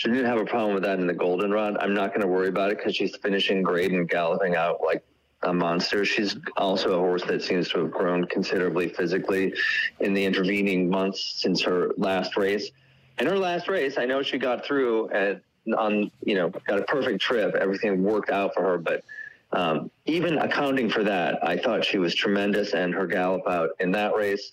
She 0.00 0.08
didn't 0.08 0.24
have 0.24 0.40
a 0.40 0.46
problem 0.46 0.72
with 0.72 0.82
that 0.84 0.98
in 0.98 1.06
the 1.06 1.12
goldenrod. 1.12 1.76
I'm 1.78 1.92
not 1.92 2.08
going 2.08 2.22
to 2.22 2.26
worry 2.26 2.48
about 2.48 2.70
it 2.70 2.78
because 2.78 2.96
she's 2.96 3.14
finishing 3.16 3.62
grade 3.62 3.92
and 3.92 4.08
galloping 4.08 4.56
out 4.56 4.80
like 4.82 5.04
a 5.42 5.52
monster. 5.52 6.06
She's 6.06 6.38
also 6.56 6.94
a 6.94 6.96
horse 6.96 7.22
that 7.24 7.42
seems 7.42 7.68
to 7.68 7.80
have 7.80 7.90
grown 7.90 8.24
considerably 8.24 8.88
physically 8.88 9.52
in 9.98 10.14
the 10.14 10.24
intervening 10.24 10.88
months 10.88 11.34
since 11.42 11.60
her 11.64 11.90
last 11.98 12.38
race. 12.38 12.70
In 13.18 13.26
her 13.26 13.36
last 13.36 13.68
race, 13.68 13.98
I 13.98 14.06
know 14.06 14.22
she 14.22 14.38
got 14.38 14.64
through 14.64 15.10
and 15.10 15.42
on, 15.76 16.10
you 16.24 16.34
know, 16.34 16.48
got 16.66 16.78
a 16.78 16.84
perfect 16.84 17.20
trip. 17.20 17.54
Everything 17.54 18.02
worked 18.02 18.30
out 18.30 18.54
for 18.54 18.62
her, 18.62 18.78
but 18.78 19.04
um, 19.52 19.90
even 20.06 20.38
accounting 20.38 20.88
for 20.88 21.04
that, 21.04 21.46
I 21.46 21.58
thought 21.58 21.84
she 21.84 21.98
was 21.98 22.14
tremendous, 22.14 22.72
and 22.72 22.94
her 22.94 23.06
gallop 23.06 23.46
out 23.46 23.68
in 23.80 23.92
that 23.92 24.16
race 24.16 24.52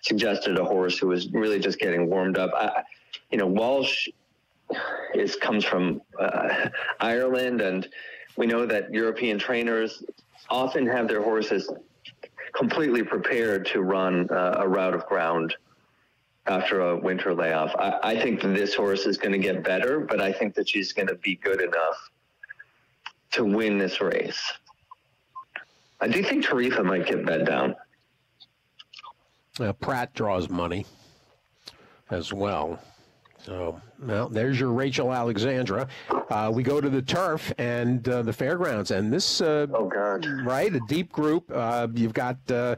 suggested 0.00 0.58
a 0.58 0.64
horse 0.64 0.98
who 0.98 1.06
was 1.06 1.30
really 1.30 1.60
just 1.60 1.78
getting 1.78 2.10
warmed 2.10 2.36
up. 2.36 2.50
I, 2.52 2.82
you 3.30 3.38
know, 3.38 3.46
Walsh 3.46 4.08
is 5.14 5.36
comes 5.36 5.64
from 5.64 6.00
uh, 6.18 6.68
Ireland, 7.00 7.60
and 7.60 7.88
we 8.36 8.46
know 8.46 8.66
that 8.66 8.92
European 8.92 9.38
trainers 9.38 10.02
often 10.50 10.86
have 10.86 11.08
their 11.08 11.22
horses 11.22 11.70
completely 12.54 13.02
prepared 13.02 13.66
to 13.66 13.82
run 13.82 14.28
uh, 14.30 14.56
a 14.58 14.68
route 14.68 14.94
of 14.94 15.06
ground 15.06 15.54
after 16.46 16.80
a 16.80 16.96
winter 16.96 17.34
layoff. 17.34 17.74
I, 17.76 17.98
I 18.02 18.18
think 18.18 18.40
this 18.40 18.74
horse 18.74 19.06
is 19.06 19.18
going 19.18 19.32
to 19.32 19.38
get 19.38 19.62
better, 19.62 20.00
but 20.00 20.20
I 20.20 20.32
think 20.32 20.54
that 20.54 20.68
she's 20.68 20.92
going 20.92 21.08
to 21.08 21.16
be 21.16 21.36
good 21.36 21.60
enough 21.60 22.10
to 23.32 23.44
win 23.44 23.78
this 23.78 24.00
race. 24.00 24.40
I 26.00 26.08
do 26.08 26.22
think 26.22 26.44
Tarifa 26.44 26.84
might 26.84 27.06
get 27.06 27.26
bet 27.26 27.44
down. 27.44 27.74
Uh, 29.60 29.72
Prat 29.72 30.14
draws 30.14 30.48
money 30.48 30.86
as 32.10 32.32
well. 32.32 32.80
So, 33.48 33.80
well, 34.00 34.28
there's 34.28 34.60
your 34.60 34.72
Rachel 34.72 35.10
Alexandra. 35.10 35.88
Uh, 36.10 36.50
we 36.52 36.62
go 36.62 36.82
to 36.82 36.90
the 36.90 37.00
turf 37.00 37.50
and 37.56 38.06
uh, 38.06 38.20
the 38.20 38.32
fairgrounds, 38.32 38.90
and 38.90 39.10
this. 39.10 39.40
Uh, 39.40 39.66
oh 39.72 39.88
God! 39.88 40.26
Right, 40.44 40.74
a 40.74 40.80
deep 40.86 41.10
group. 41.10 41.50
Uh, 41.50 41.88
you've 41.94 42.12
got. 42.12 42.36
Uh, 42.50 42.76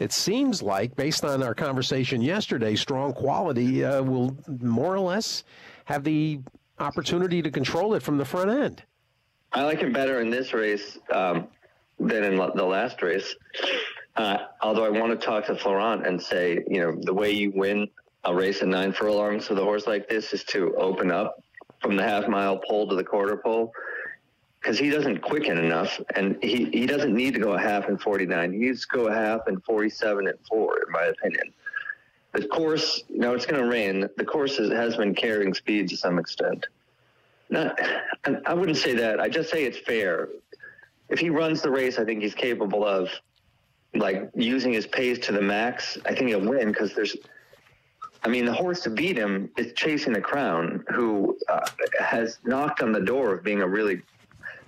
it 0.00 0.12
seems 0.12 0.62
like, 0.62 0.96
based 0.96 1.24
on 1.24 1.44
our 1.44 1.54
conversation 1.54 2.22
yesterday, 2.22 2.74
strong 2.74 3.12
quality 3.12 3.84
uh, 3.84 4.02
will 4.02 4.36
more 4.48 4.92
or 4.92 4.98
less 4.98 5.44
have 5.84 6.02
the 6.02 6.40
opportunity 6.80 7.40
to 7.40 7.50
control 7.50 7.94
it 7.94 8.02
from 8.02 8.18
the 8.18 8.24
front 8.24 8.50
end. 8.50 8.82
I 9.52 9.62
like 9.62 9.78
him 9.78 9.92
better 9.92 10.20
in 10.20 10.30
this 10.30 10.52
race 10.52 10.98
um, 11.12 11.46
than 12.00 12.24
in 12.24 12.36
the 12.36 12.64
last 12.64 13.00
race. 13.02 13.36
although 14.16 14.84
I 14.84 14.88
want 14.88 15.20
to 15.20 15.24
talk 15.24 15.46
to 15.46 15.54
Florent 15.54 16.04
and 16.04 16.20
say, 16.20 16.64
you 16.66 16.80
know, 16.80 16.96
the 17.00 17.14
way 17.14 17.30
you 17.30 17.52
win 17.54 17.86
a 18.24 18.34
race 18.34 18.62
in 18.62 18.70
nine 18.70 18.92
furlongs 18.92 19.48
with 19.48 19.58
a 19.58 19.64
horse 19.64 19.86
like 19.86 20.08
this 20.08 20.32
is 20.32 20.44
to 20.44 20.74
open 20.76 21.10
up 21.10 21.42
from 21.80 21.96
the 21.96 22.02
half 22.02 22.28
mile 22.28 22.58
pole 22.58 22.86
to 22.88 22.94
the 22.94 23.04
quarter 23.04 23.36
pole 23.36 23.72
because 24.60 24.78
he 24.78 24.90
doesn't 24.90 25.18
quicken 25.18 25.56
enough 25.56 25.98
and 26.14 26.36
he, 26.42 26.66
he 26.66 26.86
doesn't 26.86 27.14
need 27.14 27.32
to 27.32 27.40
go 27.40 27.52
a 27.52 27.58
half 27.58 27.88
in 27.88 27.96
49 27.96 28.52
he 28.52 28.58
needs 28.58 28.82
to 28.82 28.96
go 28.96 29.06
a 29.06 29.14
half 29.14 29.40
in 29.48 29.58
47 29.60 30.28
and 30.28 30.38
4 30.48 30.76
in 30.86 30.92
my 30.92 31.04
opinion. 31.04 31.52
The 32.32 32.46
course 32.46 33.02
now 33.08 33.32
it's 33.32 33.46
going 33.46 33.60
to 33.60 33.68
rain. 33.68 34.08
The 34.16 34.24
course 34.24 34.56
has, 34.58 34.70
has 34.70 34.96
been 34.96 35.14
carrying 35.14 35.52
speed 35.52 35.88
to 35.88 35.96
some 35.96 36.18
extent. 36.18 36.66
Not 37.48 37.80
i 38.46 38.54
wouldn't 38.54 38.78
say 38.78 38.94
that. 38.94 39.18
I 39.18 39.28
just 39.28 39.50
say 39.50 39.64
it's 39.64 39.78
fair. 39.78 40.28
If 41.08 41.18
he 41.18 41.30
runs 41.30 41.62
the 41.62 41.70
race 41.70 41.98
i 41.98 42.04
think 42.04 42.22
he's 42.22 42.34
capable 42.34 42.86
of 42.86 43.08
like 43.94 44.30
using 44.36 44.72
his 44.72 44.86
pace 44.86 45.18
to 45.26 45.32
the 45.32 45.40
max. 45.40 45.98
I 46.04 46.14
think 46.14 46.28
he'll 46.28 46.46
win 46.46 46.68
because 46.68 46.94
there's 46.94 47.16
I 48.22 48.28
mean, 48.28 48.44
the 48.44 48.52
horse 48.52 48.80
to 48.82 48.90
beat 48.90 49.16
him 49.16 49.50
is 49.56 49.72
chasing 49.74 50.12
the 50.12 50.20
crown, 50.20 50.84
who 50.88 51.38
uh, 51.48 51.66
has 51.98 52.38
knocked 52.44 52.82
on 52.82 52.92
the 52.92 53.00
door 53.00 53.34
of 53.34 53.42
being 53.42 53.62
a 53.62 53.66
really, 53.66 54.02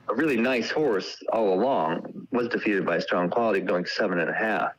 a 0.08 0.14
really 0.14 0.38
nice 0.38 0.70
horse 0.70 1.22
all 1.32 1.52
along. 1.52 2.26
Was 2.30 2.48
defeated 2.48 2.86
by 2.86 2.98
Strong 2.98 3.30
Quality, 3.30 3.60
going 3.60 3.84
seven 3.84 4.18
and 4.20 4.30
a 4.30 4.34
half 4.34 4.72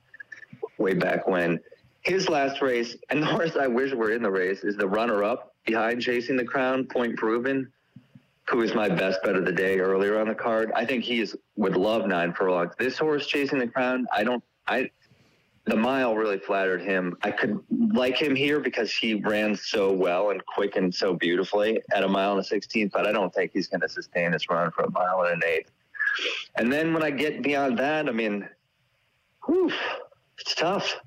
way 0.77 0.93
back 0.93 1.27
when. 1.27 1.59
His 2.01 2.27
last 2.27 2.61
race, 2.61 2.97
and 3.09 3.21
the 3.21 3.25
horse 3.37 3.55
I 3.55 3.67
wish 3.67 3.93
were 3.93 4.11
in 4.11 4.23
the 4.23 4.31
race, 4.31 4.63
is 4.63 4.75
the 4.75 4.87
runner-up 4.87 5.53
behind 5.65 6.01
Chasing 6.01 6.35
the 6.35 6.43
Crown, 6.43 6.85
Point 6.85 7.15
Proven, 7.15 7.71
who 8.49 8.61
is 8.61 8.73
my 8.73 8.89
best 8.89 9.21
bet 9.23 9.35
of 9.35 9.45
the 9.45 9.51
day 9.51 9.79
earlier 9.79 10.19
on 10.19 10.27
the 10.27 10.35
card. 10.35 10.71
I 10.75 10.83
think 10.83 11.03
he 11.03 11.21
is 11.21 11.35
would 11.55 11.77
love 11.77 12.07
nine 12.07 12.33
furlongs. 12.33 12.73
This 12.77 12.97
horse, 12.97 13.27
Chasing 13.27 13.59
the 13.59 13.67
Crown, 13.67 14.07
I 14.11 14.23
don't. 14.23 14.43
I 14.67 14.89
the 15.65 15.75
mile 15.75 16.15
really 16.15 16.39
flattered 16.39 16.81
him. 16.81 17.15
I 17.21 17.31
could 17.31 17.59
like 17.93 18.17
him 18.17 18.35
here 18.35 18.59
because 18.59 18.93
he 18.93 19.15
ran 19.15 19.55
so 19.55 19.91
well 19.91 20.31
and 20.31 20.45
quick 20.45 20.75
and 20.75 20.93
so 20.93 21.13
beautifully 21.13 21.81
at 21.93 22.03
a 22.03 22.07
mile 22.07 22.31
and 22.31 22.41
a 22.41 22.43
sixteenth, 22.43 22.91
but 22.91 23.07
I 23.07 23.11
don't 23.11 23.33
think 23.33 23.51
he's 23.53 23.67
going 23.67 23.81
to 23.81 23.89
sustain 23.89 24.33
his 24.33 24.49
run 24.49 24.71
for 24.71 24.83
a 24.83 24.91
mile 24.91 25.21
and 25.21 25.41
an 25.41 25.49
eighth. 25.49 25.71
And 26.55 26.71
then 26.71 26.93
when 26.93 27.01
I 27.01 27.11
get 27.11 27.41
beyond 27.41 27.79
that, 27.79 28.09
I 28.09 28.11
mean, 28.11 28.47
whew, 29.45 29.71
it's 30.37 30.53
tough. 30.53 30.99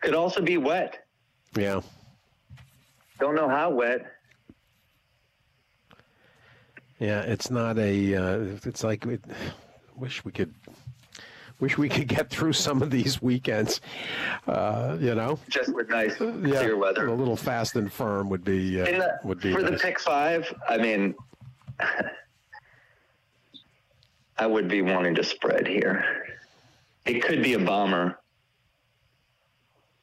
Could 0.00 0.14
also 0.14 0.40
be 0.40 0.58
wet. 0.58 1.06
Yeah. 1.56 1.80
Don't 3.18 3.34
know 3.34 3.48
how 3.48 3.70
wet. 3.70 4.06
Yeah, 6.98 7.22
it's 7.22 7.50
not 7.50 7.78
a. 7.78 8.14
Uh, 8.14 8.58
it's 8.64 8.84
like, 8.84 9.04
we, 9.04 9.18
wish 9.96 10.24
we 10.24 10.32
could 10.32 10.54
wish 11.62 11.78
we 11.78 11.88
could 11.88 12.08
get 12.08 12.28
through 12.28 12.52
some 12.52 12.82
of 12.82 12.90
these 12.90 13.22
weekends. 13.22 13.80
Uh, 14.48 14.98
you 15.00 15.14
know, 15.14 15.38
just 15.48 15.72
with 15.72 15.88
nice 15.88 16.20
yeah, 16.20 16.26
clear 16.26 16.76
weather. 16.76 17.06
A 17.06 17.14
little 17.14 17.36
fast 17.36 17.76
and 17.76 17.90
firm 17.90 18.28
would 18.28 18.44
be 18.44 18.80
uh, 18.80 18.84
the, 18.84 19.18
would 19.24 19.40
be 19.40 19.52
for 19.52 19.62
nice. 19.62 19.70
the 19.70 19.78
pick 19.78 20.00
five. 20.00 20.52
I 20.68 20.76
mean, 20.76 21.14
I 24.38 24.46
would 24.46 24.68
be 24.68 24.82
wanting 24.82 25.14
to 25.14 25.24
spread 25.24 25.66
here. 25.66 26.04
It 27.06 27.22
could 27.22 27.42
be 27.42 27.54
a 27.54 27.58
bomber. 27.58 28.18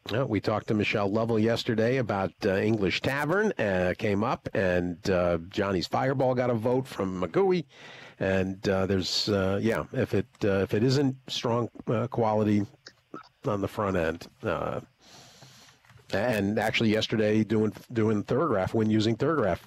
Well, 0.09 0.27
we 0.27 0.39
talked 0.39 0.69
to 0.69 0.73
Michelle 0.73 1.11
Lovell 1.11 1.37
yesterday 1.37 1.97
about 1.97 2.31
uh, 2.43 2.55
English 2.55 3.01
Tavern. 3.01 3.53
Uh, 3.59 3.93
came 3.97 4.23
up, 4.23 4.49
and 4.55 5.07
uh, 5.09 5.37
Johnny's 5.49 5.87
Fireball 5.87 6.33
got 6.33 6.49
a 6.49 6.55
vote 6.55 6.87
from 6.87 7.21
McGoey. 7.21 7.65
And 8.19 8.67
uh, 8.67 8.85
there's, 8.85 9.29
uh, 9.29 9.59
yeah, 9.61 9.85
if 9.93 10.13
it 10.13 10.27
uh, 10.43 10.59
if 10.59 10.73
it 10.73 10.83
isn't 10.83 11.15
strong 11.27 11.69
quality 12.09 12.65
on 13.45 13.61
the 13.61 13.67
front 13.67 13.95
end, 13.95 14.27
and 16.11 16.59
actually 16.59 16.89
yesterday 16.89 17.43
doing 17.43 17.71
doing 17.93 18.23
Thoro-Graph 18.23 18.73
when 18.73 18.89
using 18.89 19.15
Thoro-Graph, 19.15 19.63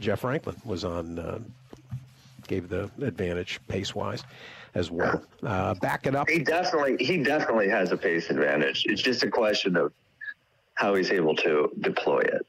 Jeff 0.00 0.20
Franklin 0.20 0.56
was 0.64 0.84
on, 0.84 1.52
gave 2.48 2.68
the 2.68 2.90
advantage 3.00 3.60
pace 3.68 3.94
wise 3.94 4.24
as 4.74 4.90
well. 4.90 5.22
Uh, 5.42 5.74
back 5.74 6.06
it 6.06 6.16
up. 6.16 6.28
He 6.28 6.40
definitely 6.40 6.96
he 7.04 7.22
definitely 7.22 7.68
has 7.68 7.92
a 7.92 7.96
pace 7.96 8.30
advantage. 8.30 8.84
It's 8.86 9.02
just 9.02 9.22
a 9.22 9.30
question 9.30 9.76
of 9.76 9.92
how 10.74 10.94
he's 10.94 11.10
able 11.10 11.36
to 11.36 11.70
deploy 11.80 12.20
it. 12.20 12.46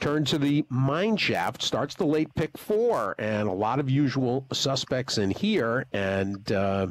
Turn 0.00 0.24
to 0.26 0.38
the 0.38 0.64
mine 0.68 1.16
shaft. 1.16 1.60
Starts 1.62 1.94
the 1.96 2.06
late 2.06 2.32
pick 2.36 2.56
four, 2.56 3.16
and 3.18 3.48
a 3.48 3.52
lot 3.52 3.80
of 3.80 3.90
usual 3.90 4.46
suspects 4.52 5.18
in 5.18 5.30
here. 5.30 5.86
And 5.92 6.50
uh, 6.52 6.86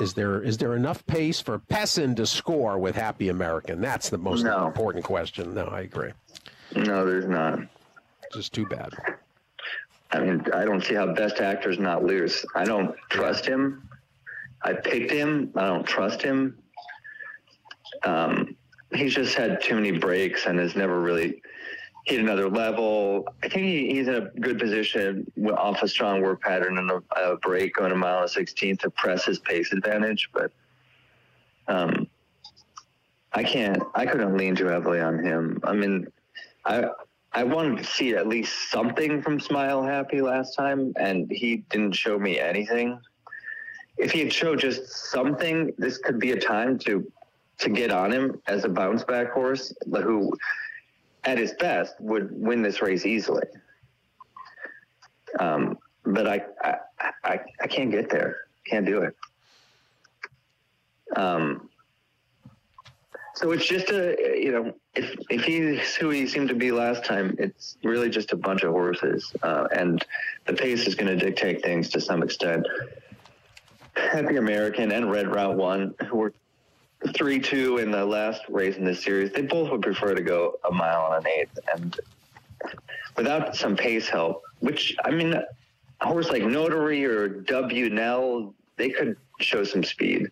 is 0.00 0.14
there 0.14 0.42
is 0.42 0.56
there 0.56 0.74
enough 0.74 1.06
pace 1.06 1.40
for 1.40 1.58
Pessin 1.58 2.16
to 2.16 2.26
score 2.26 2.78
with 2.78 2.94
Happy 2.96 3.28
American? 3.28 3.80
That's 3.80 4.08
the 4.08 4.16
most 4.18 4.42
No. 4.42 4.66
important 4.66 5.04
question. 5.04 5.52
No, 5.54 5.64
I 5.66 5.80
agree. 5.82 6.12
No, 6.74 7.04
there's 7.04 7.26
not. 7.26 7.60
Just 8.32 8.54
too 8.54 8.64
bad. 8.66 8.94
I 10.10 10.20
mean, 10.20 10.42
I 10.54 10.64
don't 10.64 10.82
see 10.82 10.94
how 10.94 11.12
best 11.14 11.40
actor's 11.40 11.78
not 11.78 12.04
loose. 12.04 12.44
I 12.54 12.64
don't 12.64 12.94
trust 13.10 13.44
him. 13.44 13.86
I 14.62 14.72
picked 14.72 15.10
him. 15.10 15.52
I 15.54 15.66
don't 15.66 15.86
trust 15.86 16.22
him. 16.22 16.56
Um, 18.04 18.56
he's 18.94 19.14
just 19.14 19.34
had 19.34 19.62
too 19.62 19.74
many 19.74 19.92
breaks 19.92 20.46
and 20.46 20.58
has 20.58 20.74
never 20.74 21.00
really 21.00 21.42
hit 22.04 22.20
another 22.20 22.48
level. 22.48 23.26
I 23.42 23.48
think 23.48 23.66
he, 23.66 23.92
he's 23.92 24.08
in 24.08 24.14
a 24.14 24.20
good 24.40 24.58
position 24.58 25.30
with- 25.36 25.54
off 25.54 25.82
a 25.82 25.88
strong 25.88 26.22
work 26.22 26.40
pattern 26.40 26.78
and 26.78 26.90
a, 26.90 27.02
a 27.16 27.36
break 27.36 27.74
going 27.74 27.92
a 27.92 27.96
mile 27.96 28.22
and 28.22 28.30
16 28.30 28.78
to 28.78 28.90
press 28.90 29.24
his 29.24 29.38
pace 29.38 29.72
advantage. 29.72 30.30
But 30.32 30.50
um, 31.68 32.08
I 33.32 33.42
can't, 33.42 33.82
I 33.94 34.06
couldn't 34.06 34.36
lean 34.36 34.56
too 34.56 34.66
heavily 34.66 35.00
on 35.00 35.22
him. 35.22 35.60
I 35.64 35.74
mean, 35.74 36.08
I, 36.64 36.84
I 37.32 37.44
wanted 37.44 37.78
to 37.78 37.84
see 37.84 38.14
at 38.14 38.26
least 38.26 38.70
something 38.70 39.20
from 39.20 39.38
Smile 39.38 39.82
Happy 39.82 40.22
last 40.22 40.56
time, 40.56 40.94
and 40.96 41.30
he 41.30 41.58
didn't 41.70 41.92
show 41.92 42.18
me 42.18 42.40
anything. 42.40 42.98
If 43.98 44.12
he 44.12 44.20
had 44.20 44.32
showed 44.32 44.60
just 44.60 44.88
something, 45.10 45.74
this 45.76 45.98
could 45.98 46.18
be 46.18 46.32
a 46.32 46.40
time 46.40 46.78
to 46.80 47.06
to 47.58 47.70
get 47.70 47.90
on 47.90 48.12
him 48.12 48.40
as 48.46 48.64
a 48.64 48.68
bounce 48.68 49.04
back 49.04 49.30
horse 49.32 49.72
who, 49.86 50.32
at 51.24 51.38
his 51.38 51.52
best, 51.54 51.94
would 52.00 52.30
win 52.32 52.62
this 52.62 52.80
race 52.80 53.04
easily. 53.04 53.46
Um, 55.38 55.78
but 56.04 56.26
I, 56.26 56.42
I, 56.62 56.74
I, 57.24 57.40
I 57.60 57.66
can't 57.66 57.90
get 57.90 58.10
there. 58.10 58.48
Can't 58.66 58.86
do 58.86 59.02
it. 59.02 59.16
Um, 61.16 61.68
so 63.34 63.52
it's 63.52 63.66
just 63.66 63.90
a, 63.90 64.16
you 64.36 64.52
know, 64.52 64.74
if 64.94 65.16
if 65.30 65.44
he's 65.44 65.94
who 65.94 66.10
he 66.10 66.26
seemed 66.26 66.48
to 66.48 66.54
be 66.54 66.72
last 66.72 67.04
time, 67.04 67.36
it's 67.38 67.76
really 67.84 68.10
just 68.10 68.32
a 68.32 68.36
bunch 68.36 68.64
of 68.64 68.72
horses, 68.72 69.32
uh, 69.42 69.68
and 69.70 70.04
the 70.46 70.52
pace 70.52 70.88
is 70.88 70.96
going 70.96 71.06
to 71.06 71.24
dictate 71.24 71.62
things 71.62 71.88
to 71.90 72.00
some 72.00 72.22
extent. 72.22 72.66
Happy 73.94 74.36
American 74.36 74.90
and 74.90 75.10
Red 75.10 75.32
Route 75.32 75.56
One, 75.56 75.94
who 76.08 76.16
were 76.16 76.32
three 77.14 77.38
two 77.38 77.78
in 77.78 77.90
the 77.90 78.04
last 78.04 78.42
race 78.48 78.76
in 78.76 78.84
this 78.84 79.02
series, 79.02 79.32
they 79.32 79.42
both 79.42 79.70
would 79.70 79.82
prefer 79.82 80.14
to 80.14 80.22
go 80.22 80.58
a 80.68 80.72
mile 80.72 81.12
and 81.12 81.24
an 81.24 81.32
eighth, 81.32 81.58
and 81.74 82.00
without 83.16 83.56
some 83.56 83.76
pace 83.76 84.08
help, 84.08 84.42
which 84.60 84.96
I 85.04 85.10
mean, 85.10 85.34
a 85.34 86.06
horse 86.06 86.30
like 86.30 86.42
Notary 86.42 87.04
or 87.04 87.28
W 87.28 87.90
Nell, 87.90 88.54
they 88.76 88.90
could 88.90 89.16
show 89.40 89.64
some 89.64 89.84
speed 89.84 90.30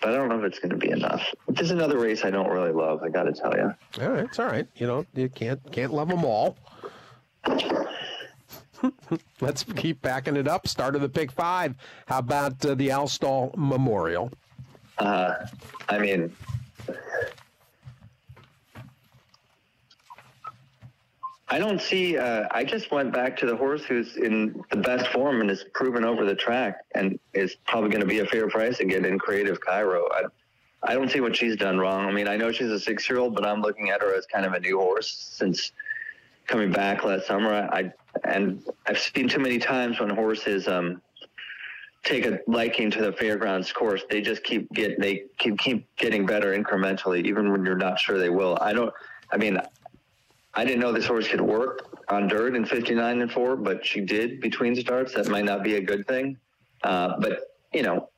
but 0.00 0.10
I 0.10 0.16
don't 0.16 0.28
know 0.28 0.38
if 0.38 0.44
it's 0.44 0.58
going 0.58 0.70
to 0.70 0.76
be 0.76 0.90
enough. 0.90 1.26
This 1.48 1.66
is 1.66 1.70
another 1.70 1.98
race 1.98 2.24
I 2.24 2.30
don't 2.30 2.50
really 2.50 2.72
love. 2.72 3.02
I 3.02 3.08
got 3.08 3.24
to 3.24 3.32
tell 3.32 3.54
you. 3.56 3.74
All 4.00 4.10
right, 4.10 4.24
it's 4.24 4.38
all 4.38 4.46
right. 4.46 4.66
You 4.76 4.86
know, 4.86 5.06
you 5.14 5.28
can't 5.28 5.60
can't 5.72 5.92
love 5.92 6.08
them 6.08 6.24
all. 6.24 6.56
Let's 9.40 9.64
keep 9.64 10.02
backing 10.02 10.36
it 10.36 10.46
up. 10.46 10.68
Start 10.68 10.94
of 10.96 11.00
the 11.00 11.08
pick 11.08 11.32
five. 11.32 11.74
How 12.06 12.18
about 12.18 12.64
uh, 12.64 12.74
the 12.74 12.88
Alstall 12.88 13.54
Memorial? 13.56 14.30
Uh, 14.98 15.34
I 15.88 15.98
mean, 15.98 16.34
I 21.48 21.58
don't 21.58 21.80
see. 21.80 22.18
Uh, 22.18 22.48
I 22.50 22.64
just 22.64 22.90
went 22.90 23.12
back 23.12 23.36
to 23.38 23.46
the 23.46 23.56
horse 23.56 23.84
who's 23.84 24.16
in 24.16 24.62
the 24.70 24.76
best 24.76 25.06
form 25.08 25.40
and 25.40 25.50
is 25.50 25.64
proven 25.74 26.04
over 26.04 26.24
the 26.24 26.34
track 26.34 26.84
and 26.94 27.18
is 27.34 27.56
probably 27.66 27.90
going 27.90 28.00
to 28.00 28.06
be 28.06 28.18
a 28.18 28.26
fair 28.26 28.48
price 28.48 28.80
again 28.80 29.04
in 29.04 29.18
Creative 29.18 29.60
Cairo. 29.60 30.08
I, 30.12 30.22
I 30.82 30.94
don't 30.94 31.10
see 31.10 31.20
what 31.20 31.36
she's 31.36 31.56
done 31.56 31.78
wrong. 31.78 32.06
I 32.06 32.12
mean, 32.12 32.28
I 32.28 32.36
know 32.36 32.50
she's 32.50 32.70
a 32.70 32.80
six-year-old, 32.80 33.34
but 33.34 33.46
I'm 33.46 33.60
looking 33.60 33.90
at 33.90 34.00
her 34.00 34.14
as 34.14 34.26
kind 34.26 34.44
of 34.44 34.54
a 34.54 34.60
new 34.60 34.78
horse 34.78 35.10
since 35.36 35.72
coming 36.46 36.70
back 36.70 37.04
last 37.04 37.26
summer. 37.26 37.52
I 37.72 37.92
and 38.24 38.62
I've 38.86 38.98
seen 38.98 39.28
too 39.28 39.40
many 39.40 39.58
times 39.58 40.00
when 40.00 40.10
horses 40.10 40.68
um, 40.68 41.00
take 42.06 42.24
a 42.24 42.38
liking 42.46 42.90
to 42.92 43.02
the 43.02 43.12
fairgrounds 43.12 43.70
course. 43.72 44.02
They 44.08 44.22
just 44.22 44.42
keep 44.44 44.72
get 44.72 44.98
they 44.98 45.24
keep 45.38 45.58
keep 45.58 45.86
getting 45.96 46.24
better 46.24 46.56
incrementally, 46.56 47.26
even 47.26 47.52
when 47.52 47.64
you're 47.66 47.76
not 47.76 47.98
sure 47.98 48.18
they 48.18 48.30
will. 48.30 48.56
I 48.60 48.72
don't. 48.72 48.94
I 49.30 49.36
mean, 49.36 49.58
I 50.54 50.64
didn't 50.64 50.80
know 50.80 50.92
this 50.92 51.04
horse 51.06 51.28
could 51.28 51.40
work 51.40 51.98
on 52.08 52.28
dirt 52.28 52.54
in 52.54 52.64
59 52.64 53.20
and 53.20 53.30
four, 53.30 53.56
but 53.56 53.84
she 53.84 54.00
did 54.00 54.40
between 54.40 54.74
starts. 54.76 55.12
That 55.14 55.28
might 55.28 55.44
not 55.44 55.64
be 55.64 55.74
a 55.74 55.80
good 55.80 56.06
thing. 56.06 56.38
Uh, 56.84 57.18
but, 57.18 57.40
you 57.72 57.82
know, 57.82 58.08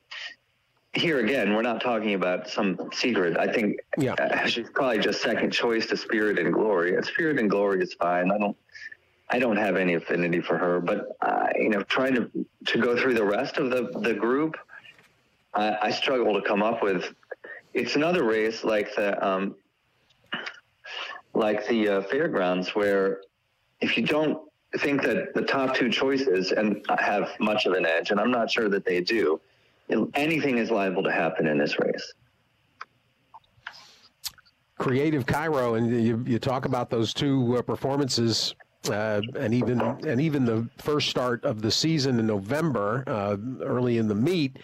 here 0.93 1.20
again, 1.20 1.55
we're 1.55 1.62
not 1.62 1.81
talking 1.81 2.12
about 2.12 2.48
some 2.51 2.78
secret. 2.93 3.39
I 3.39 3.51
think 3.51 3.78
Yeah. 3.97 4.12
uh, 4.15 4.47
she's 4.47 4.69
probably 4.69 4.98
just 4.98 5.23
second 5.23 5.51
choice 5.51 5.86
to 5.86 5.97
Spirit 5.97 6.39
and 6.39 6.52
Glory. 6.52 6.94
And 6.94 7.05
Spirit 7.05 7.39
and 7.39 7.48
Glory 7.48 7.82
is 7.82 7.94
fine. 7.94 8.31
I 8.31 8.36
don't, 8.36 8.56
I 9.30 9.38
don't 9.38 9.56
have 9.56 9.76
any 9.76 9.94
affinity 9.94 10.40
for 10.40 10.56
her, 10.56 10.80
but 10.80 11.16
uh, 11.20 11.48
you 11.56 11.68
know, 11.68 11.82
trying 11.82 12.14
to 12.14 12.30
to 12.66 12.78
go 12.78 12.96
through 12.96 13.14
the 13.14 13.24
rest 13.24 13.59
of 13.59 13.70
the 13.70 13.90
the 14.00 14.14
group, 14.14 14.56
I, 15.55 15.76
I 15.82 15.90
struggle 15.90 16.34
to 16.34 16.42
come 16.42 16.62
up 16.62 16.82
with. 16.82 17.12
It's 17.74 17.96
another 17.96 18.24
race 18.24 18.64
like 18.64 18.94
the 18.94 19.26
um, 19.26 19.55
like 21.34 21.66
the 21.68 21.88
uh, 21.88 22.02
fairgrounds 22.02 22.74
where 22.74 23.20
if 23.80 23.96
you 23.96 24.05
don't 24.05 24.48
think 24.78 25.02
that 25.02 25.34
the 25.34 25.42
top 25.42 25.74
two 25.74 25.90
choices 25.90 26.52
and 26.52 26.84
have 26.98 27.30
much 27.40 27.66
of 27.66 27.72
an 27.72 27.86
edge, 27.86 28.10
and 28.10 28.20
I'm 28.20 28.30
not 28.30 28.50
sure 28.50 28.68
that 28.68 28.84
they 28.84 29.00
do, 29.00 29.40
anything 30.14 30.59
is 30.59 30.70
liable 30.70 31.02
to 31.02 31.12
happen 31.12 31.46
in 31.46 31.59
this 31.59 31.78
race. 31.78 32.12
Creative 34.78 35.26
Cairo, 35.26 35.74
and 35.74 35.90
you, 36.05 36.22
you 36.26 36.38
talk 36.38 36.64
about 36.64 36.88
those 36.88 37.12
two 37.12 37.56
uh, 37.56 37.62
performances, 37.62 38.55
uh, 38.88 39.20
and 39.38 39.52
even 39.55 39.80
and 39.80 40.20
even 40.20 40.44
the 40.44 40.68
first 40.78 41.09
start 41.10 41.44
of 41.44 41.62
the 41.62 41.70
season 41.70 42.18
in 42.18 42.26
November, 42.26 43.05
uh, 43.06 43.36
early 43.62 43.98
in 43.98 44.09
the 44.09 44.14
meet, 44.14 44.56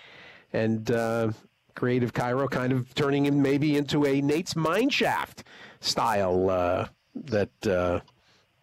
and 0.52 0.90
uh, 0.90 1.30
Creative 1.74 2.12
Cairo 2.12 2.48
kind 2.48 2.72
of 2.72 2.94
turning 2.94 3.26
him 3.26 3.42
maybe 3.42 3.76
into 3.76 4.06
a 4.06 4.20
Nate's 4.20 4.54
Mineshaft 4.54 5.42
style 5.80 6.48
uh, 6.48 6.86
that 7.14 7.66
uh, 7.66 8.00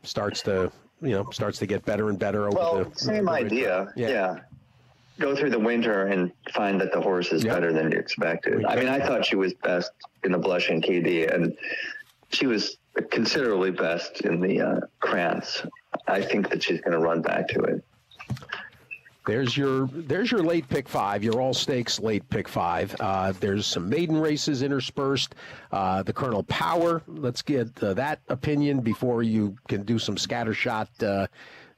starts 0.04 0.42
to 0.44 0.72
you 1.02 1.12
know 1.12 1.30
starts 1.32 1.60
to 1.60 1.66
get 1.68 1.84
better 1.86 2.10
and 2.10 2.18
better 2.18 2.48
over 2.48 2.56
Well, 2.58 2.84
the 2.86 3.00
same 3.00 3.26
the- 3.26 3.32
idea. 3.32 3.88
Yeah. 3.96 4.10
Yeah. 4.10 4.36
Go 5.20 5.36
through 5.36 5.52
the 5.52 5.60
winter 5.60 6.08
and 6.08 6.32
find 6.52 6.82
that 6.82 6.92
the 6.94 7.02
horse 7.02 7.32
is 7.32 7.44
Yeah. 7.44 7.54
better 7.54 7.72
than 7.72 7.92
you 7.92 7.98
expected. 8.00 8.66
I 8.66 8.76
mean, 8.76 8.88
I 8.88 9.00
thought 9.06 9.24
she 9.26 9.36
was 9.36 9.54
best 9.54 9.92
in 10.24 10.32
the 10.32 10.38
blushing 10.40 10.82
KD, 10.82 11.32
and 11.32 11.56
she 12.32 12.48
was 12.48 12.78
considerably 13.10 13.72
best 13.72 14.22
in 14.22 14.42
the 14.42 14.62
uh, 14.62 14.80
Krantz. 15.00 15.64
I 16.08 16.22
think 16.22 16.50
that 16.50 16.64
she's 16.64 16.82
going 16.82 16.94
to 16.94 17.00
run 17.00 17.22
back 17.22 17.48
to 17.50 17.60
it. 17.62 17.84
There's 19.28 19.56
your 19.56 19.88
there's 19.94 20.32
your 20.32 20.42
late 20.42 20.68
pick 20.68 20.90
five, 20.90 21.24
your 21.24 21.40
all 21.40 21.54
stakes 21.54 22.00
late 22.00 22.28
pick 22.30 22.48
five. 22.48 22.96
Uh, 23.00 23.34
there's 23.40 23.68
some 23.68 23.88
maiden 23.88 24.18
races 24.18 24.64
interspersed. 24.64 25.36
Uh, 25.72 26.02
the 26.02 26.12
Colonel 26.12 26.42
Power. 26.44 27.04
Let's 27.08 27.44
get 27.44 27.72
uh, 27.84 27.94
that 27.94 28.22
opinion 28.30 28.82
before 28.82 29.22
you 29.22 29.56
can 29.68 29.84
do 29.84 30.00
some 30.00 30.16
scattershot 30.16 30.88
uh, 31.04 31.28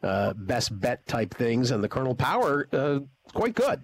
uh, 0.06 0.34
best 0.34 0.80
bet 0.80 1.06
type 1.06 1.34
things. 1.34 1.72
And 1.72 1.84
the 1.84 1.90
Colonel 1.90 2.16
Power, 2.16 2.68
uh, 2.72 3.00
quite 3.34 3.56
good. 3.56 3.84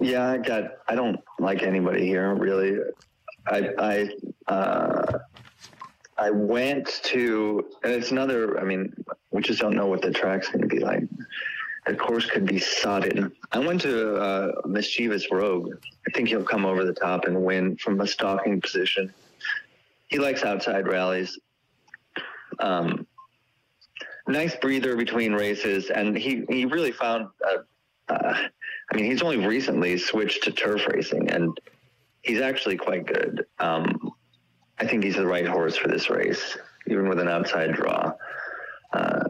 Yeah, 0.00 0.30
I 0.30 0.38
got. 0.38 0.64
I 0.88 0.94
don't 0.94 1.20
like 1.38 1.62
anybody 1.62 2.06
here 2.06 2.34
really. 2.34 2.78
I 3.48 3.70
I 3.78 4.52
uh, 4.52 5.18
I 6.16 6.30
went 6.30 7.00
to, 7.04 7.66
and 7.82 7.92
it's 7.92 8.10
another. 8.10 8.58
I 8.60 8.64
mean, 8.64 8.92
we 9.30 9.42
just 9.42 9.60
don't 9.60 9.74
know 9.74 9.86
what 9.86 10.02
the 10.02 10.10
track's 10.10 10.48
going 10.48 10.62
to 10.62 10.66
be 10.66 10.80
like. 10.80 11.04
The 11.86 11.94
course 11.94 12.26
could 12.26 12.44
be 12.44 12.58
sodden. 12.58 13.32
I 13.52 13.58
went 13.60 13.80
to 13.82 14.16
uh, 14.16 14.52
mischievous 14.66 15.30
rogue. 15.30 15.74
I 16.06 16.10
think 16.14 16.28
he'll 16.28 16.44
come 16.44 16.66
over 16.66 16.84
the 16.84 16.92
top 16.92 17.24
and 17.24 17.42
win 17.42 17.76
from 17.76 18.00
a 18.00 18.06
stalking 18.06 18.60
position. 18.60 19.12
He 20.08 20.18
likes 20.18 20.42
outside 20.42 20.86
rallies. 20.86 21.38
Um, 22.58 23.06
nice 24.26 24.54
breather 24.56 24.96
between 24.96 25.32
races, 25.32 25.90
and 25.90 26.16
he 26.16 26.44
he 26.48 26.66
really 26.66 26.92
found. 26.92 27.28
Uh, 27.46 28.12
uh, 28.12 28.34
I 28.90 28.96
mean, 28.96 29.04
he's 29.04 29.22
only 29.22 29.46
recently 29.46 29.96
switched 29.98 30.44
to 30.44 30.50
turf 30.50 30.86
racing, 30.88 31.30
and 31.30 31.58
he's 32.28 32.40
actually 32.40 32.76
quite 32.76 33.06
good. 33.06 33.46
Um, 33.58 34.12
I 34.78 34.86
think 34.86 35.02
he's 35.02 35.16
the 35.16 35.26
right 35.26 35.46
horse 35.46 35.76
for 35.76 35.88
this 35.88 36.08
race, 36.10 36.56
even 36.86 37.08
with 37.08 37.18
an 37.18 37.28
outside 37.28 37.72
draw. 37.74 38.12
Uh, 38.92 39.24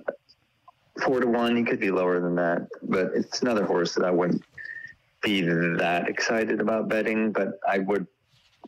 four 1.03 1.20
to 1.20 1.27
one, 1.27 1.57
he 1.57 1.62
could 1.62 1.81
be 1.81 1.91
lower 1.91 2.20
than 2.20 2.35
that, 2.35 2.69
but 2.83 3.12
it's 3.15 3.41
another 3.41 3.65
horse 3.65 3.95
that 3.95 4.05
I 4.05 4.11
wouldn't 4.11 4.43
be 5.23 5.41
that 5.43 6.09
excited 6.09 6.61
about 6.61 6.89
betting. 6.89 7.33
But 7.33 7.61
I 7.66 7.79
would 7.79 8.07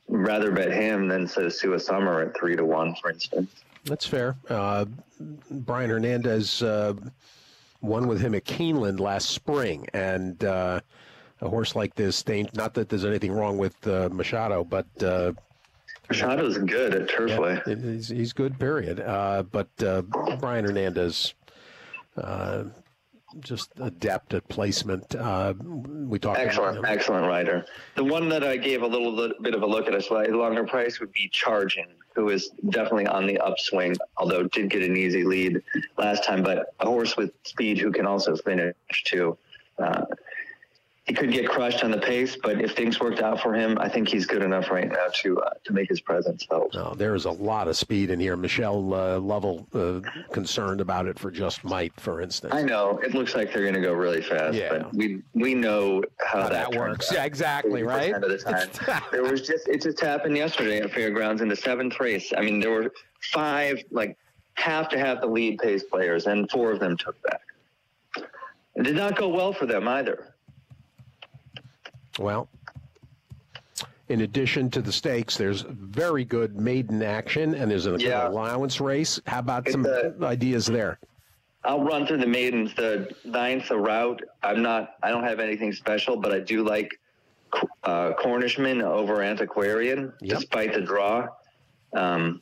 rather 0.09 0.51
bet 0.52 0.73
him 0.73 1.09
than 1.09 1.27
say 1.27 1.43
Sosua 1.43 1.81
Summer 1.81 2.23
at 2.23 2.36
three 2.36 2.57
to 2.57 2.65
one, 2.65 2.94
for 2.94 3.11
instance. 3.11 3.51
That's 3.85 4.07
fair. 4.07 4.36
Uh, 4.48 4.86
Brian 5.51 5.90
Hernandez 5.90 6.62
uh, 6.62 6.94
won 7.81 8.07
with 8.07 8.20
him 8.20 8.35
at 8.35 8.44
Keeneland 8.44 9.01
last 9.01 9.31
spring, 9.31 9.86
and 9.93 10.43
uh, 10.44 10.81
a 11.41 11.49
horse 11.49 11.75
like 11.75 11.95
this, 11.95 12.23
they, 12.23 12.47
not 12.55 12.75
that 12.75 12.89
there's 12.89 13.05
anything 13.05 13.33
wrong 13.33 13.59
with 13.59 13.87
uh, 13.87 14.09
Machado, 14.12 14.65
but 14.65 14.87
uh, 15.03 15.33
Machado's 16.09 16.59
good 16.59 16.95
at 16.95 17.09
Turfway. 17.09 17.65
yeah, 17.67 17.75
he's, 17.77 18.09
he's 18.09 18.33
good. 18.33 18.59
Period. 18.59 19.01
Uh, 19.01 19.45
but 19.51 19.69
uh, 19.83 20.03
Brian 20.39 20.65
Hernandez. 20.65 21.35
Uh, 22.17 22.65
just 23.39 23.71
adept 23.81 24.35
at 24.35 24.47
placement. 24.49 25.15
Uh, 25.15 25.55
we 25.62 26.19
talked 26.19 26.41
Excellent, 26.41 26.79
about 26.79 26.91
excellent 26.91 27.27
rider. 27.27 27.65
The 27.95 28.05
one 28.05 28.29
that 28.29 28.43
I 28.43 28.57
gave 28.57 28.83
a 28.83 28.87
little 28.87 29.33
bit 29.41 29.55
of 29.55 29.62
a 29.62 29.67
look 29.67 29.87
at 29.87 29.95
a 29.95 30.03
slightly 30.03 30.35
longer 30.35 30.65
price 30.65 30.99
would 30.99 31.12
be 31.12 31.29
Charging, 31.29 31.87
who 32.15 32.31
is 32.31 32.51
definitely 32.71 33.07
on 33.07 33.27
the 33.27 33.39
upswing, 33.39 33.95
although 34.17 34.45
did 34.45 34.69
get 34.69 34.83
an 34.83 34.97
easy 34.97 35.23
lead 35.23 35.62
last 35.97 36.25
time, 36.25 36.43
but 36.43 36.75
a 36.81 36.87
horse 36.87 37.17
with 37.17 37.33
speed 37.45 37.79
who 37.79 37.93
can 37.93 38.07
also 38.07 38.35
finish 38.37 38.75
too. 39.05 39.39
Uh, 39.79 40.05
he 41.11 41.15
could 41.16 41.32
get 41.32 41.49
crushed 41.49 41.82
on 41.82 41.91
the 41.91 41.99
pace, 41.99 42.37
but 42.41 42.61
if 42.61 42.77
things 42.77 43.01
worked 43.01 43.20
out 43.20 43.41
for 43.41 43.53
him, 43.53 43.77
I 43.81 43.89
think 43.89 44.07
he's 44.09 44.27
good 44.27 44.45
enough 44.45 44.70
right 44.70 44.89
now 44.89 45.07
to 45.23 45.41
uh, 45.41 45.51
to 45.65 45.73
make 45.73 45.89
his 45.89 46.01
presence 46.01 46.45
felt. 46.45 46.73
No, 46.73 46.95
there 46.95 47.16
is 47.16 47.24
a 47.24 47.32
lot 47.32 47.66
of 47.66 47.77
speed 47.77 48.11
in 48.11 48.20
here. 48.20 48.37
Michelle 48.37 48.95
uh, 48.95 49.19
Lovell 49.19 49.66
uh, 49.74 50.03
concerned 50.32 50.81
about 50.81 51.09
it 51.09 51.19
for 51.19 51.32
just 51.32 51.65
might, 51.65 51.93
for 51.99 52.20
instance. 52.20 52.55
I 52.55 52.62
know 52.62 53.01
it 53.03 53.12
looks 53.12 53.35
like 53.35 53.53
they're 53.53 53.62
going 53.62 53.74
to 53.74 53.81
go 53.81 53.93
really 53.93 54.23
fast, 54.23 54.55
Yeah. 54.57 54.69
but 54.69 54.95
we 54.95 55.20
we 55.35 55.53
know 55.53 56.01
how, 56.20 56.43
How 56.43 56.49
that, 56.49 56.70
that 56.70 56.78
works. 56.78 57.11
out. 57.11 57.16
Yeah, 57.16 57.24
exactly, 57.24 57.82
right? 57.82 58.15
Of 58.15 58.23
the 58.23 58.39
time. 58.39 59.03
there 59.11 59.24
was 59.24 59.45
just 59.45 59.66
it 59.66 59.82
just 59.82 59.99
happened 59.99 60.37
yesterday 60.37 60.78
at 60.78 60.93
Fairgrounds 60.93 61.43
in 61.43 61.49
the 61.49 61.57
seventh 61.57 61.99
race. 61.99 62.32
I 62.37 62.43
mean, 62.43 62.61
there 62.61 62.70
were 62.70 62.93
five 63.32 63.82
like 63.91 64.16
half 64.55 64.89
to 64.91 64.99
half 64.99 65.23
the 65.23 65.27
lead 65.27 65.59
pace 65.59 65.82
players, 65.82 66.28
and 66.28 66.49
four 66.53 66.70
of 66.70 66.78
them 66.78 66.97
took 66.97 67.20
back. 67.24 67.41
It 68.77 68.85
did 68.85 68.95
not 68.95 69.16
go 69.16 69.27
well 69.27 69.53
for 69.53 69.66
them 69.66 69.89
either. 69.89 70.30
Well, 72.20 72.48
in 74.10 74.20
addition 74.20 74.68
to 74.72 74.82
the 74.82 74.92
stakes, 74.92 75.38
there's 75.38 75.62
very 75.62 76.22
good 76.24 76.55
maiden 76.60 77.02
action, 77.02 77.55
and 77.55 77.70
there's 77.70 77.86
an 77.86 77.98
Yeah. 77.98 78.28
allowance 78.28 78.78
race. 78.78 79.18
How 79.26 79.38
about 79.38 79.66
It's 79.66 79.72
some 79.72 79.86
a- 79.86 80.12
ideas 80.26 80.66
there? 80.66 80.98
I'll 81.64 81.82
run 81.82 82.06
through 82.06 82.18
the 82.18 82.26
maidens. 82.26 82.74
The 82.74 83.10
ninth, 83.24 83.68
the 83.68 83.78
route. 83.78 84.22
I'm 84.42 84.60
not. 84.62 84.97
I 85.02 85.09
don't 85.10 85.24
have 85.24 85.40
anything 85.40 85.72
special, 85.72 86.16
but 86.16 86.32
I 86.32 86.40
do 86.40 86.62
like 86.62 86.98
uh, 87.82 88.12
Cornishman 88.12 88.80
over 88.80 89.22
Antiquarian, 89.22 90.12
Yep. 90.20 90.38
despite 90.38 90.72
the 90.74 90.80
draw. 90.82 91.26
Um, 91.94 92.40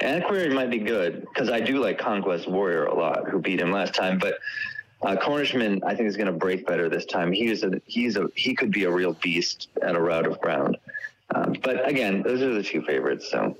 Antiquarian 0.00 0.52
might 0.54 0.68
be 0.70 0.78
good 0.78 1.22
because 1.22 1.48
I 1.50 1.60
do 1.60 1.78
like 1.78 1.98
Conquest 1.98 2.46
Warrior 2.46 2.84
a 2.86 2.94
lot, 2.94 3.26
who 3.28 3.38
beat 3.38 3.58
him 3.60 3.70
last 3.72 3.94
time. 3.94 4.18
But 4.18 4.34
uh, 5.02 5.16
Cornishman, 5.16 5.80
I 5.84 5.94
think, 5.94 6.08
is 6.08 6.16
going 6.16 6.26
to 6.26 6.32
break 6.32 6.66
better 6.66 6.88
this 6.88 7.04
time. 7.06 7.32
He's 7.32 7.62
a 7.62 7.80
he's 7.86 8.16
a 8.16 8.28
he 8.34 8.54
could 8.54 8.72
be 8.72 8.84
a 8.84 8.90
real 8.90 9.12
beast 9.14 9.68
at 9.82 9.94
a 9.94 10.00
route 10.00 10.26
of 10.26 10.40
ground. 10.40 10.76
Um, 11.34 11.54
but 11.62 11.88
again, 11.88 12.22
those 12.22 12.42
are 12.42 12.52
the 12.52 12.62
two 12.62 12.82
favorites. 12.82 13.30
So 13.30 13.56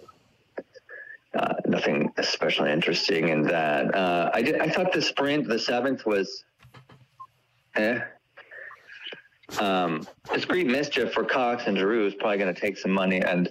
uh, 1.35 1.55
nothing 1.67 2.13
especially 2.17 2.73
interesting 2.73 3.29
in 3.29 3.43
that. 3.43 3.95
Uh, 3.95 4.31
I 4.35 4.43
did. 4.43 4.61
I 4.61 4.69
thought 4.69 4.93
the 4.93 5.03
sprint, 5.03 5.49
the 5.49 5.59
seventh, 5.59 6.07
was, 6.07 6.45
eh. 7.77 8.01
Um, 9.61 10.07
discreet 10.33 10.67
mischief 10.67 11.13
for 11.13 11.25
Cox 11.25 11.65
and 11.67 11.77
Geroux 11.77 12.07
is 12.07 12.15
probably 12.15 12.39
going 12.39 12.55
to 12.55 12.61
take 12.61 12.77
some 12.77 12.91
money, 12.91 13.23
and 13.23 13.51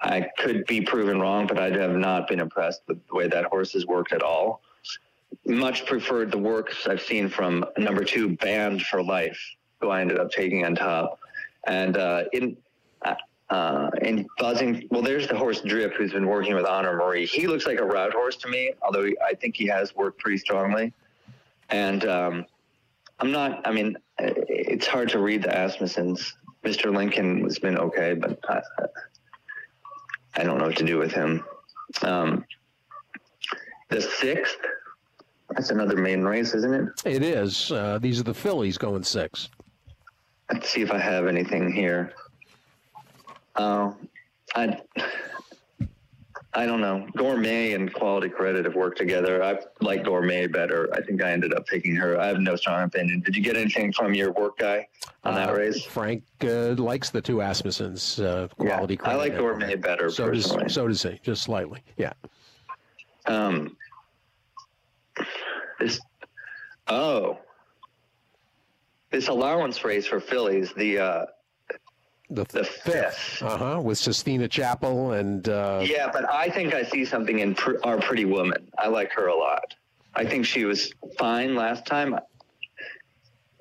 I 0.00 0.28
could 0.38 0.64
be 0.66 0.80
proven 0.80 1.20
wrong, 1.20 1.46
but 1.46 1.58
I 1.58 1.70
have 1.70 1.96
not 1.96 2.28
been 2.28 2.40
impressed 2.40 2.82
with 2.88 3.06
the 3.08 3.14
way 3.14 3.28
that 3.28 3.44
horse 3.46 3.72
has 3.72 3.86
worked 3.86 4.12
at 4.12 4.22
all. 4.22 4.62
Much 5.46 5.86
preferred 5.86 6.30
the 6.30 6.38
works 6.38 6.86
I've 6.86 7.02
seen 7.02 7.28
from 7.28 7.64
number 7.76 8.04
two, 8.04 8.36
Banned 8.36 8.82
for 8.82 9.02
Life, 9.02 9.40
who 9.80 9.90
I 9.90 10.00
ended 10.00 10.18
up 10.18 10.30
taking 10.30 10.64
on 10.64 10.74
top, 10.74 11.18
and 11.66 11.96
uh, 11.96 12.24
in. 12.32 12.56
Uh, 13.50 13.90
and 14.00 14.26
buzzing. 14.38 14.88
Well, 14.90 15.02
there's 15.02 15.28
the 15.28 15.36
horse 15.36 15.60
Drip, 15.60 15.94
who's 15.94 16.12
been 16.12 16.26
working 16.26 16.54
with 16.54 16.64
Honor 16.64 16.96
Marie. 16.96 17.26
He 17.26 17.46
looks 17.46 17.66
like 17.66 17.78
a 17.78 17.84
route 17.84 18.12
horse 18.12 18.36
to 18.36 18.48
me, 18.48 18.72
although 18.82 19.04
he- 19.04 19.16
I 19.24 19.34
think 19.34 19.54
he 19.54 19.66
has 19.66 19.94
worked 19.94 20.18
pretty 20.18 20.38
strongly. 20.38 20.94
And 21.68 22.06
um, 22.06 22.46
I'm 23.20 23.30
not. 23.30 23.60
I 23.66 23.70
mean, 23.70 23.96
uh, 24.18 24.30
it's 24.48 24.86
hard 24.86 25.10
to 25.10 25.18
read 25.18 25.42
the 25.42 25.50
Asmussens. 25.50 26.32
Mr. 26.64 26.92
Lincoln 26.92 27.42
has 27.42 27.58
been 27.58 27.76
okay, 27.78 28.14
but 28.14 28.38
I, 28.48 28.62
I 30.36 30.42
don't 30.42 30.58
know 30.58 30.64
what 30.66 30.76
to 30.78 30.84
do 30.84 30.96
with 30.96 31.12
him. 31.12 31.44
Um, 32.02 32.46
the 33.90 34.00
sixth. 34.00 34.56
That's 35.54 35.70
another 35.70 35.96
main 35.96 36.22
race, 36.22 36.54
isn't 36.54 36.74
it? 36.74 36.88
It 37.04 37.22
is. 37.22 37.70
Uh, 37.70 37.98
these 38.00 38.18
are 38.20 38.24
the 38.24 38.34
fillies 38.34 38.76
going 38.78 39.02
six. 39.04 39.48
Let's 40.52 40.68
see 40.70 40.82
if 40.82 40.90
I 40.90 40.98
have 40.98 41.26
anything 41.26 41.72
here. 41.72 42.12
Oh, 43.56 43.96
I, 44.56 44.80
I 46.54 46.66
don't 46.66 46.80
know. 46.80 47.06
Gourmet 47.16 47.72
and 47.72 47.92
Quality 47.94 48.28
Credit 48.28 48.64
have 48.64 48.74
worked 48.74 48.98
together. 48.98 49.42
I 49.44 49.58
like 49.80 50.04
Gourmet 50.04 50.46
better. 50.48 50.90
I 50.92 51.00
think 51.02 51.22
I 51.22 51.30
ended 51.30 51.54
up 51.54 51.66
picking 51.66 51.94
her. 51.96 52.18
I 52.20 52.26
have 52.26 52.40
no 52.40 52.56
strong 52.56 52.82
opinion. 52.82 53.20
Did 53.20 53.36
you 53.36 53.42
get 53.42 53.56
anything 53.56 53.92
from 53.92 54.12
your 54.12 54.32
work 54.32 54.58
guy 54.58 54.88
on 55.22 55.34
that 55.36 55.50
Uh, 55.50 55.54
race? 55.54 55.84
Frank 55.84 56.24
uh, 56.42 56.74
likes 56.74 57.10
the 57.10 57.22
two 57.22 57.36
Asmussens 57.36 58.22
uh, 58.22 58.48
quality. 58.56 58.96
Credit. 58.96 59.14
I 59.14 59.18
like. 59.18 59.38
Gourmet 59.38 59.76
better 59.76 60.10
So 60.10 60.28
does 60.30 60.48
personally. 60.48 60.68
so 60.68 60.88
does 60.88 61.02
he, 61.04 61.18
just 61.22 61.44
slightly. 61.44 61.80
Yeah. 61.96 62.12
This 65.78 66.00
oh, 66.88 67.38
this 69.10 69.28
allowance 69.28 69.84
race 69.84 70.06
for 70.06 70.20
fillies, 70.20 70.72
the 70.74 70.98
uh, 70.98 71.26
The, 72.30 72.44
the 72.44 72.64
fifth. 72.64 73.42
Uh 73.42 73.56
huh. 73.58 73.80
With 73.80 73.98
Sistina 73.98 74.50
Chapel 74.50 75.12
and 75.12 75.48
uh, 75.48 75.80
Yeah, 75.84 76.10
but 76.12 76.24
I 76.32 76.48
think 76.48 76.74
I 76.74 76.82
see 76.82 77.04
something 77.04 77.38
in 77.38 77.54
pr- 77.54 77.76
our 77.84 77.98
Pretty 78.00 78.24
Woman. 78.24 78.70
I 78.78 78.88
like 78.88 79.12
her 79.12 79.26
a 79.26 79.36
lot. 79.36 79.74
I 80.14 80.24
think 80.24 80.46
she 80.46 80.64
was 80.64 80.92
fine 81.18 81.54
last 81.54 81.86
time. 81.86 82.18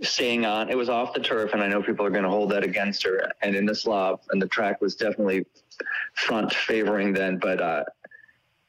Staying 0.02 0.45
on, 0.45 0.69
it 0.69 0.77
was 0.77 0.90
off 0.90 1.14
the 1.14 1.19
turf, 1.19 1.53
and 1.53 1.61
I 1.64 1.68
know 1.68 1.81
people 1.81 2.06
are 2.06 2.10
going 2.10 2.23
to 2.23 2.30
hold 2.30 2.52
that 2.52 2.64
against 2.64 3.03
her. 3.03 3.30
And 3.41 3.56
in 3.56 3.65
the 3.65 3.76
Slav, 3.76 4.19
and 4.31 4.41
the 4.41 4.48
track 4.48 4.81
was 4.81 4.95
definitely 4.95 5.45
front 6.14 6.53
favoring 6.53 7.14
then. 7.14 7.38
But 7.38 7.61
uh, 7.61 7.84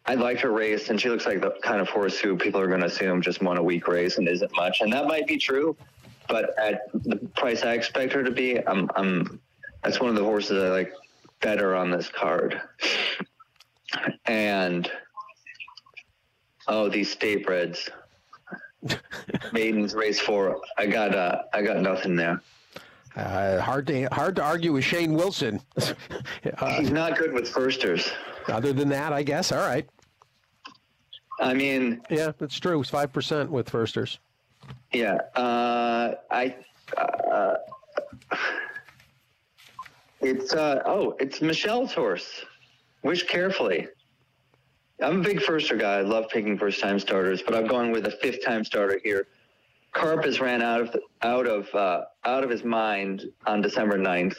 I 0.06 0.14
liked 0.14 0.40
her 0.42 0.50
race, 0.52 0.90
and 0.90 1.00
she 1.00 1.08
looks 1.08 1.24
like 1.24 1.40
the 1.40 1.52
kind 1.62 1.80
of 1.80 1.88
horse 1.88 2.18
who 2.18 2.36
people 2.36 2.60
are 2.60 2.66
going 2.66 2.80
to 2.80 2.86
assume 2.86 3.22
just 3.22 3.42
won 3.42 3.56
a 3.56 3.62
weak 3.62 3.88
race 3.88 4.18
and 4.18 4.28
isn't 4.28 4.54
much, 4.54 4.80
and 4.80 4.92
that 4.92 5.06
might 5.06 5.26
be 5.26 5.38
true. 5.38 5.76
But 6.28 6.58
at 6.58 6.92
the 6.92 7.16
price 7.36 7.62
I 7.62 7.72
expect 7.72 8.12
her 8.12 8.22
to 8.22 8.30
be, 8.30 8.58
I'm, 8.66 8.90
I'm 8.96 9.40
that's 9.82 10.00
one 10.00 10.10
of 10.10 10.16
the 10.16 10.24
horses 10.24 10.62
I 10.62 10.68
like 10.68 10.92
better 11.40 11.74
on 11.74 11.90
this 11.90 12.08
card. 12.08 12.60
And 14.26 14.90
oh, 16.66 16.88
these 16.88 17.10
state 17.10 17.44
breds, 17.46 17.88
maidens 19.52 19.94
race 19.94 20.20
four. 20.20 20.60
I 20.78 20.86
got 20.86 21.14
uh, 21.14 21.42
I 21.52 21.62
got 21.62 21.78
nothing 21.78 22.16
there. 22.16 22.40
uh, 23.16 23.60
hard 23.60 23.86
to 23.88 24.04
hard 24.06 24.36
to 24.36 24.42
argue 24.42 24.72
with 24.72 24.84
Shane 24.84 25.14
Wilson. 25.14 25.60
uh, 26.58 26.80
He's 26.80 26.90
not 26.90 27.16
good 27.18 27.32
with 27.32 27.48
firsters. 27.48 28.10
other 28.48 28.72
than 28.72 28.88
that, 28.88 29.12
I 29.12 29.22
guess. 29.22 29.52
All 29.52 29.66
right. 29.66 29.88
I 31.40 31.54
mean, 31.54 32.00
Yeah, 32.10 32.32
that's 32.38 32.58
true. 32.58 32.80
It's 32.80 32.90
five 32.90 33.12
percent 33.12 33.50
with 33.50 33.68
firsters. 33.70 34.18
yeah. 34.92 35.14
Uh, 35.34 36.14
I. 36.30 36.56
Uh, 36.96 37.54
it's 40.20 40.52
uh, 40.54 40.82
oh, 40.86 41.16
it's 41.18 41.40
Michelle's 41.40 41.92
horse. 41.92 42.44
Wish 43.02 43.24
carefully. 43.24 43.88
I'm 45.02 45.20
a 45.20 45.24
big 45.24 45.40
firster 45.40 45.78
guy. 45.78 45.98
I 45.98 46.02
love 46.02 46.28
picking 46.30 46.56
first 46.56 46.80
time 46.80 46.98
starters, 46.98 47.42
but 47.42 47.54
I'm 47.54 47.66
going 47.66 47.90
with 47.90 48.06
a 48.06 48.12
fifth 48.12 48.44
time 48.44 48.64
starter 48.64 49.00
here. 49.02 49.26
Carp 49.92 50.24
has 50.24 50.40
ran 50.40 50.62
out 50.62 50.80
of 50.80 50.92
the, 50.92 51.00
out 51.22 51.46
of 51.46 51.72
uh, 51.74 52.02
out 52.24 52.44
of 52.44 52.50
his 52.50 52.64
mind 52.64 53.24
on 53.46 53.60
December 53.60 53.98
9th. 53.98 54.36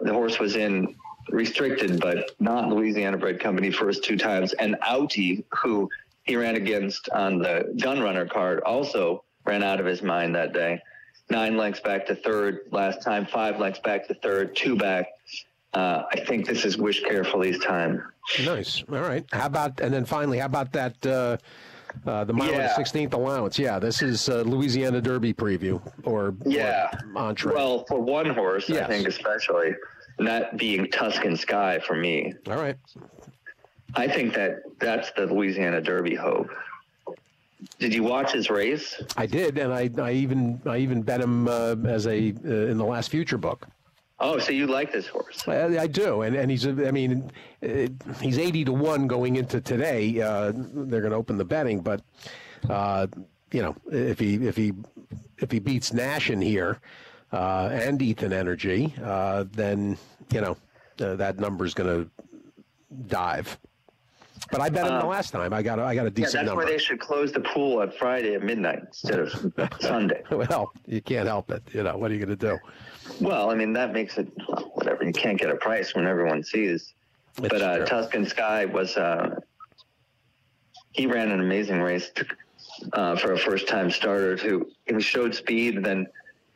The 0.00 0.12
horse 0.12 0.38
was 0.38 0.56
in 0.56 0.96
restricted, 1.30 2.00
but 2.00 2.30
not 2.40 2.68
Louisiana 2.68 3.16
Bred 3.16 3.40
Company 3.40 3.70
first 3.70 4.04
two 4.04 4.16
times, 4.16 4.52
and 4.54 4.76
Outie, 4.86 5.44
who 5.62 5.88
he 6.24 6.36
ran 6.36 6.56
against 6.56 7.08
on 7.10 7.38
the 7.38 7.74
gun 7.80 8.00
runner 8.00 8.26
card, 8.26 8.60
also 8.60 9.24
ran 9.44 9.62
out 9.62 9.80
of 9.80 9.86
his 9.86 10.02
mind 10.02 10.34
that 10.34 10.52
day. 10.52 10.80
Nine 11.30 11.56
lengths 11.56 11.80
back 11.80 12.06
to 12.06 12.14
third 12.16 12.60
last 12.72 13.02
time, 13.02 13.26
five 13.26 13.58
lengths 13.58 13.80
back 13.80 14.06
to 14.08 14.14
third, 14.14 14.54
two 14.56 14.76
back. 14.76 15.06
Uh, 15.72 16.02
I 16.12 16.20
think 16.20 16.46
this 16.46 16.64
is 16.64 16.76
Wish 16.76 17.02
Carefully's 17.04 17.58
time. 17.60 18.02
Nice. 18.44 18.82
All 18.90 18.98
right. 19.00 19.24
How 19.32 19.46
about 19.46 19.80
and 19.80 19.94
then 19.94 20.04
finally, 20.04 20.38
how 20.38 20.46
about 20.46 20.72
that? 20.72 21.06
Uh, 21.06 21.36
uh, 22.06 22.22
the 22.24 22.32
mile 22.32 22.50
Yeah. 22.50 22.60
and 22.66 22.70
sixteenth 22.72 23.14
allowance. 23.14 23.58
Yeah, 23.58 23.78
this 23.80 24.00
is 24.02 24.28
uh, 24.28 24.42
Louisiana 24.42 25.00
Derby 25.00 25.32
preview 25.34 25.80
or 26.04 26.34
Yeah. 26.44 26.88
or 27.14 27.22
entree. 27.22 27.52
Well, 27.54 27.84
for 27.88 28.00
one 28.00 28.26
horse, 28.30 28.68
Yes. 28.68 28.84
I 28.84 28.86
think 28.88 29.08
especially, 29.08 29.74
that 30.26 30.56
being 30.56 30.90
Tuscan 30.90 31.36
Sky 31.36 31.78
for 31.86 31.96
me. 31.96 32.34
All 32.46 32.56
right. 32.56 32.76
I 33.94 34.06
think 34.06 34.34
that 34.34 34.62
that's 34.78 35.10
the 35.12 35.26
Louisiana 35.26 35.80
Derby 35.80 36.14
hope. 36.14 36.48
Did 37.78 37.92
you 37.92 38.02
watch 38.02 38.32
his 38.32 38.48
race? 38.48 39.02
I 39.16 39.26
did, 39.26 39.58
and 39.58 39.72
I, 39.72 39.90
I 39.98 40.12
even 40.12 40.60
I 40.64 40.78
even 40.78 41.02
bet 41.02 41.20
him 41.20 41.48
uh, 41.48 41.76
as 41.86 42.06
a 42.06 42.32
uh, 42.44 42.70
in 42.70 42.78
the 42.78 42.84
last 42.84 43.10
future 43.10 43.38
book. 43.38 43.66
Oh, 44.18 44.38
so 44.38 44.52
you 44.52 44.66
like 44.66 44.92
this 44.92 45.06
horse? 45.06 45.46
I, 45.48 45.78
I 45.78 45.86
do, 45.86 46.22
and 46.22 46.36
and 46.36 46.50
he's 46.50 46.66
I 46.66 46.90
mean 46.90 47.30
he's 48.20 48.38
eighty 48.38 48.64
to 48.64 48.72
one 48.72 49.06
going 49.06 49.36
into 49.36 49.60
today. 49.60 50.20
Uh, 50.20 50.52
they're 50.54 51.00
going 51.00 51.12
to 51.12 51.16
open 51.16 51.36
the 51.36 51.44
betting, 51.44 51.80
but 51.80 52.02
uh, 52.68 53.06
you 53.52 53.62
know 53.62 53.74
if 53.90 54.18
he 54.18 54.34
if 54.46 54.56
he 54.56 54.72
if 55.38 55.50
he 55.50 55.58
beats 55.58 55.92
Nash 55.92 56.30
in 56.30 56.40
here 56.40 56.80
uh, 57.32 57.70
and 57.72 58.00
Ethan 58.00 58.32
Energy, 58.32 58.94
uh, 59.02 59.44
then 59.52 59.98
you 60.32 60.40
know 60.40 60.56
uh, 61.00 61.16
that 61.16 61.36
is 61.64 61.74
going 61.74 62.04
to 62.04 62.10
dive. 63.06 63.58
But 64.50 64.60
I 64.60 64.68
bet 64.70 64.86
him 64.86 64.98
the 64.98 65.06
last 65.06 65.30
time. 65.30 65.52
I 65.52 65.62
got 65.62 65.78
a, 65.78 65.82
I 65.82 65.94
got 65.94 66.06
a 66.06 66.10
decent 66.10 66.34
Yeah, 66.34 66.40
that's 66.40 66.46
number. 66.46 66.64
where 66.64 66.72
they 66.72 66.78
should 66.78 66.98
close 66.98 67.30
the 67.30 67.40
pool 67.40 67.80
on 67.82 67.90
Friday 67.92 68.34
at 68.34 68.42
midnight 68.42 68.80
instead 68.86 69.20
of 69.20 69.52
Sunday. 69.80 70.22
well, 70.30 70.72
you 70.86 71.00
can't 71.00 71.28
help 71.28 71.50
it. 71.50 71.62
You 71.72 71.82
know 71.82 71.96
what 71.96 72.10
are 72.10 72.14
you 72.14 72.24
going 72.24 72.36
to 72.36 72.48
do? 72.48 72.58
Well, 73.20 73.50
I 73.50 73.54
mean 73.54 73.72
that 73.74 73.92
makes 73.92 74.18
it 74.18 74.28
well, 74.48 74.70
whatever. 74.74 75.04
You 75.04 75.12
can't 75.12 75.38
get 75.38 75.50
a 75.50 75.56
price 75.56 75.94
when 75.94 76.06
everyone 76.06 76.42
sees. 76.42 76.94
It's 77.38 77.48
but 77.48 77.62
uh. 77.62 77.84
Tuscan 77.84 78.26
Sky 78.26 78.64
was 78.64 78.96
uh, 78.96 79.36
he 80.92 81.06
ran 81.06 81.30
an 81.30 81.40
amazing 81.40 81.80
race 81.80 82.10
uh, 82.94 83.16
for 83.16 83.32
a 83.32 83.38
first 83.38 83.68
time 83.68 83.90
starter. 83.90 84.36
Who 84.36 84.68
he 84.86 85.00
showed 85.00 85.34
speed, 85.34 85.84
then 85.84 86.06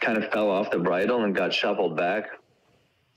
kind 0.00 0.18
of 0.18 0.30
fell 0.32 0.50
off 0.50 0.70
the 0.70 0.78
bridle 0.78 1.22
and 1.24 1.34
got 1.34 1.52
shuffled 1.52 1.96
back. 1.96 2.30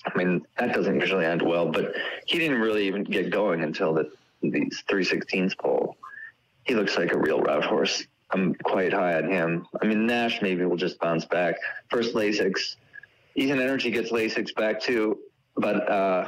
I 0.05 0.17
mean 0.17 0.45
that 0.57 0.73
doesn't 0.73 0.99
usually 0.99 1.25
end 1.25 1.41
well, 1.41 1.67
but 1.67 1.93
he 2.25 2.39
didn't 2.39 2.61
really 2.61 2.87
even 2.87 3.03
get 3.03 3.29
going 3.29 3.61
until 3.61 3.93
the 3.93 4.11
these 4.41 4.83
three 4.87 5.03
sixteens 5.03 5.55
pole. 5.55 5.97
He 6.63 6.75
looks 6.75 6.97
like 6.97 7.13
a 7.13 7.17
real 7.17 7.41
route 7.41 7.65
horse. 7.65 8.05
I'm 8.29 8.55
quite 8.55 8.93
high 8.93 9.15
on 9.15 9.29
him. 9.29 9.67
I 9.81 9.85
mean 9.85 10.05
Nash 10.05 10.41
maybe 10.41 10.65
will 10.65 10.77
just 10.77 10.99
bounce 10.99 11.25
back. 11.25 11.55
First 11.89 12.13
Lasix. 12.13 12.75
Ethan 13.35 13.59
Energy 13.59 13.91
gets 13.91 14.11
Lasix 14.11 14.53
back 14.55 14.81
too, 14.81 15.19
but 15.55 15.89
uh, 15.89 16.27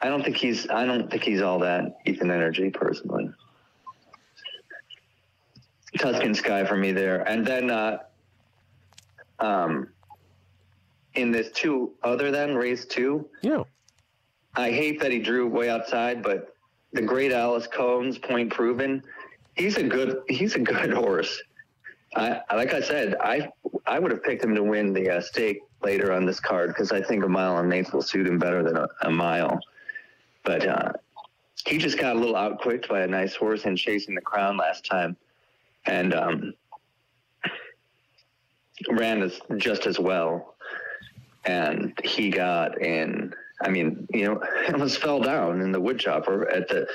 I 0.00 0.08
don't 0.08 0.22
think 0.24 0.36
he's. 0.36 0.68
I 0.68 0.84
don't 0.84 1.10
think 1.10 1.22
he's 1.22 1.40
all 1.40 1.58
that 1.60 1.98
Ethan 2.04 2.30
Energy 2.30 2.70
personally. 2.70 3.30
Tuscan 5.98 6.34
Sky 6.34 6.64
for 6.64 6.76
me 6.76 6.92
there, 6.92 7.22
and 7.28 7.46
then 7.46 7.70
uh, 7.70 7.98
um, 9.40 9.88
in 11.18 11.30
this 11.32 11.50
two 11.50 11.92
other 12.02 12.30
than 12.30 12.54
race 12.54 12.86
two, 12.86 13.28
Yeah. 13.42 13.64
I 14.54 14.70
hate 14.70 15.00
that 15.00 15.12
he 15.12 15.18
drew 15.18 15.46
way 15.46 15.68
outside, 15.68 16.22
but 16.22 16.54
the 16.92 17.02
great 17.02 17.32
Alice 17.32 17.66
Combs, 17.66 18.18
point 18.18 18.50
proven, 18.52 19.02
he's 19.54 19.76
a 19.76 19.82
good 19.82 20.22
he's 20.28 20.54
a 20.54 20.58
good 20.58 20.92
horse. 20.92 21.40
I 22.16 22.40
like 22.54 22.72
I 22.72 22.80
said, 22.80 23.16
I 23.20 23.50
I 23.86 23.98
would 23.98 24.10
have 24.10 24.22
picked 24.22 24.42
him 24.42 24.54
to 24.54 24.62
win 24.62 24.92
the 24.92 25.10
uh, 25.10 25.20
stake 25.20 25.60
later 25.82 26.12
on 26.12 26.24
this 26.24 26.40
card 26.40 26.70
because 26.70 26.90
I 26.92 27.02
think 27.02 27.24
a 27.24 27.28
mile 27.28 27.56
on 27.56 27.72
eighth 27.72 27.92
will 27.92 28.02
suit 28.02 28.26
him 28.26 28.38
better 28.38 28.62
than 28.62 28.76
a, 28.76 28.88
a 29.02 29.10
mile. 29.10 29.60
But 30.44 30.66
uh, 30.66 30.92
he 31.66 31.76
just 31.78 31.98
got 31.98 32.16
a 32.16 32.18
little 32.18 32.36
outquicked 32.36 32.88
by 32.88 33.00
a 33.00 33.06
nice 33.06 33.34
horse 33.34 33.64
in 33.64 33.76
chasing 33.76 34.14
the 34.14 34.22
crown 34.22 34.56
last 34.56 34.86
time, 34.86 35.16
and 35.84 36.14
um, 36.14 36.54
ran 38.90 39.22
as 39.22 39.40
just 39.58 39.86
as 39.86 39.98
well. 39.98 40.54
And 41.48 41.98
he 42.04 42.28
got 42.28 42.80
in. 42.82 43.32
I 43.62 43.70
mean, 43.70 44.06
you 44.12 44.26
know, 44.26 44.42
almost 44.72 44.98
fell 45.00 45.18
down 45.20 45.62
in 45.62 45.72
the 45.72 45.80
wood 45.80 45.98
chopper 45.98 46.46
at 46.50 46.68
the 46.68 46.86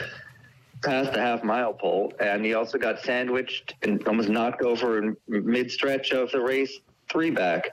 past 0.83 1.11
the 1.13 1.19
half 1.19 1.43
mile 1.43 1.73
pole, 1.73 2.13
and 2.19 2.45
he 2.45 2.53
also 2.53 2.77
got 2.77 2.99
sandwiched 2.99 3.73
and 3.81 4.05
almost 4.07 4.29
knocked 4.29 4.61
over 4.61 4.99
in 4.99 5.17
mid 5.27 5.71
stretch 5.71 6.11
of 6.11 6.31
the 6.31 6.39
race 6.39 6.79
three 7.09 7.31
back. 7.31 7.67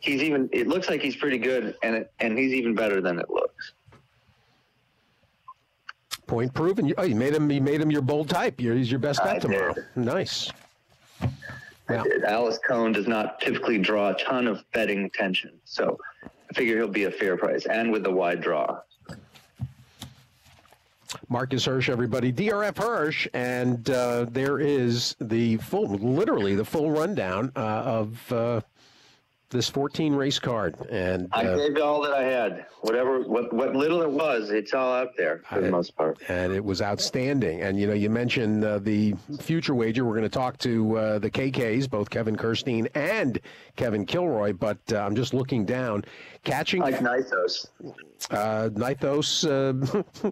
He's 0.00 0.20
even. 0.22 0.48
It 0.52 0.66
looks 0.66 0.88
like 0.88 1.00
he's 1.00 1.14
pretty 1.16 1.38
good, 1.38 1.76
and 1.84 1.94
it, 1.94 2.12
and 2.18 2.36
he's 2.36 2.54
even 2.54 2.74
better 2.74 3.00
than 3.00 3.18
it 3.20 3.30
looks. 3.30 3.72
Point 6.26 6.52
proven. 6.54 6.86
You- 6.86 6.94
Oh, 6.98 7.02
you 7.04 7.14
made 7.14 7.34
him. 7.34 7.50
You 7.50 7.60
made 7.60 7.80
him 7.80 7.90
your 7.90 8.02
bold 8.02 8.28
type. 8.28 8.60
You're, 8.60 8.74
he's 8.74 8.90
your 8.90 9.00
best 9.00 9.22
bet 9.22 9.42
tomorrow. 9.42 9.74
Nice. 9.94 10.50
Yeah. 11.90 12.04
Alice 12.26 12.58
Cohn 12.66 12.92
does 12.92 13.08
not 13.08 13.40
typically 13.40 13.78
draw 13.78 14.10
a 14.10 14.14
ton 14.14 14.46
of 14.46 14.64
betting 14.72 15.04
attention, 15.04 15.52
so 15.64 15.98
I 16.24 16.54
figure 16.54 16.76
he'll 16.76 16.88
be 16.88 17.04
a 17.04 17.10
fair 17.10 17.36
price, 17.36 17.66
and 17.66 17.90
with 17.90 18.04
the 18.04 18.10
wide 18.10 18.40
draw. 18.40 18.80
Marcus 21.28 21.66
Hersh, 21.66 21.88
everybody. 21.88 22.32
DRF 22.32 22.74
Hersh, 22.74 23.28
and 23.34 23.88
uh, 23.90 24.26
there 24.30 24.60
is 24.60 25.16
the 25.20 25.56
full, 25.58 25.86
literally 25.88 26.54
the 26.54 26.64
full 26.64 26.90
rundown 26.90 27.52
uh, 27.56 27.58
of 27.58 28.32
uh, 28.32 28.60
this 29.50 29.68
14 29.68 30.14
race 30.14 30.38
card. 30.38 30.76
And 30.90 31.28
I 31.32 31.44
uh, 31.44 31.56
gave 31.56 31.76
all 31.82 32.00
that 32.02 32.12
I 32.12 32.22
had. 32.22 32.66
Whatever, 32.82 33.20
what, 33.22 33.52
what 33.52 33.74
little 33.74 34.00
it 34.02 34.10
was, 34.10 34.50
it's 34.50 34.72
all 34.72 34.92
out 34.94 35.16
there 35.16 35.42
for 35.48 35.60
the 35.60 35.70
most 35.70 35.94
part. 35.96 36.18
and 36.28 36.52
it 36.52 36.64
was 36.64 36.80
outstanding. 36.80 37.60
And 37.62 37.78
you 37.78 37.86
know, 37.86 37.92
you 37.92 38.08
mentioned 38.08 38.64
uh, 38.64 38.78
the 38.78 39.14
future 39.40 39.74
wager. 39.74 40.04
We're 40.04 40.12
going 40.16 40.22
to 40.22 40.28
talk 40.28 40.56
to 40.58 40.96
uh, 40.96 41.18
the 41.18 41.30
KKs, 41.30 41.90
both 41.90 42.08
Kevin 42.10 42.36
Kerstein 42.36 42.88
and 42.94 43.38
Kevin 43.76 44.06
Kilroy. 44.06 44.52
But 44.52 44.78
uh, 44.92 44.98
I'm 44.98 45.14
just 45.16 45.34
looking 45.34 45.64
down, 45.66 46.04
catching 46.44 46.80
Like 46.80 47.00
Nysos 47.00 47.66
uh, 48.30 48.68
Nysos 48.72 49.44
uh, 50.24 50.30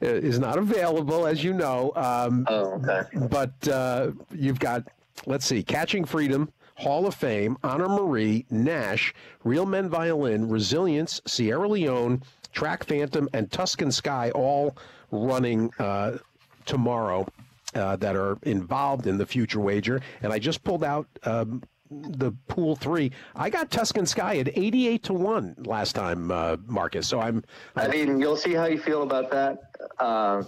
is 0.00 0.38
not 0.38 0.58
available, 0.58 1.26
as 1.26 1.42
you 1.42 1.52
know. 1.52 1.92
Um, 1.96 2.46
Oh, 2.48 2.80
okay. 2.82 3.02
but 3.28 3.68
uh, 3.68 4.10
you've 4.34 4.58
got, 4.58 4.84
let's 5.26 5.46
see, 5.46 5.62
Catching 5.62 6.04
Freedom, 6.04 6.50
Hall 6.80 7.06
of 7.06 7.14
Fame, 7.14 7.56
Honor 7.62 7.88
Marie, 7.88 8.46
Nash, 8.50 9.14
Real 9.44 9.66
Men 9.66 9.88
Violin, 9.88 10.48
Resilience, 10.48 11.20
Sierra 11.26 11.68
Leone, 11.68 12.22
Track 12.52 12.84
Phantom, 12.84 13.28
and 13.32 13.52
Tuscan 13.52 13.92
Sky 13.92 14.30
all 14.32 14.76
running 15.10 15.70
uh, 15.78 16.18
tomorrow. 16.66 17.26
Uh, 17.72 17.94
that 17.94 18.16
are 18.16 18.36
involved 18.42 19.06
in 19.06 19.16
the 19.16 19.24
future 19.24 19.60
wager, 19.60 20.00
and 20.22 20.32
I 20.32 20.40
just 20.40 20.64
pulled 20.64 20.82
out 20.82 21.06
um, 21.22 21.62
the 21.88 22.32
pool 22.48 22.74
three. 22.74 23.12
I 23.36 23.48
got 23.48 23.70
Tuscan 23.70 24.06
Sky 24.06 24.38
at 24.38 24.48
eighty-eight 24.58 25.04
to 25.04 25.12
one 25.12 25.54
last 25.58 25.92
time, 25.92 26.32
uh, 26.32 26.56
Marcus. 26.66 27.06
So 27.06 27.20
I'm. 27.20 27.44
I 27.76 27.86
mean, 27.86 28.18
you'll 28.18 28.36
see 28.36 28.54
how 28.54 28.64
you 28.64 28.76
feel 28.76 29.04
about 29.04 29.30
that 29.30 29.58
uh, 30.00 30.42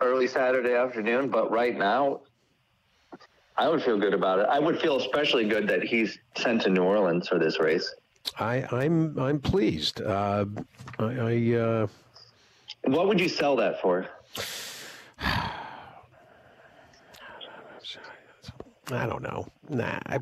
early 0.00 0.26
Saturday 0.26 0.74
afternoon, 0.74 1.28
but 1.28 1.52
right 1.52 1.78
now, 1.78 2.22
I 3.58 3.68
would 3.68 3.82
feel 3.82 3.98
good 3.98 4.14
about 4.14 4.38
it. 4.38 4.46
I 4.50 4.58
would 4.58 4.80
feel 4.80 4.98
especially 4.98 5.48
good 5.48 5.66
that 5.68 5.82
he's 5.82 6.18
sent 6.36 6.62
to 6.62 6.70
New 6.70 6.82
Orleans 6.82 7.28
for 7.28 7.38
this 7.38 7.58
race. 7.58 7.94
I, 8.38 8.64
I'm 8.70 9.18
I'm 9.18 9.40
pleased. 9.40 10.02
Uh, 10.02 10.44
I, 10.98 11.04
I 11.04 11.54
uh, 11.54 11.86
What 12.84 13.08
would 13.08 13.20
you 13.20 13.28
sell 13.28 13.56
that 13.56 13.80
for? 13.80 14.06
I 18.88 19.04
don't 19.04 19.22
know. 19.22 19.48
Nah, 19.68 19.98
I, 20.06 20.20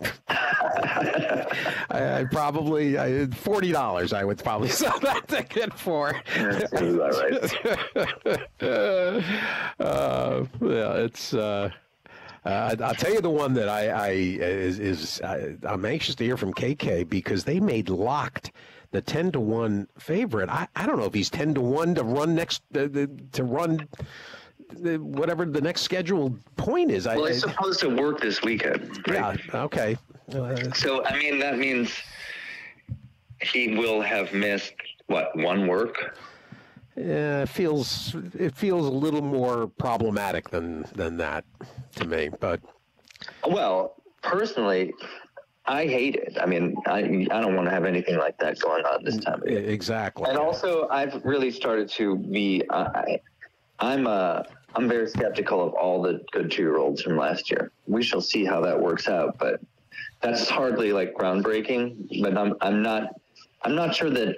I, 1.90 2.20
I 2.20 2.24
probably 2.24 2.98
I, 2.98 3.26
forty 3.26 3.72
dollars. 3.72 4.12
I 4.12 4.24
would 4.24 4.38
probably 4.38 4.68
sell 4.82 4.98
that 5.00 5.28
ticket 5.28 5.74
for. 5.74 6.20
That 6.34 6.72
right. 8.60 8.60
uh, 9.80 10.44
yeah, 10.60 10.92
it's. 10.94 11.34
Uh, 11.34 11.70
uh, 12.44 12.76
I'll 12.80 12.94
tell 12.94 13.12
you 13.12 13.20
the 13.20 13.30
one 13.30 13.54
that 13.54 13.68
I, 13.68 13.88
I 13.88 14.08
is, 14.10 14.78
is 14.78 15.20
I, 15.22 15.56
I'm 15.64 15.84
anxious 15.84 16.14
to 16.16 16.24
hear 16.24 16.36
from 16.36 16.54
KK 16.54 17.08
because 17.08 17.44
they 17.44 17.60
made 17.60 17.88
locked 17.88 18.52
the 18.92 19.00
ten 19.00 19.30
to 19.32 19.40
one 19.40 19.86
favorite. 19.98 20.48
I, 20.48 20.66
I 20.74 20.86
don't 20.86 20.98
know 20.98 21.04
if 21.04 21.14
he's 21.14 21.30
ten 21.30 21.54
to 21.54 21.60
one 21.60 21.94
to 21.94 22.02
run 22.02 22.34
next 22.34 22.62
uh, 22.74 22.88
the, 22.88 23.10
to 23.32 23.44
run 23.44 23.86
the, 24.72 24.98
whatever 24.98 25.44
the 25.44 25.60
next 25.60 25.82
scheduled 25.82 26.38
point 26.56 26.90
is. 26.90 27.06
Well, 27.06 27.26
I, 27.26 27.32
he's 27.32 27.40
supposed 27.40 27.80
to 27.80 27.88
work 27.88 28.20
this 28.20 28.42
weekend. 28.42 29.04
yeah, 29.06 29.36
okay. 29.54 29.96
Uh, 30.32 30.56
So, 30.74 31.04
I 31.04 31.18
mean, 31.18 31.38
that 31.40 31.58
means 31.58 31.92
he 33.42 33.76
will 33.76 34.00
have 34.00 34.32
missed, 34.32 34.74
what, 35.06 35.36
one 35.36 35.66
work? 35.66 36.16
Yeah, 36.96 37.42
it 37.42 37.48
feels 37.48 38.14
it 38.38 38.54
feels 38.54 38.86
a 38.86 38.90
little 38.90 39.22
more 39.22 39.68
problematic 39.68 40.50
than 40.50 40.84
than 40.94 41.16
that 41.18 41.44
to 41.96 42.06
me. 42.06 42.30
But 42.40 42.60
Well, 43.46 43.96
personally, 44.22 44.92
I 45.66 45.86
hate 45.86 46.16
it. 46.16 46.36
I 46.40 46.46
mean, 46.46 46.74
I, 46.86 46.98
I 47.30 47.40
don't 47.40 47.54
want 47.54 47.66
to 47.68 47.70
have 47.70 47.84
anything 47.84 48.18
like 48.18 48.38
that 48.38 48.58
going 48.58 48.84
on 48.84 49.04
this 49.04 49.18
time 49.18 49.42
of 49.42 49.48
year. 49.48 49.60
exactly. 49.60 50.28
And 50.28 50.38
also, 50.38 50.88
I've 50.88 51.24
really 51.24 51.50
started 51.50 51.88
to 51.90 52.16
be. 52.16 52.62
I, 52.70 53.20
I'm 53.78 54.06
uh, 54.06 54.42
I'm 54.74 54.88
very 54.88 55.08
skeptical 55.08 55.66
of 55.66 55.74
all 55.74 56.02
the 56.02 56.22
good 56.32 56.50
two 56.50 56.62
year 56.62 56.76
olds 56.78 57.02
from 57.02 57.16
last 57.16 57.50
year. 57.50 57.72
We 57.86 58.02
shall 58.02 58.20
see 58.20 58.44
how 58.44 58.60
that 58.62 58.80
works 58.80 59.08
out, 59.08 59.38
but 59.38 59.60
that's 60.20 60.48
hardly 60.48 60.92
like 60.92 61.14
groundbreaking. 61.14 62.22
But 62.22 62.36
I'm 62.36 62.54
I'm 62.60 62.82
not 62.82 63.20
I'm 63.62 63.74
not 63.74 63.94
sure 63.94 64.10
that 64.10 64.36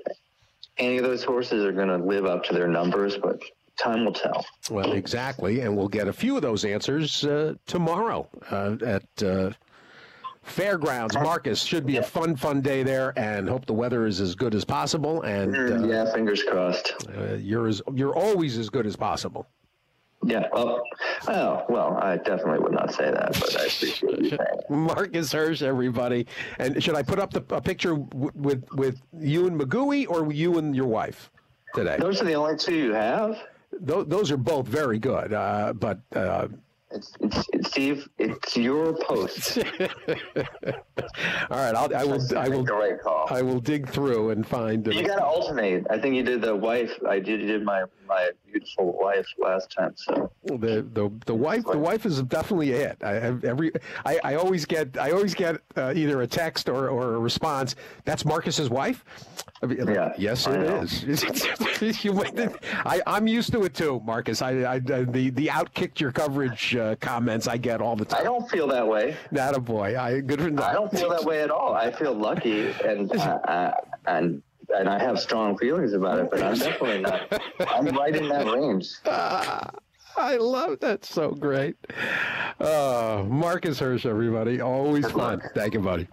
any 0.79 0.99
of 0.99 1.05
those 1.05 1.23
horses 1.23 1.65
are 1.65 1.73
going 1.73 1.89
to 1.89 1.99
live 1.99 2.25
up 2.25 2.45
to 2.45 2.55
their 2.55 2.69
numbers. 2.69 3.17
But 3.19 3.41
time 3.83 4.05
will 4.05 4.13
tell. 4.13 4.45
Well, 4.71 4.93
exactly, 4.93 5.61
and 5.61 5.77
we'll 5.77 5.89
get 5.89 6.09
a 6.09 6.13
few 6.13 6.37
of 6.37 6.43
those 6.43 6.65
answers 6.65 7.25
uh, 7.25 7.55
tomorrow 7.67 8.29
uh, 8.51 8.77
at 8.85 9.23
uh, 9.23 9.51
Fairgrounds. 10.43 11.15
Marcus 11.15 11.63
should 11.63 11.87
be 11.87 11.99
a 11.99 12.03
fun, 12.03 12.35
fun 12.37 12.61
day 12.61 12.83
there, 12.83 13.13
and 13.17 13.49
hope 13.49 13.67
the 13.67 13.73
weather 13.73 14.07
is 14.07 14.21
as 14.21 14.35
good 14.35 14.55
as 14.55 14.65
possible. 14.65 15.23
And 15.23 15.55
uh, 15.57 15.87
yeah, 15.87 16.13
fingers 16.13 16.43
crossed. 16.43 16.95
uh, 17.17 17.35
you're 17.35 17.69
as, 17.69 17.81
you're 17.95 18.15
always 18.17 18.59
as 18.59 18.69
good 18.69 18.87
as 18.87 18.97
possible. 18.97 19.47
Yeah. 20.25 20.47
Well, 20.53 20.83
oh 21.27 21.65
well, 21.69 21.99
I 22.01 22.17
definitely 22.17 22.61
would 22.61 22.73
not 22.73 22.95
say 22.95 23.11
that, 23.11 23.33
but 23.33 23.57
I 23.61 23.65
appreciate 23.65 24.03
you 24.03 24.29
saying 24.31 24.39
it. 24.41 24.65
Marcus 24.71 25.33
Hersh, 25.33 25.63
everybody. 25.63 26.27
And 26.59 26.81
should 26.83 26.95
I 26.95 27.03
put 27.03 27.19
up 27.19 27.33
the, 27.33 27.45
a 27.55 27.61
picture 27.61 27.97
w- 27.97 28.31
with 28.37 28.65
with 28.73 29.01
you 29.19 29.49
and 29.49 29.61
Magui, 29.61 30.09
or 30.09 30.33
you 30.33 30.59
and 30.59 30.77
your 30.77 30.87
wife 30.87 31.29
today? 31.75 31.97
Those 31.99 32.21
are 32.23 32.25
the 32.25 32.35
only 32.35 32.57
two 32.57 32.75
you 32.75 32.93
have. 32.93 33.37
Those, 33.81 34.31
are 34.31 34.37
both 34.37 34.67
very 34.67 34.99
good, 34.99 35.33
uh, 35.33 35.73
but 35.73 36.01
uh, 36.15 36.49
It's, 36.95 37.13
it's, 37.21 37.49
it's 37.53 37.69
Steve. 37.71 38.09
It's 38.19 38.57
your 38.57 38.93
post. 39.05 39.59
all 39.81 40.45
right, 41.51 41.75
I'll, 41.75 41.95
I 41.95 42.05
will 42.05 42.21
I 42.37 42.49
will 42.49 42.59
Make 42.59 42.67
the 42.67 42.75
right 42.75 43.01
call. 43.01 43.27
I 43.31 43.43
will 43.43 43.61
dig 43.61 43.89
through 43.89 44.31
and 44.31 44.47
find. 44.47 44.87
You 44.87 45.07
got 45.07 45.17
to 45.17 45.25
alternate. 45.25 45.87
I 45.91 45.99
think 45.99 46.15
you 46.15 46.23
did 46.23 46.43
the 46.43 46.55
wife. 46.55 46.93
I 47.09 47.19
did. 47.19 47.41
You 47.41 47.47
did 47.47 47.65
my 47.65 47.85
my 48.07 48.31
beautiful 48.51 48.99
wife 48.99 49.27
last 49.39 49.71
time. 49.71 49.95
So 49.97 50.31
the 50.45 50.87
the 50.93 51.11
the 51.27 51.35
wife 51.35 51.65
the 51.65 51.79
wife 51.79 52.05
is 52.05 52.23
definitely 52.23 52.73
it. 52.73 52.99
I 53.03 53.13
have 53.15 53.45
every 53.45 53.73
I, 54.05 54.21
I 54.25 54.35
always 54.35 54.65
get 54.65 54.99
I 54.99 55.11
always 55.13 55.35
get 55.35 55.57
uh, 55.77 55.93
either 55.97 56.23
a 56.23 56.27
text 56.27 56.69
or, 56.69 56.89
or 56.89 57.15
a 57.15 57.19
response. 57.19 57.75
That's 58.05 58.25
Marcus's 58.25 58.71
wife. 58.71 59.05
I 59.63 59.67
mean, 59.67 59.87
Yeah, 59.87 60.13
yes, 60.19 60.47
I 60.47 60.55
it 60.55 60.69
know. 60.69 60.83
is. 60.83 61.03
You 62.05 62.13
I 62.85 63.01
I'm 63.07 63.27
used 63.27 63.53
to 63.53 63.65
it 63.65 63.75
too, 63.75 64.01
Marcus. 64.05 64.41
I, 64.41 64.51
I, 64.63 64.75
I 64.75 64.79
the 64.79 65.31
the 65.31 65.47
outkicked 65.49 65.99
your 66.01 66.13
coverage 66.13 66.77
uh, 66.77 66.82
comments 67.01 67.47
I 67.47 67.57
get 67.57 67.81
all 67.81 67.97
the 67.97 68.05
time. 68.05 68.21
I 68.21 68.25
don't 68.25 68.49
feel 68.51 68.67
that 68.69 68.87
way. 68.87 69.17
Not 69.31 69.57
a 69.57 69.61
boy. 69.61 69.99
I 69.99 70.21
good 70.21 70.41
for 70.41 70.63
I 70.63 70.73
don't 70.73 70.91
feel 70.91 71.11
that 71.11 71.25
way 71.25 71.43
at 71.43 71.51
all. 71.51 71.75
I 71.75 71.91
feel 71.91 72.15
lucky, 72.15 72.71
and 72.85 73.11
uh, 73.17 73.23
uh, 73.23 73.73
and 74.07 74.43
and 74.75 74.89
I 74.89 74.99
have 74.99 75.19
strong 75.19 75.57
feelings 75.59 75.93
about 75.93 76.19
it. 76.19 76.31
But 76.31 76.43
I'm 76.43 76.59
definitely 76.59 77.01
not. 77.01 77.43
I'm 77.69 77.87
right 77.87 78.15
in 78.15 78.29
that 78.29 78.47
range. 78.47 78.89
I 80.15 80.37
love 80.37 80.81
that. 80.81 81.05
So 81.05 81.31
great. 81.31 81.77
Uh, 82.61 83.25
Marcus 83.27 83.81
Hersh, 83.81 84.05
everybody. 84.05 84.61
Always 84.61 85.11
fun. 85.11 85.41
Thank 85.55 85.75
you, 85.75 85.81
buddy. 85.81 86.07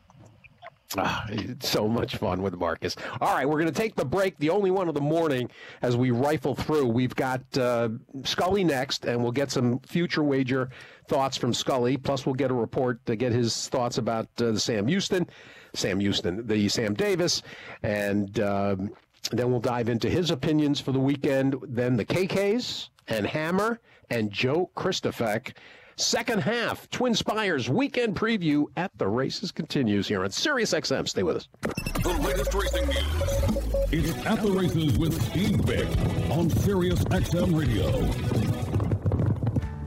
Ah, 0.98 1.28
so 1.60 1.88
much 1.88 2.16
fun 2.16 2.42
with 2.42 2.56
Marcus. 2.56 2.96
All 3.22 3.36
right, 3.36 3.48
we're 3.48 3.60
going 3.60 3.72
to 3.72 3.80
take 3.80 3.96
the 3.96 4.06
break, 4.06 4.36
the 4.40 4.50
only 4.50 4.72
one 4.72 4.88
of 4.88 4.96
the 4.96 5.02
morning, 5.02 5.52
as 5.84 5.96
we 5.96 6.10
rifle 6.10 6.56
through. 6.56 6.88
We've 6.88 7.14
got 7.14 7.42
uh, 7.56 7.90
Scully 8.24 8.64
next, 8.64 9.06
and 9.06 9.22
we'll 9.22 9.32
get 9.32 9.52
some 9.52 9.80
future 9.82 10.24
wager 10.24 10.72
thoughts 11.08 11.38
from 11.38 11.54
Scully. 11.54 11.96
Plus, 11.96 12.26
we'll 12.26 12.34
get 12.34 12.50
a 12.50 12.56
report 12.56 13.06
to 13.06 13.16
get 13.16 13.32
his 13.32 13.68
thoughts 13.68 14.00
about 14.00 14.26
uh, 14.40 14.52
the 14.52 14.60
Sam 14.60 14.88
Houston, 14.88 15.30
Sam 15.76 16.00
Houston, 16.00 16.48
the 16.48 16.68
Sam 16.70 16.96
Davis, 16.96 17.44
and 17.84 18.40
um, 18.40 18.90
then 19.32 19.52
we'll 19.52 19.60
dive 19.60 19.90
into 19.90 20.10
his 20.10 20.32
opinions 20.32 20.80
for 20.80 20.92
the 20.92 21.00
weekend. 21.00 21.56
Then 21.68 21.98
the 21.98 22.06
KKs 22.06 22.90
and 23.08 23.28
Hammer 23.28 23.80
and 24.10 24.32
Joe 24.32 24.72
Kristufek. 24.76 25.54
Second 26.00 26.40
half, 26.40 26.90
TwinSpires 26.92 27.68
weekend 27.68 28.16
preview 28.16 28.68
at 28.78 28.90
the 28.98 29.06
races 29.06 29.52
continues 29.52 30.08
here 30.08 30.24
on 30.24 30.32
Sirius 30.32 30.72
XM. 30.72 31.06
Stay 31.10 31.24
with 31.24 31.36
us. 31.36 31.50
The 31.62 32.18
latest 32.22 32.54
racing 32.54 32.88
news. 32.88 34.08
It's 34.08 34.26
at 34.26 34.42
the 34.42 34.50
races 34.50 34.98
with 34.98 35.22
Steve 35.22 35.58
Byk 35.58 36.32
on 36.32 36.50
Sirius 36.50 37.04
XM 37.04 37.54
Radio. 37.54 38.02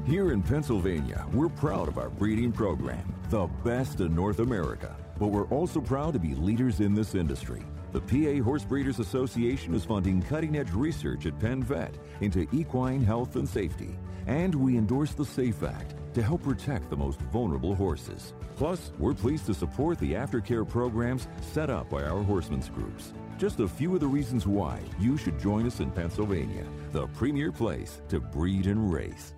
Here 0.05 0.33
in 0.33 0.43
Pennsylvania, 0.43 1.27
we're 1.33 1.49
proud 1.49 1.89
of 1.89 1.97
our 1.97 2.11
breeding 2.11 2.53
program, 2.53 3.15
the 3.31 3.47
best 3.65 4.01
in 4.01 4.15
North 4.15 4.41
America. 4.41 4.95
But 5.19 5.29
we're 5.29 5.49
also 5.49 5.81
proud 5.81 6.13
to 6.13 6.19
be 6.19 6.35
leaders 6.35 6.81
in 6.81 6.93
this 6.95 7.15
industry. 7.15 7.63
The 7.93 8.03
PA 8.03 8.45
Horse 8.45 8.65
Breeders 8.65 8.99
Association 8.99 9.73
is 9.73 9.87
funding 9.87 10.21
cutting 10.21 10.57
edge 10.57 10.73
research 10.73 11.25
at 11.25 11.39
Penn 11.39 11.63
Vet 11.63 11.95
into 12.21 12.47
equine 12.53 13.03
health 13.03 13.37
and 13.37 13.49
safety. 13.49 13.97
And 14.27 14.55
we 14.55 14.77
endorse 14.77 15.15
the 15.15 15.25
SAFE 15.25 15.63
Act 15.63 15.95
to 16.15 16.23
help 16.23 16.43
protect 16.43 16.91
the 16.91 16.97
most 16.97 17.21
vulnerable 17.33 17.75
horses. 17.75 18.35
Plus, 18.57 18.93
we're 18.99 19.15
pleased 19.15 19.47
to 19.47 19.55
support 19.55 19.99
the 19.99 20.13
aftercare 20.13 20.69
programs 20.69 21.27
set 21.53 21.71
up 21.71 21.89
by 21.91 22.03
our 22.05 22.23
horsemen's 22.23 22.69
groups. 22.69 23.13
Just 23.39 23.61
a 23.61 23.69
few 23.69 23.95
of 23.95 24.01
the 24.01 24.07
reasons 24.07 24.47
why 24.47 24.79
you 25.01 25.17
should 25.17 25.41
join 25.41 25.67
us 25.67 25.81
in 25.81 25.91
Pennsylvania, 25.91 26.65
the 26.93 27.07
premier 27.09 27.51
place 27.51 28.01
to 28.09 28.21
breed 28.21 28.67
and 28.67 28.93
race. 28.93 29.35